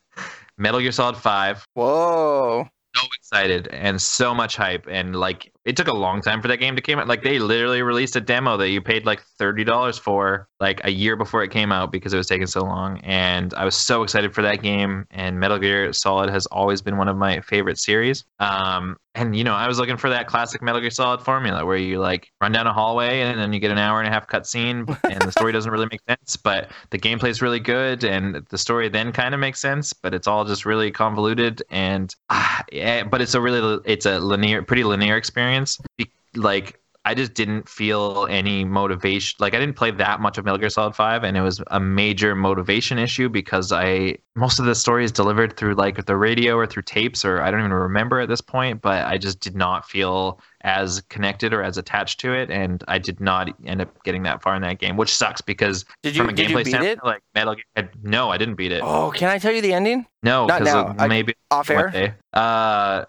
Metal 0.58 0.80
Gear 0.80 0.92
Solid 0.92 1.18
Five. 1.18 1.66
Whoa. 1.74 2.68
So 2.96 3.04
excited 3.16 3.68
and 3.68 4.02
so 4.02 4.34
much 4.34 4.56
hype, 4.56 4.86
and 4.90 5.16
like 5.16 5.52
it 5.70 5.78
took 5.78 5.88
a 5.88 5.94
long 5.94 6.20
time 6.20 6.42
for 6.42 6.48
that 6.48 6.58
game 6.58 6.76
to 6.76 6.82
come 6.82 6.98
out. 6.98 7.08
Like 7.08 7.22
they 7.22 7.38
literally 7.38 7.84
released 7.84 8.16
a 8.16 8.22
demo 8.22 8.58
that 8.58 8.70
you 8.70 8.82
paid 8.82 9.06
like 9.06 9.22
thirty 9.38 9.64
dollars 9.64 10.00
for, 10.00 10.48
like 10.60 10.82
a 10.84 10.90
year 10.90 11.16
before 11.16 11.44
it 11.44 11.52
came 11.52 11.72
out 11.72 11.92
because 11.92 12.12
it 12.12 12.18
was 12.18 12.26
taking 12.26 12.48
so 12.48 12.62
long. 12.62 13.00
And 13.04 13.54
I 13.54 13.66
was 13.66 13.76
so 13.76 14.02
excited 14.02 14.34
for 14.34 14.42
that 14.42 14.64
game. 14.64 15.06
And 15.12 15.40
Metal 15.40 15.60
Gear 15.60 15.94
Solid 15.94 16.32
has 16.32 16.48
always 16.48 16.82
been 16.82 16.98
one 16.98 17.08
of 17.08 17.18
my 17.18 17.40
favorite 17.42 17.78
series. 17.78 18.26
Um, 18.40 18.98
and 19.16 19.36
you 19.36 19.44
know, 19.44 19.54
I 19.54 19.68
was 19.68 19.80
looking 19.80 19.98
for 19.98 20.10
that 20.10 20.28
classic 20.28 20.62
Metal 20.62 20.80
Gear 20.82 20.92
Solid 20.92 21.22
formula 21.22 21.66
where 21.66 21.78
you 21.78 22.00
like 22.00 22.32
run 22.42 22.52
down 22.52 22.68
a 22.68 22.74
hallway 22.74 23.22
and 23.22 23.40
then 23.40 23.54
you 23.54 23.60
get 23.60 23.72
an 23.72 23.78
hour 23.78 24.00
and 24.00 24.08
a 24.08 24.12
half 24.12 24.28
cutscene, 24.28 24.88
and 25.12 25.22
the 25.22 25.32
story 25.32 25.52
doesn't 25.52 25.72
really 25.72 25.88
make 25.92 26.02
sense, 26.08 26.36
but 26.36 26.72
the 26.92 26.98
gameplay 26.98 27.30
is 27.30 27.42
really 27.42 27.60
good, 27.60 28.04
and 28.04 28.36
the 28.50 28.58
story 28.58 28.88
then 28.88 29.12
kind 29.12 29.34
of 29.34 29.40
makes 29.40 29.60
sense, 29.60 29.94
but 29.94 30.14
it's 30.14 30.28
all 30.28 30.46
just 30.46 30.66
really 30.66 30.92
convoluted 30.92 31.62
and 31.70 32.16
ah, 32.30 32.64
yeah, 32.72 33.04
but 33.04 33.22
it's 33.22 33.34
a 33.34 33.42
really 33.42 33.80
it's 33.86 34.06
a 34.06 34.20
linear, 34.20 34.62
pretty 34.62 34.84
linear 34.84 35.18
experience. 35.18 35.59
Be- 35.98 36.12
Like 36.36 36.80
I 37.06 37.14
just 37.14 37.34
didn't 37.34 37.68
feel 37.70 38.28
any 38.30 38.66
motivation. 38.66 39.38
Like 39.40 39.54
I 39.54 39.60
didn't 39.60 39.76
play 39.76 39.92
that 39.92 40.20
much 40.20 40.38
of 40.38 40.46
Metal 40.46 40.58
Gear 40.60 40.70
Solid 40.70 40.96
Five, 40.96 41.24
and 41.24 41.38
it 41.38 41.42
was 41.42 41.62
a 41.68 41.80
major 41.80 42.36
motivation 42.36 43.00
issue 43.00 43.30
because 43.30 43.72
I 43.72 44.18
most 44.36 44.60
of 44.60 44.66
the 44.66 44.76
story 44.76 45.04
is 45.06 45.12
delivered 45.12 45.58
through 45.58 45.76
like 45.76 46.06
the 46.06 46.18
radio 46.18 46.56
or 46.56 46.68
through 46.68 46.84
tapes, 46.84 47.26
or 47.26 47.42
I 47.42 47.52
don't 47.52 47.62
even 47.62 47.74
remember 47.74 48.20
at 48.20 48.30
this 48.30 48.42
point. 48.42 48.82
But 48.82 49.06
I 49.06 49.18
just 49.18 49.40
did 49.40 49.56
not 49.56 49.90
feel 49.90 50.42
as 50.62 51.02
connected 51.10 51.54
or 51.54 51.64
as 51.64 51.78
attached 51.78 52.20
to 52.20 52.34
it, 52.34 52.50
and 52.50 52.84
I 52.88 52.98
did 53.00 53.20
not 53.22 53.50
end 53.66 53.82
up 53.82 54.04
getting 54.04 54.24
that 54.24 54.42
far 54.42 54.56
in 54.56 54.62
that 54.64 54.80
game, 54.80 54.98
which 54.98 55.16
sucks 55.16 55.40
because 55.42 55.86
Did 56.04 56.16
you, 56.16 56.24
from 56.24 56.30
a 56.30 56.34
did 56.34 56.50
gameplay 56.50 56.68
standpoint, 56.68 57.04
like 57.06 57.22
Metal 57.34 57.56
Gear, 57.56 57.90
no, 58.04 58.30
I 58.30 58.38
didn't 58.38 58.56
beat 58.56 58.72
it. 58.72 58.82
Oh, 58.84 59.12
can 59.12 59.30
I 59.30 59.38
tell 59.38 59.54
you 59.54 59.62
the 59.62 59.74
ending? 59.74 60.06
No, 60.22 60.48
Not 60.48 60.60
because 60.60 60.74
now. 60.74 60.96
I- 61.00 61.08
maybe 61.08 61.34
Off 61.52 61.70
air? 61.70 61.90
day. 61.90 62.14
Uh, 62.34 63.06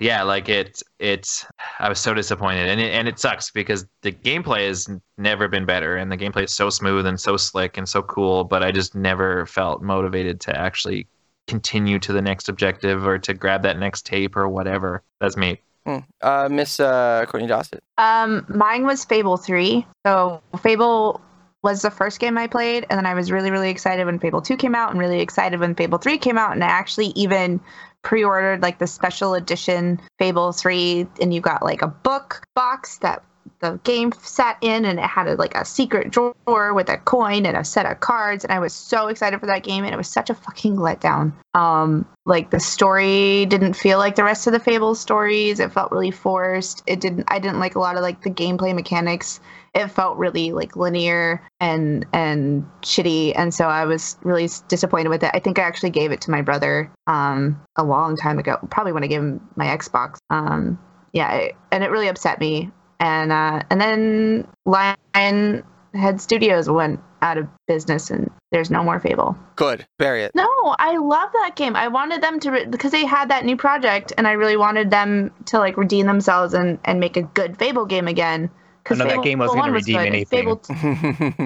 yeah, 0.00 0.22
like 0.22 0.48
it. 0.48 0.82
It's. 0.98 1.44
I 1.78 1.88
was 1.88 2.00
so 2.00 2.14
disappointed, 2.14 2.68
and 2.68 2.80
it, 2.80 2.92
and 2.92 3.06
it 3.06 3.18
sucks 3.18 3.50
because 3.50 3.86
the 4.02 4.12
gameplay 4.12 4.66
has 4.66 4.88
never 5.18 5.48
been 5.48 5.66
better, 5.66 5.96
and 5.96 6.10
the 6.10 6.16
gameplay 6.16 6.44
is 6.44 6.52
so 6.52 6.70
smooth 6.70 7.06
and 7.06 7.20
so 7.20 7.36
slick 7.36 7.76
and 7.76 7.86
so 7.88 8.02
cool. 8.02 8.44
But 8.44 8.62
I 8.62 8.72
just 8.72 8.94
never 8.94 9.44
felt 9.46 9.82
motivated 9.82 10.40
to 10.42 10.58
actually 10.58 11.06
continue 11.46 11.98
to 12.00 12.12
the 12.12 12.22
next 12.22 12.48
objective 12.48 13.06
or 13.06 13.18
to 13.18 13.34
grab 13.34 13.62
that 13.62 13.78
next 13.78 14.04
tape 14.06 14.34
or 14.34 14.48
whatever. 14.48 15.02
That's 15.20 15.36
me. 15.36 15.60
Hmm. 15.86 15.98
Uh, 16.20 16.48
Miss 16.50 16.80
uh, 16.80 17.24
Courtney 17.28 17.48
Dossett. 17.48 17.80
um, 17.96 18.44
mine 18.48 18.84
was 18.84 19.04
Fable 19.04 19.36
Three. 19.36 19.86
So 20.04 20.42
Fable 20.60 21.20
was 21.62 21.82
the 21.82 21.90
first 21.90 22.18
game 22.20 22.36
I 22.36 22.48
played, 22.48 22.86
and 22.90 22.98
then 22.98 23.06
I 23.06 23.14
was 23.14 23.30
really 23.30 23.52
really 23.52 23.70
excited 23.70 24.04
when 24.04 24.18
Fable 24.18 24.42
Two 24.42 24.56
came 24.56 24.74
out, 24.74 24.90
and 24.90 24.98
really 24.98 25.20
excited 25.20 25.60
when 25.60 25.76
Fable 25.76 25.98
Three 25.98 26.18
came 26.18 26.36
out, 26.36 26.52
and 26.52 26.64
I 26.64 26.66
actually 26.66 27.12
even 27.14 27.60
pre-ordered 28.02 28.62
like 28.62 28.78
the 28.78 28.86
special 28.86 29.34
edition 29.34 30.00
Fable 30.20 30.52
3 30.52 31.08
and 31.20 31.34
you 31.34 31.40
got 31.40 31.64
like 31.64 31.82
a 31.82 31.88
book 31.88 32.46
box 32.54 32.98
that 32.98 33.20
the 33.60 33.80
game 33.84 34.12
sat 34.22 34.58
in 34.60 34.84
and 34.84 34.98
it 34.98 35.04
had 35.04 35.26
a, 35.26 35.34
like 35.34 35.54
a 35.54 35.64
secret 35.64 36.10
drawer 36.10 36.74
with 36.74 36.88
a 36.88 36.98
coin 36.98 37.46
and 37.46 37.56
a 37.56 37.64
set 37.64 37.86
of 37.86 38.00
cards 38.00 38.44
and 38.44 38.52
I 38.52 38.58
was 38.58 38.72
so 38.72 39.08
excited 39.08 39.40
for 39.40 39.46
that 39.46 39.62
game 39.62 39.84
and 39.84 39.92
it 39.94 39.96
was 39.96 40.08
such 40.08 40.30
a 40.30 40.34
fucking 40.34 40.76
letdown. 40.76 41.32
Um 41.54 42.06
like 42.26 42.50
the 42.50 42.60
story 42.60 43.46
didn't 43.46 43.74
feel 43.74 43.98
like 43.98 44.16
the 44.16 44.24
rest 44.24 44.46
of 44.46 44.52
the 44.52 44.60
Fable 44.60 44.94
stories. 44.94 45.60
It 45.60 45.72
felt 45.72 45.92
really 45.92 46.10
forced. 46.10 46.82
It 46.86 47.00
didn't 47.00 47.24
I 47.28 47.38
didn't 47.38 47.60
like 47.60 47.74
a 47.74 47.80
lot 47.80 47.96
of 47.96 48.02
like 48.02 48.22
the 48.22 48.30
gameplay 48.30 48.74
mechanics. 48.74 49.40
It 49.74 49.88
felt 49.88 50.18
really 50.18 50.52
like 50.52 50.76
linear 50.76 51.42
and 51.60 52.06
and 52.12 52.66
shitty 52.82 53.32
and 53.36 53.54
so 53.54 53.66
I 53.66 53.84
was 53.84 54.18
really 54.22 54.48
disappointed 54.68 55.08
with 55.08 55.22
it. 55.22 55.30
I 55.32 55.40
think 55.40 55.58
I 55.58 55.62
actually 55.62 55.90
gave 55.90 56.12
it 56.12 56.20
to 56.22 56.30
my 56.30 56.42
brother 56.42 56.90
um 57.06 57.60
a 57.76 57.84
long 57.84 58.16
time 58.16 58.38
ago. 58.38 58.58
Probably 58.70 58.92
when 58.92 59.04
I 59.04 59.06
gave 59.06 59.20
him 59.20 59.48
my 59.56 59.66
Xbox. 59.66 60.18
Um 60.30 60.78
yeah, 61.12 61.48
and 61.72 61.82
it 61.82 61.90
really 61.90 62.08
upset 62.08 62.38
me 62.40 62.70
and 63.00 63.32
uh, 63.32 63.62
and 63.70 63.80
then 63.80 64.46
Lionhead 64.66 66.20
Studios 66.20 66.68
went 66.68 67.00
out 67.22 67.38
of 67.38 67.48
business, 67.66 68.10
and 68.10 68.30
there's 68.52 68.70
no 68.70 68.82
more 68.82 69.00
Fable. 69.00 69.36
Good. 69.56 69.86
Bury 69.98 70.22
it. 70.22 70.32
No, 70.34 70.48
I 70.78 70.96
love 70.98 71.30
that 71.32 71.56
game. 71.56 71.76
I 71.76 71.88
wanted 71.88 72.22
them 72.22 72.40
to 72.40 72.50
re- 72.50 72.66
because 72.66 72.92
they 72.92 73.04
had 73.04 73.30
that 73.30 73.44
new 73.44 73.56
project, 73.56 74.12
and 74.16 74.26
I 74.26 74.32
really 74.32 74.56
wanted 74.56 74.90
them 74.90 75.32
to 75.46 75.58
like 75.58 75.76
redeem 75.76 76.06
themselves 76.06 76.54
and 76.54 76.78
and 76.84 77.00
make 77.00 77.16
a 77.16 77.22
good 77.22 77.58
Fable 77.58 77.86
game 77.86 78.08
again. 78.08 78.50
Oh, 78.90 78.94
no, 78.98 79.04
that 79.06 79.22
game 79.22 79.38
wasn't 79.38 79.60
gonna 79.60 79.72
redeem 79.72 79.96
good, 79.98 80.06
anything. 80.06 80.38
Fable 80.40 80.56
t- 80.56 80.74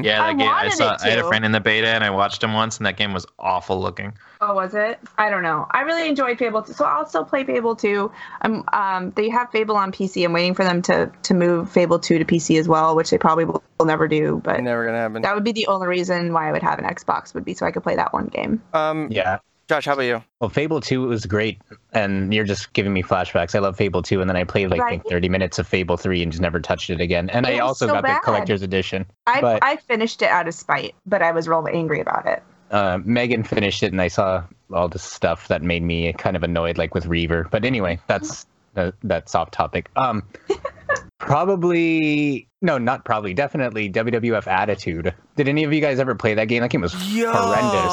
Yeah, 0.03 0.23
I 0.23 0.33
game. 0.35 0.49
I 0.49 0.69
saw. 0.71 0.97
I 1.01 1.09
had 1.11 1.19
a 1.19 1.25
friend 1.29 1.45
in 1.45 1.53
the 1.53 1.61
beta, 1.61 1.89
and 1.89 2.05
I 2.05 2.11
watched 2.11 2.43
him 2.43 2.53
once, 2.53 2.77
and 2.79 2.87
that 2.87 2.97
game 2.97 3.13
was 3.13 3.27
awful 3.39 3.81
looking. 3.81 4.13
Oh, 4.43 4.55
was 4.55 4.75
it? 4.75 4.99
I 5.19 5.29
don't 5.31 5.43
know. 5.43 5.67
I 5.71 5.83
really 5.83 6.09
enjoyed 6.09 6.39
Fable 6.39 6.63
2, 6.63 6.73
so 6.73 6.85
I'll 6.85 7.07
still 7.07 7.25
play 7.25 7.45
Fable 7.45 7.77
2. 7.77 8.11
I'm 8.43 8.65
um 8.73 9.11
they 9.11 9.29
have 9.29 9.51
Fable 9.51 9.77
on 9.77 9.93
PC. 9.93 10.25
I'm 10.25 10.33
waiting 10.33 10.55
for 10.55 10.65
them 10.65 10.83
to 10.83 11.11
to 11.25 11.35
move 11.35 11.71
Fable 11.71 11.99
2 11.99 12.19
to 12.19 12.25
PC 12.25 12.59
as 12.59 12.67
well, 12.69 12.97
which 12.97 13.11
they 13.11 13.19
probably 13.19 13.45
will, 13.45 13.63
will 13.79 13.87
never 13.87 14.09
do, 14.09 14.41
but 14.43 14.61
Never 14.63 14.87
gonna 14.87 14.99
happen. 14.99 15.23
that 15.23 15.35
would 15.35 15.45
be 15.45 15.53
the 15.53 15.67
only 15.67 15.87
reason 15.89 16.33
why 16.33 16.49
I 16.49 16.53
would 16.53 16.63
have 16.63 16.79
an 16.79 16.85
Xbox 16.85 17.35
would 17.35 17.45
be 17.45 17.55
so 17.55 17.67
I 17.67 17.71
could 17.71 17.83
play 17.83 17.97
that 17.97 18.13
one 18.13 18.27
game. 18.27 18.63
Um, 18.73 19.09
Yeah. 19.11 19.39
Josh, 19.71 19.85
how 19.85 19.93
about 19.93 20.03
you? 20.03 20.21
Well, 20.41 20.51
Fable 20.51 20.81
2 20.81 21.03
was 21.03 21.27
great, 21.27 21.61
and 21.93 22.35
you're 22.35 22.45
just 22.45 22.73
giving 22.73 22.93
me 22.93 23.05
flashbacks. 23.05 23.55
I 23.55 23.61
love 23.61 23.77
Fable 23.77 24.03
2, 24.03 24.21
and 24.21 24.29
then 24.29 24.37
I 24.37 24.43
played 24.43 24.69
like 24.69 24.81
I 24.81 24.91
think 24.91 25.05
Right. 25.05 25.11
30 25.13 25.29
minutes 25.29 25.61
of 25.61 25.69
Fable 25.69 25.97
3 25.97 26.25
and 26.25 26.33
just 26.33 26.43
never 26.43 26.59
touched 26.59 26.91
it 26.91 27.01
again. 27.01 27.31
And 27.31 27.47
It 27.47 27.51
I 27.55 27.59
also 27.61 27.87
so 27.87 27.93
got 27.93 28.03
bad. 28.03 28.17
the 28.17 28.21
collector's 28.25 28.63
edition. 28.63 29.07
I 29.29 29.41
But- 29.41 29.63
I 29.63 29.77
finished 29.77 30.23
it 30.23 30.29
out 30.29 30.49
of 30.49 30.55
spite, 30.55 30.97
but 31.07 31.23
I 31.23 31.31
was 31.31 31.47
real 31.47 31.69
angry 31.73 32.01
about 32.01 32.27
it. 32.27 32.43
Uh, 32.73 32.99
Megan 33.05 33.45
finished 33.45 33.85
it, 33.85 33.93
and 33.93 34.03
I 34.03 34.09
saw 34.09 34.43
all 34.75 34.89
the 34.89 34.99
stuff 34.99 35.47
that 35.47 35.63
made 35.63 35.85
me 35.85 36.13
kind 36.15 36.35
of 36.35 36.43
annoyed, 36.43 36.77
like 36.77 36.93
with 36.93 37.07
Reaver. 37.07 37.47
But 37.49 37.65
anyway, 37.65 38.01
that's 38.09 38.47
that, 38.75 38.95
that's 39.05 39.37
off 39.37 39.53
topic. 39.53 39.89
Um, 39.95 40.25
probably 41.19 42.49
no, 42.63 42.77
not 42.77 43.05
probably, 43.05 43.33
definitely 43.35 43.89
WWF 43.91 44.47
Attitude. 44.47 45.15
Did 45.37 45.49
any 45.49 45.65
of 45.65 45.73
you 45.73 45.81
guys 45.81 45.99
ever 45.99 46.15
play 46.15 46.35
that 46.35 46.47
game? 46.47 46.61
That 46.63 46.71
game 46.71 46.81
was 46.83 46.93
Yo, 47.15 47.33
horrendous. 47.33 47.91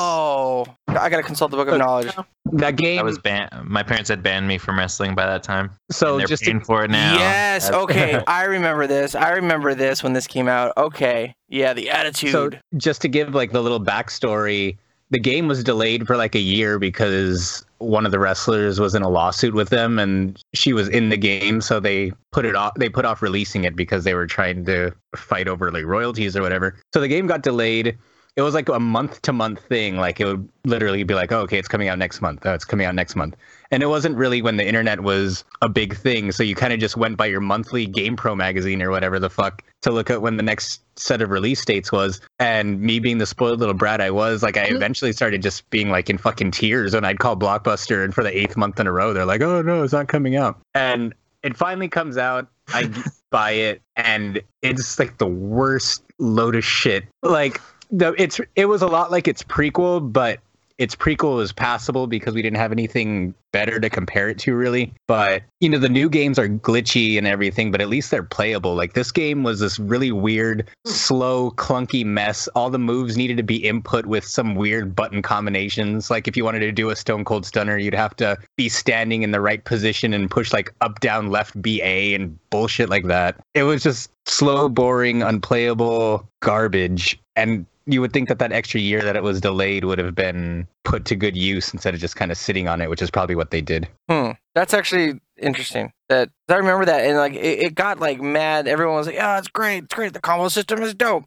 I 0.87 1.09
gotta 1.09 1.23
consult 1.23 1.51
the 1.51 1.57
book 1.57 1.67
of 1.67 1.77
knowledge. 1.77 2.11
That 2.53 2.75
game 2.77 2.99
I 2.99 3.03
was 3.03 3.19
banned. 3.19 3.49
My 3.63 3.83
parents 3.83 4.09
had 4.09 4.23
banned 4.23 4.47
me 4.47 4.57
from 4.57 4.77
wrestling 4.79 5.15
by 5.15 5.25
that 5.25 5.43
time. 5.43 5.71
so 5.91 6.11
and 6.13 6.19
they're 6.21 6.27
just 6.27 6.43
to 6.45 6.51
paying 6.51 6.63
for 6.63 6.83
it 6.85 6.89
now. 6.91 7.15
Yes. 7.15 7.65
That's- 7.65 7.83
Okay. 7.83 8.23
I 8.27 8.43
remember 8.45 8.87
this. 8.87 9.13
I 9.15 9.31
remember 9.31 9.75
this 9.75 10.01
when 10.03 10.13
this 10.13 10.27
came 10.27 10.47
out. 10.47 10.73
Okay. 10.77 11.35
Yeah. 11.49 11.73
The 11.73 11.89
attitude. 11.89 12.31
So 12.31 12.51
just 12.77 13.01
to 13.01 13.07
give 13.09 13.35
like 13.35 13.51
the 13.51 13.61
little 13.61 13.81
backstory, 13.81 14.77
the 15.09 15.19
game 15.19 15.47
was 15.47 15.63
delayed 15.63 16.05
for 16.07 16.17
like 16.17 16.35
a 16.35 16.39
year 16.39 16.79
because 16.79 17.65
one 17.79 18.05
of 18.05 18.11
the 18.11 18.19
wrestlers 18.19 18.79
was 18.79 18.95
in 18.95 19.03
a 19.03 19.09
lawsuit 19.09 19.53
with 19.53 19.69
them 19.69 19.99
and 19.99 20.41
she 20.53 20.73
was 20.73 20.89
in 20.89 21.09
the 21.09 21.15
game 21.17 21.61
so 21.61 21.79
they 21.79 22.11
put 22.31 22.43
it 22.43 22.55
off 22.55 22.73
they 22.75 22.89
put 22.89 23.05
off 23.05 23.21
releasing 23.21 23.63
it 23.65 23.75
because 23.75 24.03
they 24.03 24.15
were 24.15 24.25
trying 24.25 24.65
to 24.65 24.91
fight 25.15 25.47
over 25.47 25.71
like 25.71 25.85
royalties 25.85 26.35
or 26.35 26.41
whatever. 26.41 26.75
So 26.93 26.99
the 27.01 27.07
game 27.07 27.27
got 27.27 27.41
delayed. 27.43 27.97
It 28.37 28.43
was 28.43 28.53
like 28.53 28.69
a 28.69 28.79
month 28.79 29.21
to 29.23 29.33
month 29.33 29.59
thing. 29.65 29.97
Like 29.97 30.19
it 30.19 30.25
would 30.25 30.47
literally 30.63 31.03
be 31.03 31.15
like, 31.15 31.31
oh, 31.31 31.39
okay, 31.41 31.57
it's 31.57 31.67
coming 31.67 31.89
out 31.89 31.97
next 31.97 32.21
month. 32.21 32.45
Oh, 32.45 32.53
it's 32.53 32.65
coming 32.65 32.85
out 32.85 32.95
next 32.95 33.15
month. 33.15 33.35
And 33.71 33.83
it 33.83 33.87
wasn't 33.87 34.15
really 34.15 34.41
when 34.41 34.57
the 34.57 34.65
internet 34.65 35.01
was 35.01 35.43
a 35.61 35.67
big 35.67 35.97
thing. 35.97 36.31
So 36.31 36.43
you 36.43 36.55
kind 36.55 36.71
of 36.71 36.79
just 36.79 36.95
went 36.95 37.17
by 37.17 37.25
your 37.25 37.41
monthly 37.41 37.87
GamePro 37.87 38.37
magazine 38.37 38.81
or 38.81 38.91
whatever 38.91 39.19
the 39.19 39.29
fuck 39.29 39.63
to 39.81 39.91
look 39.91 40.09
at 40.09 40.21
when 40.21 40.37
the 40.37 40.43
next 40.43 40.81
set 40.97 41.21
of 41.21 41.31
release 41.31 41.65
dates 41.65 41.91
was. 41.91 42.21
And 42.39 42.79
me 42.79 42.99
being 42.99 43.17
the 43.17 43.25
spoiled 43.25 43.59
little 43.59 43.73
brat 43.73 43.99
I 43.99 44.11
was, 44.11 44.43
like, 44.43 44.55
I 44.55 44.67
mm-hmm. 44.67 44.75
eventually 44.75 45.11
started 45.11 45.41
just 45.41 45.69
being 45.69 45.89
like 45.89 46.09
in 46.09 46.17
fucking 46.17 46.51
tears 46.51 46.93
when 46.93 47.03
I'd 47.03 47.19
call 47.19 47.35
Blockbuster. 47.35 48.03
And 48.05 48.13
for 48.13 48.23
the 48.23 48.37
eighth 48.37 48.55
month 48.55 48.79
in 48.79 48.87
a 48.87 48.91
row, 48.91 49.13
they're 49.13 49.25
like, 49.25 49.41
oh, 49.41 49.61
no, 49.61 49.83
it's 49.83 49.93
not 49.93 50.07
coming 50.07 50.35
out. 50.35 50.59
And 50.75 51.13
it 51.43 51.57
finally 51.57 51.87
comes 51.87 52.17
out. 52.17 52.47
I 52.69 52.91
buy 53.31 53.51
it, 53.51 53.81
and 53.95 54.41
it's 54.61 54.99
like 54.99 55.17
the 55.17 55.27
worst 55.27 56.03
load 56.19 56.55
of 56.55 56.63
shit. 56.63 57.05
Like, 57.23 57.61
the, 57.91 58.13
it's 58.21 58.39
it 58.55 58.65
was 58.65 58.81
a 58.81 58.87
lot 58.87 59.11
like 59.11 59.27
its 59.27 59.43
prequel, 59.43 60.11
but 60.11 60.39
its 60.77 60.95
prequel 60.95 61.37
was 61.37 61.51
passable 61.51 62.05
because 62.05 62.35
we 62.35 62.41
didn't 62.41 62.57
have 62.57 62.71
anything 62.71 63.33
better 63.51 63.79
to 63.79 63.89
compare 63.89 64.29
it 64.29 64.37
to 64.37 64.55
really. 64.55 64.93
But 65.07 65.41
you 65.59 65.69
know 65.69 65.79
the 65.79 65.89
new 65.89 66.09
games 66.09 66.37
are 66.37 66.47
glitchy 66.47 67.17
and 67.17 67.25
everything 67.25 67.71
but 67.71 67.81
at 67.81 67.89
least 67.89 68.11
they're 68.11 68.23
playable. 68.23 68.75
Like 68.75 68.93
this 68.93 69.11
game 69.11 69.43
was 69.43 69.59
this 69.59 69.79
really 69.79 70.11
weird 70.11 70.67
hmm. 70.85 70.91
slow 70.91 71.51
clunky 71.51 72.05
mess. 72.05 72.47
All 72.49 72.69
the 72.69 72.79
moves 72.79 73.17
needed 73.17 73.37
to 73.37 73.43
be 73.43 73.57
input 73.57 74.05
with 74.05 74.23
some 74.23 74.55
weird 74.55 74.95
button 74.95 75.21
combinations. 75.21 76.11
Like 76.11 76.27
if 76.27 76.37
you 76.37 76.45
wanted 76.45 76.59
to 76.59 76.71
do 76.71 76.89
a 76.89 76.95
stone 76.95 77.25
cold 77.25 77.45
stunner 77.45 77.77
you'd 77.77 77.95
have 77.95 78.15
to 78.17 78.37
be 78.55 78.69
standing 78.69 79.23
in 79.23 79.31
the 79.31 79.41
right 79.41 79.63
position 79.63 80.13
and 80.13 80.29
push 80.29 80.53
like 80.53 80.71
up 80.81 80.99
down 80.99 81.31
left 81.31 81.59
ba 81.59 81.83
and 81.83 82.37
bullshit 82.51 82.89
like 82.89 83.05
that. 83.05 83.39
It 83.55 83.63
was 83.63 83.81
just 83.81 84.11
slow 84.25 84.69
boring 84.69 85.23
unplayable 85.23 86.27
garbage. 86.41 87.19
And 87.35 87.65
you 87.87 88.01
would 88.01 88.13
think 88.13 88.27
that 88.29 88.39
that 88.39 88.51
extra 88.51 88.79
year 88.79 89.01
that 89.01 89.15
it 89.15 89.23
was 89.23 89.41
delayed 89.41 89.85
would 89.85 89.97
have 89.97 90.13
been 90.13 90.67
put 90.83 91.05
to 91.05 91.15
good 91.15 91.35
use 91.35 91.73
instead 91.73 91.93
of 91.93 91.99
just 91.99 92.15
kind 92.15 92.31
of 92.31 92.37
sitting 92.37 92.67
on 92.67 92.81
it, 92.81 92.89
which 92.89 93.01
is 93.01 93.09
probably 93.09 93.35
what 93.35 93.51
they 93.51 93.61
did. 93.61 93.87
Hmm. 94.09 94.31
That's 94.53 94.73
actually 94.73 95.19
interesting. 95.37 95.91
That 96.09 96.29
I 96.49 96.55
remember 96.55 96.85
that, 96.85 97.05
and 97.05 97.17
like 97.17 97.33
it, 97.33 97.59
it 97.59 97.75
got 97.75 97.99
like 97.99 98.21
mad. 98.21 98.67
Everyone 98.67 98.95
was 98.95 99.07
like, 99.07 99.15
"Yeah, 99.15 99.37
it's 99.37 99.47
great, 99.47 99.85
it's 99.85 99.93
great. 99.93 100.13
The 100.13 100.21
combo 100.21 100.49
system 100.49 100.81
is 100.81 100.93
dope." 100.93 101.25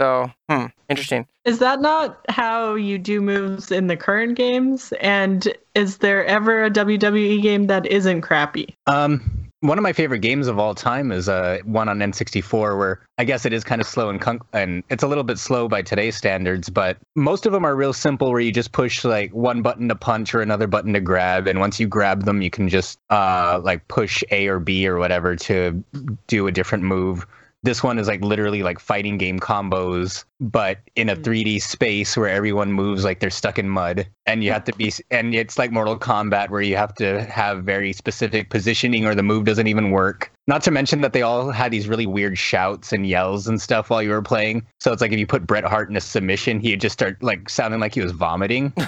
So, 0.00 0.30
hmm, 0.48 0.66
interesting. 0.88 1.26
Is 1.44 1.58
that 1.58 1.80
not 1.80 2.24
how 2.28 2.74
you 2.76 2.98
do 2.98 3.20
moves 3.20 3.72
in 3.72 3.88
the 3.88 3.96
current 3.96 4.36
games? 4.36 4.92
And 5.00 5.52
is 5.74 5.98
there 5.98 6.24
ever 6.26 6.64
a 6.64 6.70
WWE 6.70 7.42
game 7.42 7.66
that 7.66 7.84
isn't 7.86 8.20
crappy? 8.20 8.76
Um, 8.86 9.37
one 9.60 9.76
of 9.76 9.82
my 9.82 9.92
favorite 9.92 10.20
games 10.20 10.46
of 10.46 10.58
all 10.58 10.74
time 10.74 11.10
is 11.10 11.28
uh, 11.28 11.58
one 11.64 11.88
on 11.88 11.98
N64, 11.98 12.78
where 12.78 13.00
I 13.18 13.24
guess 13.24 13.44
it 13.44 13.52
is 13.52 13.64
kind 13.64 13.80
of 13.80 13.86
slow 13.86 14.08
and 14.08 14.20
cunk- 14.20 14.42
and 14.52 14.84
it's 14.88 15.02
a 15.02 15.08
little 15.08 15.24
bit 15.24 15.38
slow 15.38 15.68
by 15.68 15.82
today's 15.82 16.16
standards, 16.16 16.70
but 16.70 16.96
most 17.16 17.44
of 17.44 17.52
them 17.52 17.64
are 17.64 17.74
real 17.74 17.92
simple, 17.92 18.30
where 18.30 18.40
you 18.40 18.52
just 18.52 18.70
push 18.70 19.04
like 19.04 19.32
one 19.32 19.62
button 19.62 19.88
to 19.88 19.96
punch 19.96 20.34
or 20.34 20.40
another 20.40 20.68
button 20.68 20.92
to 20.92 21.00
grab, 21.00 21.48
and 21.48 21.58
once 21.58 21.80
you 21.80 21.88
grab 21.88 22.24
them, 22.24 22.40
you 22.40 22.50
can 22.50 22.68
just 22.68 23.00
uh, 23.10 23.60
like 23.62 23.86
push 23.88 24.22
A 24.30 24.46
or 24.46 24.60
B 24.60 24.86
or 24.86 24.98
whatever 24.98 25.34
to 25.34 25.82
do 26.28 26.46
a 26.46 26.52
different 26.52 26.84
move. 26.84 27.26
This 27.64 27.82
one 27.82 27.98
is 27.98 28.06
like 28.06 28.22
literally 28.22 28.62
like 28.62 28.78
fighting 28.78 29.18
game 29.18 29.40
combos, 29.40 30.24
but 30.40 30.78
in 30.94 31.08
a 31.08 31.16
hmm. 31.16 31.22
3D 31.22 31.60
space 31.60 32.16
where 32.16 32.28
everyone 32.28 32.72
moves 32.72 33.04
like 33.04 33.20
they're 33.20 33.30
stuck 33.30 33.58
in 33.58 33.68
mud, 33.68 34.06
and 34.26 34.44
you 34.44 34.52
have 34.52 34.64
to 34.64 34.72
be, 34.74 34.92
and 35.10 35.34
it's 35.34 35.58
like 35.58 35.72
Mortal 35.72 35.98
Kombat 35.98 36.50
where 36.50 36.60
you 36.60 36.76
have 36.76 36.94
to 36.96 37.24
have 37.24 37.64
very 37.64 37.92
specific 37.92 38.50
positioning 38.50 39.06
or 39.06 39.14
the 39.14 39.22
move 39.22 39.44
doesn't 39.44 39.66
even 39.66 39.90
work. 39.90 40.30
Not 40.46 40.62
to 40.62 40.70
mention 40.70 41.00
that 41.00 41.12
they 41.12 41.22
all 41.22 41.50
had 41.50 41.72
these 41.72 41.88
really 41.88 42.06
weird 42.06 42.38
shouts 42.38 42.92
and 42.92 43.06
yells 43.06 43.48
and 43.48 43.60
stuff 43.60 43.90
while 43.90 44.02
you 44.02 44.10
were 44.10 44.22
playing. 44.22 44.64
So 44.80 44.92
it's 44.92 45.02
like 45.02 45.12
if 45.12 45.18
you 45.18 45.26
put 45.26 45.46
Bret 45.46 45.64
Hart 45.64 45.90
in 45.90 45.96
a 45.96 46.00
submission, 46.00 46.60
he'd 46.60 46.80
just 46.80 46.92
start 46.92 47.22
like 47.22 47.50
sounding 47.50 47.80
like 47.80 47.94
he 47.94 48.00
was 48.00 48.12
vomiting. 48.12 48.72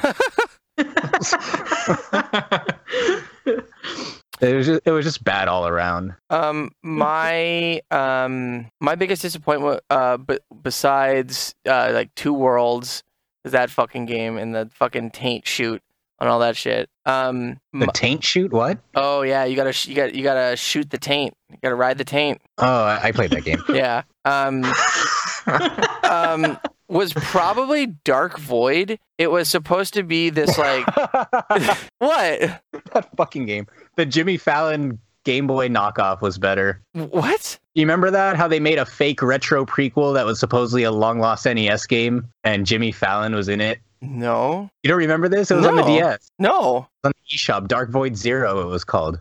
It 4.41 4.55
was 4.55 4.67
just, 4.67 4.81
it 4.85 4.91
was 4.91 5.05
just 5.05 5.23
bad 5.25 5.49
all 5.49 5.67
around. 5.67 6.15
Um, 6.31 6.71
my 6.83 7.81
um, 7.91 8.71
my 8.81 8.95
biggest 8.95 9.23
disappointment, 9.23 9.81
uh, 9.91 10.17
but 10.17 10.43
besides 10.63 11.55
uh, 11.67 11.91
like 11.93 12.15
Two 12.15 12.33
Worlds, 12.33 13.03
is 13.45 13.53
that 13.53 13.71
fucking 13.71 14.07
game 14.07 14.37
and 14.39 14.55
the 14.55 14.71
fucking 14.73 15.11
taint 15.11 15.47
shoot 15.47 15.83
and 16.19 16.29
all 16.29 16.39
that 16.41 16.57
shit. 16.57 16.89
Um, 17.07 17.59
The 17.73 17.87
taint 17.89 18.23
shoot? 18.25 18.53
What? 18.53 18.79
oh 18.95 19.23
yeah, 19.23 19.45
you 19.45 19.57
gotta 19.57 19.73
sh- 19.73 19.89
you 19.89 19.95
got 19.95 20.15
you 20.15 20.23
gotta 20.23 20.57
shoot 20.57 20.89
the 20.91 20.99
taint. 20.99 21.35
You 21.51 21.57
gotta 21.63 21.75
ride 21.75 21.99
the 21.99 22.05
taint. 22.05 22.41
Oh, 22.59 22.85
I, 22.85 23.01
I 23.09 23.13
played 23.13 23.31
that 23.33 23.45
game. 23.45 23.63
Yeah. 23.69 24.03
Um, 24.25 24.65
um, 26.05 26.59
was 26.91 27.13
probably 27.15 27.87
Dark 28.05 28.39
Void. 28.39 28.99
It 29.19 29.31
was 29.31 29.49
supposed 29.49 29.95
to 29.95 30.03
be 30.03 30.31
this 30.31 30.57
like 30.59 30.87
what? 31.99 32.61
that 32.93 33.09
fucking 33.17 33.47
game. 33.47 33.67
The 33.97 34.07
Jimmy 34.07 34.37
Fallon 34.37 34.99
Game 35.25 35.47
Boy 35.47 35.69
knockoff 35.69 36.21
was 36.23 36.39
better. 36.39 36.81
What? 36.95 37.59
You 37.75 37.83
remember 37.83 38.11
that? 38.11 38.37
How 38.37 38.49
they 38.49 38.61
made 38.61 38.79
a 38.79 38.87
fake 38.87 39.23
retro 39.23 39.65
prequel 39.67 40.15
that 40.15 40.25
was 40.27 40.41
supposedly 40.41 40.83
a 40.83 40.91
long 40.91 41.19
lost 41.21 41.47
NES 41.47 41.87
game 41.87 42.27
and 42.45 42.67
Jimmy 42.67 42.93
Fallon 42.93 43.35
was 43.35 43.49
in 43.49 43.61
it? 43.61 43.79
No, 44.03 44.71
You 44.83 44.89
don't 44.89 44.99
remember 44.99 45.29
this? 45.29 45.51
It 45.51 45.57
was 45.57 45.67
on 45.67 45.77
the 45.77 45.83
No. 45.83 45.89
DS. 45.89 46.15
It 46.15 46.21
no. 46.39 46.51
was 46.73 46.87
on 47.05 47.13
the 47.13 47.37
eShop. 47.37 47.69
Dark 47.69 47.91
Void 47.91 48.17
Zero, 48.17 48.61
it 48.63 48.67
was 48.67 48.83
called. 48.83 49.21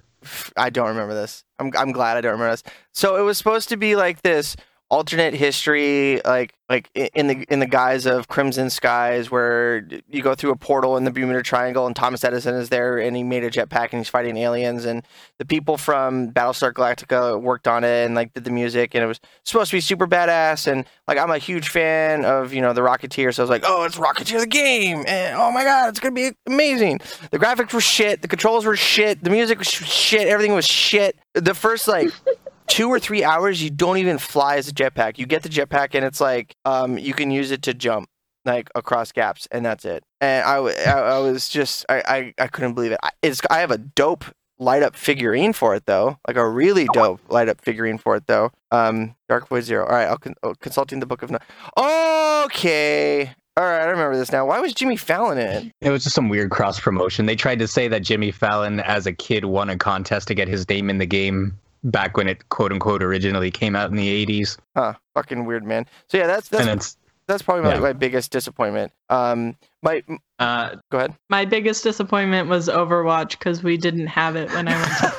I 0.55 0.70
don't 0.70 0.88
remember 0.88 1.13
this. 1.13 1.43
I'm 1.59 1.72
I'm 1.78 1.91
glad 1.91 2.15
I 2.17 2.22
don't 2.22 2.32
remember 2.34 2.51
this. 2.53 2.63
So 2.93 3.17
it 3.17 3.22
was 3.24 3.38
supposed 3.38 3.67
to 3.70 3.78
be 3.78 3.95
like 3.97 4.22
this 4.22 4.55
alternate 4.89 5.35
history, 5.35 6.19
like 6.25 6.53
like 6.67 6.89
in 6.93 7.27
the 7.27 7.45
in 7.49 7.59
the 7.59 7.65
guise 7.65 8.05
of 8.05 8.27
Crimson 8.27 8.69
Skies, 8.69 9.29
where 9.29 9.87
you 10.09 10.21
go 10.21 10.35
through 10.35 10.51
a 10.51 10.55
portal 10.55 10.97
in 10.97 11.03
the 11.03 11.11
Bermuda 11.11 11.43
Triangle, 11.43 11.85
and 11.85 11.95
Thomas 11.95 12.23
Edison 12.23 12.55
is 12.55 12.69
there, 12.69 12.97
and 12.97 13.15
he 13.15 13.23
made 13.23 13.43
a 13.43 13.51
jetpack, 13.51 13.89
and 13.91 13.99
he's 13.99 14.09
fighting 14.09 14.37
aliens, 14.37 14.85
and 14.85 15.03
the 15.37 15.45
people 15.45 15.77
from 15.77 16.31
Battlestar 16.31 16.73
Galactica 16.73 17.39
worked 17.39 17.67
on 17.67 17.83
it, 17.83 18.05
and 18.05 18.15
like 18.15 18.33
did 18.33 18.43
the 18.43 18.51
music, 18.51 18.95
and 18.95 19.03
it 19.03 19.07
was 19.07 19.19
supposed 19.43 19.69
to 19.71 19.77
be 19.77 19.81
super 19.81 20.07
badass, 20.07 20.67
and 20.71 20.85
like 21.07 21.17
I'm 21.17 21.31
a 21.31 21.37
huge 21.37 21.69
fan 21.69 22.25
of 22.25 22.53
you 22.53 22.61
know 22.61 22.73
the 22.73 22.81
Rocketeer, 22.81 23.33
so 23.33 23.41
I 23.41 23.43
was 23.43 23.49
like, 23.49 23.63
oh, 23.65 23.83
it's 23.83 23.97
Rocketeer 23.97 24.39
the 24.39 24.47
game, 24.47 25.03
and 25.07 25.35
oh 25.37 25.51
my 25.51 25.63
god, 25.63 25.89
it's 25.89 25.99
gonna 25.99 26.15
be 26.15 26.31
amazing. 26.47 26.99
The 27.31 27.39
graphics 27.39 27.73
were 27.73 27.81
shit, 27.81 28.21
the 28.21 28.27
controls 28.27 28.65
were 28.65 28.75
shit, 28.75 29.23
the 29.23 29.29
music 29.29 29.59
was 29.59 29.67
shit, 29.67 30.27
everything 30.27 30.53
was 30.53 30.65
shit. 30.65 31.15
The 31.35 31.53
first 31.53 31.87
like 31.87 32.09
two 32.70 32.88
or 32.88 32.99
three 32.99 33.24
hours, 33.24 33.61
you 33.61 33.70
don't 33.70 33.97
even 33.97 34.17
fly 34.17 34.55
as 34.55 34.70
a 34.70 34.74
jetpack. 34.74 35.17
You 35.17 35.26
get 35.26 35.43
the 35.43 35.49
jetpack, 35.49 35.95
and 35.95 36.05
it's 36.05 36.22
like 36.22 36.55
um, 36.63 36.97
you 36.97 37.13
can 37.13 37.32
use 37.32 37.51
it 37.51 37.63
to 37.63 37.74
jump 37.74 38.07
like 38.45 38.70
across 38.76 39.11
gaps, 39.11 39.47
and 39.51 39.65
that's 39.65 39.84
it. 39.84 40.03
And 40.22 40.45
I, 40.45 40.55
I 40.57 41.20
was 41.20 41.49
just 41.49 41.86
I, 41.89 42.01
I, 42.07 42.43
I 42.43 42.47
couldn't 42.47 42.74
believe 42.76 42.93
it. 42.93 42.99
I, 43.03 43.09
it's 43.22 43.41
I 43.49 43.59
have 43.59 43.72
a 43.72 43.78
dope 43.78 44.26
light 44.59 44.84
up 44.84 44.95
figurine 44.95 45.53
for 45.53 45.76
it 45.76 45.86
though, 45.86 46.17
like 46.28 46.38
a 46.38 46.47
really 46.47 46.88
dope 46.93 47.22
light 47.30 47.49
up 47.49 47.61
figurine 47.61 47.97
for 47.97 48.15
it 48.15 48.28
though. 48.28 48.51
Um, 48.72 49.15
Dark 49.28 49.49
Void 49.49 49.63
Zero. 49.63 49.86
All 49.86 49.91
right, 49.91 50.07
I'll 50.07 50.17
con- 50.17 50.36
oh, 50.43 50.53
consulting 50.59 50.99
the 50.99 51.05
book 51.05 51.24
of. 51.24 51.32
No- 51.32 52.43
okay. 52.45 53.34
All 53.57 53.65
right, 53.65 53.82
I 53.82 53.86
remember 53.86 54.15
this 54.15 54.32
now. 54.32 54.45
Why 54.45 54.61
was 54.61 54.74
Jimmy 54.74 54.95
Fallon 54.95 55.38
in 55.38 55.47
it? 55.47 55.74
It 55.82 55.89
was 55.89 56.03
just 56.03 56.15
some 56.15 56.30
weird 56.30 56.49
cross 56.49 56.80
promotion. 56.80 57.26
They 57.26 57.36
tried 57.36 57.59
to 57.59 57.67
say 57.67 57.89
that 57.89 58.03
Jimmy 58.03 58.32
Fallon, 58.32 58.80
as 58.80 59.05
a 59.05 59.11
kid, 59.11 59.43
won 59.43 59.70
a 59.70 59.76
contest 59.76 60.30
to 60.30 60.36
get 60.36 60.47
his 60.47 60.70
name 60.70 60.89
in 60.89 60.97
the 60.97 61.05
game 61.05 61.59
back 61.84 62.17
when 62.17 62.27
it 62.27 62.49
quote 62.49 62.71
unquote 62.71 63.01
originally 63.03 63.51
came 63.51 63.75
out 63.75 63.89
in 63.89 63.95
the 63.95 64.25
80s. 64.25 64.57
Huh? 64.75 64.93
Fucking 65.15 65.45
weird, 65.45 65.63
man. 65.65 65.86
So 66.07 66.17
yeah, 66.17 66.27
that's 66.27 66.47
that's 66.49 66.67
it's 66.67 66.97
that's 67.27 67.41
probably 67.43 67.63
my, 67.63 67.75
yeah. 67.75 67.80
my 67.80 67.93
biggest 67.93 68.32
disappointment. 68.32 68.91
Um, 69.09 69.55
my 69.84 70.03
Uh, 70.39 70.75
go 70.91 70.97
ahead. 70.97 71.13
My 71.30 71.45
biggest 71.45 71.84
disappointment 71.84 72.49
was 72.49 72.67
Overwatch 72.69 73.32
because 73.32 73.61
we 73.63 73.77
didn't 73.77 74.07
have 74.07 74.36
it 74.36 74.49
when 74.51 74.67
I 74.67 74.73
went 74.80 74.91
to 74.99 75.09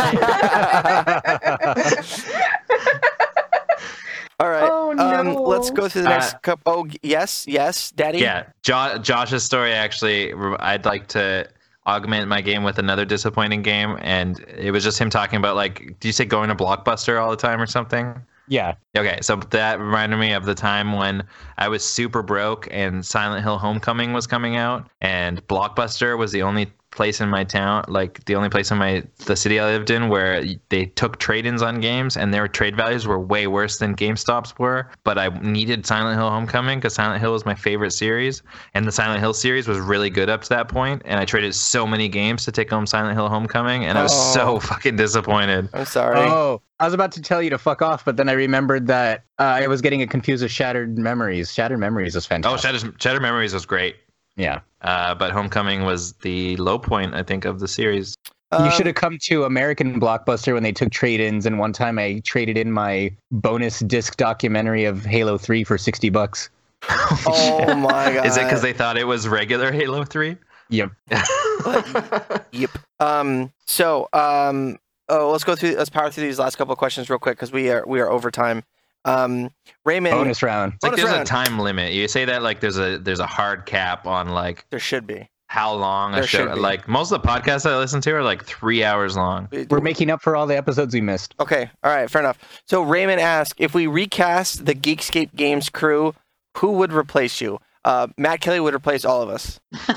play. 1.96 2.40
All 4.40 4.48
right. 4.48 4.62
Oh, 4.72 4.92
Um, 4.98 5.34
let's 5.34 5.70
go 5.70 5.86
to 5.86 6.02
the 6.02 6.08
next 6.08 6.34
Uh, 6.34 6.38
couple. 6.38 6.72
Oh, 6.72 6.86
yes, 7.02 7.44
yes, 7.46 7.90
Daddy. 7.90 8.18
yeah, 8.20 8.44
jo- 8.62 8.96
Josh's 8.98 9.44
story 9.44 9.72
actually. 9.74 10.32
I'd 10.60 10.86
like 10.86 11.08
to 11.08 11.46
augment 11.86 12.28
my 12.28 12.40
game 12.40 12.62
with 12.62 12.78
another 12.78 13.04
disappointing 13.04 13.62
game, 13.62 13.98
and 14.00 14.40
it 14.56 14.70
was 14.70 14.84
just 14.84 14.98
him 14.98 15.10
talking 15.10 15.38
about 15.38 15.56
like, 15.56 15.98
do 16.00 16.08
you 16.08 16.12
say 16.12 16.24
going 16.24 16.48
to 16.48 16.54
Blockbuster 16.54 17.20
all 17.20 17.30
the 17.30 17.36
time 17.36 17.60
or 17.60 17.66
something? 17.66 18.14
Yeah. 18.48 18.74
Okay, 18.96 19.18
so 19.22 19.36
that 19.36 19.78
reminded 19.78 20.16
me 20.16 20.32
of 20.32 20.44
the 20.44 20.56
time 20.56 20.92
when 20.94 21.22
I 21.58 21.68
was 21.68 21.84
super 21.84 22.22
broke 22.22 22.66
and 22.72 23.06
Silent 23.06 23.44
Hill 23.44 23.58
Homecoming 23.58 24.12
was 24.12 24.26
coming 24.26 24.56
out, 24.56 24.88
and 25.00 25.46
Blockbuster 25.46 26.18
was 26.18 26.32
the 26.32 26.42
only 26.42 26.72
place 26.90 27.20
in 27.20 27.28
my 27.28 27.44
town, 27.44 27.84
like 27.88 28.24
the 28.24 28.34
only 28.34 28.48
place 28.48 28.70
in 28.70 28.78
my 28.78 29.02
the 29.26 29.36
city 29.36 29.60
I 29.60 29.64
lived 29.66 29.90
in, 29.90 30.08
where 30.08 30.42
they 30.70 30.86
took 30.86 31.18
trade-ins 31.18 31.62
on 31.62 31.80
games, 31.80 32.16
and 32.16 32.34
their 32.34 32.48
trade 32.48 32.76
values 32.76 33.06
were 33.06 33.18
way 33.18 33.46
worse 33.46 33.78
than 33.78 33.94
GameStop's 33.94 34.58
were. 34.58 34.90
But 35.04 35.16
I 35.18 35.28
needed 35.40 35.86
Silent 35.86 36.18
Hill 36.18 36.28
Homecoming 36.30 36.78
because 36.78 36.94
Silent 36.94 37.20
Hill 37.20 37.32
was 37.32 37.44
my 37.46 37.54
favorite 37.54 37.92
series, 37.92 38.42
and 38.74 38.86
the 38.86 38.92
Silent 38.92 39.20
Hill 39.20 39.34
series 39.34 39.68
was 39.68 39.78
really 39.78 40.10
good 40.10 40.28
up 40.28 40.42
to 40.42 40.48
that 40.50 40.68
point, 40.68 41.02
and 41.04 41.20
I 41.20 41.24
traded 41.24 41.54
so 41.54 41.86
many 41.86 42.08
games 42.08 42.44
to 42.44 42.52
take 42.52 42.70
home 42.70 42.86
Silent 42.86 43.14
Hill 43.16 43.28
Homecoming, 43.28 43.84
and 43.84 43.96
I 43.96 44.02
was 44.02 44.12
Oh. 44.12 44.34
so 44.34 44.60
fucking 44.60 44.96
disappointed. 44.96 45.68
I'm 45.72 45.84
sorry. 45.84 46.18
Oh, 46.18 46.60
I 46.80 46.84
was 46.86 46.94
about 46.94 47.12
to 47.12 47.22
tell 47.22 47.40
you 47.42 47.50
to 47.50 47.58
fuck 47.58 47.82
off, 47.82 48.04
but 48.04 48.16
then 48.16 48.28
I 48.28 48.32
remembered 48.32 48.86
that 48.88 49.24
uh, 49.38 49.42
I 49.42 49.66
was 49.68 49.80
getting 49.80 50.00
it 50.00 50.10
confused 50.10 50.42
with 50.42 50.50
Shattered 50.50 50.98
Memories. 50.98 51.52
Shattered 51.52 51.78
Memories 51.78 52.16
is 52.16 52.26
fantastic. 52.26 52.68
Oh. 52.68 52.78
Shattered, 52.78 53.00
Shattered 53.02 53.22
Memories 53.22 53.54
was 53.54 53.64
great. 53.66 53.96
Yeah. 54.40 54.60
Uh, 54.82 55.14
but 55.14 55.30
Homecoming 55.30 55.84
was 55.84 56.14
the 56.14 56.56
low 56.56 56.78
point, 56.78 57.14
I 57.14 57.22
think, 57.22 57.44
of 57.44 57.60
the 57.60 57.68
series. 57.68 58.14
Um, 58.52 58.64
you 58.64 58.70
should 58.72 58.86
have 58.86 58.96
come 58.96 59.18
to 59.22 59.44
American 59.44 60.00
Blockbuster 60.00 60.54
when 60.54 60.62
they 60.62 60.72
took 60.72 60.90
trade-ins, 60.90 61.46
and 61.46 61.58
one 61.58 61.72
time 61.72 61.98
I 61.98 62.20
traded 62.24 62.56
in 62.56 62.72
my 62.72 63.14
bonus 63.30 63.80
disc 63.80 64.16
documentary 64.16 64.84
of 64.84 65.04
Halo 65.04 65.38
3 65.38 65.62
for 65.64 65.78
60 65.78 66.10
bucks. 66.10 66.50
Oh 67.26 67.74
my 67.74 68.14
god. 68.14 68.26
Is 68.26 68.38
it 68.38 68.44
because 68.44 68.62
they 68.62 68.72
thought 68.72 68.96
it 68.96 69.06
was 69.06 69.28
regular 69.28 69.70
Halo 69.70 70.04
3? 70.04 70.36
Yep. 70.70 70.90
Yep. 72.52 72.70
Um. 72.98 73.52
So, 73.66 74.08
um. 74.14 74.78
Oh, 75.10 75.30
let's 75.30 75.44
go 75.44 75.54
through. 75.54 75.76
Let's 75.76 75.90
power 75.90 76.10
through 76.10 76.24
these 76.24 76.38
last 76.38 76.56
couple 76.56 76.72
of 76.72 76.78
questions 76.78 77.10
real 77.10 77.18
quick 77.18 77.36
because 77.36 77.52
we 77.52 77.68
are 77.70 77.84
we 77.86 78.00
are 78.00 78.10
over 78.10 78.30
time. 78.30 78.64
Um. 79.04 79.50
Raymond, 79.84 80.14
Bonus 80.14 80.42
round. 80.42 80.74
It's 80.74 80.82
like 80.82 80.92
Bonus 80.92 81.04
there's 81.04 81.14
round. 81.16 81.22
a 81.28 81.30
time 81.30 81.58
limit. 81.58 81.92
You 81.92 82.06
say 82.08 82.24
that 82.26 82.42
like 82.42 82.60
there's 82.60 82.78
a 82.78 82.98
there's 82.98 83.20
a 83.20 83.26
hard 83.26 83.64
cap 83.66 84.06
on 84.06 84.28
like 84.28 84.66
there 84.70 84.78
should 84.78 85.06
be. 85.06 85.28
how 85.48 85.72
long 85.74 86.12
There 86.12 86.22
a 86.22 86.26
show. 86.26 86.46
should. 86.48 86.58
Like 86.58 86.86
most 86.86 87.10
of 87.10 87.20
the 87.22 87.26
podcasts 87.26 87.68
I 87.68 87.76
listen 87.78 88.00
to 88.02 88.12
are 88.12 88.22
like 88.22 88.44
three 88.44 88.84
hours 88.84 89.16
long. 89.16 89.48
We're 89.70 89.80
making 89.80 90.10
up 90.10 90.20
for 90.22 90.36
all 90.36 90.46
the 90.46 90.56
episodes 90.56 90.92
we 90.94 91.00
missed. 91.00 91.34
Okay. 91.40 91.70
All 91.82 91.90
right. 91.90 92.10
Fair 92.10 92.20
enough. 92.20 92.38
So 92.66 92.82
Raymond 92.82 93.20
asked 93.20 93.54
if 93.58 93.74
we 93.74 93.86
recast 93.86 94.66
the 94.66 94.74
Geekscape 94.74 95.34
Games 95.34 95.70
crew, 95.70 96.14
who 96.58 96.72
would 96.72 96.92
replace 96.92 97.40
you? 97.40 97.58
Uh, 97.86 98.08
Matt 98.18 98.42
Kelly 98.42 98.60
would 98.60 98.74
replace 98.74 99.06
all 99.06 99.22
of 99.22 99.30
us. 99.30 99.58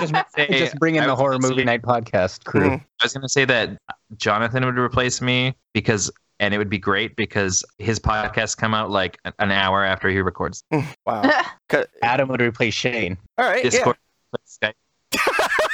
Just, 0.00 0.12
Say- 0.34 0.48
just 0.48 0.76
bring 0.80 0.96
in 0.96 1.04
I 1.04 1.06
the 1.06 1.14
horror 1.14 1.38
movie 1.38 1.58
say- 1.58 1.64
night 1.64 1.82
podcast 1.82 2.44
crew. 2.44 2.70
Mhm. 2.70 2.80
I 2.80 3.04
was 3.04 3.12
gonna 3.14 3.28
say 3.28 3.44
that 3.44 3.78
Jonathan 4.16 4.64
would 4.66 4.76
replace 4.76 5.22
me 5.22 5.54
because 5.74 6.10
and 6.40 6.52
it 6.54 6.58
would 6.58 6.70
be 6.70 6.78
great 6.78 7.16
because 7.16 7.64
his 7.78 7.98
podcasts 7.98 8.56
come 8.56 8.74
out 8.74 8.90
like 8.90 9.18
an- 9.24 9.32
an 9.38 9.50
hour 9.50 9.84
after 9.84 10.08
he 10.08 10.20
records. 10.20 10.62
Wow. 11.06 11.22
Cut- 11.68 11.88
Adam 12.02 12.28
would 12.28 12.40
replace 12.40 12.74
Shane. 12.74 13.16
All 13.38 13.46
right. 13.46 13.64
Yeah. 13.64 13.70
Discord, 13.70 13.96
Skype. 14.46 14.72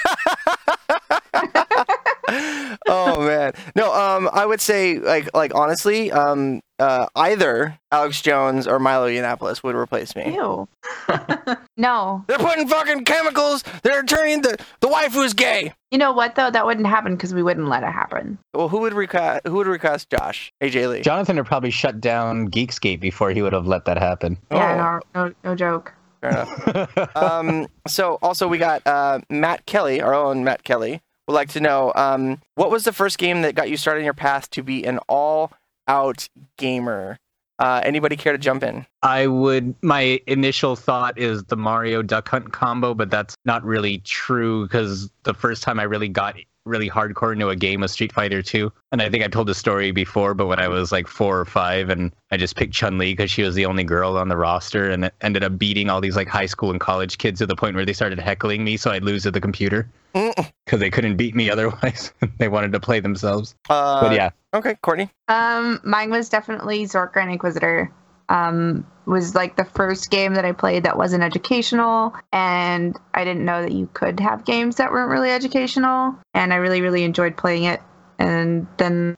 oh 2.88 3.20
man. 3.26 3.52
No. 3.76 3.92
Um. 3.92 4.28
I 4.32 4.46
would 4.46 4.60
say 4.60 4.98
like 4.98 5.28
like 5.34 5.54
honestly. 5.54 6.10
Um. 6.12 6.60
Uh. 6.78 7.06
Either 7.14 7.78
Alex 7.90 8.20
Jones 8.22 8.66
or 8.66 8.78
Milo 8.78 9.08
Yiannopoulos 9.08 9.62
would 9.62 9.74
replace 9.76 10.16
me. 10.16 10.34
Ew. 10.34 10.66
no. 11.76 12.24
They're 12.26 12.38
putting 12.38 12.66
fucking 12.68 13.04
chemicals. 13.04 13.62
They're 13.82 14.02
turning 14.02 14.42
the 14.42 14.58
the 14.80 14.88
wife 14.88 15.12
who's 15.12 15.34
gay. 15.34 15.72
You 15.90 15.98
know 15.98 16.12
what 16.12 16.34
though? 16.34 16.50
That 16.50 16.64
wouldn't 16.66 16.86
happen 16.86 17.14
because 17.14 17.34
we 17.34 17.42
wouldn't 17.42 17.68
let 17.68 17.82
it 17.82 17.92
happen. 17.92 18.38
Well, 18.54 18.68
who 18.68 18.78
would 18.80 18.94
recast? 18.94 19.46
Who 19.46 19.54
would 19.54 19.66
recast 19.66 20.10
Josh? 20.10 20.50
AJ 20.62 20.88
Lee. 20.90 21.00
Jonathan 21.02 21.36
would 21.36 21.46
probably 21.46 21.70
shut 21.70 22.00
down 22.00 22.48
Geekscape 22.50 23.00
before 23.00 23.30
he 23.30 23.42
would 23.42 23.52
have 23.52 23.66
let 23.66 23.84
that 23.84 23.98
happen. 23.98 24.38
Yeah, 24.50 24.98
Oh, 25.14 25.20
no, 25.20 25.26
no, 25.28 25.34
no 25.44 25.54
joke. 25.54 25.92
fair 26.20 26.30
enough. 26.30 27.16
um, 27.16 27.66
so 27.86 28.18
also 28.22 28.48
we 28.48 28.56
got 28.58 28.86
uh, 28.86 29.20
Matt 29.28 29.66
Kelly, 29.66 30.00
our 30.00 30.14
own 30.14 30.44
Matt 30.44 30.62
Kelly, 30.64 31.02
would 31.26 31.34
like 31.34 31.50
to 31.50 31.60
know 31.60 31.92
um, 31.94 32.40
what 32.54 32.70
was 32.70 32.84
the 32.84 32.92
first 32.92 33.18
game 33.18 33.42
that 33.42 33.54
got 33.54 33.70
you 33.70 33.76
started 33.76 34.00
in 34.00 34.04
your 34.04 34.14
path 34.14 34.50
to 34.50 34.62
be 34.62 34.84
an 34.84 34.98
all-out 35.08 36.28
gamer. 36.58 37.18
Uh, 37.58 37.80
anybody 37.84 38.16
care 38.16 38.32
to 38.32 38.38
jump 38.38 38.64
in? 38.64 38.84
I 39.02 39.28
would. 39.28 39.74
My 39.82 40.20
initial 40.26 40.74
thought 40.74 41.16
is 41.16 41.44
the 41.44 41.56
Mario 41.56 42.02
Duck 42.02 42.28
Hunt 42.28 42.52
combo, 42.52 42.92
but 42.92 43.10
that's 43.10 43.36
not 43.44 43.62
really 43.62 43.98
true 43.98 44.64
because 44.64 45.10
the 45.22 45.34
first 45.34 45.62
time 45.62 45.78
I 45.78 45.84
really 45.84 46.08
got 46.08 46.36
really 46.64 46.88
hardcore 46.88 47.32
into 47.32 47.48
a 47.48 47.56
game 47.56 47.82
of 47.82 47.90
Street 47.90 48.12
Fighter 48.12 48.42
2. 48.42 48.72
And 48.92 49.02
I 49.02 49.08
think 49.08 49.24
I 49.24 49.28
told 49.28 49.48
the 49.48 49.54
story 49.54 49.90
before, 49.90 50.34
but 50.34 50.46
when 50.46 50.58
I 50.58 50.68
was 50.68 50.92
like 50.92 51.06
four 51.06 51.38
or 51.38 51.44
five, 51.44 51.88
and 51.88 52.12
I 52.30 52.36
just 52.36 52.56
picked 52.56 52.72
Chun 52.72 52.98
Li 52.98 53.12
because 53.12 53.30
she 53.30 53.42
was 53.42 53.54
the 53.54 53.66
only 53.66 53.84
girl 53.84 54.16
on 54.16 54.28
the 54.28 54.36
roster, 54.36 54.90
and 54.90 55.06
it 55.06 55.14
ended 55.20 55.44
up 55.44 55.58
beating 55.58 55.90
all 55.90 56.00
these 56.00 56.16
like 56.16 56.28
high 56.28 56.46
school 56.46 56.70
and 56.70 56.80
college 56.80 57.18
kids 57.18 57.38
to 57.40 57.46
the 57.46 57.56
point 57.56 57.74
where 57.76 57.84
they 57.84 57.92
started 57.92 58.18
heckling 58.18 58.64
me, 58.64 58.76
so 58.76 58.90
I'd 58.90 59.04
lose 59.04 59.26
at 59.26 59.34
the 59.34 59.40
computer 59.40 59.88
because 60.12 60.80
they 60.80 60.90
couldn't 60.90 61.16
beat 61.16 61.34
me 61.34 61.50
otherwise. 61.50 62.12
they 62.38 62.48
wanted 62.48 62.72
to 62.72 62.80
play 62.80 63.00
themselves. 63.00 63.54
Uh, 63.68 64.00
But 64.02 64.12
yeah, 64.14 64.30
Okay, 64.54 64.76
Courtney. 64.82 65.08
Um, 65.28 65.80
mine 65.82 66.10
was 66.10 66.28
definitely 66.28 66.84
Zork 66.84 67.12
Grand 67.12 67.30
Inquisitor. 67.30 67.90
Um, 68.32 68.86
was 69.04 69.34
like 69.34 69.56
the 69.56 69.64
first 69.64 70.10
game 70.10 70.34
that 70.34 70.44
I 70.44 70.52
played 70.52 70.84
that 70.84 70.96
wasn't 70.96 71.22
educational, 71.24 72.14
and 72.32 72.96
I 73.14 73.24
didn't 73.24 73.44
know 73.44 73.60
that 73.62 73.72
you 73.72 73.88
could 73.94 74.20
have 74.20 74.44
games 74.44 74.76
that 74.76 74.92
weren't 74.92 75.10
really 75.10 75.30
educational, 75.30 76.14
and 76.34 76.52
I 76.52 76.56
really, 76.56 76.80
really 76.80 77.02
enjoyed 77.02 77.36
playing 77.36 77.64
it. 77.64 77.82
And 78.18 78.68
then 78.76 79.16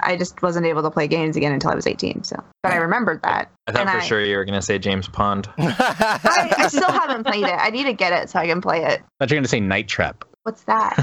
I 0.00 0.16
just 0.16 0.42
wasn't 0.42 0.66
able 0.66 0.82
to 0.82 0.90
play 0.90 1.08
games 1.08 1.36
again 1.38 1.52
until 1.52 1.70
I 1.70 1.74
was 1.74 1.86
18. 1.86 2.24
So, 2.24 2.36
but 2.62 2.72
I 2.72 2.76
remembered 2.76 3.22
that. 3.22 3.50
I 3.66 3.72
thought 3.72 3.80
And 3.82 3.90
for 3.90 3.96
I- 3.96 4.00
sure 4.02 4.20
you 4.22 4.36
were 4.36 4.44
gonna 4.44 4.60
say 4.60 4.78
James 4.78 5.08
Pond. 5.08 5.48
I, 5.58 6.54
I 6.58 6.68
still 6.68 6.92
haven't 6.92 7.24
played 7.26 7.44
it. 7.44 7.54
I 7.58 7.70
need 7.70 7.84
to 7.84 7.94
get 7.94 8.12
it 8.12 8.28
so 8.28 8.38
I 8.38 8.46
can 8.46 8.60
play 8.60 8.84
it. 8.84 9.00
I 9.00 9.24
thought 9.24 9.30
you 9.30 9.36
were 9.36 9.40
gonna 9.40 9.48
say 9.48 9.60
Night 9.60 9.88
Trap. 9.88 10.24
What's 10.42 10.64
that? 10.64 10.94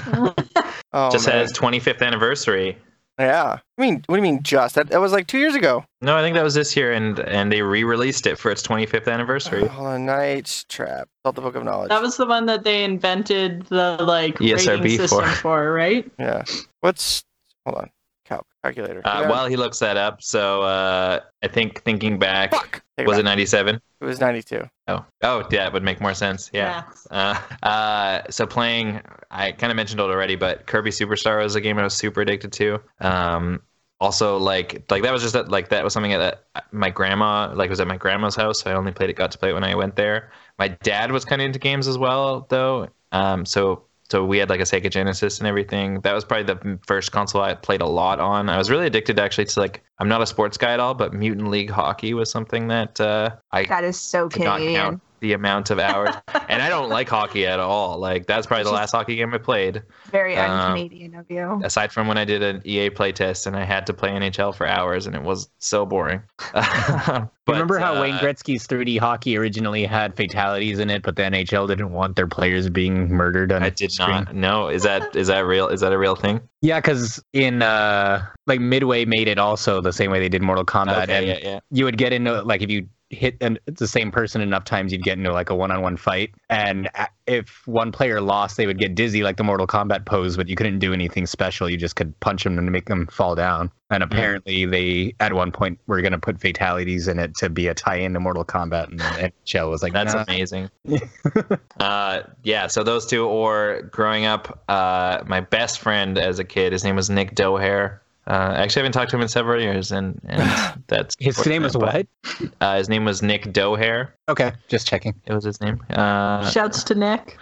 oh, 0.93 1.09
Just 1.11 1.25
man. 1.27 1.37
had 1.37 1.41
his 1.43 1.53
25th 1.57 2.01
anniversary. 2.05 2.77
Yeah. 3.19 3.59
I 3.77 3.81
mean, 3.81 4.03
what 4.07 4.15
do 4.15 4.23
you 4.23 4.23
mean 4.23 4.41
just? 4.43 4.75
That, 4.75 4.89
that 4.89 5.01
was 5.01 5.11
like 5.11 5.27
two 5.27 5.39
years 5.39 5.53
ago. 5.53 5.83
No, 6.01 6.17
I 6.17 6.21
think 6.21 6.35
that 6.35 6.43
was 6.43 6.53
this 6.53 6.75
year, 6.75 6.93
and 6.93 7.19
and 7.19 7.51
they 7.51 7.61
re-released 7.61 8.25
it 8.25 8.37
for 8.37 8.49
its 8.49 8.65
25th 8.65 9.11
anniversary. 9.11 9.67
Oh, 9.77 9.97
Night 9.97 10.63
Trap. 10.69 11.09
Called 11.23 11.35
the 11.35 11.41
Book 11.41 11.55
of 11.55 11.65
Knowledge. 11.65 11.89
That 11.89 12.01
was 12.01 12.15
the 12.15 12.25
one 12.25 12.45
that 12.45 12.63
they 12.63 12.83
invented 12.83 13.65
the 13.65 13.97
like 14.03 14.35
ESRB 14.35 14.79
rating 14.83 14.97
system 14.97 15.23
for. 15.25 15.35
for, 15.35 15.73
right? 15.73 16.09
yeah. 16.17 16.43
What's 16.79 17.25
hold 17.65 17.79
on? 17.79 17.89
Cal- 18.29 18.45
calculator. 18.63 19.01
Uh, 19.03 19.21
Yeah. 19.21 19.29
While 19.29 19.47
he 19.47 19.55
looks 19.57 19.79
that 19.79 19.97
up, 19.97 20.21
so 20.21 20.61
uh, 20.61 21.19
I 21.43 21.47
think 21.47 21.81
thinking 21.81 22.19
back, 22.19 22.51
Fuck. 22.51 22.83
Take 22.97 23.07
was 23.07 23.17
it 23.17 23.23
back. 23.23 23.31
97? 23.31 23.81
It 24.01 24.05
was 24.05 24.19
92. 24.21 24.63
Oh, 24.87 25.05
oh, 25.23 25.43
yeah, 25.51 25.65
it 25.67 25.73
would 25.73 25.83
make 25.83 25.99
more 25.99 26.13
sense. 26.13 26.49
Yeah. 26.53 26.83
Uh, 27.09 27.39
uh, 27.63 28.21
so 28.29 28.45
playing, 28.45 29.01
I 29.31 29.51
kind 29.51 29.71
of 29.71 29.75
mentioned 29.75 29.99
it 29.99 30.03
already, 30.03 30.35
but 30.35 30.67
Kirby 30.67 30.91
Superstar 30.91 31.41
was 31.43 31.55
a 31.55 31.61
game 31.61 31.77
I 31.79 31.83
was 31.83 31.95
super 31.95 32.21
addicted 32.21 32.51
to. 32.53 32.79
Um, 33.01 33.61
also, 33.99 34.37
like, 34.37 34.83
like 34.89 35.03
that 35.03 35.11
was 35.11 35.21
just 35.21 35.33
that, 35.33 35.49
like 35.49 35.69
that 35.69 35.83
was 35.83 35.91
something 35.91 36.11
that 36.11 36.45
my 36.71 36.89
grandma, 36.89 37.51
like, 37.53 37.69
was 37.69 37.79
at 37.81 37.87
my 37.87 37.97
grandma's 37.97 38.35
house. 38.35 38.61
So 38.61 38.71
I 38.71 38.75
only 38.75 38.91
played 38.93 39.09
it, 39.09 39.15
got 39.17 39.31
to 39.31 39.37
play 39.37 39.49
it 39.49 39.53
when 39.53 39.63
I 39.63 39.75
went 39.75 39.95
there. 39.97 40.31
My 40.57 40.69
dad 40.69 41.11
was 41.11 41.25
kind 41.25 41.41
of 41.41 41.47
into 41.47 41.59
games 41.59 41.87
as 41.87 41.97
well, 41.97 42.45
though. 42.49 42.87
Um, 43.11 43.45
so 43.45 43.83
so 44.11 44.25
we 44.25 44.39
had 44.39 44.49
like 44.49 44.59
a 44.59 44.63
Sega 44.63 44.89
Genesis 44.89 45.39
and 45.39 45.47
everything. 45.47 46.01
That 46.01 46.13
was 46.13 46.25
probably 46.25 46.53
the 46.53 46.79
first 46.87 47.11
console 47.11 47.41
I 47.41 47.53
played 47.53 47.81
a 47.81 47.87
lot 47.87 48.19
on. 48.19 48.49
I 48.49 48.57
was 48.57 48.69
really 48.69 48.87
addicted 48.87 49.19
actually 49.19 49.45
to 49.45 49.59
like 49.59 49.83
I'm 49.99 50.07
not 50.07 50.21
a 50.21 50.25
sports 50.25 50.57
guy 50.57 50.73
at 50.73 50.79
all, 50.79 50.93
but 50.93 51.13
Mutant 51.13 51.49
League 51.49 51.69
Hockey 51.69 52.13
was 52.13 52.31
something 52.31 52.67
that 52.69 52.99
uh, 52.99 53.35
I 53.51 53.65
that 53.65 53.83
is 53.83 53.99
so 53.99 54.29
Canadian. 54.29 55.01
The 55.19 55.33
amount 55.33 55.69
of 55.69 55.79
hours. 55.79 56.15
and 56.49 56.61
I 56.61 56.69
don't 56.69 56.89
like 56.89 57.09
hockey 57.09 57.45
at 57.45 57.59
all. 57.59 57.97
Like 57.97 58.25
that's 58.27 58.47
probably 58.47 58.63
the 58.63 58.71
last 58.71 58.91
hockey 58.91 59.15
game 59.15 59.33
I 59.33 59.37
played, 59.37 59.83
Very 60.11 60.35
Um, 60.35 60.49
un-Canadian 60.49 61.15
of 61.15 61.29
you. 61.29 61.61
aside 61.63 61.91
from 61.91 62.07
when 62.07 62.17
I 62.17 62.25
did 62.25 62.41
an 62.43 62.61
EA 62.65 62.89
playtest 62.89 63.47
and 63.47 63.55
I 63.55 63.63
had 63.63 63.85
to 63.87 63.93
play 63.93 64.09
NHL 64.09 64.55
for 64.55 64.67
hours, 64.67 65.07
and 65.07 65.15
it 65.15 65.23
was 65.23 65.49
so 65.59 65.85
boring. 65.85 66.21
but, 66.53 67.29
Remember 67.47 67.79
how 67.79 67.95
uh, 67.95 68.01
Wayne 68.01 68.15
Gretzky's 68.15 68.67
3D 68.67 68.99
hockey 68.99 69.37
originally 69.37 69.85
had 69.85 70.15
fatalities 70.15 70.79
in 70.79 70.89
it, 70.89 71.01
but 71.01 71.15
the 71.15 71.23
NHL 71.23 71.67
didn't 71.67 71.91
want 71.91 72.15
their 72.15 72.27
players 72.27 72.69
being 72.69 73.09
murdered 73.09 73.51
on 73.51 73.63
I 73.63 73.69
did 73.69 73.91
screen? 73.91 74.09
not 74.25 74.35
know. 74.35 74.67
Is 74.67 74.83
that 74.83 75.15
is 75.15 75.27
that 75.27 75.45
real? 75.45 75.67
Is 75.67 75.81
that 75.81 75.91
a 75.91 75.97
real 75.97 76.15
thing? 76.15 76.41
Yeah, 76.61 76.79
because 76.79 77.23
in 77.33 77.61
uh, 77.61 78.25
like 78.47 78.59
Midway 78.59 79.05
made 79.05 79.27
it 79.27 79.37
also 79.37 79.81
the 79.81 79.93
same 79.93 80.11
way 80.11 80.19
they 80.19 80.29
did 80.29 80.41
Mortal 80.41 80.65
Kombat, 80.65 81.09
and 81.09 81.27
yeah, 81.27 81.37
yeah. 81.41 81.59
you 81.71 81.85
would 81.85 81.97
get 81.97 82.13
into 82.13 82.41
like 82.43 82.61
if 82.61 82.69
you 82.69 82.87
hit 83.09 83.37
an, 83.41 83.57
the 83.65 83.87
same 83.87 84.11
person 84.11 84.41
enough 84.41 84.65
times, 84.65 84.91
you'd 84.91 85.03
get 85.03 85.17
into 85.17 85.31
like 85.31 85.49
a 85.49 85.55
one-on-one 85.55 85.97
fight, 85.97 86.31
and 86.49 86.89
if 87.27 87.65
one 87.67 87.91
player 87.91 88.21
lost, 88.21 88.57
they 88.57 88.65
would 88.65 88.79
get 88.79 88.95
dizzy 88.95 89.23
like 89.23 89.37
the 89.37 89.43
Mortal 89.43 89.67
Kombat 89.67 90.05
pose, 90.05 90.35
but 90.35 90.47
you 90.47 90.55
couldn't 90.55 90.79
do 90.79 90.93
anything 90.93 91.25
special. 91.25 91.69
You 91.69 91.77
just 91.77 91.95
could 91.95 92.19
punch 92.19 92.43
them 92.43 92.57
and 92.57 92.71
make 92.71 92.87
them 92.87 93.07
fall 93.07 93.35
down. 93.35 93.71
And 93.91 94.03
apparently, 94.03 94.65
they 94.65 95.15
at 95.19 95.33
one 95.33 95.51
point 95.51 95.79
were 95.87 96.01
going 96.01 96.11
to 96.11 96.19
put 96.19 96.39
fatalities 96.39 97.07
in 97.07 97.17
it 97.17 97.35
to 97.37 97.49
be 97.49 97.67
a 97.67 97.73
tie-in 97.73 98.13
to 98.13 98.19
Mortal 98.19 98.45
Kombat, 98.45 98.89
and 98.89 98.99
NHL 98.99 99.69
was 99.69 99.81
like, 99.81 99.93
That's 99.93 100.13
nah. 100.13 100.23
amazing. 100.27 100.69
uh, 101.79 102.21
yeah, 102.43 102.67
so 102.67 102.83
those 102.83 103.05
two, 103.05 103.25
or 103.25 103.83
growing 103.91 104.25
up, 104.25 104.63
uh, 104.69 105.23
my 105.25 105.41
best 105.41 105.79
friend 105.79 106.17
as 106.17 106.39
a 106.39 106.43
kid, 106.43 106.73
his 106.73 106.83
name 106.83 106.95
was 106.95 107.09
Nick 107.09 107.35
Dohair. 107.35 107.99
Uh, 108.27 108.53
actually, 108.57 108.81
I 108.81 108.83
haven't 108.83 108.91
talked 108.91 109.09
to 109.11 109.15
him 109.17 109.23
in 109.23 109.27
several 109.27 109.59
years, 109.59 109.91
and, 109.91 110.19
and 110.27 110.83
that's 110.87 111.15
His 111.19 111.43
name 111.47 111.63
was 111.63 111.73
unfortunate, 111.73 112.07
what? 112.39 112.51
Uh, 112.61 112.77
his 112.77 112.87
name 112.87 113.03
was 113.05 113.23
Nick 113.23 113.45
Dohair. 113.45 114.09
Okay, 114.27 114.51
just 114.67 114.87
checking. 114.87 115.15
It 115.25 115.33
was 115.33 115.43
his 115.43 115.59
name. 115.61 115.83
Uh, 115.89 116.47
Shouts 116.49 116.83
to 116.83 116.95
Nick. 116.95 117.37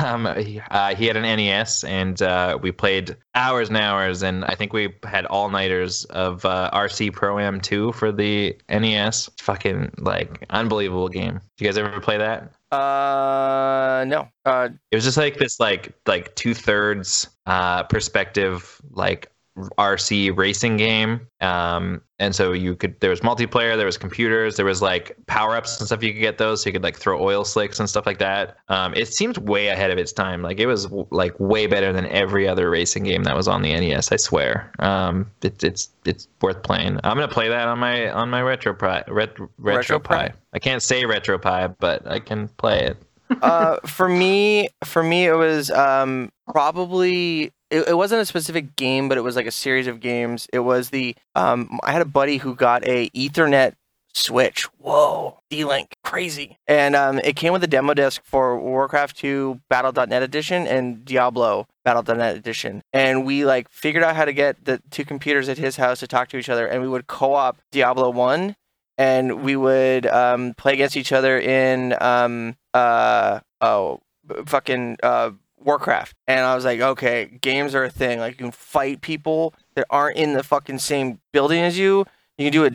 um, 0.00 0.32
he, 0.36 0.60
uh, 0.70 0.94
he 0.94 1.06
had 1.06 1.16
an 1.16 1.22
NES, 1.22 1.82
and 1.82 2.22
uh, 2.22 2.56
we 2.62 2.70
played 2.70 3.16
hours 3.34 3.68
and 3.68 3.76
hours, 3.76 4.22
and 4.22 4.44
I 4.44 4.54
think 4.54 4.72
we 4.72 4.94
had 5.04 5.26
all 5.26 5.50
nighters 5.50 6.04
of 6.06 6.44
uh, 6.44 6.70
RC 6.72 7.12
Pro 7.12 7.40
Am 7.40 7.60
2 7.60 7.92
for 7.92 8.12
the 8.12 8.56
NES. 8.68 9.28
Fucking 9.40 9.90
like 9.98 10.44
unbelievable 10.50 11.08
game. 11.08 11.40
You 11.58 11.66
guys 11.66 11.76
ever 11.76 11.98
play 12.00 12.18
that? 12.18 12.52
Uh, 12.70 14.04
no. 14.06 14.28
Uh, 14.44 14.68
It 14.90 14.96
was 14.96 15.04
just 15.04 15.16
like 15.16 15.38
this, 15.38 15.58
like 15.58 15.92
like 16.06 16.34
two 16.36 16.54
thirds 16.54 17.28
uh, 17.46 17.82
perspective, 17.84 18.80
like 18.90 19.28
RC 19.56 20.36
racing 20.36 20.76
game. 20.76 21.20
Um, 21.40 22.00
and 22.18 22.34
so 22.34 22.52
you 22.52 22.74
could 22.74 22.98
there 23.00 23.10
was 23.10 23.20
multiplayer, 23.20 23.76
there 23.76 23.86
was 23.86 23.98
computers, 23.98 24.56
there 24.56 24.64
was 24.64 24.82
like 24.82 25.16
power 25.26 25.54
ups 25.56 25.78
and 25.78 25.86
stuff. 25.86 26.02
You 26.02 26.12
could 26.12 26.20
get 26.20 26.38
those, 26.38 26.62
so 26.62 26.68
you 26.68 26.72
could 26.72 26.82
like 26.82 26.96
throw 26.96 27.22
oil 27.22 27.44
slicks 27.44 27.78
and 27.78 27.88
stuff 27.88 28.06
like 28.06 28.18
that. 28.18 28.56
Um, 28.68 28.94
it 28.94 29.08
seemed 29.08 29.38
way 29.38 29.68
ahead 29.68 29.90
of 29.90 29.98
its 29.98 30.12
time. 30.12 30.42
Like 30.42 30.58
it 30.58 30.66
was 30.66 30.90
like 31.10 31.38
way 31.38 31.66
better 31.66 31.92
than 31.92 32.06
every 32.06 32.48
other 32.48 32.70
racing 32.70 33.04
game 33.04 33.24
that 33.24 33.36
was 33.36 33.46
on 33.46 33.62
the 33.62 33.72
NES. 33.72 34.10
I 34.10 34.16
swear. 34.16 34.72
Um, 34.80 35.30
it, 35.42 35.62
it's 35.62 35.90
it's 36.04 36.28
worth 36.40 36.62
playing. 36.62 36.98
I'm 37.04 37.16
gonna 37.16 37.28
play 37.28 37.48
that 37.48 37.68
on 37.68 37.78
my 37.78 38.10
on 38.10 38.30
my 38.30 38.40
RetroPie. 38.40 39.08
Ret, 39.08 39.36
Retro 39.58 40.00
RetroPie. 40.00 40.32
I 40.52 40.58
can't 40.58 40.82
say 40.82 41.04
RetroPie, 41.04 41.76
but 41.78 42.06
I 42.06 42.18
can 42.18 42.48
play 42.48 42.86
it. 42.86 42.96
uh, 43.42 43.78
for 43.86 44.08
me, 44.08 44.68
for 44.84 45.02
me, 45.02 45.26
it 45.26 45.34
was 45.34 45.70
um, 45.70 46.30
probably 46.48 47.52
it, 47.74 47.88
it 47.88 47.96
wasn't 47.96 48.22
a 48.22 48.26
specific 48.26 48.76
game, 48.76 49.08
but 49.08 49.18
it 49.18 49.22
was 49.22 49.34
like 49.34 49.46
a 49.46 49.50
series 49.50 49.86
of 49.86 50.00
games. 50.00 50.46
It 50.52 50.60
was 50.60 50.90
the 50.90 51.16
um, 51.34 51.80
I 51.82 51.92
had 51.92 52.02
a 52.02 52.06
buddy 52.06 52.36
who 52.38 52.54
got 52.54 52.86
a 52.86 53.10
Ethernet 53.10 53.74
switch. 54.14 54.64
Whoa, 54.78 55.40
D-Link, 55.50 55.96
crazy! 56.04 56.58
And 56.68 56.94
um, 56.94 57.18
it 57.18 57.34
came 57.34 57.52
with 57.52 57.64
a 57.64 57.66
demo 57.66 57.94
disc 57.94 58.22
for 58.24 58.58
Warcraft 58.60 59.16
2 59.16 59.60
Battle.net 59.68 60.22
edition 60.22 60.68
and 60.68 61.04
Diablo 61.04 61.66
Battle.net 61.84 62.36
edition. 62.36 62.82
And 62.92 63.26
we 63.26 63.44
like 63.44 63.68
figured 63.70 64.04
out 64.04 64.14
how 64.14 64.24
to 64.24 64.32
get 64.32 64.64
the 64.64 64.80
two 64.90 65.04
computers 65.04 65.48
at 65.48 65.58
his 65.58 65.76
house 65.76 65.98
to 66.00 66.06
talk 66.06 66.28
to 66.28 66.36
each 66.36 66.48
other, 66.48 66.66
and 66.66 66.80
we 66.80 66.88
would 66.88 67.08
co-op 67.08 67.58
Diablo 67.72 68.10
1 68.10 68.54
and 68.96 69.42
we 69.42 69.56
would 69.56 70.06
um, 70.06 70.54
play 70.54 70.74
against 70.74 70.96
each 70.96 71.10
other 71.10 71.36
in 71.36 72.00
um, 72.00 72.56
uh, 72.72 73.40
oh 73.60 74.00
fucking 74.46 74.96
uh, 75.02 75.30
Warcraft. 75.64 76.14
And 76.26 76.40
I 76.44 76.54
was 76.54 76.64
like, 76.64 76.80
okay, 76.80 77.38
games 77.40 77.74
are 77.74 77.84
a 77.84 77.90
thing. 77.90 78.18
Like 78.18 78.32
you 78.32 78.38
can 78.38 78.52
fight 78.52 79.00
people 79.00 79.54
that 79.74 79.86
aren't 79.90 80.16
in 80.16 80.34
the 80.34 80.42
fucking 80.42 80.78
same 80.78 81.20
building 81.32 81.60
as 81.60 81.78
you. 81.78 82.04
You 82.38 82.50
can 82.50 82.52
do 82.52 82.64
it 82.64 82.74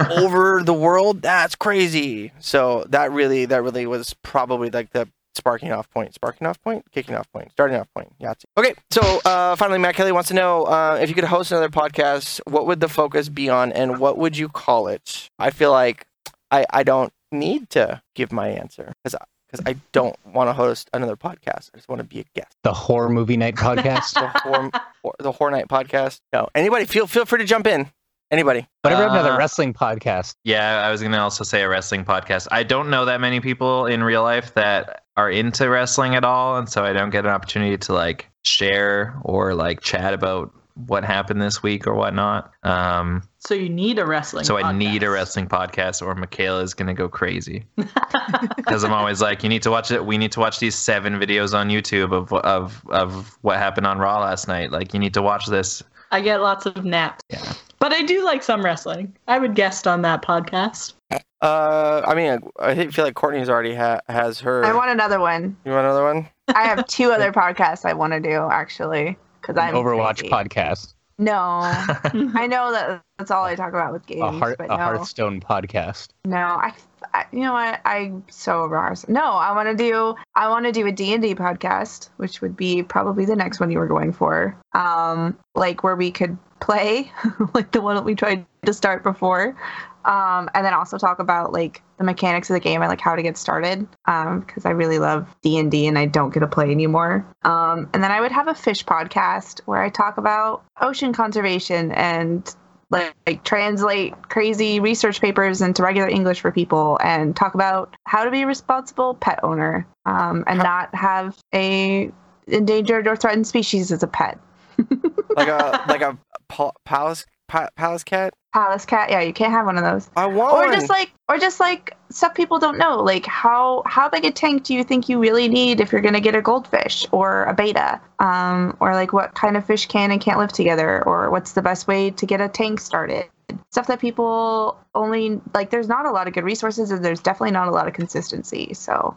over 0.10 0.62
the 0.62 0.74
world. 0.74 1.22
That's 1.22 1.54
crazy. 1.54 2.32
So 2.38 2.84
that 2.88 3.12
really, 3.12 3.44
that 3.46 3.62
really 3.62 3.86
was 3.86 4.14
probably 4.22 4.70
like 4.70 4.90
the 4.90 5.08
sparking 5.34 5.72
off 5.72 5.88
point, 5.90 6.14
sparking 6.14 6.46
off 6.46 6.60
point, 6.62 6.84
kicking 6.92 7.14
off 7.14 7.30
point, 7.32 7.50
starting 7.52 7.76
off 7.76 7.88
point. 7.94 8.12
Yeah. 8.18 8.34
Okay. 8.56 8.74
So 8.90 9.20
uh, 9.24 9.56
finally, 9.56 9.78
Matt 9.78 9.94
Kelly 9.94 10.12
wants 10.12 10.28
to 10.28 10.34
know 10.34 10.64
uh, 10.64 10.98
if 11.00 11.08
you 11.08 11.14
could 11.14 11.24
host 11.24 11.50
another 11.52 11.68
podcast, 11.68 12.40
what 12.46 12.66
would 12.66 12.80
the 12.80 12.88
focus 12.88 13.28
be 13.28 13.48
on, 13.48 13.72
and 13.72 13.98
what 13.98 14.18
would 14.18 14.36
you 14.36 14.48
call 14.48 14.88
it? 14.88 15.30
I 15.38 15.50
feel 15.50 15.70
like 15.70 16.06
I 16.50 16.66
I 16.70 16.82
don't 16.82 17.12
need 17.30 17.70
to 17.70 18.02
give 18.14 18.32
my 18.32 18.48
answer 18.48 18.92
because 19.02 19.18
because 19.52 19.64
I 19.66 19.76
don't 19.92 20.16
want 20.26 20.48
to 20.48 20.52
host 20.54 20.88
another 20.94 21.16
podcast. 21.16 21.70
I 21.74 21.76
just 21.76 21.88
want 21.88 22.00
to 22.00 22.04
be 22.04 22.20
a 22.20 22.24
guest. 22.34 22.56
The 22.64 22.72
horror 22.72 23.08
movie 23.10 23.36
night 23.36 23.54
podcast. 23.56 24.14
The 24.22 24.28
horror, 24.40 24.70
the 25.18 25.32
horror 25.32 25.50
night 25.50 25.68
podcast. 25.68 26.20
No, 26.32 26.48
anybody 26.54 26.84
feel 26.86 27.06
feel 27.06 27.24
free 27.26 27.38
to 27.38 27.44
jump 27.44 27.66
in. 27.66 27.90
Anybody. 28.30 28.66
what 28.80 28.94
about 28.94 29.10
another 29.10 29.32
Uh, 29.32 29.36
wrestling 29.38 29.74
podcast? 29.74 30.36
Yeah, 30.44 30.86
I 30.86 30.90
was 30.90 31.02
gonna 31.02 31.18
also 31.18 31.44
say 31.44 31.62
a 31.62 31.68
wrestling 31.68 32.04
podcast. 32.04 32.48
I 32.50 32.62
don't 32.62 32.88
know 32.88 33.04
that 33.04 33.20
many 33.20 33.40
people 33.40 33.84
in 33.86 34.02
real 34.02 34.22
life 34.22 34.54
that 34.54 35.02
are 35.18 35.30
into 35.30 35.68
wrestling 35.68 36.14
at 36.14 36.24
all, 36.24 36.56
and 36.56 36.66
so 36.68 36.82
I 36.84 36.94
don't 36.94 37.10
get 37.10 37.26
an 37.26 37.30
opportunity 37.30 37.76
to 37.76 37.92
like 37.92 38.30
share 38.44 39.14
or 39.22 39.54
like 39.54 39.80
chat 39.82 40.14
about 40.14 40.50
what 40.74 41.04
happened 41.04 41.40
this 41.42 41.62
week 41.62 41.86
or 41.86 41.94
whatnot. 41.94 42.50
Um, 42.62 43.22
So 43.38 43.54
you 43.54 43.68
need 43.68 43.98
a 43.98 44.06
wrestling. 44.06 44.44
so 44.44 44.56
I 44.58 44.72
need 44.72 45.02
a 45.02 45.10
wrestling 45.10 45.46
podcast, 45.48 46.00
or 46.00 46.14
Michaela 46.14 46.60
is 46.62 46.74
gonna 46.74 46.94
go 46.94 47.08
crazy 47.08 47.64
because 48.56 48.84
I'm 48.84 48.92
always 48.92 49.20
like, 49.20 49.42
you 49.42 49.48
need 49.48 49.62
to 49.62 49.70
watch 49.70 49.90
it. 49.90 50.04
We 50.06 50.18
need 50.18 50.32
to 50.32 50.40
watch 50.40 50.58
these 50.58 50.74
seven 50.74 51.18
videos 51.18 51.54
on 51.56 51.68
YouTube 51.68 52.12
of 52.12 52.32
of 52.32 52.82
of 52.88 53.36
what 53.42 53.58
happened 53.58 53.86
on 53.86 53.98
Raw 53.98 54.20
last 54.20 54.48
night. 54.48 54.70
Like, 54.72 54.94
you 54.94 55.00
need 55.00 55.14
to 55.14 55.22
watch 55.22 55.46
this. 55.46 55.82
I 56.10 56.20
get 56.20 56.42
lots 56.42 56.66
of 56.66 56.84
naps. 56.84 57.22
Yeah. 57.30 57.52
But 57.78 57.92
I 57.92 58.02
do 58.02 58.22
like 58.24 58.42
some 58.42 58.62
wrestling. 58.64 59.16
I 59.28 59.38
would 59.38 59.54
guest 59.54 59.86
on 59.88 60.02
that 60.02 60.22
podcast. 60.22 60.92
Uh, 61.40 62.02
I 62.06 62.14
mean, 62.14 62.38
I 62.60 62.70
I 62.70 62.86
feel 62.88 63.04
like 63.04 63.14
Courtney's 63.14 63.48
already 63.48 63.74
ha- 63.74 64.00
has 64.08 64.38
her. 64.40 64.64
I 64.64 64.72
want 64.72 64.90
another 64.90 65.18
one. 65.18 65.56
you 65.64 65.72
want 65.72 65.84
another 65.86 66.04
one? 66.04 66.28
I 66.54 66.64
have 66.64 66.86
two 66.86 67.10
other 67.10 67.32
podcasts 67.32 67.84
I 67.84 67.92
want 67.94 68.12
to 68.12 68.20
do 68.20 68.48
actually 68.52 69.16
because 69.42 69.56
I'm 69.56 69.74
Overwatch 69.74 70.20
crazy. 70.20 70.30
podcast. 70.30 70.94
No, 71.18 71.34
I 71.34 72.46
know 72.48 72.72
that 72.72 73.02
that's 73.18 73.30
all 73.30 73.44
I 73.44 73.54
talk 73.54 73.68
about 73.68 73.92
with 73.92 74.06
games, 74.06 74.22
A, 74.22 74.32
heart, 74.32 74.58
but 74.58 74.70
a 74.70 74.76
Hearthstone 74.76 75.40
podcast. 75.40 76.08
no. 76.24 76.38
I, 76.38 76.72
I, 77.14 77.26
you 77.32 77.40
know 77.40 77.52
what? 77.52 77.80
I'm 77.84 78.24
so 78.30 78.62
over 78.62 78.76
Hearthstone. 78.76 79.14
No, 79.14 79.24
I 79.24 79.54
want 79.54 79.68
to 79.68 79.74
do. 79.74 80.14
I 80.34 80.48
want 80.48 80.64
to 80.66 80.72
do 80.72 80.86
a 80.86 80.92
D 80.92 81.12
and 81.12 81.22
D 81.22 81.34
podcast, 81.34 82.08
which 82.16 82.40
would 82.40 82.56
be 82.56 82.82
probably 82.82 83.24
the 83.24 83.36
next 83.36 83.60
one 83.60 83.70
you 83.70 83.78
were 83.78 83.86
going 83.86 84.12
for. 84.12 84.56
Um, 84.72 85.38
like 85.54 85.84
where 85.84 85.96
we 85.96 86.10
could 86.10 86.38
play, 86.60 87.12
like 87.54 87.72
the 87.72 87.82
one 87.82 87.96
that 87.96 88.04
we 88.04 88.14
tried 88.14 88.46
to 88.64 88.72
start 88.72 89.02
before. 89.02 89.56
Um, 90.04 90.48
and 90.54 90.64
then 90.64 90.74
also 90.74 90.98
talk 90.98 91.18
about 91.18 91.52
like 91.52 91.82
the 92.02 92.06
mechanics 92.06 92.50
of 92.50 92.54
the 92.54 92.60
game 92.60 92.82
and 92.82 92.88
like 92.88 93.00
how 93.00 93.14
to 93.14 93.22
get 93.22 93.36
started. 93.36 93.86
Um, 94.06 94.40
because 94.40 94.66
I 94.66 94.70
really 94.70 94.98
love 94.98 95.28
D 95.42 95.58
and 95.58 95.70
D 95.70 95.86
and 95.86 95.98
I 95.98 96.06
don't 96.06 96.34
get 96.34 96.40
to 96.40 96.46
play 96.46 96.70
anymore. 96.70 97.26
Um, 97.42 97.88
and 97.94 98.02
then 98.02 98.10
I 98.10 98.20
would 98.20 98.32
have 98.32 98.48
a 98.48 98.54
fish 98.54 98.84
podcast 98.84 99.60
where 99.66 99.82
I 99.82 99.88
talk 99.88 100.18
about 100.18 100.64
ocean 100.80 101.12
conservation 101.12 101.92
and 101.92 102.54
like, 102.90 103.14
like 103.26 103.44
translate 103.44 104.14
crazy 104.28 104.80
research 104.80 105.20
papers 105.20 105.62
into 105.62 105.82
regular 105.82 106.08
English 106.08 106.40
for 106.40 106.52
people 106.52 106.98
and 107.02 107.34
talk 107.34 107.54
about 107.54 107.96
how 108.04 108.24
to 108.24 108.30
be 108.30 108.42
a 108.42 108.46
responsible 108.46 109.14
pet 109.14 109.40
owner 109.42 109.86
um, 110.04 110.44
and 110.46 110.58
not 110.58 110.94
have 110.94 111.38
a 111.54 112.10
endangered 112.48 113.06
or 113.06 113.16
threatened 113.16 113.46
species 113.46 113.92
as 113.92 114.02
a 114.02 114.08
pet. 114.08 114.38
Like 115.34 115.48
a 115.48 115.82
like 115.88 116.02
a 116.02 116.18
pa- 116.48 116.72
palace 116.84 117.24
pa- 117.48 117.70
palace 117.74 118.04
cat? 118.04 118.34
Palace 118.52 118.84
cat, 118.84 119.10
yeah, 119.10 119.20
you 119.20 119.32
can't 119.32 119.50
have 119.52 119.64
one 119.64 119.78
of 119.78 119.84
those. 119.84 120.10
I 120.14 120.26
want 120.26 120.54
Or 120.54 120.70
just 120.72 120.90
like, 120.90 121.12
or 121.28 121.38
just 121.38 121.58
like 121.58 121.96
stuff 122.10 122.34
people 122.34 122.58
don't 122.58 122.76
know, 122.76 122.98
like 123.02 123.24
how 123.24 123.82
how 123.86 124.10
big 124.10 124.26
a 124.26 124.30
tank 124.30 124.64
do 124.64 124.74
you 124.74 124.84
think 124.84 125.08
you 125.08 125.18
really 125.18 125.48
need 125.48 125.80
if 125.80 125.90
you're 125.90 126.02
gonna 126.02 126.20
get 126.20 126.34
a 126.34 126.42
goldfish 126.42 127.06
or 127.12 127.44
a 127.44 127.54
beta, 127.54 127.98
um, 128.18 128.76
or 128.80 128.92
like 128.94 129.12
what 129.14 129.34
kind 129.34 129.56
of 129.56 129.64
fish 129.64 129.86
can 129.86 130.10
and 130.10 130.20
can't 130.20 130.38
live 130.38 130.52
together, 130.52 131.02
or 131.06 131.30
what's 131.30 131.52
the 131.52 131.62
best 131.62 131.86
way 131.88 132.10
to 132.10 132.26
get 132.26 132.40
a 132.42 132.48
tank 132.48 132.80
started. 132.80 133.24
Stuff 133.70 133.86
that 133.86 134.00
people 134.00 134.78
only 134.94 135.40
like. 135.54 135.70
There's 135.70 135.88
not 135.88 136.04
a 136.04 136.10
lot 136.10 136.28
of 136.28 136.34
good 136.34 136.44
resources, 136.44 136.90
and 136.90 137.02
there's 137.02 137.20
definitely 137.20 137.52
not 137.52 137.68
a 137.68 137.70
lot 137.70 137.88
of 137.88 137.94
consistency. 137.94 138.74
So 138.74 139.16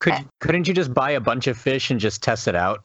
Could 0.00 0.14
Eh. 0.14 0.22
couldn't 0.40 0.66
you 0.66 0.74
just 0.74 0.92
buy 0.92 1.12
a 1.12 1.20
bunch 1.20 1.46
of 1.46 1.56
fish 1.56 1.90
and 1.92 2.00
just 2.00 2.20
test 2.22 2.48
it 2.48 2.56
out? 2.56 2.82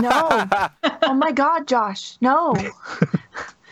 no, 0.00 0.44
oh 1.02 1.14
my 1.14 1.30
God, 1.30 1.68
Josh, 1.68 2.16
no. 2.20 2.54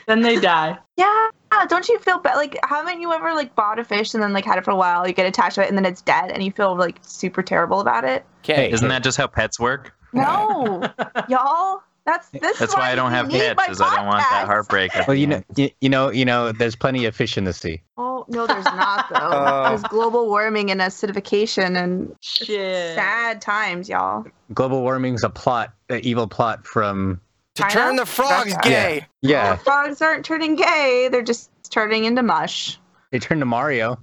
Then 0.06 0.20
they 0.20 0.38
die. 0.38 0.78
Yeah, 0.96 1.28
don't 1.68 1.88
you 1.88 1.98
feel 1.98 2.18
bad? 2.18 2.36
Like, 2.36 2.58
haven't 2.64 3.00
you 3.00 3.12
ever 3.12 3.34
like 3.34 3.54
bought 3.54 3.78
a 3.78 3.84
fish 3.84 4.14
and 4.14 4.22
then 4.22 4.32
like 4.32 4.44
had 4.44 4.58
it 4.58 4.64
for 4.64 4.70
a 4.70 4.76
while, 4.76 5.06
you 5.06 5.14
get 5.14 5.26
attached 5.26 5.56
to 5.56 5.62
it, 5.62 5.68
and 5.68 5.76
then 5.76 5.84
it's 5.84 6.02
dead, 6.02 6.30
and 6.30 6.42
you 6.42 6.52
feel 6.52 6.76
like 6.76 6.98
super 7.02 7.42
terrible 7.42 7.80
about 7.80 8.04
it? 8.04 8.24
Can't. 8.42 8.72
Isn't 8.72 8.88
that 8.88 9.02
just 9.02 9.16
how 9.16 9.26
pets 9.26 9.58
work? 9.58 9.94
No, 10.12 10.88
y'all. 11.28 11.82
That's 12.06 12.28
this. 12.28 12.58
That's 12.58 12.60
is 12.60 12.74
why 12.74 12.92
I 12.92 12.94
don't 12.94 13.12
have 13.12 13.30
pets, 13.30 13.56
my 13.56 13.66
is 13.72 13.80
I 13.80 13.96
don't 13.96 14.06
want 14.06 14.18
that 14.18 14.44
heartbreak. 14.44 14.94
at 14.94 15.08
Well, 15.08 15.16
you 15.16 15.26
know, 15.26 15.42
you, 15.56 15.70
you 15.80 15.88
know, 15.88 16.10
you 16.10 16.26
know. 16.26 16.52
There's 16.52 16.76
plenty 16.76 17.06
of 17.06 17.16
fish 17.16 17.38
in 17.38 17.44
the 17.44 17.54
sea. 17.54 17.80
Oh 17.96 18.26
no, 18.28 18.46
there's 18.46 18.64
not 18.66 19.08
though. 19.10 19.16
Oh. 19.20 19.68
There's 19.68 19.82
global 19.84 20.26
warming 20.28 20.70
and 20.70 20.82
acidification 20.82 21.82
and 21.82 22.14
Shit. 22.20 22.94
sad 22.94 23.40
times, 23.40 23.88
y'all. 23.88 24.26
Global 24.52 24.82
warming's 24.82 25.24
a 25.24 25.30
plot, 25.30 25.72
an 25.88 26.00
evil 26.00 26.26
plot 26.26 26.66
from. 26.66 27.20
To 27.54 27.62
China? 27.62 27.74
turn 27.74 27.96
the 27.96 28.06
frogs 28.06 28.52
Russia. 28.52 28.58
Uh, 28.58 28.62
gay. 28.62 29.06
Yeah, 29.22 29.56
oh, 29.58 29.62
Frogs 29.62 30.02
aren't 30.02 30.24
turning 30.24 30.56
gay; 30.56 31.08
they're 31.10 31.22
just 31.22 31.50
turning 31.70 32.04
into 32.04 32.22
mush. 32.22 32.78
they 33.10 33.18
turn 33.18 33.38
to 33.40 33.46
Mario. 33.46 33.98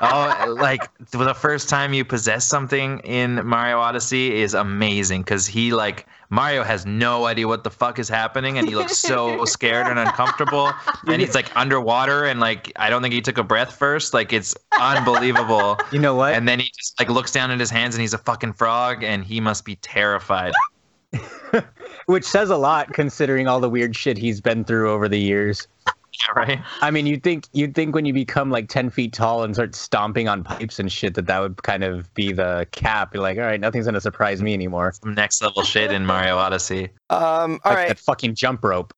oh, 0.02 0.56
like 0.60 0.90
the 1.12 1.34
first 1.34 1.70
time 1.70 1.94
you 1.94 2.03
possess 2.06 2.45
something 2.45 2.99
in 2.99 3.45
Mario 3.45 3.80
Odyssey 3.80 4.36
is 4.41 4.53
amazing 4.53 5.22
because 5.22 5.45
he 5.48 5.74
like 5.74 6.07
Mario 6.30 6.64
has 6.64 6.86
no 6.86 7.26
idea 7.26 7.48
what 7.48 7.64
the 7.64 7.70
fuck 7.70 7.99
is 7.99 8.10
happening 8.10 8.57
and 8.57 8.68
he 8.68 8.76
looks 8.76 8.98
so 8.98 9.44
scared 9.45 9.88
and 9.88 9.99
uncomfortable 9.99 10.72
and 11.07 11.22
he's 11.22 11.36
like 11.36 11.56
underwater 11.56 12.26
and 12.26 12.40
like 12.40 12.72
I 12.78 12.90
don't 12.90 13.02
think 13.02 13.14
he 13.14 13.22
took 13.22 13.38
a 13.38 13.44
breath 13.44 13.76
first 13.76 14.14
like 14.14 14.34
it's 14.34 14.56
unbelievable 14.80 15.78
You 15.91 15.99
know 15.99 16.16
what? 16.16 16.34
and 16.34 16.48
then 16.48 16.60
he 16.60 16.72
just 16.78 16.99
like 16.99 17.10
looks 17.10 17.32
down 17.32 17.52
at 17.52 17.60
his 17.60 17.70
hands 17.70 17.95
and 17.95 18.02
he's 18.02 18.14
a 18.14 18.18
fucking 18.20 18.53
frog 18.53 19.03
and 19.03 19.24
he 19.24 19.40
must 19.40 19.66
be 19.66 19.76
terrified. 19.78 20.53
which 22.06 22.24
says 22.24 22.50
a 22.50 22.58
lot 22.58 22.94
considering 22.94 23.48
all 23.48 23.60
the 23.60 23.70
weird 23.70 23.96
shit 23.96 24.18
he's 24.18 24.42
been 24.42 24.64
through 24.64 24.92
over 24.92 25.08
the 25.08 25.20
years. 25.20 25.68
Yeah, 25.88 26.32
right. 26.40 26.60
I 26.82 26.92
mean, 26.92 27.06
you'd 27.06 27.24
think 27.24 27.48
you'd 27.52 27.76
think 27.76 27.94
when 27.94 28.06
you 28.06 28.14
become 28.14 28.50
like 28.50 28.70
ten 28.70 28.90
feet 28.90 29.12
tall 29.12 29.44
and 29.44 29.54
start 29.54 29.76
stomping 29.76 30.30
on 30.30 30.44
pipes 30.44 30.80
and 30.80 30.90
shit 30.90 31.14
that 31.16 31.28
that 31.28 31.40
would 31.40 31.62
kind 31.64 31.84
of 31.84 32.14
be 32.14 32.32
the 32.32 32.68
cap. 32.72 33.14
You're 33.14 33.22
like, 33.22 33.38
all 33.38 33.44
right, 33.44 33.60
nothing's 33.60 33.86
gonna 33.86 34.00
surprise 34.00 34.42
me 34.42 34.54
anymore. 34.54 34.94
Some 34.94 35.14
next 35.14 35.42
level 35.42 35.64
shit 35.64 35.92
in 35.92 36.06
Mario 36.06 36.38
Odyssey. 36.38 36.90
Um, 37.10 37.60
all 37.66 37.72
like 37.72 37.76
right, 37.76 37.88
that 37.90 38.00
fucking 38.00 38.36
jump 38.36 38.64
rope. 38.64 38.94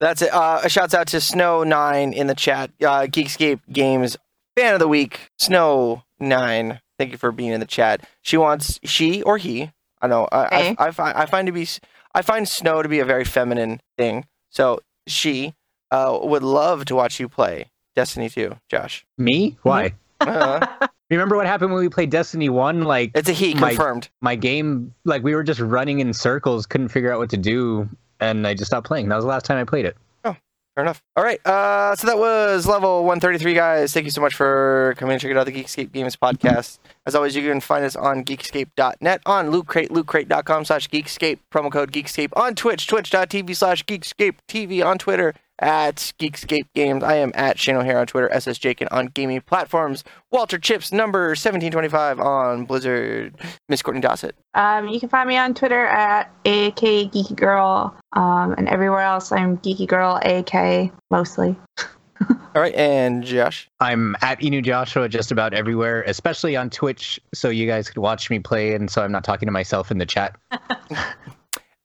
that's 0.00 0.22
it. 0.22 0.32
Uh, 0.32 0.60
a 0.64 0.68
shouts 0.68 0.94
out 0.94 1.06
to 1.08 1.20
Snow 1.20 1.62
Nine 1.62 2.12
in 2.12 2.26
the 2.26 2.34
chat. 2.34 2.70
Uh, 2.80 3.02
Geekscape 3.02 3.60
Games 3.72 4.16
fan 4.56 4.74
of 4.74 4.80
the 4.80 4.88
week, 4.88 5.28
Snow 5.38 6.02
Nine. 6.18 6.80
Thank 6.98 7.12
you 7.12 7.18
for 7.18 7.30
being 7.30 7.52
in 7.52 7.60
the 7.60 7.66
chat. 7.66 8.04
She 8.22 8.36
wants 8.36 8.80
she 8.82 9.22
or 9.22 9.38
he. 9.38 9.70
I 10.02 10.06
know. 10.06 10.28
I, 10.32 10.48
Hey. 10.54 10.76
I, 10.78 10.86
I, 10.86 10.90
find 10.90 11.16
I 11.18 11.26
find 11.26 11.46
to 11.46 11.52
be 11.52 11.62
s- 11.62 11.80
I 12.14 12.22
find 12.22 12.48
snow 12.48 12.82
to 12.82 12.88
be 12.88 12.98
a 13.00 13.04
very 13.04 13.24
feminine 13.24 13.80
thing. 13.96 14.26
So 14.50 14.80
she 15.06 15.54
uh, 15.90 16.18
would 16.22 16.42
love 16.42 16.84
to 16.86 16.94
watch 16.94 17.18
you 17.20 17.28
play 17.28 17.70
Destiny 17.96 18.28
2, 18.28 18.56
Josh. 18.68 19.04
Me? 19.16 19.56
Why? 19.62 19.92
Uh, 20.20 20.66
Remember 21.10 21.36
what 21.36 21.46
happened 21.46 21.72
when 21.72 21.80
we 21.80 21.88
played 21.88 22.10
Destiny 22.10 22.48
One? 22.48 22.82
Like 22.82 23.12
it's 23.14 23.28
a 23.28 23.32
he 23.32 23.54
My- 23.54 23.68
confirmed. 23.68 24.08
my 24.20 24.34
game, 24.34 24.92
like 25.04 25.22
we 25.22 25.32
were 25.34 25.44
just 25.44 25.60
running 25.60 26.00
in 26.00 26.12
circles, 26.12 26.66
couldn't 26.66 26.88
figure 26.88 27.12
out 27.12 27.20
what 27.20 27.30
to 27.30 27.36
do, 27.36 27.88
and 28.18 28.44
I 28.44 28.52
just 28.54 28.66
stopped 28.66 28.86
playing. 28.88 29.08
That 29.08 29.14
was 29.14 29.24
the 29.24 29.28
last 29.28 29.44
time 29.46 29.58
I 29.58 29.64
played 29.64 29.84
it. 29.84 29.96
Fair 30.78 30.84
enough. 30.84 31.02
All 31.16 31.24
right. 31.24 31.44
Uh, 31.44 31.96
so 31.96 32.06
that 32.06 32.18
was 32.18 32.64
level 32.64 32.98
133, 33.02 33.52
guys. 33.52 33.92
Thank 33.92 34.04
you 34.04 34.12
so 34.12 34.20
much 34.20 34.36
for 34.36 34.94
coming 34.96 35.14
and 35.14 35.20
checking 35.20 35.36
out 35.36 35.44
the 35.44 35.50
Geekscape 35.50 35.90
Games 35.90 36.14
podcast. 36.14 36.78
As 37.04 37.16
always, 37.16 37.34
you 37.34 37.42
can 37.42 37.60
find 37.60 37.84
us 37.84 37.96
on 37.96 38.22
geekscape.net, 38.22 39.20
on 39.26 39.50
Loot 39.50 39.66
Crate, 39.66 39.90
lootcrate.com 39.90 40.64
slash 40.64 40.88
geekscape, 40.88 41.40
promo 41.52 41.72
code 41.72 41.90
geekscape, 41.90 42.28
on 42.36 42.54
Twitch, 42.54 42.86
twitch.tv 42.86 43.56
slash 43.56 43.84
geekscape 43.86 44.36
TV, 44.48 44.86
on 44.86 44.98
Twitter 44.98 45.34
at 45.58 46.12
Geekscape 46.18 46.66
Games. 46.74 47.02
I 47.02 47.16
am 47.16 47.32
at 47.34 47.58
Shane 47.58 47.76
O'Hare 47.76 47.98
on 47.98 48.06
Twitter, 48.06 48.32
SS 48.32 48.58
Jakin 48.58 48.88
on 48.90 49.06
gaming 49.06 49.40
platforms, 49.40 50.04
Walter 50.30 50.58
Chips, 50.58 50.92
number 50.92 51.28
1725 51.28 52.20
on 52.20 52.64
Blizzard, 52.64 53.34
Miss 53.68 53.82
Courtney 53.82 54.00
Dossett. 54.00 54.32
Um, 54.54 54.88
you 54.88 55.00
can 55.00 55.08
find 55.08 55.28
me 55.28 55.36
on 55.36 55.54
Twitter 55.54 55.86
at 55.86 56.30
AK 56.44 57.10
Geeky 57.10 57.34
Girl, 57.36 57.94
um, 58.14 58.54
and 58.58 58.68
everywhere 58.68 59.02
else 59.02 59.32
I'm 59.32 59.58
Geeky 59.58 59.86
Girl 59.86 60.20
AK 60.22 60.92
mostly. 61.10 61.56
All 62.54 62.62
right. 62.62 62.74
And 62.74 63.22
Josh. 63.22 63.68
I'm 63.78 64.16
at 64.22 64.40
Inu 64.40 64.64
Joshua 64.64 65.08
just 65.08 65.30
about 65.30 65.54
everywhere, 65.54 66.02
especially 66.02 66.56
on 66.56 66.68
Twitch, 66.68 67.20
so 67.32 67.48
you 67.48 67.66
guys 67.66 67.88
could 67.88 67.98
watch 67.98 68.28
me 68.28 68.40
play, 68.40 68.74
and 68.74 68.90
so 68.90 69.02
I'm 69.02 69.12
not 69.12 69.22
talking 69.22 69.46
to 69.46 69.52
myself 69.52 69.90
in 69.90 69.98
the 69.98 70.06
chat. 70.06 70.36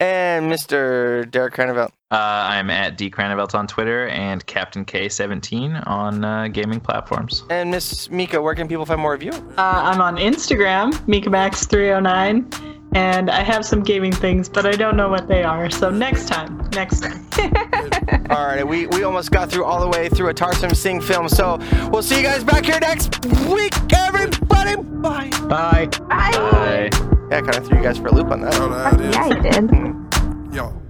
And 0.03 0.51
Mr. 0.51 1.29
Derek 1.31 1.53
Cranevelt. 1.53 1.91
Uh, 2.13 2.45
I'm 2.47 2.69
at 2.69 2.95
D 2.95 3.09
Cranevelt 3.09 3.55
on 3.55 3.65
Twitter 3.65 4.07
and 4.09 4.45
Captain 4.45 4.85
K17 4.85 5.87
on 5.87 6.23
uh, 6.23 6.47
gaming 6.47 6.79
platforms. 6.79 7.43
And 7.49 7.71
Miss 7.71 8.07
Mika, 8.11 8.39
where 8.39 8.53
can 8.53 8.67
people 8.67 8.85
find 8.85 9.01
more 9.01 9.15
of 9.15 9.23
you? 9.23 9.31
Uh, 9.31 9.55
I'm 9.57 9.99
on 9.99 10.17
Instagram, 10.17 10.93
MikaMax309, 11.07 12.95
and 12.95 13.31
I 13.31 13.41
have 13.41 13.65
some 13.65 13.81
gaming 13.81 14.11
things, 14.11 14.47
but 14.47 14.67
I 14.67 14.73
don't 14.73 14.95
know 14.95 15.09
what 15.09 15.27
they 15.27 15.41
are. 15.41 15.71
So 15.71 15.89
next 15.89 16.27
time, 16.27 16.69
next 16.75 16.99
time. 16.99 17.25
All 18.29 18.45
right, 18.45 18.63
we, 18.63 18.85
we 18.85 19.01
almost 19.01 19.31
got 19.31 19.49
through 19.49 19.65
all 19.65 19.81
the 19.81 19.87
way 19.87 20.07
through 20.07 20.29
a 20.29 20.33
Tarsum 20.35 20.75
Singh 20.75 21.01
film, 21.01 21.27
so 21.27 21.57
we'll 21.91 22.03
see 22.03 22.17
you 22.17 22.23
guys 22.23 22.43
back 22.43 22.63
here 22.63 22.79
next 22.79 23.25
week, 23.47 23.73
everybody. 23.91 24.75
Bye. 24.75 25.31
Bye. 25.49 25.87
Bye. 26.07 26.89
Yeah, 27.31 27.37
I 27.37 27.41
kind 27.41 27.55
of 27.55 27.65
threw 27.65 27.77
you 27.77 27.83
guys 27.83 27.97
for 27.97 28.07
a 28.07 28.13
loop 28.13 28.27
on 28.27 28.41
that. 28.41 28.53
Know 28.53 28.69
how 28.69 28.91
it 28.91 29.01
is. 29.01 29.15
Yeah, 29.15 29.27
you 29.27 29.41
did. 29.41 30.55
Yo, 30.55 30.83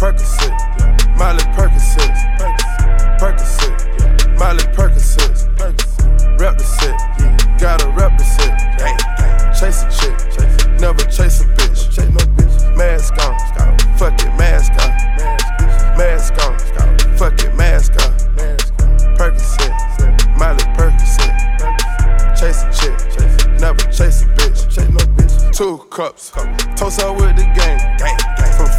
Percocet, 0.00 0.49
Miley 1.20 1.44
Percocet, 1.52 2.16
Percocet, 3.18 4.38
Miley 4.38 4.64
Percocet, 4.72 5.36
rep 6.40 6.56
the 6.56 6.64
set, 6.64 6.96
gotta 7.60 7.90
rep 7.90 8.16
the 8.16 8.24
set, 8.24 8.56
chase 9.52 9.82
a 9.82 9.90
chick, 9.92 10.80
never 10.80 11.04
chase 11.10 11.42
a 11.42 11.44
bitch, 11.44 12.74
mask 12.74 13.12
on, 13.18 13.38
fuck 13.98 14.18
it, 14.18 14.34
mask 14.38 14.72
on, 14.80 14.88
mask 15.98 16.32
on, 16.40 16.58
fuck 17.18 17.38
it, 17.44 17.54
mask 17.54 17.92
on, 18.00 18.12
Percocet, 19.18 20.38
Miley 20.38 20.64
Percocet, 20.72 21.36
chase 22.34 22.62
a 22.62 22.72
chick, 22.72 23.60
never 23.60 23.92
chase 23.92 24.22
a 24.22 24.26
bitch, 24.36 25.54
two 25.54 25.76
cups, 25.90 26.30
toast 26.76 27.00
up 27.00 27.14
with 27.20 27.36
the 27.36 27.44
game, 27.54 28.29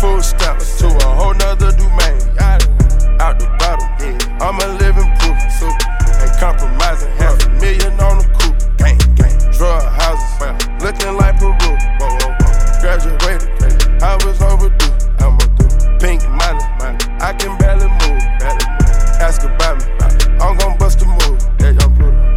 food 0.01 0.23
stamps 0.23 0.79
to 0.79 0.87
a 0.87 1.09
whole 1.13 1.35
nother 1.35 1.71
domain. 1.77 2.17
Out 3.21 3.37
the 3.37 3.45
bottle, 3.61 3.85
I'm 4.41 4.57
a 4.57 4.67
living 4.81 5.05
proof. 5.21 5.37
Ain't 6.17 6.37
compromising, 6.41 7.11
half 7.21 7.37
a 7.45 7.49
million 7.61 7.93
on 8.01 8.17
the 8.17 8.25
coupe. 8.33 8.57
Drug 9.53 9.83
houses, 9.93 10.65
looking 10.81 11.13
like 11.21 11.37
Peru. 11.37 11.53
Graduated, 12.81 14.01
I 14.01 14.17
was 14.25 14.41
overdue. 14.41 14.89
I'm 15.21 15.37
a 15.37 15.99
pink 15.99 16.27
money, 16.29 16.65
I 17.21 17.35
can 17.37 17.55
barely 17.59 17.85
move. 18.01 18.23
Ask 19.21 19.43
about 19.43 19.77
me, 19.77 19.85
I'm 20.41 20.57
gon' 20.57 20.79
bust 20.79 21.03
a 21.03 21.05
move. 21.05 21.37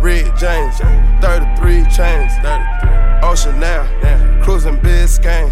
Red 0.03 0.37
James, 0.37 0.77
33 1.25 1.89
chains, 1.89 2.33
Ocean 3.25 3.59
now, 3.59 3.89
cruising 4.45 4.77
Biscayne, 4.81 5.51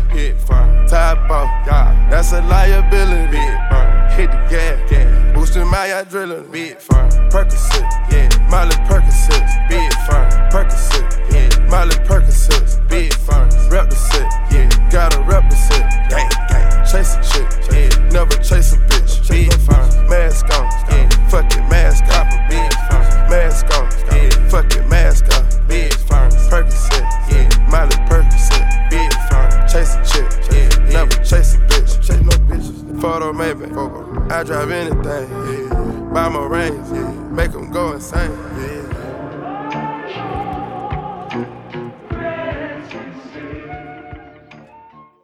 that's 2.11 2.33
a 2.33 2.43
liability. 2.43 3.31
Big 3.31 3.73
Hit 4.13 4.31
the 4.31 4.47
gas, 4.51 5.35
boosting 5.35 5.67
my 5.67 5.89
adrenaline. 5.89 6.53
Big 6.53 6.79
firm, 6.79 7.09
Percocet, 7.31 7.89
yeah, 8.13 8.29
Miley 8.51 8.77
Percocet, 8.87 9.69
big 9.69 9.93
firm, 10.07 10.31
Percocet, 10.51 11.33
yeah, 11.33 11.69
Miley 11.71 11.97
Percocet, 12.05 12.89
big 12.89 13.15
firm, 13.15 13.49
rep 13.71 13.89
the 13.89 13.97
set, 13.97 14.31
yeah, 14.51 14.69
gotta 14.91 15.21
rep 15.23 15.49
the 15.49 15.57
set, 15.57 16.11
gang, 16.11 16.29
gang, 16.51 16.85
chase 16.85 17.17
a 17.17 17.23
chick, 17.33 17.49
yeah, 17.73 18.11
never 18.11 18.37
chase 18.43 18.75
a 18.75 18.77
bitch, 18.77 18.92